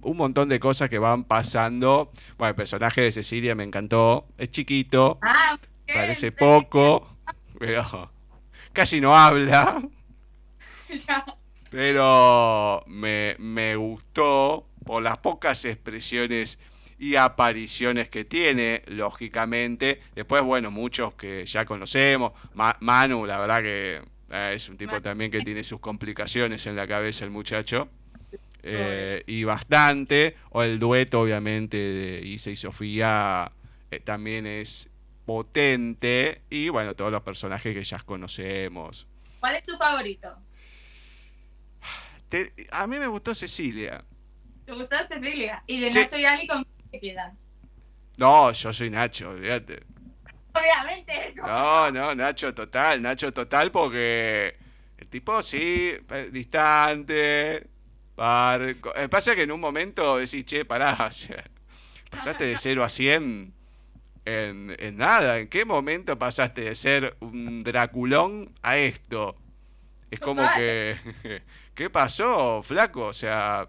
un 0.03 0.17
montón 0.17 0.49
de 0.49 0.59
cosas 0.59 0.91
que 0.91 0.99
van 0.99 1.25
pasando. 1.25 2.11
Bueno, 2.37 2.51
el 2.51 2.57
personaje 2.57 3.01
de 3.01 3.13
Cecilia 3.13 3.55
me 3.55 3.65
encantó, 3.65 4.27
es 4.39 4.51
chiquito, 4.51 5.19
Ah, 5.23 5.57
parece 5.87 6.33
poco, 6.33 7.17
pero 7.59 8.11
casi 8.73 9.01
no 9.01 9.17
habla. 9.17 9.83
Ya. 11.09 11.25
Pero 11.71 12.85
me, 12.87 13.35
me 13.39 13.77
gustó 13.77 14.67
por 14.85 15.03
las 15.03 15.19
pocas 15.19 15.65
expresiones 15.65 16.59
y 16.99 17.17
apariciones 17.17 18.09
que 18.09 18.25
tiene, 18.25 18.83
lógicamente. 18.87 20.01
Después, 20.15 20.43
bueno, 20.43 20.71
muchos 20.71 21.15
que 21.15 21.45
ya 21.45 21.65
conocemos. 21.65 22.33
Ma- 22.55 22.77
Manu, 22.81 23.27
la 23.27 23.39
verdad 23.39 23.63
que 23.63 24.01
eh, 24.31 24.53
es 24.55 24.69
un 24.69 24.77
tipo 24.79 24.93
Manu. 24.93 25.03
también 25.03 25.31
que 25.31 25.43
tiene 25.43 25.65
sus 25.65 25.81
complicaciones 25.81 26.67
en 26.67 26.77
la 26.77 26.87
cabeza 26.87 27.25
el 27.25 27.31
muchacho. 27.31 27.89
Eh, 28.63 29.23
y 29.27 29.45
bastante. 29.45 30.37
O 30.51 30.63
el 30.63 30.79
dueto, 30.79 31.21
obviamente, 31.21 31.77
de 31.77 32.21
Isa 32.27 32.51
y 32.51 32.57
Sofía 32.57 33.51
eh, 33.91 34.01
también 34.01 34.47
es 34.47 34.89
potente. 35.27 36.41
Y 36.49 36.69
bueno, 36.71 36.95
todos 36.95 37.13
los 37.13 37.23
personajes 37.23 37.75
que 37.75 37.85
ya 37.85 37.99
conocemos. 37.99 39.07
¿Cuál 39.41 39.57
es 39.57 39.65
tu 39.67 39.77
favorito? 39.77 40.39
Te- 42.29 42.53
a 42.71 42.87
mí 42.87 42.99
me 42.99 43.07
gustó 43.07 43.35
Cecilia. 43.35 44.05
¿Te 44.65 44.73
gustó 44.73 44.97
Cecilia? 45.09 45.63
Y 45.67 45.81
de 45.81 45.91
Sí. 45.91 45.99
Nacho 46.01 46.19
y 46.19 46.25
Ali, 46.25 46.47
¿con 46.47 46.67
te 46.91 47.01
quedas? 47.01 47.39
No, 48.17 48.51
yo 48.53 48.73
soy 48.73 48.91
Nacho, 48.91 49.31
olvídate. 49.31 49.83
Obviamente. 50.55 51.35
¿no? 51.37 51.47
No, 51.47 51.91
no, 51.91 52.15
Nacho 52.15 52.55
total, 52.55 53.03
Nacho 53.03 53.33
total 53.33 53.71
porque 53.71 54.57
el 54.99 55.07
tipo 55.09 55.43
sí, 55.43 55.93
eh, 56.11 56.29
distante, 56.33 57.67
par- 58.15 58.63
eh, 58.63 59.09
pasa 59.11 59.35
que 59.37 59.43
en 59.43 59.53
un 59.53 59.61
momento 59.61 60.17
decís, 60.17 60.45
che, 60.47 60.65
pará, 60.65 60.97
o 61.09 61.13
sea, 61.13 61.45
pasaste 62.11 62.45
de 62.45 62.57
0 62.57 62.83
a 62.83 62.89
100 62.89 63.53
en, 64.25 64.75
en 64.79 64.97
nada, 64.97 65.39
¿en 65.39 65.49
qué 65.49 65.65
momento 65.65 66.19
pasaste 66.19 66.63
de 66.63 66.75
ser 66.75 67.17
un 67.21 67.63
Draculón 67.63 68.53
a 68.63 68.79
esto? 68.79 69.37
Es 70.11 70.21
como 70.21 70.43
que, 70.57 70.97
¿qué 71.77 71.89
pasó, 71.91 72.63
flaco? 72.65 73.07
O 73.07 73.13
sea, 73.13 73.69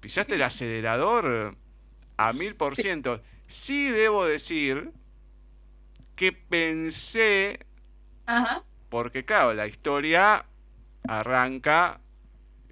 pisaste 0.00 0.34
el 0.34 0.42
acelerador 0.42 1.56
a 2.16 2.32
mil 2.32 2.56
por 2.56 2.74
ciento. 2.74 3.20
Sí 3.46 3.90
debo 3.90 4.24
decir 4.24 4.90
que 6.16 6.32
pensé, 6.32 7.60
Ajá. 8.26 8.64
porque 8.88 9.24
claro, 9.24 9.54
la 9.54 9.68
historia 9.68 10.46
arranca 11.06 12.00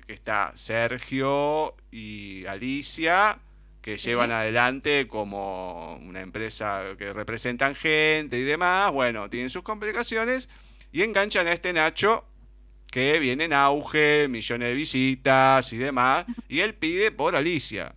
que 0.07 0.15
está 0.15 0.53
Sergio 0.57 1.77
y 1.93 2.47
Alicia 2.47 3.39
que 3.83 3.97
llevan 3.97 4.31
adelante 4.31 5.09
como 5.09 5.97
una 5.97 6.21
empresa 6.21 6.83
que 6.99 7.13
representan 7.13 7.75
gente 7.75 8.39
y 8.39 8.43
demás, 8.43 8.93
bueno, 8.93 9.31
tienen 9.31 9.49
sus 9.49 9.63
complicaciones 9.63 10.49
y 10.93 11.03
enganchan 11.03 11.47
a 11.47 11.53
este 11.53 11.73
Nacho 11.73 12.25
que 12.91 13.19
viene 13.19 13.45
en 13.45 13.53
auge, 13.53 14.29
millones 14.29 14.69
de 14.69 14.75
visitas 14.75 15.73
y 15.73 15.79
demás, 15.79 16.27
y 16.49 16.61
él 16.61 16.75
pide 16.75 17.11
por 17.13 17.37
Alicia. 17.37 17.95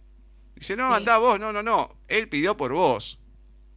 Dice, 0.56 0.76
no, 0.76 0.89
Sí. 0.89 0.94
anda 0.96 1.18
vos, 1.18 1.39
no, 1.39 1.52
no, 1.54 1.64
no, 1.64 1.98
él 2.08 2.30
pidió 2.30 2.56
por 2.58 2.74
vos. 2.74 3.20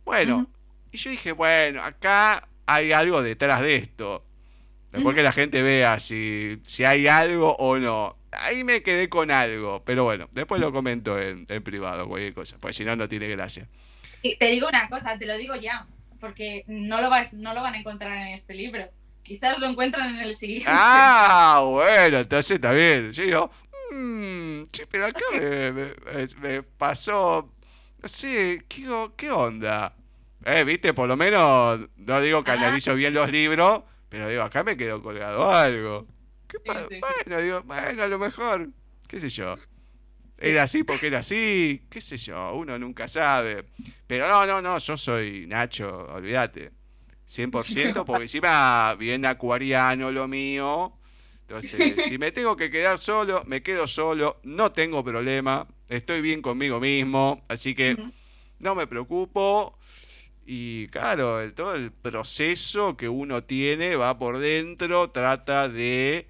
Bueno, 0.04 0.46
y 0.92 0.98
yo 0.98 1.10
dije, 1.10 1.32
bueno, 1.32 1.82
acá 1.82 2.48
hay 2.66 2.92
algo 2.92 3.22
detrás 3.22 3.60
de 3.60 3.76
esto. 3.76 4.24
Después 4.92 5.14
que 5.16 5.22
la 5.22 5.32
gente 5.32 5.62
vea 5.62 6.00
si, 6.00 6.58
si 6.62 6.84
hay 6.84 7.06
algo 7.06 7.56
o 7.56 7.78
no. 7.78 8.16
Ahí 8.32 8.64
me 8.64 8.82
quedé 8.82 9.08
con 9.08 9.30
algo. 9.30 9.82
Pero 9.84 10.04
bueno, 10.04 10.28
después 10.32 10.60
lo 10.60 10.72
comento 10.72 11.20
en, 11.20 11.44
en 11.48 11.62
privado, 11.62 12.08
cualquier 12.08 12.34
cosa. 12.34 12.56
Pues 12.60 12.76
si 12.76 12.84
no, 12.84 12.96
no 12.96 13.08
tiene 13.08 13.28
gracia. 13.28 13.68
Y 14.22 14.36
te 14.36 14.46
digo 14.50 14.68
una 14.68 14.88
cosa, 14.88 15.18
te 15.18 15.26
lo 15.26 15.36
digo 15.36 15.54
ya, 15.56 15.86
porque 16.20 16.64
no 16.66 17.00
lo, 17.00 17.10
vas, 17.10 17.34
no 17.34 17.54
lo 17.54 17.62
van 17.62 17.74
a 17.74 17.78
encontrar 17.78 18.16
en 18.16 18.28
este 18.34 18.54
libro. 18.54 18.84
Quizás 19.26 19.58
lo 19.58 19.66
encuentran 19.66 20.14
en 20.16 20.22
el 20.22 20.34
siguiente. 20.34 20.68
Ah, 20.70 21.60
bueno, 21.64 22.18
entonces 22.18 22.52
está 22.52 22.72
bien. 22.72 23.12
Yo 23.12 23.22
digo, 23.24 23.50
mmm, 23.92 24.64
che, 24.70 24.86
pero 24.86 25.06
acá 25.06 25.20
me, 25.32 25.72
me- 25.72 25.94
me- 25.94 26.28
me 26.40 26.62
pasó. 26.62 27.52
No 28.02 28.08
sé, 28.08 28.64
¿qué, 28.68 29.30
onda? 29.30 29.94
Eh, 30.44 30.62
viste, 30.64 30.94
por 30.94 31.08
lo 31.08 31.16
menos, 31.16 31.80
no 31.96 32.20
digo 32.20 32.44
que 32.44 32.52
analizo 32.52 32.94
bien 32.94 33.14
los 33.14 33.30
libros, 33.30 33.82
pero 34.08 34.28
digo, 34.28 34.42
acá 34.42 34.62
me 34.62 34.76
quedó 34.76 35.02
colgado 35.02 35.50
algo. 35.50 36.06
¿Qué 36.46 36.58
sí, 36.64 36.72
sí. 36.88 37.00
bueno, 37.00 37.42
digo, 37.42 37.62
bueno, 37.64 38.02
a 38.04 38.06
lo 38.06 38.18
mejor, 38.18 38.68
qué 39.08 39.18
sé 39.18 39.28
yo. 39.28 39.54
Era 40.38 40.64
así 40.64 40.84
porque 40.84 41.06
era 41.08 41.20
así, 41.20 41.82
qué 41.90 42.00
sé 42.00 42.16
yo, 42.18 42.52
uno 42.54 42.78
nunca 42.78 43.08
sabe. 43.08 43.64
Pero 44.06 44.28
no, 44.28 44.46
no, 44.46 44.60
no, 44.62 44.78
yo 44.78 44.96
soy 44.96 45.46
Nacho, 45.46 46.06
olvídate. 46.12 46.70
100%, 47.26 48.04
porque 48.04 48.22
encima 48.24 48.94
bien 48.94 49.26
acuariano 49.26 50.10
lo 50.10 50.28
mío. 50.28 50.92
Entonces, 51.42 52.02
si 52.02 52.18
me 52.18 52.32
tengo 52.32 52.56
que 52.56 52.70
quedar 52.70 52.98
solo, 52.98 53.44
me 53.46 53.62
quedo 53.62 53.86
solo, 53.86 54.40
no 54.42 54.72
tengo 54.72 55.04
problema, 55.04 55.66
estoy 55.88 56.20
bien 56.20 56.42
conmigo 56.42 56.80
mismo, 56.80 57.44
así 57.48 57.74
que 57.74 57.96
no 58.58 58.74
me 58.74 58.86
preocupo. 58.88 59.78
Y 60.44 60.88
claro, 60.88 61.40
el- 61.40 61.54
todo 61.54 61.74
el 61.74 61.92
proceso 61.92 62.96
que 62.96 63.08
uno 63.08 63.44
tiene 63.44 63.96
va 63.96 64.18
por 64.18 64.38
dentro, 64.38 65.10
trata 65.10 65.68
de 65.68 66.26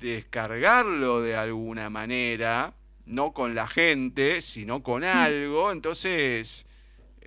descargarlo 0.00 1.20
de 1.20 1.36
alguna 1.36 1.90
manera, 1.90 2.74
no 3.06 3.32
con 3.32 3.54
la 3.54 3.66
gente, 3.66 4.40
sino 4.40 4.82
con 4.82 5.04
algo. 5.04 5.72
Entonces, 5.72 6.66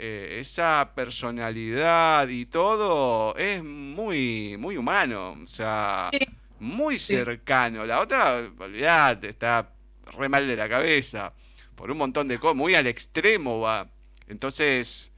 eh, 0.04 0.40
esa 0.40 0.94
personalidad 0.96 2.28
y 2.28 2.48
todo 2.48 3.36
es 3.38 3.64
muy, 3.64 4.58
muy 4.58 4.76
humano, 4.76 5.38
o 5.44 5.46
sea, 5.46 6.10
Sí. 6.12 6.20
muy 6.60 6.98
Sí. 6.98 7.14
cercano. 7.16 7.86
La 7.86 8.00
otra, 8.02 8.38
olvidate, 8.58 9.30
está 9.30 9.70
re 10.18 10.28
mal 10.28 10.48
de 10.48 10.56
la 10.56 10.68
cabeza, 10.68 11.34
por 11.76 11.92
un 11.92 11.98
montón 12.00 12.28
de 12.28 12.40
cosas, 12.40 12.56
muy 12.58 12.74
al 12.74 12.88
extremo 12.88 13.60
va. 13.60 13.88
Entonces, 14.28 15.12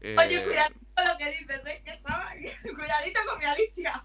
eh, 0.00 0.16
Oye, 0.18 0.42
cuidado 0.44 0.70
con 0.94 1.06
lo 1.06 1.18
que 1.18 1.26
dices, 1.32 1.62
¿eh? 1.66 1.82
Que 1.84 1.90
estaba... 1.90 2.30
Cuidadito 2.62 3.20
con 3.28 3.38
mi 3.38 3.44
Alicia. 3.44 4.04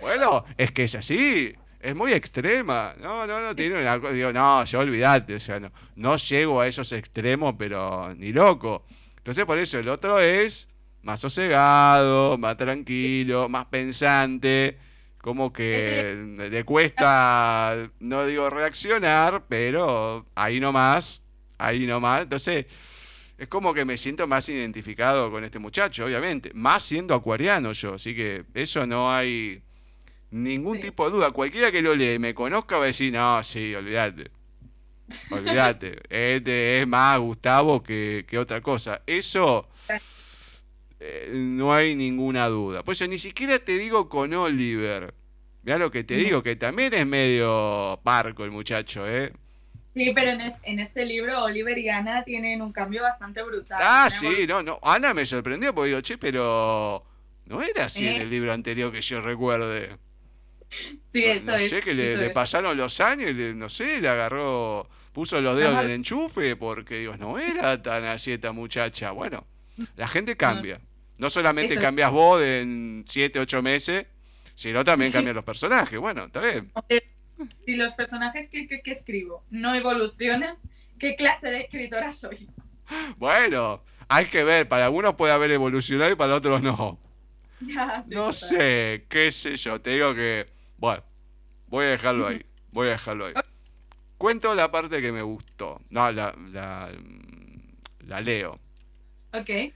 Bueno, 0.00 0.44
es 0.58 0.70
que 0.70 0.84
es 0.84 0.94
así, 0.94 1.54
es 1.82 1.96
muy 1.96 2.12
extrema. 2.12 2.94
No, 3.00 3.26
no, 3.26 3.40
no, 3.40 3.54
tiene 3.54 3.80
una 3.80 4.00
cosa. 4.00 4.12
Digo, 4.12 4.32
no, 4.32 4.64
yo 4.64 4.78
olvidate, 4.78 5.34
o 5.34 5.40
sea, 5.40 5.58
no, 5.58 5.72
no 5.96 6.16
llego 6.16 6.60
a 6.60 6.68
esos 6.68 6.92
extremos, 6.92 7.56
pero 7.58 8.14
ni 8.14 8.32
loco. 8.32 8.86
Entonces, 9.18 9.44
por 9.44 9.58
eso 9.58 9.78
el 9.78 9.88
otro 9.88 10.20
es 10.20 10.68
más 11.02 11.20
sosegado, 11.20 12.38
más 12.38 12.56
tranquilo, 12.56 13.48
más 13.48 13.66
pensante. 13.66 14.78
Como 15.18 15.52
que 15.52 16.34
le 16.36 16.64
cuesta, 16.64 17.90
no 18.00 18.26
digo 18.26 18.50
reaccionar, 18.50 19.44
pero 19.48 20.26
ahí 20.34 20.58
nomás, 20.58 21.22
ahí 21.58 21.86
nomás. 21.86 22.22
Entonces, 22.22 22.66
es 23.38 23.48
como 23.48 23.72
que 23.72 23.84
me 23.84 23.96
siento 23.96 24.26
más 24.26 24.48
identificado 24.48 25.30
con 25.30 25.44
este 25.44 25.60
muchacho, 25.60 26.04
obviamente. 26.06 26.50
Más 26.54 26.82
siendo 26.82 27.14
acuariano 27.14 27.72
yo, 27.72 27.94
así 27.94 28.14
que 28.16 28.44
eso 28.54 28.84
no 28.84 29.12
hay 29.12 29.62
ningún 30.32 30.76
Sí. 30.76 30.82
tipo 30.82 31.04
de 31.08 31.16
duda. 31.16 31.30
Cualquiera 31.30 31.70
que 31.70 31.80
lo 31.82 31.94
lea 31.94 32.14
y 32.14 32.18
me 32.18 32.34
conozca 32.34 32.76
va 32.78 32.84
a 32.84 32.86
decir, 32.88 33.12
no, 33.12 33.42
sí, 33.44 33.74
olvídate. 33.74 34.30
Olvídate. 35.30 36.00
este 36.08 36.80
es 36.80 36.86
más 36.88 37.18
Gustavo 37.18 37.82
que, 37.82 38.24
que 38.28 38.38
otra 38.38 38.60
cosa. 38.60 39.02
Eso 39.06 39.68
eh, 41.00 41.30
no 41.32 41.72
hay 41.74 41.94
ninguna 41.94 42.46
duda. 42.48 42.82
Por 42.82 42.92
eso 42.92 43.06
ni 43.06 43.18
siquiera 43.18 43.58
te 43.58 43.76
digo 43.78 44.08
con 44.08 44.32
Oliver. 44.34 45.14
Mira 45.64 45.78
lo 45.78 45.90
que 45.90 46.02
te 46.04 46.14
digo, 46.16 46.42
que 46.42 46.56
también 46.56 46.92
es 46.94 47.06
medio 47.06 48.00
parco 48.02 48.44
el 48.44 48.50
muchacho, 48.50 49.06
¿eh? 49.08 49.32
Sí, 49.94 50.10
pero 50.14 50.30
en, 50.30 50.40
es- 50.40 50.58
en 50.62 50.78
este 50.80 51.04
libro 51.04 51.44
Oliver 51.44 51.76
y 51.78 51.88
Ana 51.88 52.24
tienen 52.24 52.62
un 52.62 52.72
cambio 52.72 53.02
bastante 53.02 53.42
brutal. 53.42 53.78
Ah, 53.82 54.08
sí, 54.10 54.46
no, 54.48 54.62
no. 54.62 54.78
Ana 54.82 55.12
me 55.14 55.26
sorprendió 55.26 55.74
porque 55.74 55.88
digo, 55.88 56.00
che, 56.00 56.16
pero 56.18 57.04
no 57.46 57.62
era 57.62 57.84
así 57.84 58.06
en 58.06 58.14
Eh. 58.14 58.22
el 58.22 58.30
libro 58.30 58.52
anterior 58.52 58.90
que 58.90 59.02
yo 59.02 59.20
recuerde. 59.20 59.96
Sí, 61.04 61.24
eso 61.24 61.52
no 61.52 61.56
es. 61.58 61.70
sé, 61.70 61.80
que 61.82 61.94
le, 61.94 62.30
pasaron 62.30 62.76
los 62.76 63.00
años 63.00 63.30
y 63.30 63.34
le- 63.34 63.54
no 63.54 63.68
sé, 63.68 64.00
le 64.00 64.08
agarró, 64.08 64.88
puso 65.12 65.40
los 65.40 65.56
dedos 65.56 65.72
Ajá. 65.74 65.82
del 65.82 65.90
enchufe 65.92 66.56
porque 66.56 66.96
digo, 66.98 67.16
no 67.16 67.38
era 67.38 67.80
tan 67.82 68.04
así 68.04 68.32
esta 68.32 68.52
muchacha. 68.52 69.10
Bueno, 69.10 69.46
la 69.96 70.08
gente 70.08 70.36
cambia. 70.36 70.80
No 71.18 71.30
solamente 71.30 71.74
Eso 71.74 71.82
cambias 71.82 72.10
vos 72.10 72.42
en 72.42 73.04
7, 73.06 73.38
8 73.38 73.62
meses, 73.62 74.06
sino 74.54 74.84
también 74.84 75.12
cambian 75.12 75.36
los 75.36 75.44
personajes. 75.44 75.98
Bueno, 76.00 76.24
está 76.24 76.40
bien. 76.40 76.72
Si 77.66 77.76
los 77.76 77.92
personajes 77.94 78.48
que, 78.48 78.66
que- 78.66 78.80
que 78.82 78.90
escribo 78.90 79.44
no 79.50 79.74
evolucionan, 79.74 80.56
¿qué 80.98 81.14
clase 81.14 81.50
de 81.50 81.60
escritora 81.60 82.12
soy? 82.12 82.48
Bueno, 83.16 83.82
hay 84.08 84.26
que 84.26 84.44
ver, 84.44 84.68
para 84.68 84.84
algunos 84.86 85.14
puede 85.14 85.32
haber 85.32 85.50
evolucionado 85.52 86.10
y 86.12 86.16
para 86.16 86.34
otros 86.36 86.62
no. 86.62 86.98
Ya, 87.60 88.02
sí, 88.02 88.14
No 88.14 88.32
sé, 88.32 89.06
qué 89.08 89.30
sé 89.30 89.56
yo, 89.56 89.80
te 89.80 89.90
digo 89.90 90.14
que, 90.14 90.46
bueno, 90.82 91.04
voy 91.68 91.84
a 91.84 91.88
dejarlo 91.90 92.26
ahí, 92.26 92.44
voy 92.72 92.88
a 92.88 92.90
dejarlo 92.90 93.26
ahí. 93.26 93.34
Cuento 94.18 94.52
la 94.52 94.68
parte 94.72 95.00
que 95.00 95.12
me 95.12 95.22
gustó. 95.22 95.80
No, 95.90 96.10
la, 96.10 96.34
la, 96.50 96.90
la 98.00 98.20
leo. 98.20 98.58
Ok. 99.32 99.72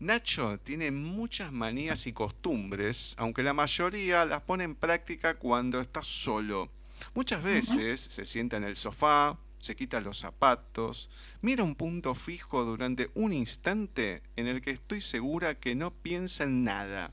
Nacho 0.00 0.58
tiene 0.64 0.90
muchas 0.90 1.52
manías 1.52 2.06
y 2.06 2.14
costumbres, 2.14 3.14
aunque 3.18 3.42
la 3.42 3.52
mayoría 3.52 4.24
las 4.24 4.40
pone 4.40 4.64
en 4.64 4.76
práctica 4.76 5.34
cuando 5.34 5.78
está 5.78 6.02
solo. 6.02 6.70
Muchas 7.14 7.42
veces 7.42 8.00
se 8.00 8.24
sienta 8.24 8.56
en 8.56 8.64
el 8.64 8.76
sofá, 8.76 9.36
se 9.58 9.76
quita 9.76 10.00
los 10.00 10.18
zapatos, 10.18 11.10
mira 11.42 11.64
un 11.64 11.74
punto 11.74 12.14
fijo 12.14 12.64
durante 12.64 13.10
un 13.12 13.34
instante 13.34 14.22
en 14.36 14.46
el 14.46 14.62
que 14.62 14.70
estoy 14.70 15.02
segura 15.02 15.54
que 15.54 15.74
no 15.74 15.90
piensa 15.90 16.44
en 16.44 16.64
nada. 16.64 17.10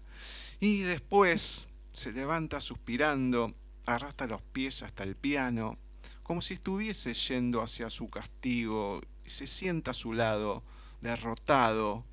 Y 0.61 0.84
después 0.84 1.68
se 2.00 2.14
levanta 2.14 2.62
suspirando, 2.62 3.54
arrastra 3.86 4.26
los 4.26 4.41
pies 4.41 4.84
hasta 4.84 5.04
el 5.04 5.18
piano, 5.18 5.78
como 6.24 6.41
si 6.41 6.54
estuviese 6.54 7.14
yendo 7.14 7.62
hacia 7.62 7.89
su 7.89 8.10
castigo, 8.10 9.02
y 9.26 9.30
se 9.30 9.47
sienta 9.47 9.91
a 9.91 9.93
su 9.93 10.14
lado, 10.14 10.64
derrotado, 11.02 12.06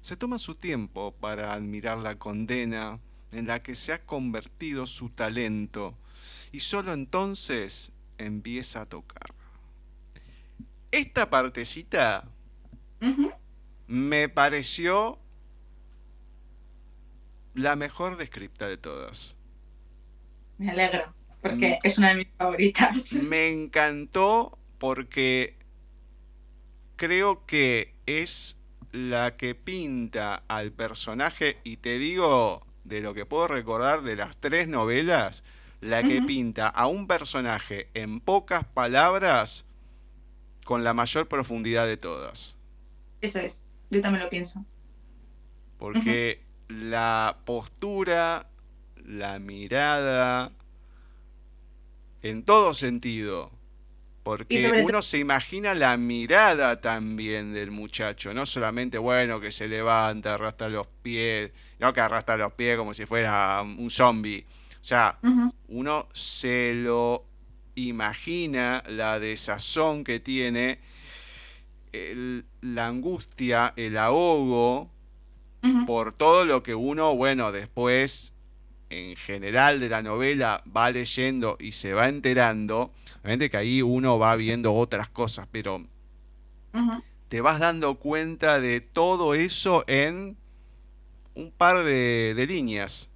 se 0.00 0.16
toma 0.16 0.38
su 0.38 0.56
tiempo 0.56 1.14
para 1.20 1.52
admirar 1.52 1.98
la 1.98 2.18
condena 2.18 2.98
en 3.30 3.46
la 3.46 3.62
que 3.62 3.76
se 3.76 3.92
ha 3.92 4.04
convertido 4.04 4.88
su 4.88 5.10
talento 5.10 5.94
y 6.50 6.58
solo 6.58 6.92
entonces 6.92 7.92
empieza 8.16 8.80
a 8.80 8.86
tocar. 8.86 9.34
Esta 10.90 11.30
partecita 11.30 12.28
me 13.86 14.28
pareció 14.28 15.20
la 17.58 17.76
mejor 17.76 18.16
descripta 18.16 18.66
de 18.68 18.76
todas. 18.78 19.36
Me 20.58 20.70
alegro, 20.70 21.14
porque 21.40 21.78
Mm. 21.82 21.86
es 21.86 21.98
una 21.98 22.08
de 22.10 22.14
mis 22.16 22.28
favoritas. 22.36 23.12
Me 23.22 23.48
encantó 23.48 24.58
porque 24.78 25.56
creo 26.96 27.46
que 27.46 27.94
es 28.06 28.56
la 28.92 29.36
que 29.36 29.54
pinta 29.54 30.42
al 30.48 30.72
personaje, 30.72 31.58
y 31.64 31.76
te 31.78 31.98
digo 31.98 32.66
de 32.84 33.00
lo 33.00 33.14
que 33.14 33.26
puedo 33.26 33.48
recordar 33.48 34.02
de 34.02 34.16
las 34.16 34.36
tres 34.40 34.68
novelas, 34.68 35.44
la 35.80 36.02
que 36.02 36.22
pinta 36.22 36.68
a 36.68 36.86
un 36.86 37.06
personaje 37.06 37.88
en 37.94 38.20
pocas 38.20 38.64
palabras 38.64 39.64
con 40.64 40.84
la 40.84 40.94
mayor 40.94 41.28
profundidad 41.28 41.86
de 41.86 41.96
todas. 41.96 42.56
Eso 43.20 43.40
es, 43.40 43.62
yo 43.90 44.00
también 44.00 44.24
lo 44.24 44.30
pienso. 44.30 44.64
Porque 45.78 46.47
la 46.68 47.38
postura, 47.44 48.46
la 49.04 49.38
mirada, 49.38 50.52
en 52.22 52.42
todo 52.44 52.74
sentido. 52.74 53.50
Porque 54.22 54.58
uno 54.84 55.00
se 55.00 55.18
imagina 55.18 55.74
la 55.74 55.96
mirada 55.96 56.80
también 56.82 57.54
del 57.54 57.70
muchacho, 57.70 58.34
no 58.34 58.44
solamente, 58.44 58.98
bueno, 58.98 59.40
que 59.40 59.50
se 59.50 59.68
levanta, 59.68 60.34
arrastra 60.34 60.68
los 60.68 60.86
pies, 61.02 61.50
no 61.78 61.94
que 61.94 62.00
arrastra 62.00 62.36
los 62.36 62.52
pies 62.52 62.76
como 62.76 62.92
si 62.92 63.06
fuera 63.06 63.62
un 63.62 63.88
zombie. 63.88 64.44
O 64.80 64.84
sea, 64.84 65.18
uno 65.68 66.08
se 66.12 66.74
lo 66.74 67.24
imagina 67.76 68.82
la 68.88 69.18
desazón 69.18 70.04
que 70.04 70.20
tiene, 70.20 70.80
el- 71.92 72.44
la 72.60 72.86
angustia, 72.88 73.72
el 73.76 73.96
ahogo, 73.96 74.90
Por 75.86 76.12
todo 76.12 76.44
lo 76.44 76.62
que 76.62 76.74
uno, 76.74 77.14
bueno, 77.16 77.52
después, 77.52 78.32
en 78.90 79.16
general 79.16 79.80
de 79.80 79.88
la 79.88 80.02
novela, 80.02 80.62
va 80.74 80.90
leyendo 80.90 81.56
y 81.60 81.72
se 81.72 81.92
va 81.94 82.08
enterando. 82.08 82.92
Obviamente 83.20 83.50
que 83.50 83.56
ahí 83.56 83.82
uno 83.82 84.18
va 84.18 84.36
viendo 84.36 84.74
otras 84.74 85.08
cosas, 85.08 85.48
pero 85.50 85.84
te 87.28 87.40
vas 87.40 87.58
dando 87.60 87.96
cuenta 87.96 88.60
de 88.60 88.80
todo 88.80 89.34
eso 89.34 89.84
en 89.86 90.36
un 91.34 91.50
par 91.52 91.84
de, 91.84 92.34
de 92.36 92.46
líneas. 92.46 93.08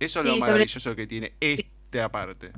Eso 0.00 0.20
es 0.20 0.26
lo 0.26 0.32
sobre- 0.34 0.40
maravilloso 0.40 0.96
que 0.96 1.06
tiene 1.06 1.32
esta 1.40 2.10
parte. 2.10 2.52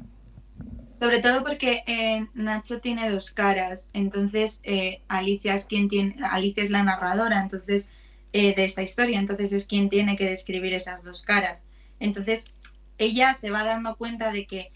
Sobre 0.98 1.20
todo 1.20 1.44
porque 1.44 1.82
eh, 1.86 2.26
Nacho 2.34 2.80
tiene 2.80 3.10
dos 3.10 3.30
caras, 3.30 3.90
entonces 3.92 4.60
eh, 4.62 5.02
Alicia 5.08 5.54
es 5.54 5.66
quien 5.66 5.88
tiene, 5.88 6.16
Alicia 6.30 6.62
es 6.62 6.70
la 6.70 6.82
narradora, 6.82 7.42
entonces 7.42 7.90
eh, 8.32 8.54
de 8.54 8.64
esta 8.64 8.82
historia, 8.82 9.18
entonces 9.18 9.52
es 9.52 9.66
quien 9.66 9.88
tiene 9.88 10.16
que 10.16 10.28
describir 10.28 10.72
esas 10.74 11.04
dos 11.04 11.22
caras. 11.22 11.64
Entonces 12.00 12.50
ella 12.98 13.34
se 13.34 13.50
va 13.50 13.64
dando 13.64 13.96
cuenta 13.96 14.32
de 14.32 14.46
que 14.46 14.72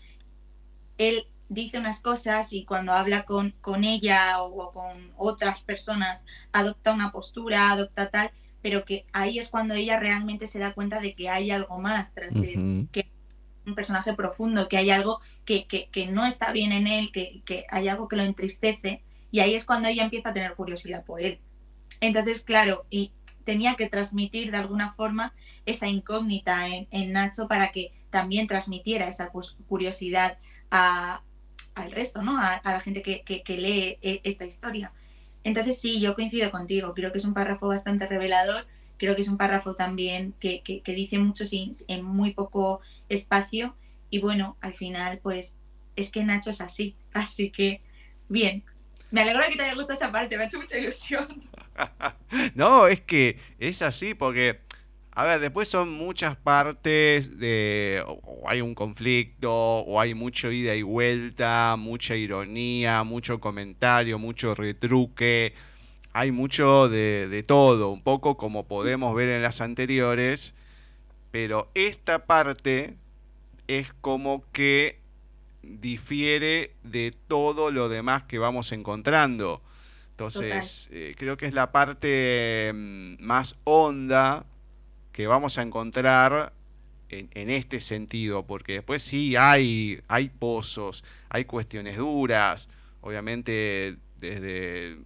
él 0.98 1.26
dice 1.48 1.78
unas 1.78 2.01
cosas 2.01 2.53
y 2.53 2.64
cuando 2.64 2.92
habla 2.92 3.24
con, 3.24 3.51
con 3.61 3.84
ella 3.84 4.42
o, 4.42 4.72
con 4.72 5.12
otras 5.16 5.62
personas 5.62 6.22
adopta 6.53 6.92
una 6.92 7.11
postura, 7.11 7.72
adopta 7.72 8.11
tal, 8.11 8.30
pero 8.62 8.84
que 8.84 9.05
ahí 9.12 9.38
es 9.38 9.48
cuando 9.48 9.74
ella 9.74 9.98
realmente 9.98 10.46
se 10.46 10.59
da 10.59 10.72
cuenta 10.72 11.01
de 11.01 11.14
que 11.14 11.28
hay 11.28 11.51
algo 11.51 11.78
más 11.80 12.14
tras 12.14 12.36
él 12.36 12.59
Ujú. 12.59 13.03
un 13.66 13.74
personaje 13.74 14.14
profundo, 14.14 14.68
que 14.68 14.76
hay 14.76 14.90
algo 14.90 15.20
que, 15.44 15.66
que, 15.66 15.88
que 15.90 16.07
no 16.07 16.26
está 16.26 16.53
bien 16.53 16.72
en 16.72 16.86
él, 16.86 17.12
que, 17.12 17.42
que 17.44 17.66
hay 17.70 17.88
algo 17.88 18.09
que 18.09 18.16
lo 18.16 18.22
entristece, 18.22 19.03
y 19.30 19.40
ahí 19.40 19.55
es 19.55 19.64
cuando 19.64 19.88
ella 19.88 20.05
empieza 20.05 20.30
a 20.30 20.34
tener 20.34 20.55
curiosidad 20.55 21.05
por 21.05 21.20
él. 21.20 21.40
Entonces, 22.01 22.42
claro, 22.42 22.86
y 22.90 23.12
tenía 23.51 23.74
que 23.74 23.88
transmitir 23.88 24.53
de 24.53 24.59
alguna 24.59 24.92
forma 24.92 25.34
esa 25.66 25.88
incógnita 25.88 26.68
en, 26.68 26.86
Nacho 27.12 27.48
para 27.48 27.72
que 27.72 27.90
también 28.09 28.46
transmitiera 28.46 29.09
esa 29.09 29.32
curiosidad 29.66 30.38
a- 30.70 31.24
al 31.74 31.90
resto, 31.90 32.22
¿no? 32.22 32.38
A, 32.40 32.61
la 32.62 32.80
gente 32.80 33.03
que, 33.03 33.24
lee 33.57 33.98
eh, 34.03 34.20
esta 34.22 34.44
historia. 34.44 34.92
Entonces, 35.42 35.80
sí, 35.80 36.01
yo 36.01 36.14
coincido 36.14 36.53
contigo, 36.53 36.94
creo 36.94 37.11
que 37.11 37.18
es 37.18 37.24
un 37.24 37.34
párrafo 37.34 37.66
bastante 37.66 38.07
revelador, 38.07 38.68
creo 38.98 39.16
que 39.16 39.22
es 39.22 39.28
un 39.28 39.36
párrafo 39.36 39.74
también 39.74 40.32
que, 40.39 40.62
que- 40.62 40.81
que 40.81 40.94
dice 40.94 41.18
mucho 41.18 41.44
sin- 41.44 41.72
en 41.89 42.05
muy 42.05 42.32
poco 42.32 42.81
espacio 43.09 43.74
y 44.10 44.20
bueno, 44.20 44.56
al 44.60 44.74
final 44.74 45.18
pues 45.24 45.56
es 45.97 46.12
que 46.12 46.22
Nacho 46.22 46.51
es 46.51 46.60
así, 46.60 46.94
así 47.12 47.51
que 47.51 47.81
bien. 48.28 48.62
Me 49.11 49.23
alegro 49.23 49.43
de 49.43 49.51
que 49.51 49.57
te 49.57 49.62
haya 49.65 49.74
gustado 49.74 49.99
esa 49.99 50.12
parte, 50.12 50.37
me 50.37 50.45
ha 50.45 50.47
hecho 50.47 50.61
mucha 50.61 50.78
ilusión. 50.78 51.28
No, 52.55 52.87
es 52.87 53.01
que 53.01 53.39
es 53.59 53.81
así 53.82 54.15
porque, 54.15 54.61
a 55.12 55.24
ver, 55.24 55.41
después 55.41 55.66
son 55.69 55.91
muchas 55.91 56.37
partes 56.37 57.39
de, 57.39 58.05
o 58.07 58.49
hay 58.49 58.61
un 58.61 58.74
conflicto, 58.74 59.53
o 59.53 59.99
hay 59.99 60.15
mucho 60.15 60.53
ida 60.53 60.74
y 60.74 60.82
vuelta, 60.82 61.74
mucha 61.78 62.16
ironía, 62.16 63.03
mucho 63.03 63.41
comentario, 63.41 64.19
mucho 64.19 64.55
retruque, 64.55 65.55
hay 66.12 66.32
mucho 66.32 66.89
de, 66.89 67.28
de 67.28 67.43
todo, 67.43 67.91
un 67.91 68.03
poco 68.03 68.37
como 68.37 68.69
podemos 68.69 69.15
ver 69.15 69.31
en 69.31 69.43
las 69.43 69.61
anteriores, 69.61 70.55
pero 71.31 71.70
esta 71.74 72.27
parte 72.27 72.97
es 73.69 73.93
como 74.01 74.45
que 74.53 74.99
difiere 75.62 76.74
de 76.82 77.12
todo 77.28 77.70
lo 77.70 77.89
demás 77.89 78.24
que 78.24 78.39
vamos 78.39 78.73
encontrando. 78.73 79.62
Entonces, 80.11 80.89
eh, 80.93 81.15
creo 81.16 81.37
que 81.37 81.47
es 81.47 81.55
la 81.55 81.73
parte 81.73 82.70
mm, 82.74 83.23
más 83.23 83.57
honda 83.65 84.45
que 85.12 85.27
vamos 85.27 85.59
a 85.59 85.62
encontrar 85.62 86.53
en, 87.09 87.31
en 87.32 87.51
este 87.51 87.81
sentido, 87.81 88.47
porque 88.47 88.74
después 88.74 89.03
sí 89.03 89.35
hay, 89.37 90.01
hay 90.09 90.28
pozos, 90.28 91.05
hay 91.28 91.45
cuestiones 91.47 91.97
duras, 91.97 92.69
obviamente 93.01 93.97
desde 94.20 94.99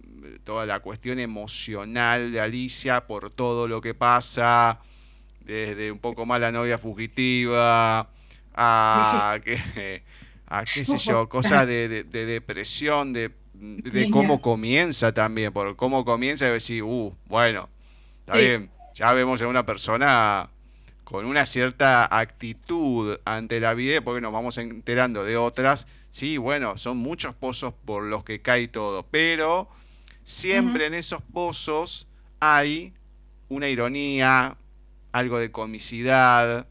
toda 0.43 0.65
la 0.65 0.81
cuestión 0.81 1.19
emocional 1.19 2.31
de 2.31 2.41
Alicia 2.41 3.07
por 3.07 3.31
todo 3.31 3.67
lo 3.67 3.81
que 3.81 3.93
pasa, 3.93 4.81
desde 5.39 5.91
un 5.91 5.99
poco 5.99 6.25
más 6.25 6.41
la 6.41 6.51
novia 6.51 6.77
fugitiva, 6.77 8.09
a, 8.53 9.39
que, 9.43 10.03
a 10.47 10.63
qué 10.65 10.85
sé 10.85 10.97
yo, 10.97 11.27
cosas 11.29 11.67
de, 11.67 11.87
de- 11.87 12.03
de 12.03 12.25
depresión, 12.25 13.13
de, 13.13 13.31
de 13.53 14.09
cómo 14.11 14.41
comienza 14.41 15.13
también, 15.13 15.51
por 15.53 15.75
cómo 15.75 16.03
comienza 16.05 16.47
y 16.47 16.51
decir, 16.51 16.83
uh, 16.83 17.15
bueno, 17.27 17.69
está 18.19 18.33
Sí. 18.33 18.39
bien, 18.41 18.69
ya 18.93 19.13
vemos 19.13 19.41
a 19.41 19.47
una 19.47 19.65
persona 19.65 20.49
con 21.03 21.25
una 21.25 21.45
cierta 21.45 22.05
actitud 22.17 23.19
ante 23.25 23.59
la 23.59 23.73
vida, 23.75 24.01
porque 24.01 24.21
nos 24.21 24.33
vamos 24.33 24.57
enterando 24.57 25.23
de 25.23 25.37
otras. 25.37 25.85
Sí, 26.09 26.37
bueno, 26.37 26.77
son 26.77 26.97
muchos 26.97 27.35
pozos 27.35 27.73
por 27.85 28.03
los 28.03 28.23
que 28.23 28.41
cae 28.41 28.67
todo, 28.67 29.05
pero 29.11 29.69
siempre 30.23 30.85
en 30.87 30.93
esos 30.95 31.21
pozos 31.21 32.07
hay 32.39 32.93
una 33.49 33.69
ironía, 33.69 34.57
algo 35.11 35.37
de 35.39 35.51
comicidad. 35.51 36.67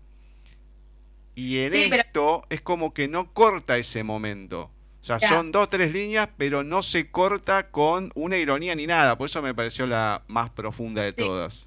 Y 1.34 1.58
en 1.58 1.92
esto 1.92 2.44
es 2.48 2.60
como 2.60 2.94
que 2.94 3.08
no 3.08 3.32
corta 3.32 3.76
ese 3.76 4.02
momento. 4.02 4.70
O 5.00 5.06
sea, 5.06 5.18
son 5.20 5.52
dos, 5.52 5.68
tres 5.68 5.92
líneas, 5.92 6.30
pero 6.38 6.64
no 6.64 6.82
se 6.82 7.10
corta 7.10 7.70
con 7.70 8.10
una 8.14 8.38
ironía 8.38 8.74
ni 8.74 8.86
nada. 8.86 9.18
Por 9.18 9.26
eso 9.26 9.42
me 9.42 9.54
pareció 9.54 9.86
la 9.86 10.22
más 10.28 10.48
profunda 10.50 11.02
de 11.02 11.12
todas. 11.12 11.66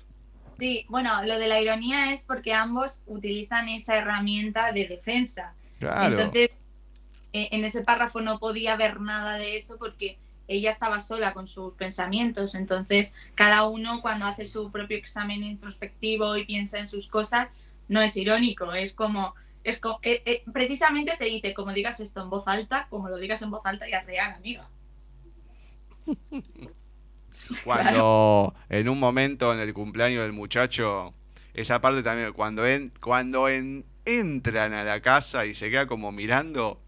Sí, 0.57 0.85
bueno, 0.89 1.11
lo 1.23 1.38
de 1.38 1.48
la 1.48 1.61
ironía 1.61 2.11
es 2.11 2.23
porque 2.23 2.53
ambos 2.53 3.03
utilizan 3.06 3.69
esa 3.69 3.95
herramienta 3.95 4.72
de 4.72 4.88
defensa. 4.88 5.53
Claro. 5.80 6.18
Entonces, 6.18 6.49
eh, 7.34 7.49
en 7.52 7.64
ese 7.64 7.84
párrafo 7.84 8.22
no 8.22 8.39
podía 8.39 8.76
ver 8.76 8.99
nada 9.02 9.38
de 9.38 9.56
eso 9.56 9.77
porque 9.77 10.18
ella 10.48 10.72
estaba 10.72 10.99
sola 10.99 11.34
con 11.34 11.45
sus 11.45 11.76
pensamientos. 11.76 12.56
Entonces, 12.56 13.14
cada 13.35 13.65
uno 13.65 14.02
cuando 14.02 14.26
hace 14.26 14.45
su 14.45 14.72
propio 14.72 14.98
examen 14.98 15.44
introspectivo 15.44 16.38
y 16.38 16.45
piensa 16.45 16.80
en 16.80 16.88
sus 16.88 17.07
cosas, 17.07 17.52
no 17.88 18.02
es 18.02 18.18
irónico, 18.18 18.73
es 18.73 18.94
como, 18.94 19.35
es 19.69 19.81
eh, 20.02 20.23
eh, 20.26 20.44
precisamente 20.53 21.14
se 21.15 21.26
dice, 21.26 21.53
como 21.53 21.73
digas 21.73 21.99
esto 21.99 22.23
en 22.23 22.30
voz 22.30 22.48
alta, 22.48 22.88
como 22.89 23.10
lo 23.10 23.18
digas 23.18 23.41
en 23.41 23.52
voz 23.52 23.61
alta 23.65 23.88
y 23.88 23.91
es 23.94 24.06
real, 24.06 24.34
amiga. 24.34 24.69
Cuando 27.65 28.56
en 28.69 28.88
un 28.88 28.99
momento 28.99 29.53
en 29.53 29.60
el 29.60 29.73
cumpleaños 29.73 30.23
del 30.23 30.31
muchacho, 30.31 31.14
esa 31.53 31.81
parte 31.81 32.02
también, 32.02 32.31
cuando, 32.34 32.65
en, 32.65 32.94
cuando 33.02 33.49
en, 33.49 33.85
entran 34.06 34.73
a 34.73 34.84
la 34.84 35.02
casa 35.02 35.45
y 35.45 35.53
se 35.53 35.69
queda 35.69 35.85
como 35.85 36.11
mirando, 36.11 36.81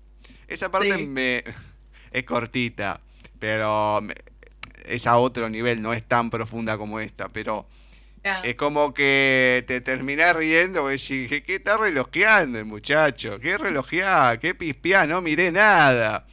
esa 0.48 0.72
parte 0.72 0.98
me 0.98 1.44
es 2.12 2.24
cortita, 2.24 3.02
pero 3.40 4.02
es 4.86 5.06
a 5.06 5.18
otro 5.18 5.50
nivel, 5.50 5.82
no 5.82 5.94
es 5.94 6.06
tan 6.06 6.30
profunda 6.30 6.78
como 6.78 7.00
esta, 7.02 7.28
pero 7.30 7.68
es 8.24 8.56
como 8.56 8.94
que 8.94 9.64
te 9.68 9.82
terminás 9.82 10.36
riendo 10.36 10.90
y 10.90 10.98
decís, 10.98 11.44
¿qué 11.46 11.56
está 11.56 11.78
relojeando 11.78 12.60
el 12.60 12.66
muchacho? 12.66 13.40
¿Qué 13.40 13.58
relojeá? 13.58 14.38
¿Qué 14.40 14.56
pispiá? 14.56 15.06
No 15.06 15.22
miré 15.22 15.52
nada. 15.52 16.26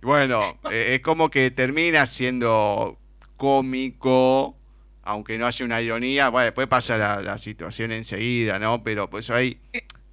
Bueno, 0.00 0.58
eh, 0.70 0.94
es 0.94 1.00
como 1.00 1.30
que 1.30 1.50
termina 1.50 2.06
siendo 2.06 2.98
cómico, 3.36 4.56
aunque 5.02 5.38
no 5.38 5.46
haya 5.46 5.64
una 5.64 5.80
ironía, 5.80 6.28
bueno, 6.30 6.46
después 6.46 6.66
pasa 6.68 6.96
la, 6.96 7.38
situación 7.38 7.92
enseguida, 7.92 8.58
¿no? 8.58 8.82
Pero 8.82 9.10
pues 9.10 9.30
hay, 9.30 9.60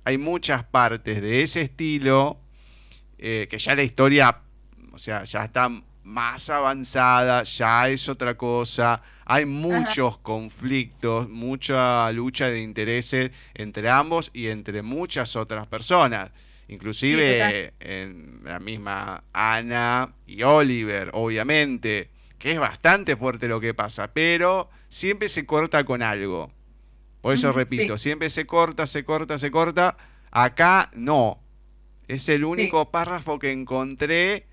hay 0.06 0.18
muchas 0.18 0.64
partes 0.66 1.22
de 1.22 1.42
ese 1.42 1.62
estilo 1.62 2.40
eh, 3.18 3.48
que 3.50 3.58
ya 3.58 3.76
la 3.76 3.84
historia, 3.84 4.42
o 4.92 4.98
sea, 4.98 5.24
ya 5.24 5.46
está 5.46 5.70
más 6.04 6.50
avanzada, 6.50 7.44
ya 7.44 7.90
es 7.90 8.10
otra 8.10 8.36
cosa, 8.36 9.02
hay 9.26 9.46
muchos 9.46 10.18
conflictos, 10.18 11.30
mucha 11.30 12.12
lucha 12.12 12.48
de 12.48 12.62
intereses 12.62 13.32
entre 13.54 13.90
ambos 13.90 14.32
y 14.34 14.48
entre 14.48 14.82
muchas 14.82 15.36
otras 15.36 15.68
personas. 15.68 16.32
Inclusive 16.68 17.74
en 17.80 18.42
la 18.44 18.60
misma 18.60 19.24
Ana 19.34 20.14
y 20.26 20.44
Oliver, 20.44 21.10
obviamente 21.14 22.10
que 22.44 22.52
es 22.52 22.60
bastante 22.60 23.16
fuerte 23.16 23.48
lo 23.48 23.62
que 23.62 23.74
pasa, 23.74 24.12
pero 24.12 24.70
siempre 24.90 25.30
se 25.30 25.46
corta 25.46 25.86
con 25.86 26.02
algo. 26.02 26.52
Por 27.22 27.34
eso 27.34 27.54
repito, 27.54 27.98
siempre 27.98 28.30
se 28.30 28.46
corta, 28.46 28.86
se 28.86 29.06
corta, 29.06 29.38
se 29.38 29.50
corta. 29.50 29.96
Acá 30.30 30.92
no. 30.94 31.40
Es 32.10 32.28
el 32.28 32.44
único 32.44 32.92
párrafo 32.92 33.40
que 33.40 33.54
encontré 33.54 34.46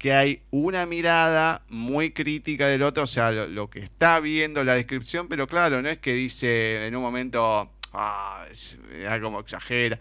que 0.00 0.14
hay 0.14 0.42
una 0.50 0.86
mirada 0.86 1.62
muy 1.68 2.12
crítica 2.12 2.66
del 2.66 2.82
otro, 2.82 3.02
o 3.02 3.06
sea, 3.06 3.30
lo, 3.30 3.68
que 3.68 3.80
está 3.80 4.18
viendo 4.18 4.64
la 4.64 4.74
descripción, 4.74 5.28
pero 5.28 5.46
claro, 5.46 5.82
no 5.82 5.90
es 5.90 5.98
que 5.98 6.14
dice 6.14 6.86
en 6.86 6.96
un 6.96 7.02
momento, 7.02 7.70
ah, 7.92 8.46
es, 8.50 8.78
como 9.20 9.40
exagera. 9.40 10.00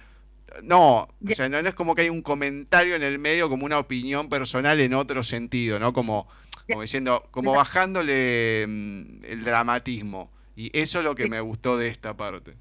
No, 0.64 1.02
o 1.02 1.28
sea, 1.28 1.50
no, 1.50 1.62
no, 1.62 1.68
es 1.68 1.76
como 1.76 1.94
que 1.94 2.04
hay 2.04 2.10
un 2.10 2.22
comentario 2.22 2.96
en 2.96 3.04
el 3.04 3.20
medio 3.20 3.50
como 3.50 3.66
una 3.66 3.78
opinión 3.78 4.30
personal 4.30 4.80
en 4.80 4.94
otro 4.94 5.22
sentido, 5.22 5.78
¿no? 5.80 5.94
Como 5.94 6.28
como 6.70 6.82
diciendo, 6.82 7.28
como 7.32 7.52
bajándole 7.52 8.66
mm, 8.68 9.26
el 9.26 9.44
dramatismo. 9.44 10.32
Y 10.56 10.78
eso 10.78 11.00
es 11.00 11.06
lo 11.06 11.16
que 11.16 11.30
me 11.30 11.42
gustó 11.42 11.78
de 11.78 11.88
esta 11.88 12.16
parte. 12.16 12.56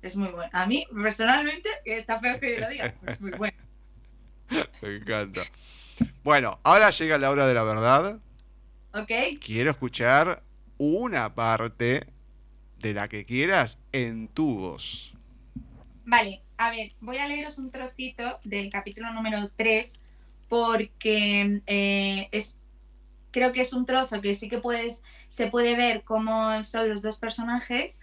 Es 0.00 0.16
muy 0.16 0.28
bueno. 0.28 0.50
A 0.52 0.66
mí, 0.66 0.86
personalmente, 0.92 1.68
está 1.84 2.18
feo 2.18 2.40
que 2.40 2.58
lo 2.58 2.68
diga, 2.68 2.94
es 3.06 3.20
muy 3.20 3.32
bueno. 3.32 3.56
me 4.82 4.96
encanta. 4.96 5.42
Bueno, 6.22 6.58
ahora 6.62 6.90
llega 6.90 7.18
la 7.18 7.30
hora 7.30 7.46
de 7.46 7.54
la 7.54 7.62
verdad. 7.62 8.18
Ok. 8.94 9.10
Quiero 9.44 9.70
escuchar 9.70 10.42
una 10.78 11.34
parte 11.34 12.06
de 12.78 12.94
la 12.94 13.08
que 13.08 13.24
quieras 13.24 13.78
en 13.92 14.28
tu 14.28 14.58
voz. 14.58 15.14
Vale, 16.04 16.42
a 16.58 16.70
ver, 16.70 16.92
voy 17.00 17.18
a 17.18 17.28
leeros 17.28 17.58
un 17.58 17.70
trocito 17.70 18.40
del 18.44 18.70
capítulo 18.70 19.12
número 19.12 19.50
3 19.56 20.00
porque 20.48 21.62
eh, 21.66 22.28
es 22.32 22.58
creo 23.32 23.52
que 23.52 23.62
es 23.62 23.72
un 23.72 23.86
trozo 23.86 24.20
que 24.20 24.34
sí 24.34 24.48
que 24.48 24.58
puedes, 24.58 25.02
se 25.28 25.48
puede 25.48 25.74
ver 25.74 26.02
cómo 26.04 26.62
son 26.64 26.88
los 26.88 27.02
dos 27.02 27.18
personajes 27.18 28.00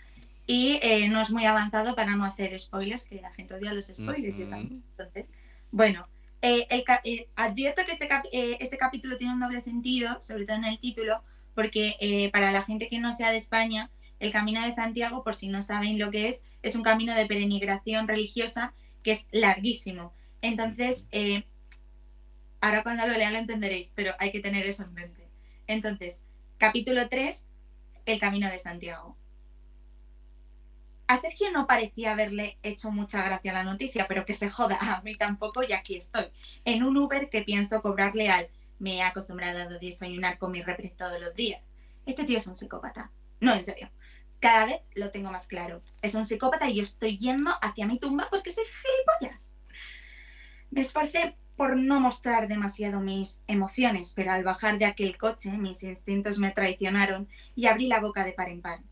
y 0.48 0.80
eh, 0.82 1.08
no 1.10 1.22
es 1.22 1.30
muy 1.30 1.46
avanzado 1.46 1.96
para 1.96 2.16
no 2.16 2.26
hacer 2.26 2.58
spoilers, 2.58 3.04
que 3.04 3.22
la 3.22 3.32
gente 3.32 3.54
odia 3.54 3.72
los 3.72 3.86
spoilers. 3.86 4.40
Entonces, 4.40 5.32
bueno, 5.72 6.08
eh, 6.42 6.68
eh, 7.04 7.30
advierto 7.36 7.82
que 7.86 7.92
este, 7.92 8.08
este 8.64 8.78
capítulo 8.78 9.18
tiene 9.18 9.34
un 9.34 9.40
doble 9.40 9.62
sentido, 9.62 10.22
sobre 10.22 10.46
todo 10.46 10.58
en 10.58 10.66
el 10.66 10.80
título, 10.80 11.24
porque 11.56 12.30
para 12.32 12.52
la 12.52 12.62
gente 12.62 12.88
que 12.88 13.00
no 13.00 13.12
sea 13.14 13.32
de 13.32 13.38
España, 13.38 13.92
el 14.20 14.32
Camino 14.32 14.62
de 14.62 14.72
Santiago, 14.72 15.24
por 15.24 15.36
si 15.36 15.48
no 15.48 15.62
saben 15.62 16.00
lo 16.00 16.12
que 16.12 16.30
es, 16.30 16.44
es 16.62 16.76
un 16.76 16.84
camino 16.84 17.14
de 17.14 17.26
peregrinación 17.26 18.08
religiosa 18.08 18.74
que 19.04 19.12
es 19.12 19.28
larguísimo. 19.32 20.14
Entonces, 20.42 21.10
ahora 22.62 22.84
cuando 22.84 23.08
lo 23.08 23.14
lea 23.14 23.32
lo 23.32 23.40
entenderéis, 23.40 23.92
pero 23.94 24.14
hay 24.20 24.32
que 24.32 24.40
tener 24.40 24.66
eso 24.66 24.84
en 24.84 24.94
mente. 24.94 25.28
Entonces, 25.68 26.22
capítulo 26.58 27.10
3, 27.10 27.50
el 28.06 28.20
camino 28.20 28.50
de 28.50 28.58
Santiago. 28.58 29.19
A 31.10 31.18
Sergio 31.18 31.52
no 31.52 31.66
parecía 31.66 32.12
haberle 32.12 32.60
hecho 32.62 32.92
mucha 32.92 33.24
gracia 33.24 33.52
la 33.52 33.64
noticia, 33.64 34.08
pero 34.08 34.26
que 34.26 34.36
se 34.36 34.48
joda, 34.48 34.78
a 34.80 35.02
mí 35.02 35.16
tampoco 35.16 35.64
y 35.64 35.74
aquí 35.74 35.98
estoy. 35.98 36.26
En 36.66 36.84
un 36.84 36.98
Uber 36.98 37.32
que 37.32 37.42
pienso 37.42 37.82
cobrarle 37.82 38.30
al 38.30 38.48
me 38.78 38.98
he 38.98 39.02
acostumbrado 39.02 39.60
a 39.60 39.66
desayunar 39.66 40.38
con 40.38 40.52
mi 40.52 40.62
repre 40.62 40.94
todos 40.96 41.20
los 41.20 41.34
días. 41.34 41.74
Este 42.06 42.26
tío 42.26 42.38
es 42.38 42.46
un 42.46 42.56
psicópata. 42.56 43.12
No, 43.40 43.56
en 43.56 43.64
serio. 43.64 43.90
Cada 44.40 44.68
vez 44.68 44.82
lo 44.94 45.10
tengo 45.10 45.32
más 45.32 45.48
claro. 45.48 45.82
Es 46.04 46.14
un 46.14 46.26
psicópata 46.26 46.70
y 46.70 46.76
yo 46.76 46.84
estoy 46.84 47.18
yendo 47.18 47.56
hacia 47.60 47.88
mi 47.88 47.98
tumba 47.98 48.28
porque 48.30 48.52
soy 48.52 48.66
gilipollas. 48.66 49.54
Me 50.70 50.82
esforcé 50.82 51.36
por 51.56 51.76
no 51.76 52.00
mostrar 52.00 52.48
demasiado 52.48 53.00
mis 53.00 53.42
emociones, 53.48 54.14
pero 54.16 54.32
al 54.32 54.44
bajar 54.44 54.78
de 54.78 54.86
aquel 54.86 55.18
coche 55.18 55.50
mis 55.54 55.82
instintos 55.82 56.38
me 56.38 56.52
traicionaron 56.52 57.28
y 57.56 57.66
abrí 57.66 57.88
la 57.88 58.00
boca 58.00 58.24
de 58.24 58.34
par 58.34 58.50
en 58.50 58.62
par. 58.62 58.84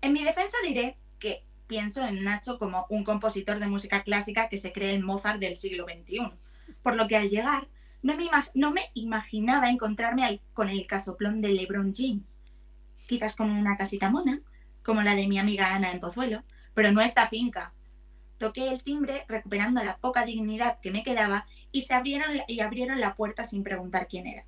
En 0.00 0.14
mi 0.14 0.24
defensa 0.24 0.56
diré 0.64 0.96
que 1.18 1.46
pienso 1.68 2.04
en 2.04 2.24
Nacho 2.24 2.58
como 2.58 2.86
un 2.88 3.04
compositor 3.04 3.60
de 3.60 3.68
música 3.68 4.02
clásica 4.02 4.48
que 4.48 4.58
se 4.58 4.72
cree 4.72 4.94
el 4.94 5.04
Mozart 5.04 5.38
del 5.38 5.56
siglo 5.56 5.84
XXI, 5.84 6.32
por 6.82 6.96
lo 6.96 7.06
que 7.06 7.16
al 7.16 7.28
llegar 7.28 7.68
no 8.02 8.16
me, 8.16 8.28
no 8.54 8.72
me 8.72 8.90
imaginaba 8.94 9.68
encontrarme 9.68 10.40
con 10.52 10.68
el 10.68 10.86
casoplón 10.86 11.40
de 11.40 11.50
LeBron 11.50 11.92
James, 11.94 12.40
quizás 13.06 13.36
con 13.36 13.50
una 13.50 13.76
casita 13.76 14.10
mona, 14.10 14.40
como 14.82 15.02
la 15.02 15.14
de 15.14 15.28
mi 15.28 15.38
amiga 15.38 15.74
Ana 15.74 15.92
en 15.92 16.00
Pozuelo, 16.00 16.42
pero 16.74 16.90
no 16.90 17.00
esta 17.00 17.28
finca. 17.28 17.74
Toqué 18.38 18.68
el 18.68 18.82
timbre 18.82 19.24
recuperando 19.28 19.82
la 19.82 19.98
poca 19.98 20.24
dignidad 20.24 20.80
que 20.80 20.90
me 20.90 21.02
quedaba 21.02 21.46
y 21.72 21.82
se 21.82 21.94
abrieron 21.94 22.30
y 22.46 22.60
abrieron 22.60 23.00
la 23.00 23.14
puerta 23.14 23.44
sin 23.44 23.62
preguntar 23.62 24.08
quién 24.08 24.26
era. 24.26 24.46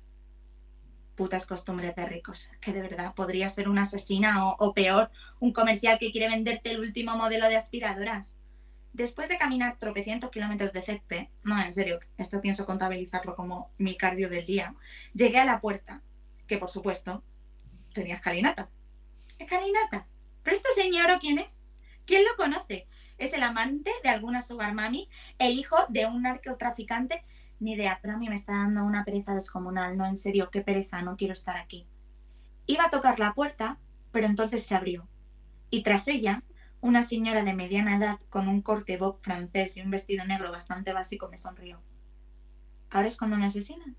Putas 1.15 1.45
costumbres 1.45 1.95
de 1.95 2.05
ricos, 2.05 2.49
que 2.59 2.73
de 2.73 2.81
verdad 2.81 3.13
podría 3.13 3.49
ser 3.49 3.69
una 3.69 3.83
asesina 3.83 4.47
o, 4.47 4.73
peor, 4.73 5.11
un 5.39 5.53
comercial 5.53 5.99
que 5.99 6.11
quiere 6.11 6.29
venderte 6.29 6.71
el 6.71 6.79
último 6.79 7.15
modelo 7.15 7.47
de 7.47 7.57
aspiradoras. 7.57 8.37
Después 8.93 9.29
de 9.29 9.37
caminar 9.37 9.77
tropecientos 9.77 10.31
kilómetros 10.31 10.73
de 10.73 10.81
césped, 10.81 11.27
no, 11.43 11.61
en 11.61 11.71
serio, 11.71 11.99
esto 12.17 12.41
pienso 12.41 12.65
contabilizarlo 12.65 13.35
como 13.35 13.71
mi 13.77 13.95
cardio 13.95 14.29
del 14.29 14.45
día, 14.45 14.73
llegué 15.13 15.39
a 15.39 15.45
la 15.45 15.61
puerta, 15.61 16.01
que 16.47 16.57
por 16.57 16.69
supuesto 16.69 17.23
tenía 17.93 18.15
escalinata. 18.15 18.69
¿Escalinata? 19.37 20.07
¿Pero 20.43 20.55
este 20.55 20.71
señor 20.73 21.11
o 21.11 21.19
quién 21.19 21.39
es? 21.39 21.63
¿Quién 22.05 22.23
lo 22.25 22.35
conoce? 22.35 22.87
es 23.21 23.33
el 23.33 23.43
amante 23.43 23.91
de 24.03 24.09
alguna 24.09 24.41
sugar 24.41 24.73
mami, 24.73 25.07
el 25.37 25.53
hijo 25.53 25.77
de 25.89 26.07
un 26.07 26.23
narcotraficante. 26.23 27.23
Ni 27.61 27.73
idea, 27.75 27.97
pero 28.01 28.15
a 28.15 28.17
mí 28.17 28.27
me 28.27 28.35
está 28.35 28.51
dando 28.53 28.83
una 28.83 29.05
pereza 29.05 29.33
descomunal. 29.33 29.95
No, 29.97 30.05
en 30.05 30.17
serio, 30.17 30.49
qué 30.51 30.61
pereza, 30.61 31.01
no 31.01 31.15
quiero 31.15 31.31
estar 31.33 31.55
aquí. 31.57 31.87
Iba 32.67 32.85
a 32.85 32.89
tocar 32.91 33.19
la 33.19 33.33
puerta, 33.33 33.79
pero 34.11 34.27
entonces 34.27 34.65
se 34.65 34.75
abrió. 34.75 35.09
Y 35.71 35.83
tras 35.83 36.07
ella, 36.07 36.43
Una 36.81 37.03
señora 37.03 37.43
de 37.43 37.53
mediana 37.55 37.97
edad 37.97 38.19
con 38.29 38.47
un 38.49 38.61
corte 38.61 38.97
bob 38.97 39.19
francés 39.21 39.77
y 39.77 39.81
un 39.81 39.91
vestido 39.91 40.25
negro 40.25 40.51
bastante 40.51 40.93
básico 40.93 41.29
me 41.29 41.37
sonrió. 41.37 41.83
¿Ahora 42.91 43.07
es 43.07 43.17
cuando 43.17 43.37
me 43.37 43.45
asesinan? 43.47 43.97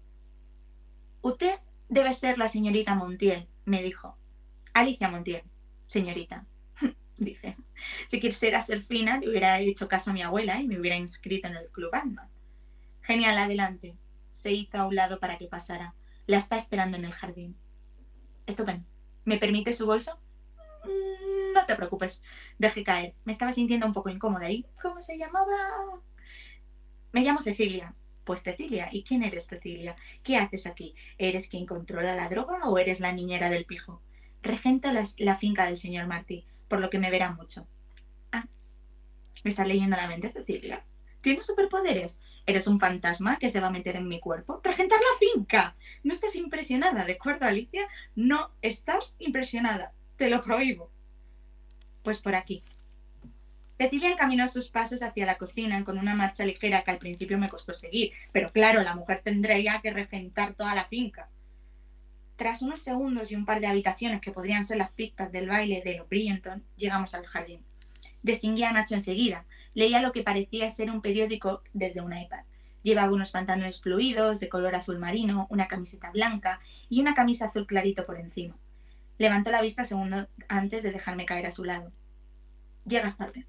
Usted 1.23 1.59
debe 1.89 2.13
ser 2.13 2.39
la 2.39 2.49
señorita 2.49 2.95
Montiel, 2.95 3.49
me 3.65 3.83
dijo. 3.83 4.19
Alicia 4.75 5.09
Montiel, 5.09 5.43
señorita, 5.89 6.47
dije. 7.17 7.57
Si 8.07 8.21
quisiera 8.21 8.63
ser 8.63 8.81
fina, 8.81 9.19
le 9.19 9.29
hubiera 9.31 9.61
hecho 9.61 9.89
caso 9.89 10.11
a 10.11 10.15
mi 10.15 10.23
abuela 10.23 10.61
y 10.61 10.69
me 10.69 10.79
hubiera 10.81 10.97
inscrito 10.97 11.49
en 11.49 11.57
el 11.57 11.71
club. 11.71 11.91
Genial, 13.03 13.37
adelante. 13.39 13.97
Se 14.31 14.53
hizo 14.53 14.79
a 14.79 14.87
un 14.87 14.95
lado 14.95 15.21
para 15.21 15.37
que 15.37 15.49
pasara. 15.49 15.95
La 16.27 16.39
está 16.39 16.57
esperando 16.57 16.97
en 16.97 17.05
el 17.05 17.13
jardín. 17.13 17.57
Estupendo. 18.47 18.87
¿Me 19.25 19.39
permite 19.39 19.73
su 19.73 19.87
bolso? 19.87 20.19
Mm, 20.85 21.53
no 21.55 21.67
te 21.67 21.75
preocupes. 21.75 22.23
Dejé 22.59 22.85
caer. 22.85 23.15
Me 23.25 23.33
estaba 23.33 23.53
sintiendo 23.53 23.87
un 23.87 23.93
poco 23.93 24.09
incómoda. 24.09 24.51
¿Y 24.51 24.65
cómo 24.81 25.03
se 25.03 25.19
llamaba? 25.19 25.53
Me 27.13 27.23
llamo 27.23 27.41
Cecilia. 27.41 27.95
Pues 28.25 28.43
Cecilia. 28.43 28.89
¿Y 28.93 29.03
quién 29.03 29.25
eres 29.25 29.47
Cecilia? 29.47 29.97
¿Qué 30.23 30.37
haces 30.37 30.67
aquí? 30.67 30.95
¿Eres 31.19 31.49
quien 31.49 31.67
controla 31.67 32.15
la 32.15 32.29
droga 32.29 32.69
o 32.69 32.79
eres 32.79 33.01
la 33.01 33.13
niñera 33.13 33.51
del 33.51 33.67
pijo? 33.67 34.01
Regenta 34.43 34.93
la, 34.93 35.07
la 35.19 35.37
finca 35.37 35.67
del 35.67 35.77
señor 35.77 36.07
Martí, 36.07 36.47
por 36.69 36.81
lo 36.81 36.89
que 36.91 36.99
me 36.99 37.11
verá 37.11 37.33
mucho. 37.33 37.67
Ah, 38.33 38.47
¿me 39.45 39.51
estás 39.51 39.67
leyendo 39.67 39.97
la 39.97 40.09
mente, 40.09 40.31
Cecilia? 40.33 40.85
¿Tienes 41.23 41.47
superpoderes? 41.47 42.21
¿Eres 42.47 42.67
un 42.67 42.81
fantasma 42.81 43.39
que 43.39 43.49
se 43.49 43.61
va 43.61 43.69
a 43.69 43.71
meter 43.71 43.97
en 43.97 44.09
mi 44.09 44.19
cuerpo? 44.19 44.61
¡Regentar 44.63 44.99
la 45.01 45.19
finca! 45.19 45.77
No 46.03 46.13
estás 46.13 46.35
impresionada, 46.35 47.05
¿de 47.05 47.13
acuerdo, 47.13 47.47
Alicia? 47.47 47.89
No 48.17 48.51
estás 48.61 49.15
impresionada. 49.21 49.95
Te 50.17 50.29
lo 50.29 50.41
prohíbo. 50.41 50.91
Pues 52.03 52.19
por 52.19 52.35
aquí. 52.35 52.65
Cecilia 53.79 54.11
encaminó 54.11 54.47
sus 54.49 54.69
pasos 54.69 55.03
hacia 55.03 55.27
la 55.27 55.39
cocina 55.39 55.85
con 55.85 55.99
una 55.99 56.15
marcha 56.15 56.45
ligera 56.45 56.83
que 56.83 56.91
al 56.91 56.99
principio 56.99 57.39
me 57.39 57.49
costó 57.49 57.73
seguir, 57.73 58.13
pero 58.31 58.53
claro, 58.53 58.83
la 58.83 58.95
mujer 58.95 59.21
tendría 59.21 59.81
que 59.81 59.91
regentar 59.91 60.55
toda 60.55 60.75
la 60.75 60.85
finca. 60.85 61.29
Tras 62.37 62.63
unos 62.63 62.81
segundos 62.81 63.31
y 63.31 63.37
un 63.37 63.45
par 63.45 63.61
de 63.61 63.69
habitaciones 63.69 64.21
que 64.21 64.33
podrían 64.33 64.65
ser 64.65 64.79
las 64.79 64.91
pistas 64.93 65.31
del 65.31 65.49
baile 65.49 65.83
de 65.85 65.99
los 65.99 66.09
Brillanton, 66.09 66.65
llegamos 66.77 67.15
al 67.15 67.27
jardín. 67.27 67.65
Distinguí 68.23 68.63
a 68.63 68.73
Nacho 68.73 68.95
enseguida. 68.95 69.47
Leía 69.75 70.01
lo 70.01 70.13
que 70.13 70.23
parecía 70.23 70.69
ser 70.71 70.91
un 70.91 71.01
periódico 71.01 71.63
desde 71.73 72.01
un 72.01 72.17
iPad. 72.17 72.45
Llevaba 72.83 73.13
unos 73.13 73.31
pantalones 73.31 73.81
fluidos 73.81 74.41
de 74.41 74.49
color 74.49 74.75
azul 74.75 74.99
marino, 74.99 75.47
una 75.51 75.69
camiseta 75.69 76.11
blanca 76.11 76.61
y 76.89 77.01
una 77.01 77.15
camisa 77.15 77.47
azul 77.47 77.67
clarito 77.67 78.05
por 78.05 78.19
encima. 78.19 78.57
Levantó 79.19 79.51
la 79.51 79.63
vista 79.63 79.85
segundo 79.85 80.29
antes 80.49 80.83
de 80.83 80.91
dejarme 80.91 81.27
caer 81.27 81.47
a 81.47 81.53
su 81.53 81.65
lado. 81.65 81.93
Llegas 82.85 83.17
tarde. 83.17 83.47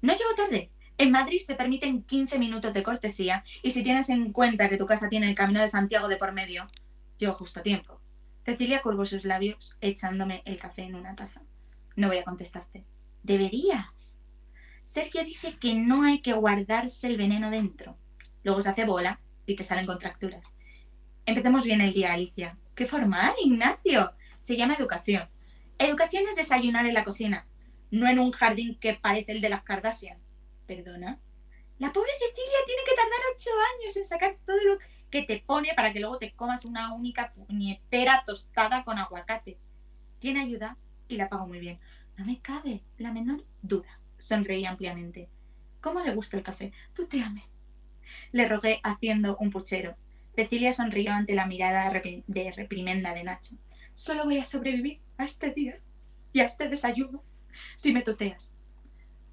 No 0.00 0.12
llego 0.12 0.34
tarde. 0.36 0.70
En 0.98 1.10
Madrid 1.10 1.40
se 1.44 1.54
permiten 1.54 2.02
15 2.02 2.38
minutos 2.38 2.74
de 2.74 2.82
cortesía 2.82 3.44
y 3.62 3.70
si 3.70 3.82
tienes 3.82 4.08
en 4.08 4.32
cuenta 4.32 4.68
que 4.68 4.76
tu 4.76 4.86
casa 4.86 5.08
tiene 5.08 5.28
el 5.28 5.34
camino 5.34 5.60
de 5.60 5.68
Santiago 5.68 6.08
de 6.08 6.16
por 6.16 6.32
medio, 6.32 6.68
llego 7.18 7.32
justo 7.32 7.60
a 7.60 7.62
tiempo. 7.62 8.00
Cecilia 8.44 8.82
curvó 8.82 9.06
sus 9.06 9.24
labios 9.24 9.76
echándome 9.80 10.42
el 10.44 10.58
café 10.58 10.82
en 10.82 10.96
una 10.96 11.14
taza. 11.14 11.42
No 11.94 12.08
voy 12.08 12.18
a 12.18 12.24
contestarte. 12.24 12.84
Deberías. 13.22 14.18
Sergio 14.84 15.24
dice 15.24 15.58
que 15.58 15.74
no 15.74 16.02
hay 16.02 16.20
que 16.20 16.32
guardarse 16.32 17.06
el 17.06 17.16
veneno 17.16 17.50
dentro. 17.50 17.96
Luego 18.42 18.60
se 18.60 18.70
hace 18.70 18.84
bola 18.84 19.20
y 19.46 19.56
te 19.56 19.62
salen 19.62 19.86
contracturas. 19.86 20.52
Empecemos 21.26 21.64
bien 21.64 21.80
el 21.80 21.92
día, 21.92 22.12
Alicia. 22.12 22.58
¡Qué 22.74 22.86
formal, 22.86 23.32
Ignacio! 23.44 24.12
Se 24.40 24.56
llama 24.56 24.74
educación. 24.74 25.28
Educación 25.78 26.24
es 26.28 26.36
desayunar 26.36 26.86
en 26.86 26.94
la 26.94 27.04
cocina, 27.04 27.46
no 27.90 28.08
en 28.08 28.18
un 28.18 28.32
jardín 28.32 28.78
que 28.78 28.94
parece 28.94 29.32
el 29.32 29.40
de 29.40 29.48
las 29.48 29.62
Kardashian. 29.62 30.18
¿Perdona? 30.66 31.20
La 31.78 31.92
pobre 31.92 32.10
Cecilia 32.12 32.58
tiene 32.66 32.82
que 32.84 32.94
tardar 32.94 33.20
ocho 33.34 33.50
años 33.74 33.96
en 33.96 34.04
sacar 34.04 34.36
todo 34.44 34.62
lo 34.64 34.78
que 35.10 35.22
te 35.22 35.42
pone 35.44 35.74
para 35.74 35.92
que 35.92 36.00
luego 36.00 36.18
te 36.18 36.32
comas 36.32 36.64
una 36.64 36.92
única 36.94 37.32
puñetera 37.32 38.24
tostada 38.26 38.84
con 38.84 38.98
aguacate. 38.98 39.58
Tiene 40.18 40.40
ayuda 40.40 40.78
y 41.08 41.16
la 41.16 41.28
pago 41.28 41.46
muy 41.46 41.58
bien. 41.58 41.80
No 42.16 42.24
me 42.24 42.40
cabe 42.40 42.82
la 42.98 43.12
menor 43.12 43.44
duda. 43.62 44.01
Sonreí 44.22 44.64
ampliamente. 44.66 45.28
¿Cómo 45.80 45.98
le 45.98 46.14
gusta 46.14 46.36
el 46.36 46.44
café? 46.44 46.72
Tú 46.94 47.06
te 47.06 47.20
ames. 47.20 47.42
Le 48.30 48.46
rogué 48.46 48.80
haciendo 48.84 49.36
un 49.40 49.50
puchero. 49.50 49.96
Cecilia 50.36 50.72
sonrió 50.72 51.12
ante 51.12 51.34
la 51.34 51.46
mirada 51.46 51.90
de 51.90 52.52
reprimenda 52.52 53.14
de 53.14 53.24
Nacho. 53.24 53.56
Solo 53.94 54.24
voy 54.24 54.38
a 54.38 54.44
sobrevivir 54.44 55.00
a 55.18 55.24
este 55.24 55.50
día 55.50 55.80
y 56.32 56.38
a 56.38 56.44
este 56.44 56.68
desayuno 56.68 57.24
si 57.74 57.92
me 57.92 58.02
tuteas. 58.02 58.54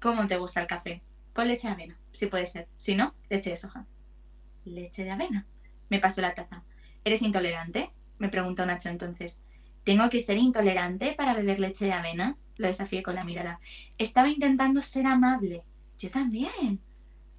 ¿Cómo 0.00 0.26
te 0.26 0.38
gusta 0.38 0.60
el 0.60 0.66
café? 0.66 1.02
Con 1.32 1.46
leche 1.46 1.68
de 1.68 1.74
avena, 1.74 2.00
si 2.10 2.26
puede 2.26 2.46
ser. 2.46 2.66
Si 2.76 2.96
no, 2.96 3.14
leche 3.28 3.50
de 3.50 3.56
soja. 3.56 3.86
¿Leche 4.64 5.04
de 5.04 5.12
avena? 5.12 5.46
Me 5.88 6.00
pasó 6.00 6.20
la 6.20 6.34
taza. 6.34 6.64
¿Eres 7.04 7.22
intolerante? 7.22 7.92
Me 8.18 8.28
preguntó 8.28 8.66
Nacho 8.66 8.88
entonces. 8.88 9.38
¿Tengo 9.84 10.10
que 10.10 10.18
ser 10.18 10.36
intolerante 10.36 11.12
para 11.12 11.34
beber 11.34 11.60
leche 11.60 11.84
de 11.84 11.92
avena? 11.92 12.36
Lo 12.60 12.66
desafié 12.66 13.02
con 13.02 13.14
la 13.14 13.24
mirada. 13.24 13.58
Estaba 13.96 14.28
intentando 14.28 14.82
ser 14.82 15.06
amable. 15.06 15.64
Yo 15.98 16.10
también. 16.10 16.78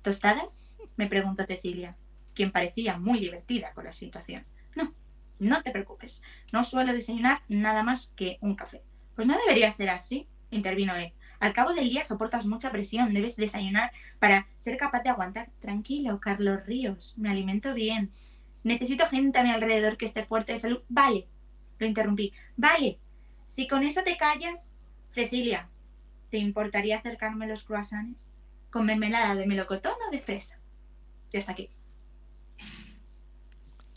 ¿Tostadas? 0.01 0.59
Me 0.95 1.05
preguntó 1.05 1.43
Cecilia, 1.43 1.95
quien 2.33 2.51
parecía 2.51 2.97
muy 2.97 3.19
divertida 3.19 3.71
con 3.73 3.85
la 3.85 3.93
situación. 3.93 4.47
No, 4.75 4.95
no 5.39 5.61
te 5.61 5.69
preocupes. 5.69 6.23
No 6.51 6.63
suelo 6.63 6.91
desayunar 6.91 7.43
nada 7.47 7.83
más 7.83 8.11
que 8.15 8.39
un 8.41 8.55
café. 8.55 8.81
Pues 9.13 9.27
no 9.27 9.37
debería 9.37 9.71
ser 9.71 9.91
así, 9.91 10.27
intervino 10.49 10.95
él. 10.95 11.13
Al 11.39 11.53
cabo 11.53 11.73
del 11.73 11.89
día 11.89 12.03
soportas 12.03 12.47
mucha 12.47 12.71
presión, 12.71 13.13
debes 13.13 13.35
desayunar 13.35 13.91
para 14.17 14.47
ser 14.57 14.75
capaz 14.77 15.03
de 15.03 15.11
aguantar. 15.11 15.51
Tranquilo, 15.59 16.19
Carlos 16.19 16.65
Ríos, 16.65 17.13
me 17.15 17.29
alimento 17.29 17.75
bien. 17.75 18.11
Necesito 18.63 19.05
gente 19.05 19.37
a 19.37 19.43
mi 19.43 19.51
alrededor 19.51 19.97
que 19.97 20.05
esté 20.05 20.23
fuerte 20.23 20.53
de 20.53 20.59
salud. 20.59 20.81
Vale, 20.89 21.27
lo 21.77 21.85
interrumpí. 21.85 22.33
Vale, 22.57 22.99
si 23.45 23.67
con 23.67 23.83
eso 23.83 24.01
te 24.03 24.17
callas, 24.17 24.71
Cecilia, 25.11 25.69
¿te 26.29 26.37
importaría 26.37 26.97
acercarme 26.97 27.47
los 27.47 27.63
croissants? 27.63 28.29
Con 28.69 28.85
mermelada 28.85 29.35
de 29.35 29.45
melocotón 29.45 29.93
o 30.07 30.11
de 30.11 30.21
fresa. 30.21 30.59
Ya 31.31 31.39
está 31.39 31.51
aquí. 31.51 31.69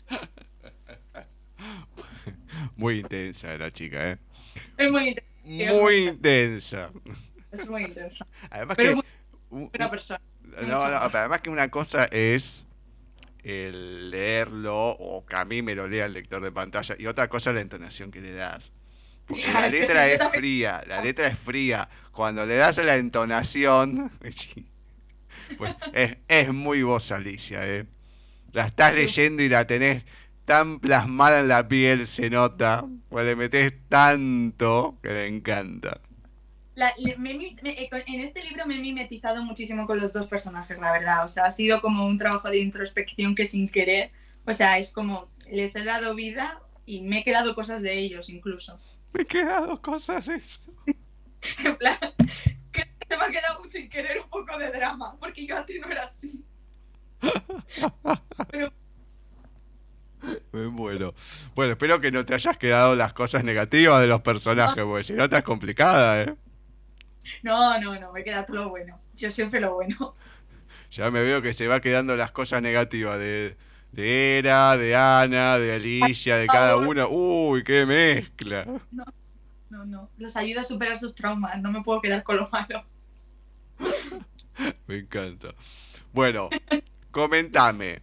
Muy 2.75 2.99
intensa 2.99 3.57
la 3.57 3.71
chica, 3.71 4.11
¿eh? 4.11 4.17
Es 4.77 4.91
muy 4.91 5.09
intensa. 5.09 5.73
Muy 5.81 6.07
intensa. 6.07 6.91
Es 7.51 7.69
muy 7.69 7.83
intensa. 7.83 8.27
Además 8.49 8.77
Pero 8.77 8.89
que... 8.89 8.95
muy 8.95 9.03
un- 9.49 9.69
buena 9.69 9.89
persona. 9.89 10.21
No, 10.43 10.89
no, 10.89 10.99
pero 11.07 11.19
además 11.19 11.41
que 11.41 11.49
una 11.49 11.69
cosa 11.69 12.05
es 12.05 12.65
el 13.43 14.09
leerlo 14.09 14.91
o 14.91 15.25
que 15.25 15.35
a 15.35 15.43
mí 15.43 15.61
me 15.61 15.75
lo 15.75 15.87
lea 15.87 16.05
el 16.05 16.13
lector 16.13 16.41
de 16.41 16.51
pantalla 16.51 16.95
y 16.97 17.07
otra 17.07 17.27
cosa 17.27 17.49
es 17.49 17.55
la 17.55 17.61
entonación 17.61 18.09
que 18.11 18.21
le 18.21 18.31
das. 18.31 18.71
La 19.53 19.67
letra 19.67 20.07
es 20.07 20.23
fría, 20.29 20.83
la 20.87 21.01
letra 21.01 21.27
es 21.27 21.37
fría. 21.39 21.89
Cuando 22.11 22.45
le 22.45 22.55
das 22.55 22.77
la 22.77 22.95
entonación, 22.97 24.11
pues 25.57 25.75
es, 25.93 26.17
es 26.27 26.53
muy 26.53 26.83
vos, 26.83 27.11
Alicia, 27.11 27.65
¿eh? 27.67 27.85
La 28.51 28.67
estás 28.67 28.93
leyendo 28.93 29.43
y 29.43 29.49
la 29.49 29.67
tenés 29.67 30.05
tan 30.45 30.79
plasmada 30.79 31.39
en 31.41 31.47
la 31.49 31.67
piel, 31.67 32.07
se 32.07 32.29
nota. 32.29 32.85
Pues 33.09 33.25
le 33.25 33.35
metés 33.35 33.73
tanto 33.89 34.99
que 35.03 35.09
me 35.09 35.27
encanta. 35.27 36.01
La- 36.75 36.93
le- 36.97 37.17
me 37.17 37.33
me- 37.33 37.55
eh, 37.63 37.89
en 38.07 38.21
este 38.21 38.43
libro 38.43 38.65
me 38.65 38.75
he 38.77 38.81
mimetizado 38.81 39.43
muchísimo 39.43 39.87
con 39.87 39.99
los 39.99 40.13
dos 40.13 40.27
personajes, 40.27 40.77
la 40.79 40.91
verdad. 40.91 41.23
O 41.23 41.27
sea, 41.27 41.45
ha 41.45 41.51
sido 41.51 41.81
como 41.81 42.05
un 42.05 42.17
trabajo 42.17 42.49
de 42.49 42.59
introspección 42.59 43.33
que 43.35 43.45
sin 43.45 43.69
querer, 43.69 44.11
o 44.45 44.53
sea, 44.53 44.77
es 44.77 44.91
como 44.91 45.29
les 45.49 45.75
he 45.75 45.83
dado 45.83 46.15
vida 46.15 46.61
y 46.85 47.01
me 47.01 47.19
he 47.19 47.23
quedado 47.23 47.55
cosas 47.55 47.81
de 47.81 47.97
ellos 47.97 48.29
incluso. 48.29 48.79
Me 49.15 49.21
he 49.21 49.25
quedado 49.25 49.81
cosas 49.81 50.25
de 50.25 50.35
eso. 50.35 50.59
En 51.59 51.75
plan, 51.77 51.97
que 52.71 52.83
se 53.07 53.17
me 53.17 53.23
ha 53.23 53.29
quedado 53.29 53.63
sin 53.65 53.87
querer 53.87 54.19
un 54.19 54.27
poco 54.29 54.57
de 54.57 54.71
drama, 54.71 55.15
porque 55.19 55.45
yo 55.45 55.55
antes 55.55 55.79
no 55.79 55.87
era 55.89 56.05
así. 56.05 56.43
Pero 58.51 58.71
muero. 60.71 61.13
Bueno, 61.53 61.73
espero 61.73 62.01
que 62.01 62.11
no 62.11 62.25
te 62.25 62.33
hayas 62.33 62.57
quedado 62.57 62.95
las 62.95 63.13
cosas 63.13 63.43
negativas 63.43 64.01
de 64.01 64.07
los 64.07 64.21
personajes, 64.21 64.83
porque 64.83 65.03
si 65.03 65.13
no 65.13 65.25
estás 65.25 65.43
complicada, 65.43 66.23
¿eh? 66.23 66.35
no, 67.43 67.79
no, 67.79 67.99
no, 67.99 68.11
me 68.11 68.23
queda 68.23 68.43
todo 68.43 68.57
lo 68.57 68.69
bueno. 68.69 68.99
Yo 69.15 69.29
siempre 69.29 69.59
lo 69.59 69.75
bueno. 69.75 70.15
Ya 70.91 71.11
me 71.11 71.21
veo 71.21 71.43
que 71.43 71.53
se 71.53 71.67
va 71.67 71.79
quedando 71.79 72.15
las 72.15 72.31
cosas 72.31 72.61
negativas 72.63 73.19
de, 73.19 73.55
de 73.95 74.39
Era, 74.39 74.75
de 74.75 74.93
Ana, 74.93 75.57
de 75.57 75.73
Alicia, 75.73 76.35
de 76.35 76.47
cada 76.47 76.75
una. 76.77 77.07
Uy, 77.07 77.63
qué 77.63 77.85
mezcla. 77.85 78.65
No, 79.69 79.85
no, 79.85 80.09
los 80.17 80.35
ayuda 80.35 80.61
a 80.61 80.63
superar 80.63 80.97
sus 80.97 81.15
traumas, 81.15 81.61
no 81.61 81.71
me 81.71 81.81
puedo 81.81 82.01
quedar 82.01 82.23
con 82.23 82.37
lo 82.37 82.47
malo. 82.49 82.85
Me 84.87 84.97
encanta. 84.97 85.53
Bueno, 86.13 86.49
comentame. 87.11 88.01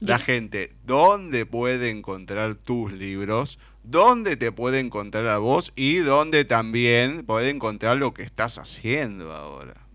la 0.00 0.18
gente 0.18 0.74
dónde 0.84 1.46
puede 1.46 1.90
encontrar 1.90 2.54
tus 2.54 2.92
libros, 2.92 3.58
dónde 3.82 4.36
te 4.36 4.52
puede 4.52 4.80
encontrar 4.80 5.26
a 5.28 5.38
vos 5.38 5.72
y 5.76 5.96
dónde 5.96 6.44
también 6.44 7.24
puede 7.24 7.50
encontrar 7.50 7.96
lo 7.96 8.12
que 8.12 8.22
estás 8.22 8.58
haciendo 8.58 9.34
ahora. 9.34 9.89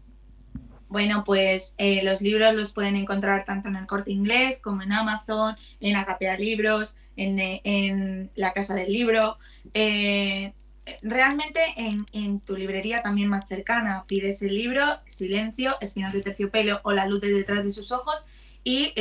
Bueno, 0.96 1.26
pues 1.26 1.76
eh, 1.78 2.06
los 2.06 2.22
libros 2.22 2.56
los 2.56 2.72
pueden 2.72 2.96
encontrar 2.96 3.44
tanto 3.44 3.68
en 3.68 3.76
el 3.76 3.86
corte 3.86 4.12
inglés 4.12 4.62
como 4.62 4.82
en 4.82 4.94
Amazon, 4.94 5.58
en 5.82 5.98
Agapea 5.98 6.38
Libros, 6.38 6.96
en, 7.18 7.38
eh, 7.38 7.60
en, 7.66 8.32
la 8.36 8.54
Casa 8.54 8.76
del 8.76 8.94
Libro. 8.94 9.38
Eh, 9.74 10.54
realmente 11.02 11.60
en, 11.76 12.40
tu 12.40 12.56
librería 12.56 13.04
también 13.04 13.28
más 13.28 13.46
cercana 13.46 14.06
pides 14.08 14.42
el 14.42 14.56
libro 14.56 14.86
Silencio, 15.06 15.76
Espinas 15.82 16.14
de 16.14 16.22
Terciopelo 16.22 16.80
o 16.86 16.94
La 16.94 17.08
luz 17.08 17.20
de 17.20 17.34
detrás 17.34 17.66
de 17.66 17.72
sus 17.72 17.92
ojos 17.92 18.26
y 18.64 18.94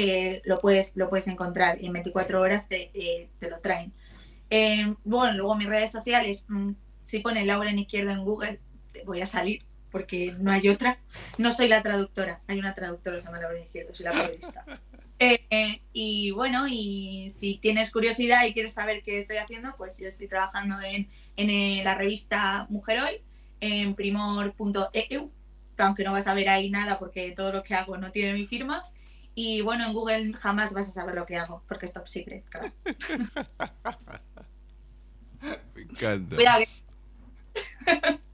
lo, 0.46 0.58
puedes, 0.58 0.96
lo 0.96 1.08
puedes 1.08 1.28
encontrar 1.28 1.80
y 1.80 1.86
en 1.86 1.92
24 1.92 2.40
horas 2.40 2.68
te, 2.68 2.90
te 3.38 3.48
lo 3.48 3.60
traen. 3.60 3.92
Bueno, 5.04 5.36
luego 5.36 5.54
mis 5.54 5.68
redes 5.68 5.92
sociales, 5.92 6.44
mmm, 6.48 6.72
si 7.04 7.20
pones 7.20 7.46
Laura 7.46 7.70
en 7.70 7.78
izquierda 7.78 8.14
en 8.14 8.24
Google, 8.24 8.58
voy 9.06 9.20
a 9.20 9.26
salir 9.26 9.62
porque 9.94 10.34
no 10.40 10.50
hay 10.50 10.68
otra. 10.68 10.98
No 11.38 11.52
soy 11.52 11.68
la 11.68 11.80
traductora, 11.80 12.40
hay 12.48 12.58
una 12.58 12.74
traductora 12.74 13.20
se 13.20 13.26
llama 13.26 13.38
Laura 13.38 13.58
en 13.58 13.62
izquierda, 13.62 13.94
soy 13.94 14.04
la 14.04 14.10
periodista. 14.10 14.64
Eh, 15.20 15.80
y 15.92 16.32
bueno, 16.32 16.66
y 16.68 17.30
si 17.30 17.58
tienes 17.58 17.92
curiosidad 17.92 18.44
y 18.44 18.52
quieres 18.52 18.74
saber 18.74 19.00
qué 19.02 19.18
estoy 19.18 19.36
haciendo, 19.36 19.74
pues 19.76 19.96
yo 19.96 20.08
estoy 20.08 20.26
trabajando 20.26 20.80
en, 20.82 21.08
en 21.36 21.84
la 21.84 21.94
revista 21.94 22.66
Mujer 22.68 23.00
Hoy, 23.00 23.22
en 23.60 23.94
primor.eu, 23.94 25.30
aunque 25.78 26.04
no 26.04 26.12
vas 26.12 26.26
a 26.26 26.34
ver 26.34 26.48
ahí 26.48 26.68
nada 26.68 26.98
porque 26.98 27.30
todo 27.30 27.52
lo 27.52 27.62
que 27.62 27.74
hago 27.74 27.96
no 27.96 28.10
tiene 28.10 28.34
mi 28.34 28.44
firma. 28.44 28.82
Y 29.36 29.60
bueno, 29.60 29.86
en 29.86 29.92
Google 29.92 30.32
jamás 30.34 30.72
vas 30.72 30.88
a 30.88 30.92
saber 30.92 31.14
lo 31.14 31.24
que 31.24 31.36
hago, 31.36 31.62
porque 31.68 31.86
es 31.86 31.92
top 31.92 32.08
secret, 32.08 32.44
claro. 32.48 32.72
Me 35.74 35.82
encanta. 35.82 36.36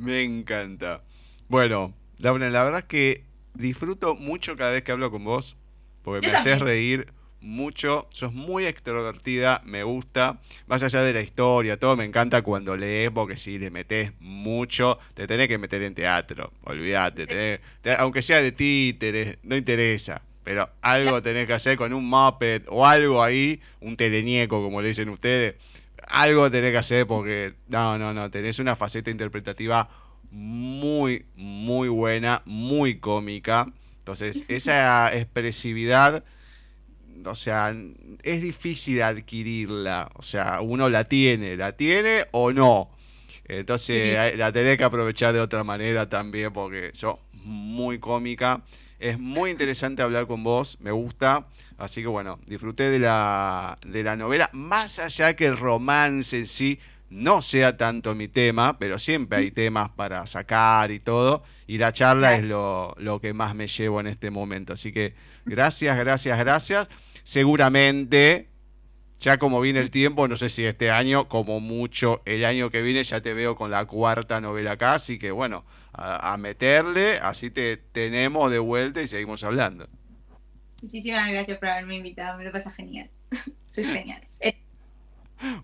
Me 0.00 0.22
encanta. 0.22 1.02
Bueno, 1.48 1.92
Laura, 2.18 2.48
la 2.48 2.64
verdad 2.64 2.80
es 2.80 2.86
que 2.86 3.24
disfruto 3.52 4.14
mucho 4.14 4.56
cada 4.56 4.72
vez 4.72 4.82
que 4.82 4.92
hablo 4.92 5.10
con 5.10 5.24
vos, 5.24 5.58
porque 6.02 6.26
me 6.26 6.34
haces 6.34 6.58
reír 6.60 7.12
mucho, 7.42 8.06
sos 8.08 8.32
muy 8.32 8.64
extrovertida, 8.64 9.60
me 9.66 9.82
gusta, 9.82 10.40
más 10.66 10.82
allá 10.82 11.02
de 11.02 11.12
la 11.12 11.20
historia, 11.20 11.78
todo 11.78 11.96
me 11.96 12.06
encanta 12.06 12.40
cuando 12.40 12.78
lees, 12.78 13.10
porque 13.10 13.36
si 13.36 13.58
le 13.58 13.70
metes 13.70 14.12
mucho, 14.20 14.98
te 15.12 15.26
tenés 15.26 15.48
que 15.48 15.58
meter 15.58 15.82
en 15.82 15.94
teatro, 15.94 16.50
olvídate, 16.64 17.26
tenés, 17.26 17.60
te, 17.82 17.92
aunque 17.94 18.22
sea 18.22 18.40
de 18.40 18.52
títeres, 18.52 19.36
no 19.42 19.54
interesa, 19.54 20.22
pero 20.42 20.70
algo 20.80 21.20
tenés 21.22 21.46
que 21.46 21.52
hacer 21.52 21.76
con 21.76 21.92
un 21.92 22.08
Muppet 22.08 22.64
o 22.68 22.86
algo 22.86 23.22
ahí, 23.22 23.60
un 23.80 23.98
teleñeco 23.98 24.62
como 24.62 24.80
le 24.80 24.88
dicen 24.88 25.10
ustedes, 25.10 25.56
algo 26.10 26.50
tenés 26.50 26.72
que 26.72 26.78
hacer 26.78 27.06
porque, 27.06 27.54
no, 27.68 27.98
no, 27.98 28.12
no, 28.12 28.30
tenés 28.30 28.58
una 28.58 28.76
faceta 28.76 29.10
interpretativa 29.10 29.88
muy, 30.30 31.26
muy 31.36 31.88
buena, 31.88 32.42
muy 32.44 32.98
cómica. 32.98 33.66
Entonces, 33.98 34.44
esa 34.48 35.14
expresividad, 35.16 36.24
o 37.24 37.34
sea, 37.34 37.74
es 38.22 38.42
difícil 38.42 39.02
adquirirla. 39.02 40.10
O 40.14 40.22
sea, 40.22 40.60
uno 40.60 40.88
la 40.88 41.04
tiene, 41.04 41.56
la 41.56 41.72
tiene 41.72 42.26
o 42.32 42.52
no. 42.52 42.90
Entonces, 43.44 44.36
la 44.36 44.52
tenés 44.52 44.78
que 44.78 44.84
aprovechar 44.84 45.32
de 45.32 45.40
otra 45.40 45.64
manera 45.64 46.08
también 46.08 46.52
porque 46.52 46.90
sos 46.94 47.16
muy 47.32 47.98
cómica. 47.98 48.62
Es 49.00 49.18
muy 49.18 49.50
interesante 49.50 50.02
hablar 50.02 50.26
con 50.26 50.44
vos, 50.44 50.76
me 50.78 50.90
gusta. 50.90 51.46
Así 51.78 52.02
que 52.02 52.08
bueno, 52.08 52.38
disfruté 52.46 52.90
de 52.90 52.98
la, 52.98 53.78
de 53.86 54.02
la 54.02 54.14
novela, 54.14 54.50
más 54.52 54.98
allá 54.98 55.34
que 55.34 55.46
el 55.46 55.56
romance 55.56 56.38
en 56.38 56.46
sí 56.46 56.78
no 57.08 57.40
sea 57.40 57.78
tanto 57.78 58.14
mi 58.14 58.28
tema, 58.28 58.78
pero 58.78 58.98
siempre 58.98 59.38
hay 59.38 59.50
temas 59.52 59.88
para 59.88 60.26
sacar 60.26 60.90
y 60.90 61.00
todo. 61.00 61.42
Y 61.66 61.78
la 61.78 61.94
charla 61.94 62.36
es 62.36 62.44
lo, 62.44 62.94
lo 62.98 63.22
que 63.22 63.32
más 63.32 63.54
me 63.54 63.68
llevo 63.68 64.00
en 64.00 64.06
este 64.06 64.30
momento. 64.30 64.74
Así 64.74 64.92
que 64.92 65.14
gracias, 65.46 65.96
gracias, 65.96 66.38
gracias. 66.38 66.88
Seguramente, 67.24 68.49
ya 69.20 69.38
como 69.38 69.60
viene 69.60 69.80
el 69.80 69.90
tiempo, 69.90 70.26
no 70.28 70.36
sé 70.36 70.48
si 70.48 70.64
este 70.64 70.90
año, 70.90 71.28
como 71.28 71.60
mucho 71.60 72.22
el 72.24 72.44
año 72.44 72.70
que 72.70 72.82
viene, 72.82 73.04
ya 73.04 73.20
te 73.20 73.34
veo 73.34 73.56
con 73.56 73.70
la 73.70 73.84
cuarta 73.84 74.40
novela 74.40 74.72
acá. 74.72 74.94
Así 74.94 75.18
que 75.18 75.30
bueno, 75.30 75.64
a, 75.92 76.32
a 76.32 76.36
meterle, 76.38 77.18
así 77.18 77.50
te 77.50 77.76
tenemos 77.76 78.50
de 78.50 78.58
vuelta 78.58 79.02
y 79.02 79.08
seguimos 79.08 79.44
hablando. 79.44 79.88
Muchísimas 80.82 81.28
gracias 81.28 81.58
por 81.58 81.68
haberme 81.68 81.96
invitado, 81.96 82.38
me 82.38 82.44
lo 82.44 82.52
pasa 82.52 82.70
genial. 82.70 83.10
Sois 83.66 83.86
geniales. 83.86 84.40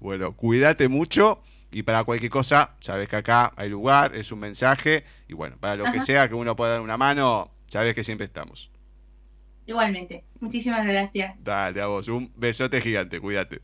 Bueno, 0.00 0.34
cuídate 0.34 0.88
mucho 0.88 1.42
y 1.70 1.82
para 1.82 2.02
cualquier 2.04 2.30
cosa, 2.30 2.76
sabes 2.80 3.08
que 3.10 3.16
acá 3.16 3.52
hay 3.56 3.68
lugar, 3.68 4.14
es 4.16 4.32
un 4.32 4.38
mensaje 4.38 5.04
y 5.28 5.34
bueno, 5.34 5.58
para 5.60 5.76
lo 5.76 5.84
Ajá. 5.84 5.92
que 5.92 6.00
sea 6.00 6.28
que 6.28 6.34
uno 6.34 6.56
pueda 6.56 6.72
dar 6.72 6.80
una 6.80 6.96
mano, 6.96 7.50
sabes 7.66 7.94
que 7.94 8.02
siempre 8.02 8.24
estamos. 8.26 8.70
Igualmente, 9.66 10.24
muchísimas 10.40 10.86
gracias. 10.86 11.42
Dale, 11.44 11.80
a 11.80 11.86
vos, 11.86 12.08
un 12.08 12.32
besote 12.36 12.80
gigante, 12.80 13.20
cuídate. 13.20 13.60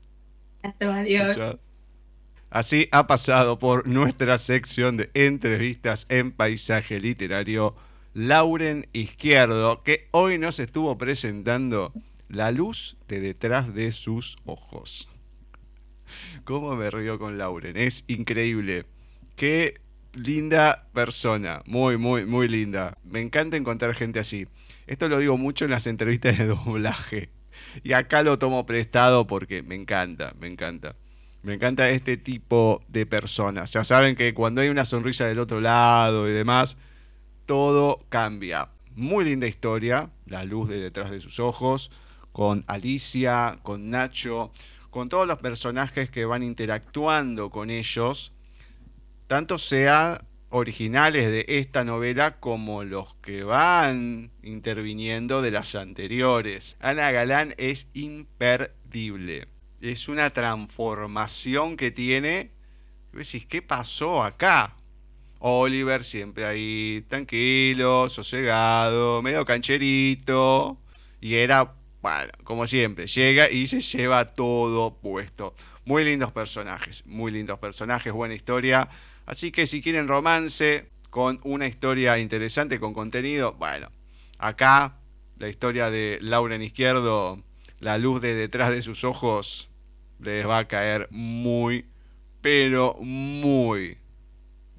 Hasta 0.63 0.97
adiós. 0.97 1.37
Chao. 1.37 1.59
Así 2.51 2.89
ha 2.93 3.07
pasado 3.07 3.59
por 3.59 3.87
nuestra 3.87 4.37
sección 4.37 4.99
de 4.99 5.11
entrevistas 5.15 6.05
en 6.11 6.33
paisaje 6.33 7.01
literario 7.01 7.75
Lauren 8.13 8.89
Izquierdo, 8.93 9.83
que 9.83 10.09
hoy 10.11 10.37
nos 10.37 10.59
estuvo 10.59 10.99
presentando 10.99 11.95
La 12.29 12.53
luz 12.53 12.99
de 13.09 13.21
detrás 13.21 13.73
de 13.75 13.91
sus 13.91 14.37
ojos. 14.45 15.09
¿Cómo 16.45 16.77
me 16.77 16.91
río 16.91 17.19
con 17.19 17.39
Lauren? 17.39 17.79
Es 17.79 18.05
increíble. 18.07 18.85
Qué 19.35 19.81
linda 20.13 20.89
persona. 20.93 21.63
Muy, 21.65 21.97
muy, 21.97 22.27
muy 22.27 22.49
linda. 22.49 22.99
Me 23.03 23.21
encanta 23.21 23.57
encontrar 23.57 23.95
gente 23.95 24.19
así. 24.19 24.47
Esto 24.87 25.09
lo 25.09 25.19
digo 25.19 25.37
mucho 25.37 25.65
en 25.65 25.71
las 25.71 25.87
entrevistas 25.87 26.39
de 26.39 26.47
doblaje. 26.47 27.31
Y 27.83 27.93
acá 27.93 28.23
lo 28.23 28.39
tomo 28.39 28.67
prestado 28.67 29.27
porque 29.27 29.63
me 29.63 29.75
encanta, 29.75 30.35
me 30.39 30.49
encanta. 30.49 30.97
Me 31.43 31.55
encanta 31.55 31.91
este 31.91 32.17
tipo 32.17 32.85
de 32.89 33.05
personas. 33.05 33.73
Ya 33.73 33.85
saben 33.85 34.15
que 34.15 34.33
cuando 34.33 34.61
hay 34.61 34.69
una 34.69 34.85
sonrisa 34.85 35.27
del 35.27 35.41
otro 35.41 35.61
lado 35.61 36.29
y 36.29 36.33
demás, 36.33 36.77
todo 37.47 38.05
cambia. 38.09 38.69
Muy 38.95 39.25
linda 39.25 39.47
historia, 39.47 40.11
la 40.27 40.45
luz 40.45 40.69
de 40.69 40.79
detrás 40.79 41.11
de 41.11 41.21
sus 41.21 41.41
ojos, 41.41 41.91
con 42.33 42.65
Alicia, 42.69 43.59
con 43.63 43.91
Nacho, 43.91 44.53
con 44.91 45.09
todos 45.09 45.27
los 45.27 45.39
personajes 45.39 46.11
que 46.11 46.25
van 46.27 46.43
interactuando 46.43 47.51
con 47.51 47.71
ellos, 47.71 48.33
tanto 49.27 49.59
sean 49.59 50.19
originales 50.53 51.31
de 51.31 51.47
esta 51.49 51.83
novela 51.83 52.39
como 52.39 52.85
los 52.85 53.15
que 53.17 53.43
van 53.43 54.31
interviniendo 54.43 55.41
de 55.41 55.51
las 55.51 55.75
anteriores. 55.75 56.77
Ana 56.79 57.11
Galán 57.11 57.55
es 57.57 57.89
imperdible. 57.95 59.49
Es 59.81 60.09
una 60.09 60.29
transformación 60.29 61.79
que 61.79 61.91
tiene. 61.91 62.51
Decís, 63.13 63.47
¿qué 63.47 63.63
pasó 63.63 64.23
acá? 64.23 64.77
Oliver 65.39 66.05
siempre 66.05 66.45
ahí 66.45 67.03
tranquilo, 67.09 68.11
sosegado, 68.11 69.23
medio 69.23 69.47
cancherito. 69.47 70.79
Y 71.19 71.37
era, 71.37 71.77
bueno, 72.03 72.33
como 72.45 72.67
siempre, 72.67 73.07
llega 73.07 73.51
y 73.51 73.67
se 73.67 73.81
lleva 73.81 74.35
todo 74.35 74.99
puesto. 75.01 75.55
Muy 75.87 76.05
lindos 76.05 76.31
personajes, 76.31 77.05
muy 77.07 77.33
lindos 77.33 77.59
personajes, 77.59 78.13
buena 78.13 78.35
historia. 78.35 78.91
Así 79.27 79.53
que 79.53 79.67
si 79.67 79.83
quieren 79.83 80.09
romance 80.09 80.89
con 81.11 81.41
una 81.45 81.67
historia 81.67 82.19
interesante, 82.19 82.81
con 82.81 82.95
contenido, 82.95 83.55
bueno, 83.55 83.91
acá 84.39 84.99
la 85.39 85.49
historia 85.49 85.91
de 85.91 86.19
Lauren 86.21 86.63
Izquierdo, 86.63 87.43
la 87.81 87.99
luz 87.99 88.21
de 88.21 88.35
detrás 88.35 88.71
de 88.71 88.83
sus 88.83 89.05
ojos, 89.05 89.71
les 90.21 90.47
va 90.47 90.59
a 90.59 90.69
caer 90.69 91.09
muy, 91.11 91.87
pero 92.41 92.97
muy 93.01 93.99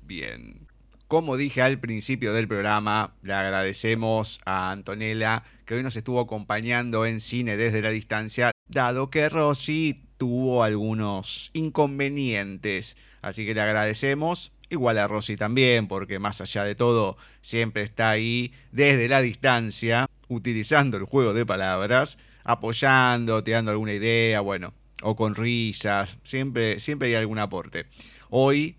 bien. 0.02 0.68
Como 1.08 1.38
dije 1.38 1.62
al 1.62 1.80
principio 1.80 2.34
del 2.34 2.48
programa, 2.48 3.16
le 3.22 3.34
agradecemos 3.34 4.42
a 4.46 4.72
Antonella 4.72 5.44
que 5.66 5.76
hoy 5.76 5.84
nos 5.84 5.96
estuvo 5.96 6.20
acompañando 6.20 7.06
en 7.06 7.20
cine 7.20 7.58
desde 7.58 7.82
la 7.82 7.90
distancia, 7.90 8.52
dado 8.68 9.10
que 9.10 9.30
Rosy 9.30 10.06
tuvo 10.18 10.64
algunos 10.64 11.52
inconvenientes. 11.54 12.98
Así 13.24 13.46
que 13.46 13.56
le 13.56 13.62
agradecemos. 13.62 14.52
Igual 14.70 14.98
a 15.00 15.08
Rosy 15.08 15.38
también, 15.38 15.88
porque 15.88 16.20
más 16.20 16.42
allá 16.42 16.64
de 16.64 16.76
todo, 16.76 17.18
siempre 17.42 17.84
está 17.84 18.10
ahí 18.10 18.54
desde 18.72 19.08
la 19.08 19.22
distancia, 19.22 20.08
utilizando 20.28 20.98
el 20.98 21.06
juego 21.06 21.34
de 21.34 21.46
palabras, 21.46 22.18
apoyando, 22.44 23.44
te 23.44 23.52
dando 23.52 23.72
alguna 23.72 23.94
idea, 23.94 24.42
bueno, 24.42 24.74
o 25.02 25.16
con 25.16 25.36
risas, 25.36 26.18
siempre, 26.24 26.80
siempre 26.80 27.08
hay 27.10 27.16
algún 27.16 27.40
aporte. 27.40 27.86
Hoy 28.30 28.76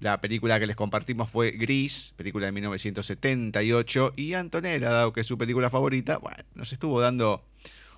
la 0.00 0.20
película 0.20 0.58
que 0.58 0.66
les 0.66 0.76
compartimos 0.76 1.30
fue 1.30 1.52
Gris, 1.52 2.14
película 2.16 2.46
de 2.46 2.52
1978, 2.52 4.14
y 4.16 4.34
Antonella, 4.34 4.90
dado 4.90 5.12
que 5.12 5.20
es 5.20 5.26
su 5.26 5.38
película 5.38 5.70
favorita, 5.70 6.18
bueno, 6.18 6.42
nos 6.54 6.72
estuvo 6.72 7.00
dando 7.00 7.46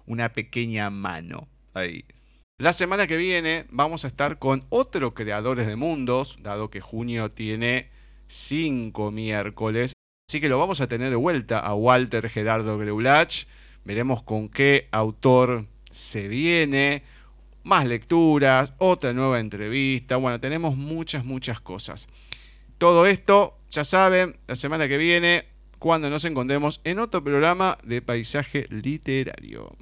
una 0.04 0.32
pequeña 0.32 0.90
mano 0.90 1.48
ahí. 1.74 2.04
La 2.58 2.72
semana 2.72 3.06
que 3.06 3.18
viene 3.18 3.66
vamos 3.68 4.06
a 4.06 4.08
estar 4.08 4.38
con 4.38 4.64
otro 4.70 5.12
creadores 5.12 5.66
de 5.66 5.76
mundos, 5.76 6.38
dado 6.40 6.70
que 6.70 6.80
junio 6.80 7.28
tiene 7.28 7.90
cinco 8.28 9.10
miércoles. 9.10 9.92
Así 10.26 10.40
que 10.40 10.48
lo 10.48 10.58
vamos 10.58 10.80
a 10.80 10.88
tener 10.88 11.10
de 11.10 11.16
vuelta 11.16 11.58
a 11.58 11.74
Walter 11.74 12.30
Gerardo 12.30 12.78
Greulach. 12.78 13.44
Veremos 13.84 14.22
con 14.22 14.48
qué 14.48 14.88
autor 14.90 15.66
se 15.90 16.28
viene. 16.28 17.02
Más 17.62 17.84
lecturas, 17.84 18.72
otra 18.78 19.12
nueva 19.12 19.38
entrevista. 19.38 20.16
Bueno, 20.16 20.40
tenemos 20.40 20.78
muchas, 20.78 21.26
muchas 21.26 21.60
cosas. 21.60 22.08
Todo 22.78 23.04
esto, 23.04 23.58
ya 23.68 23.84
saben, 23.84 24.38
la 24.46 24.54
semana 24.54 24.88
que 24.88 24.96
viene, 24.96 25.44
cuando 25.78 26.08
nos 26.08 26.24
encontremos 26.24 26.80
en 26.84 27.00
otro 27.00 27.22
programa 27.22 27.76
de 27.82 28.00
paisaje 28.00 28.66
literario. 28.70 29.76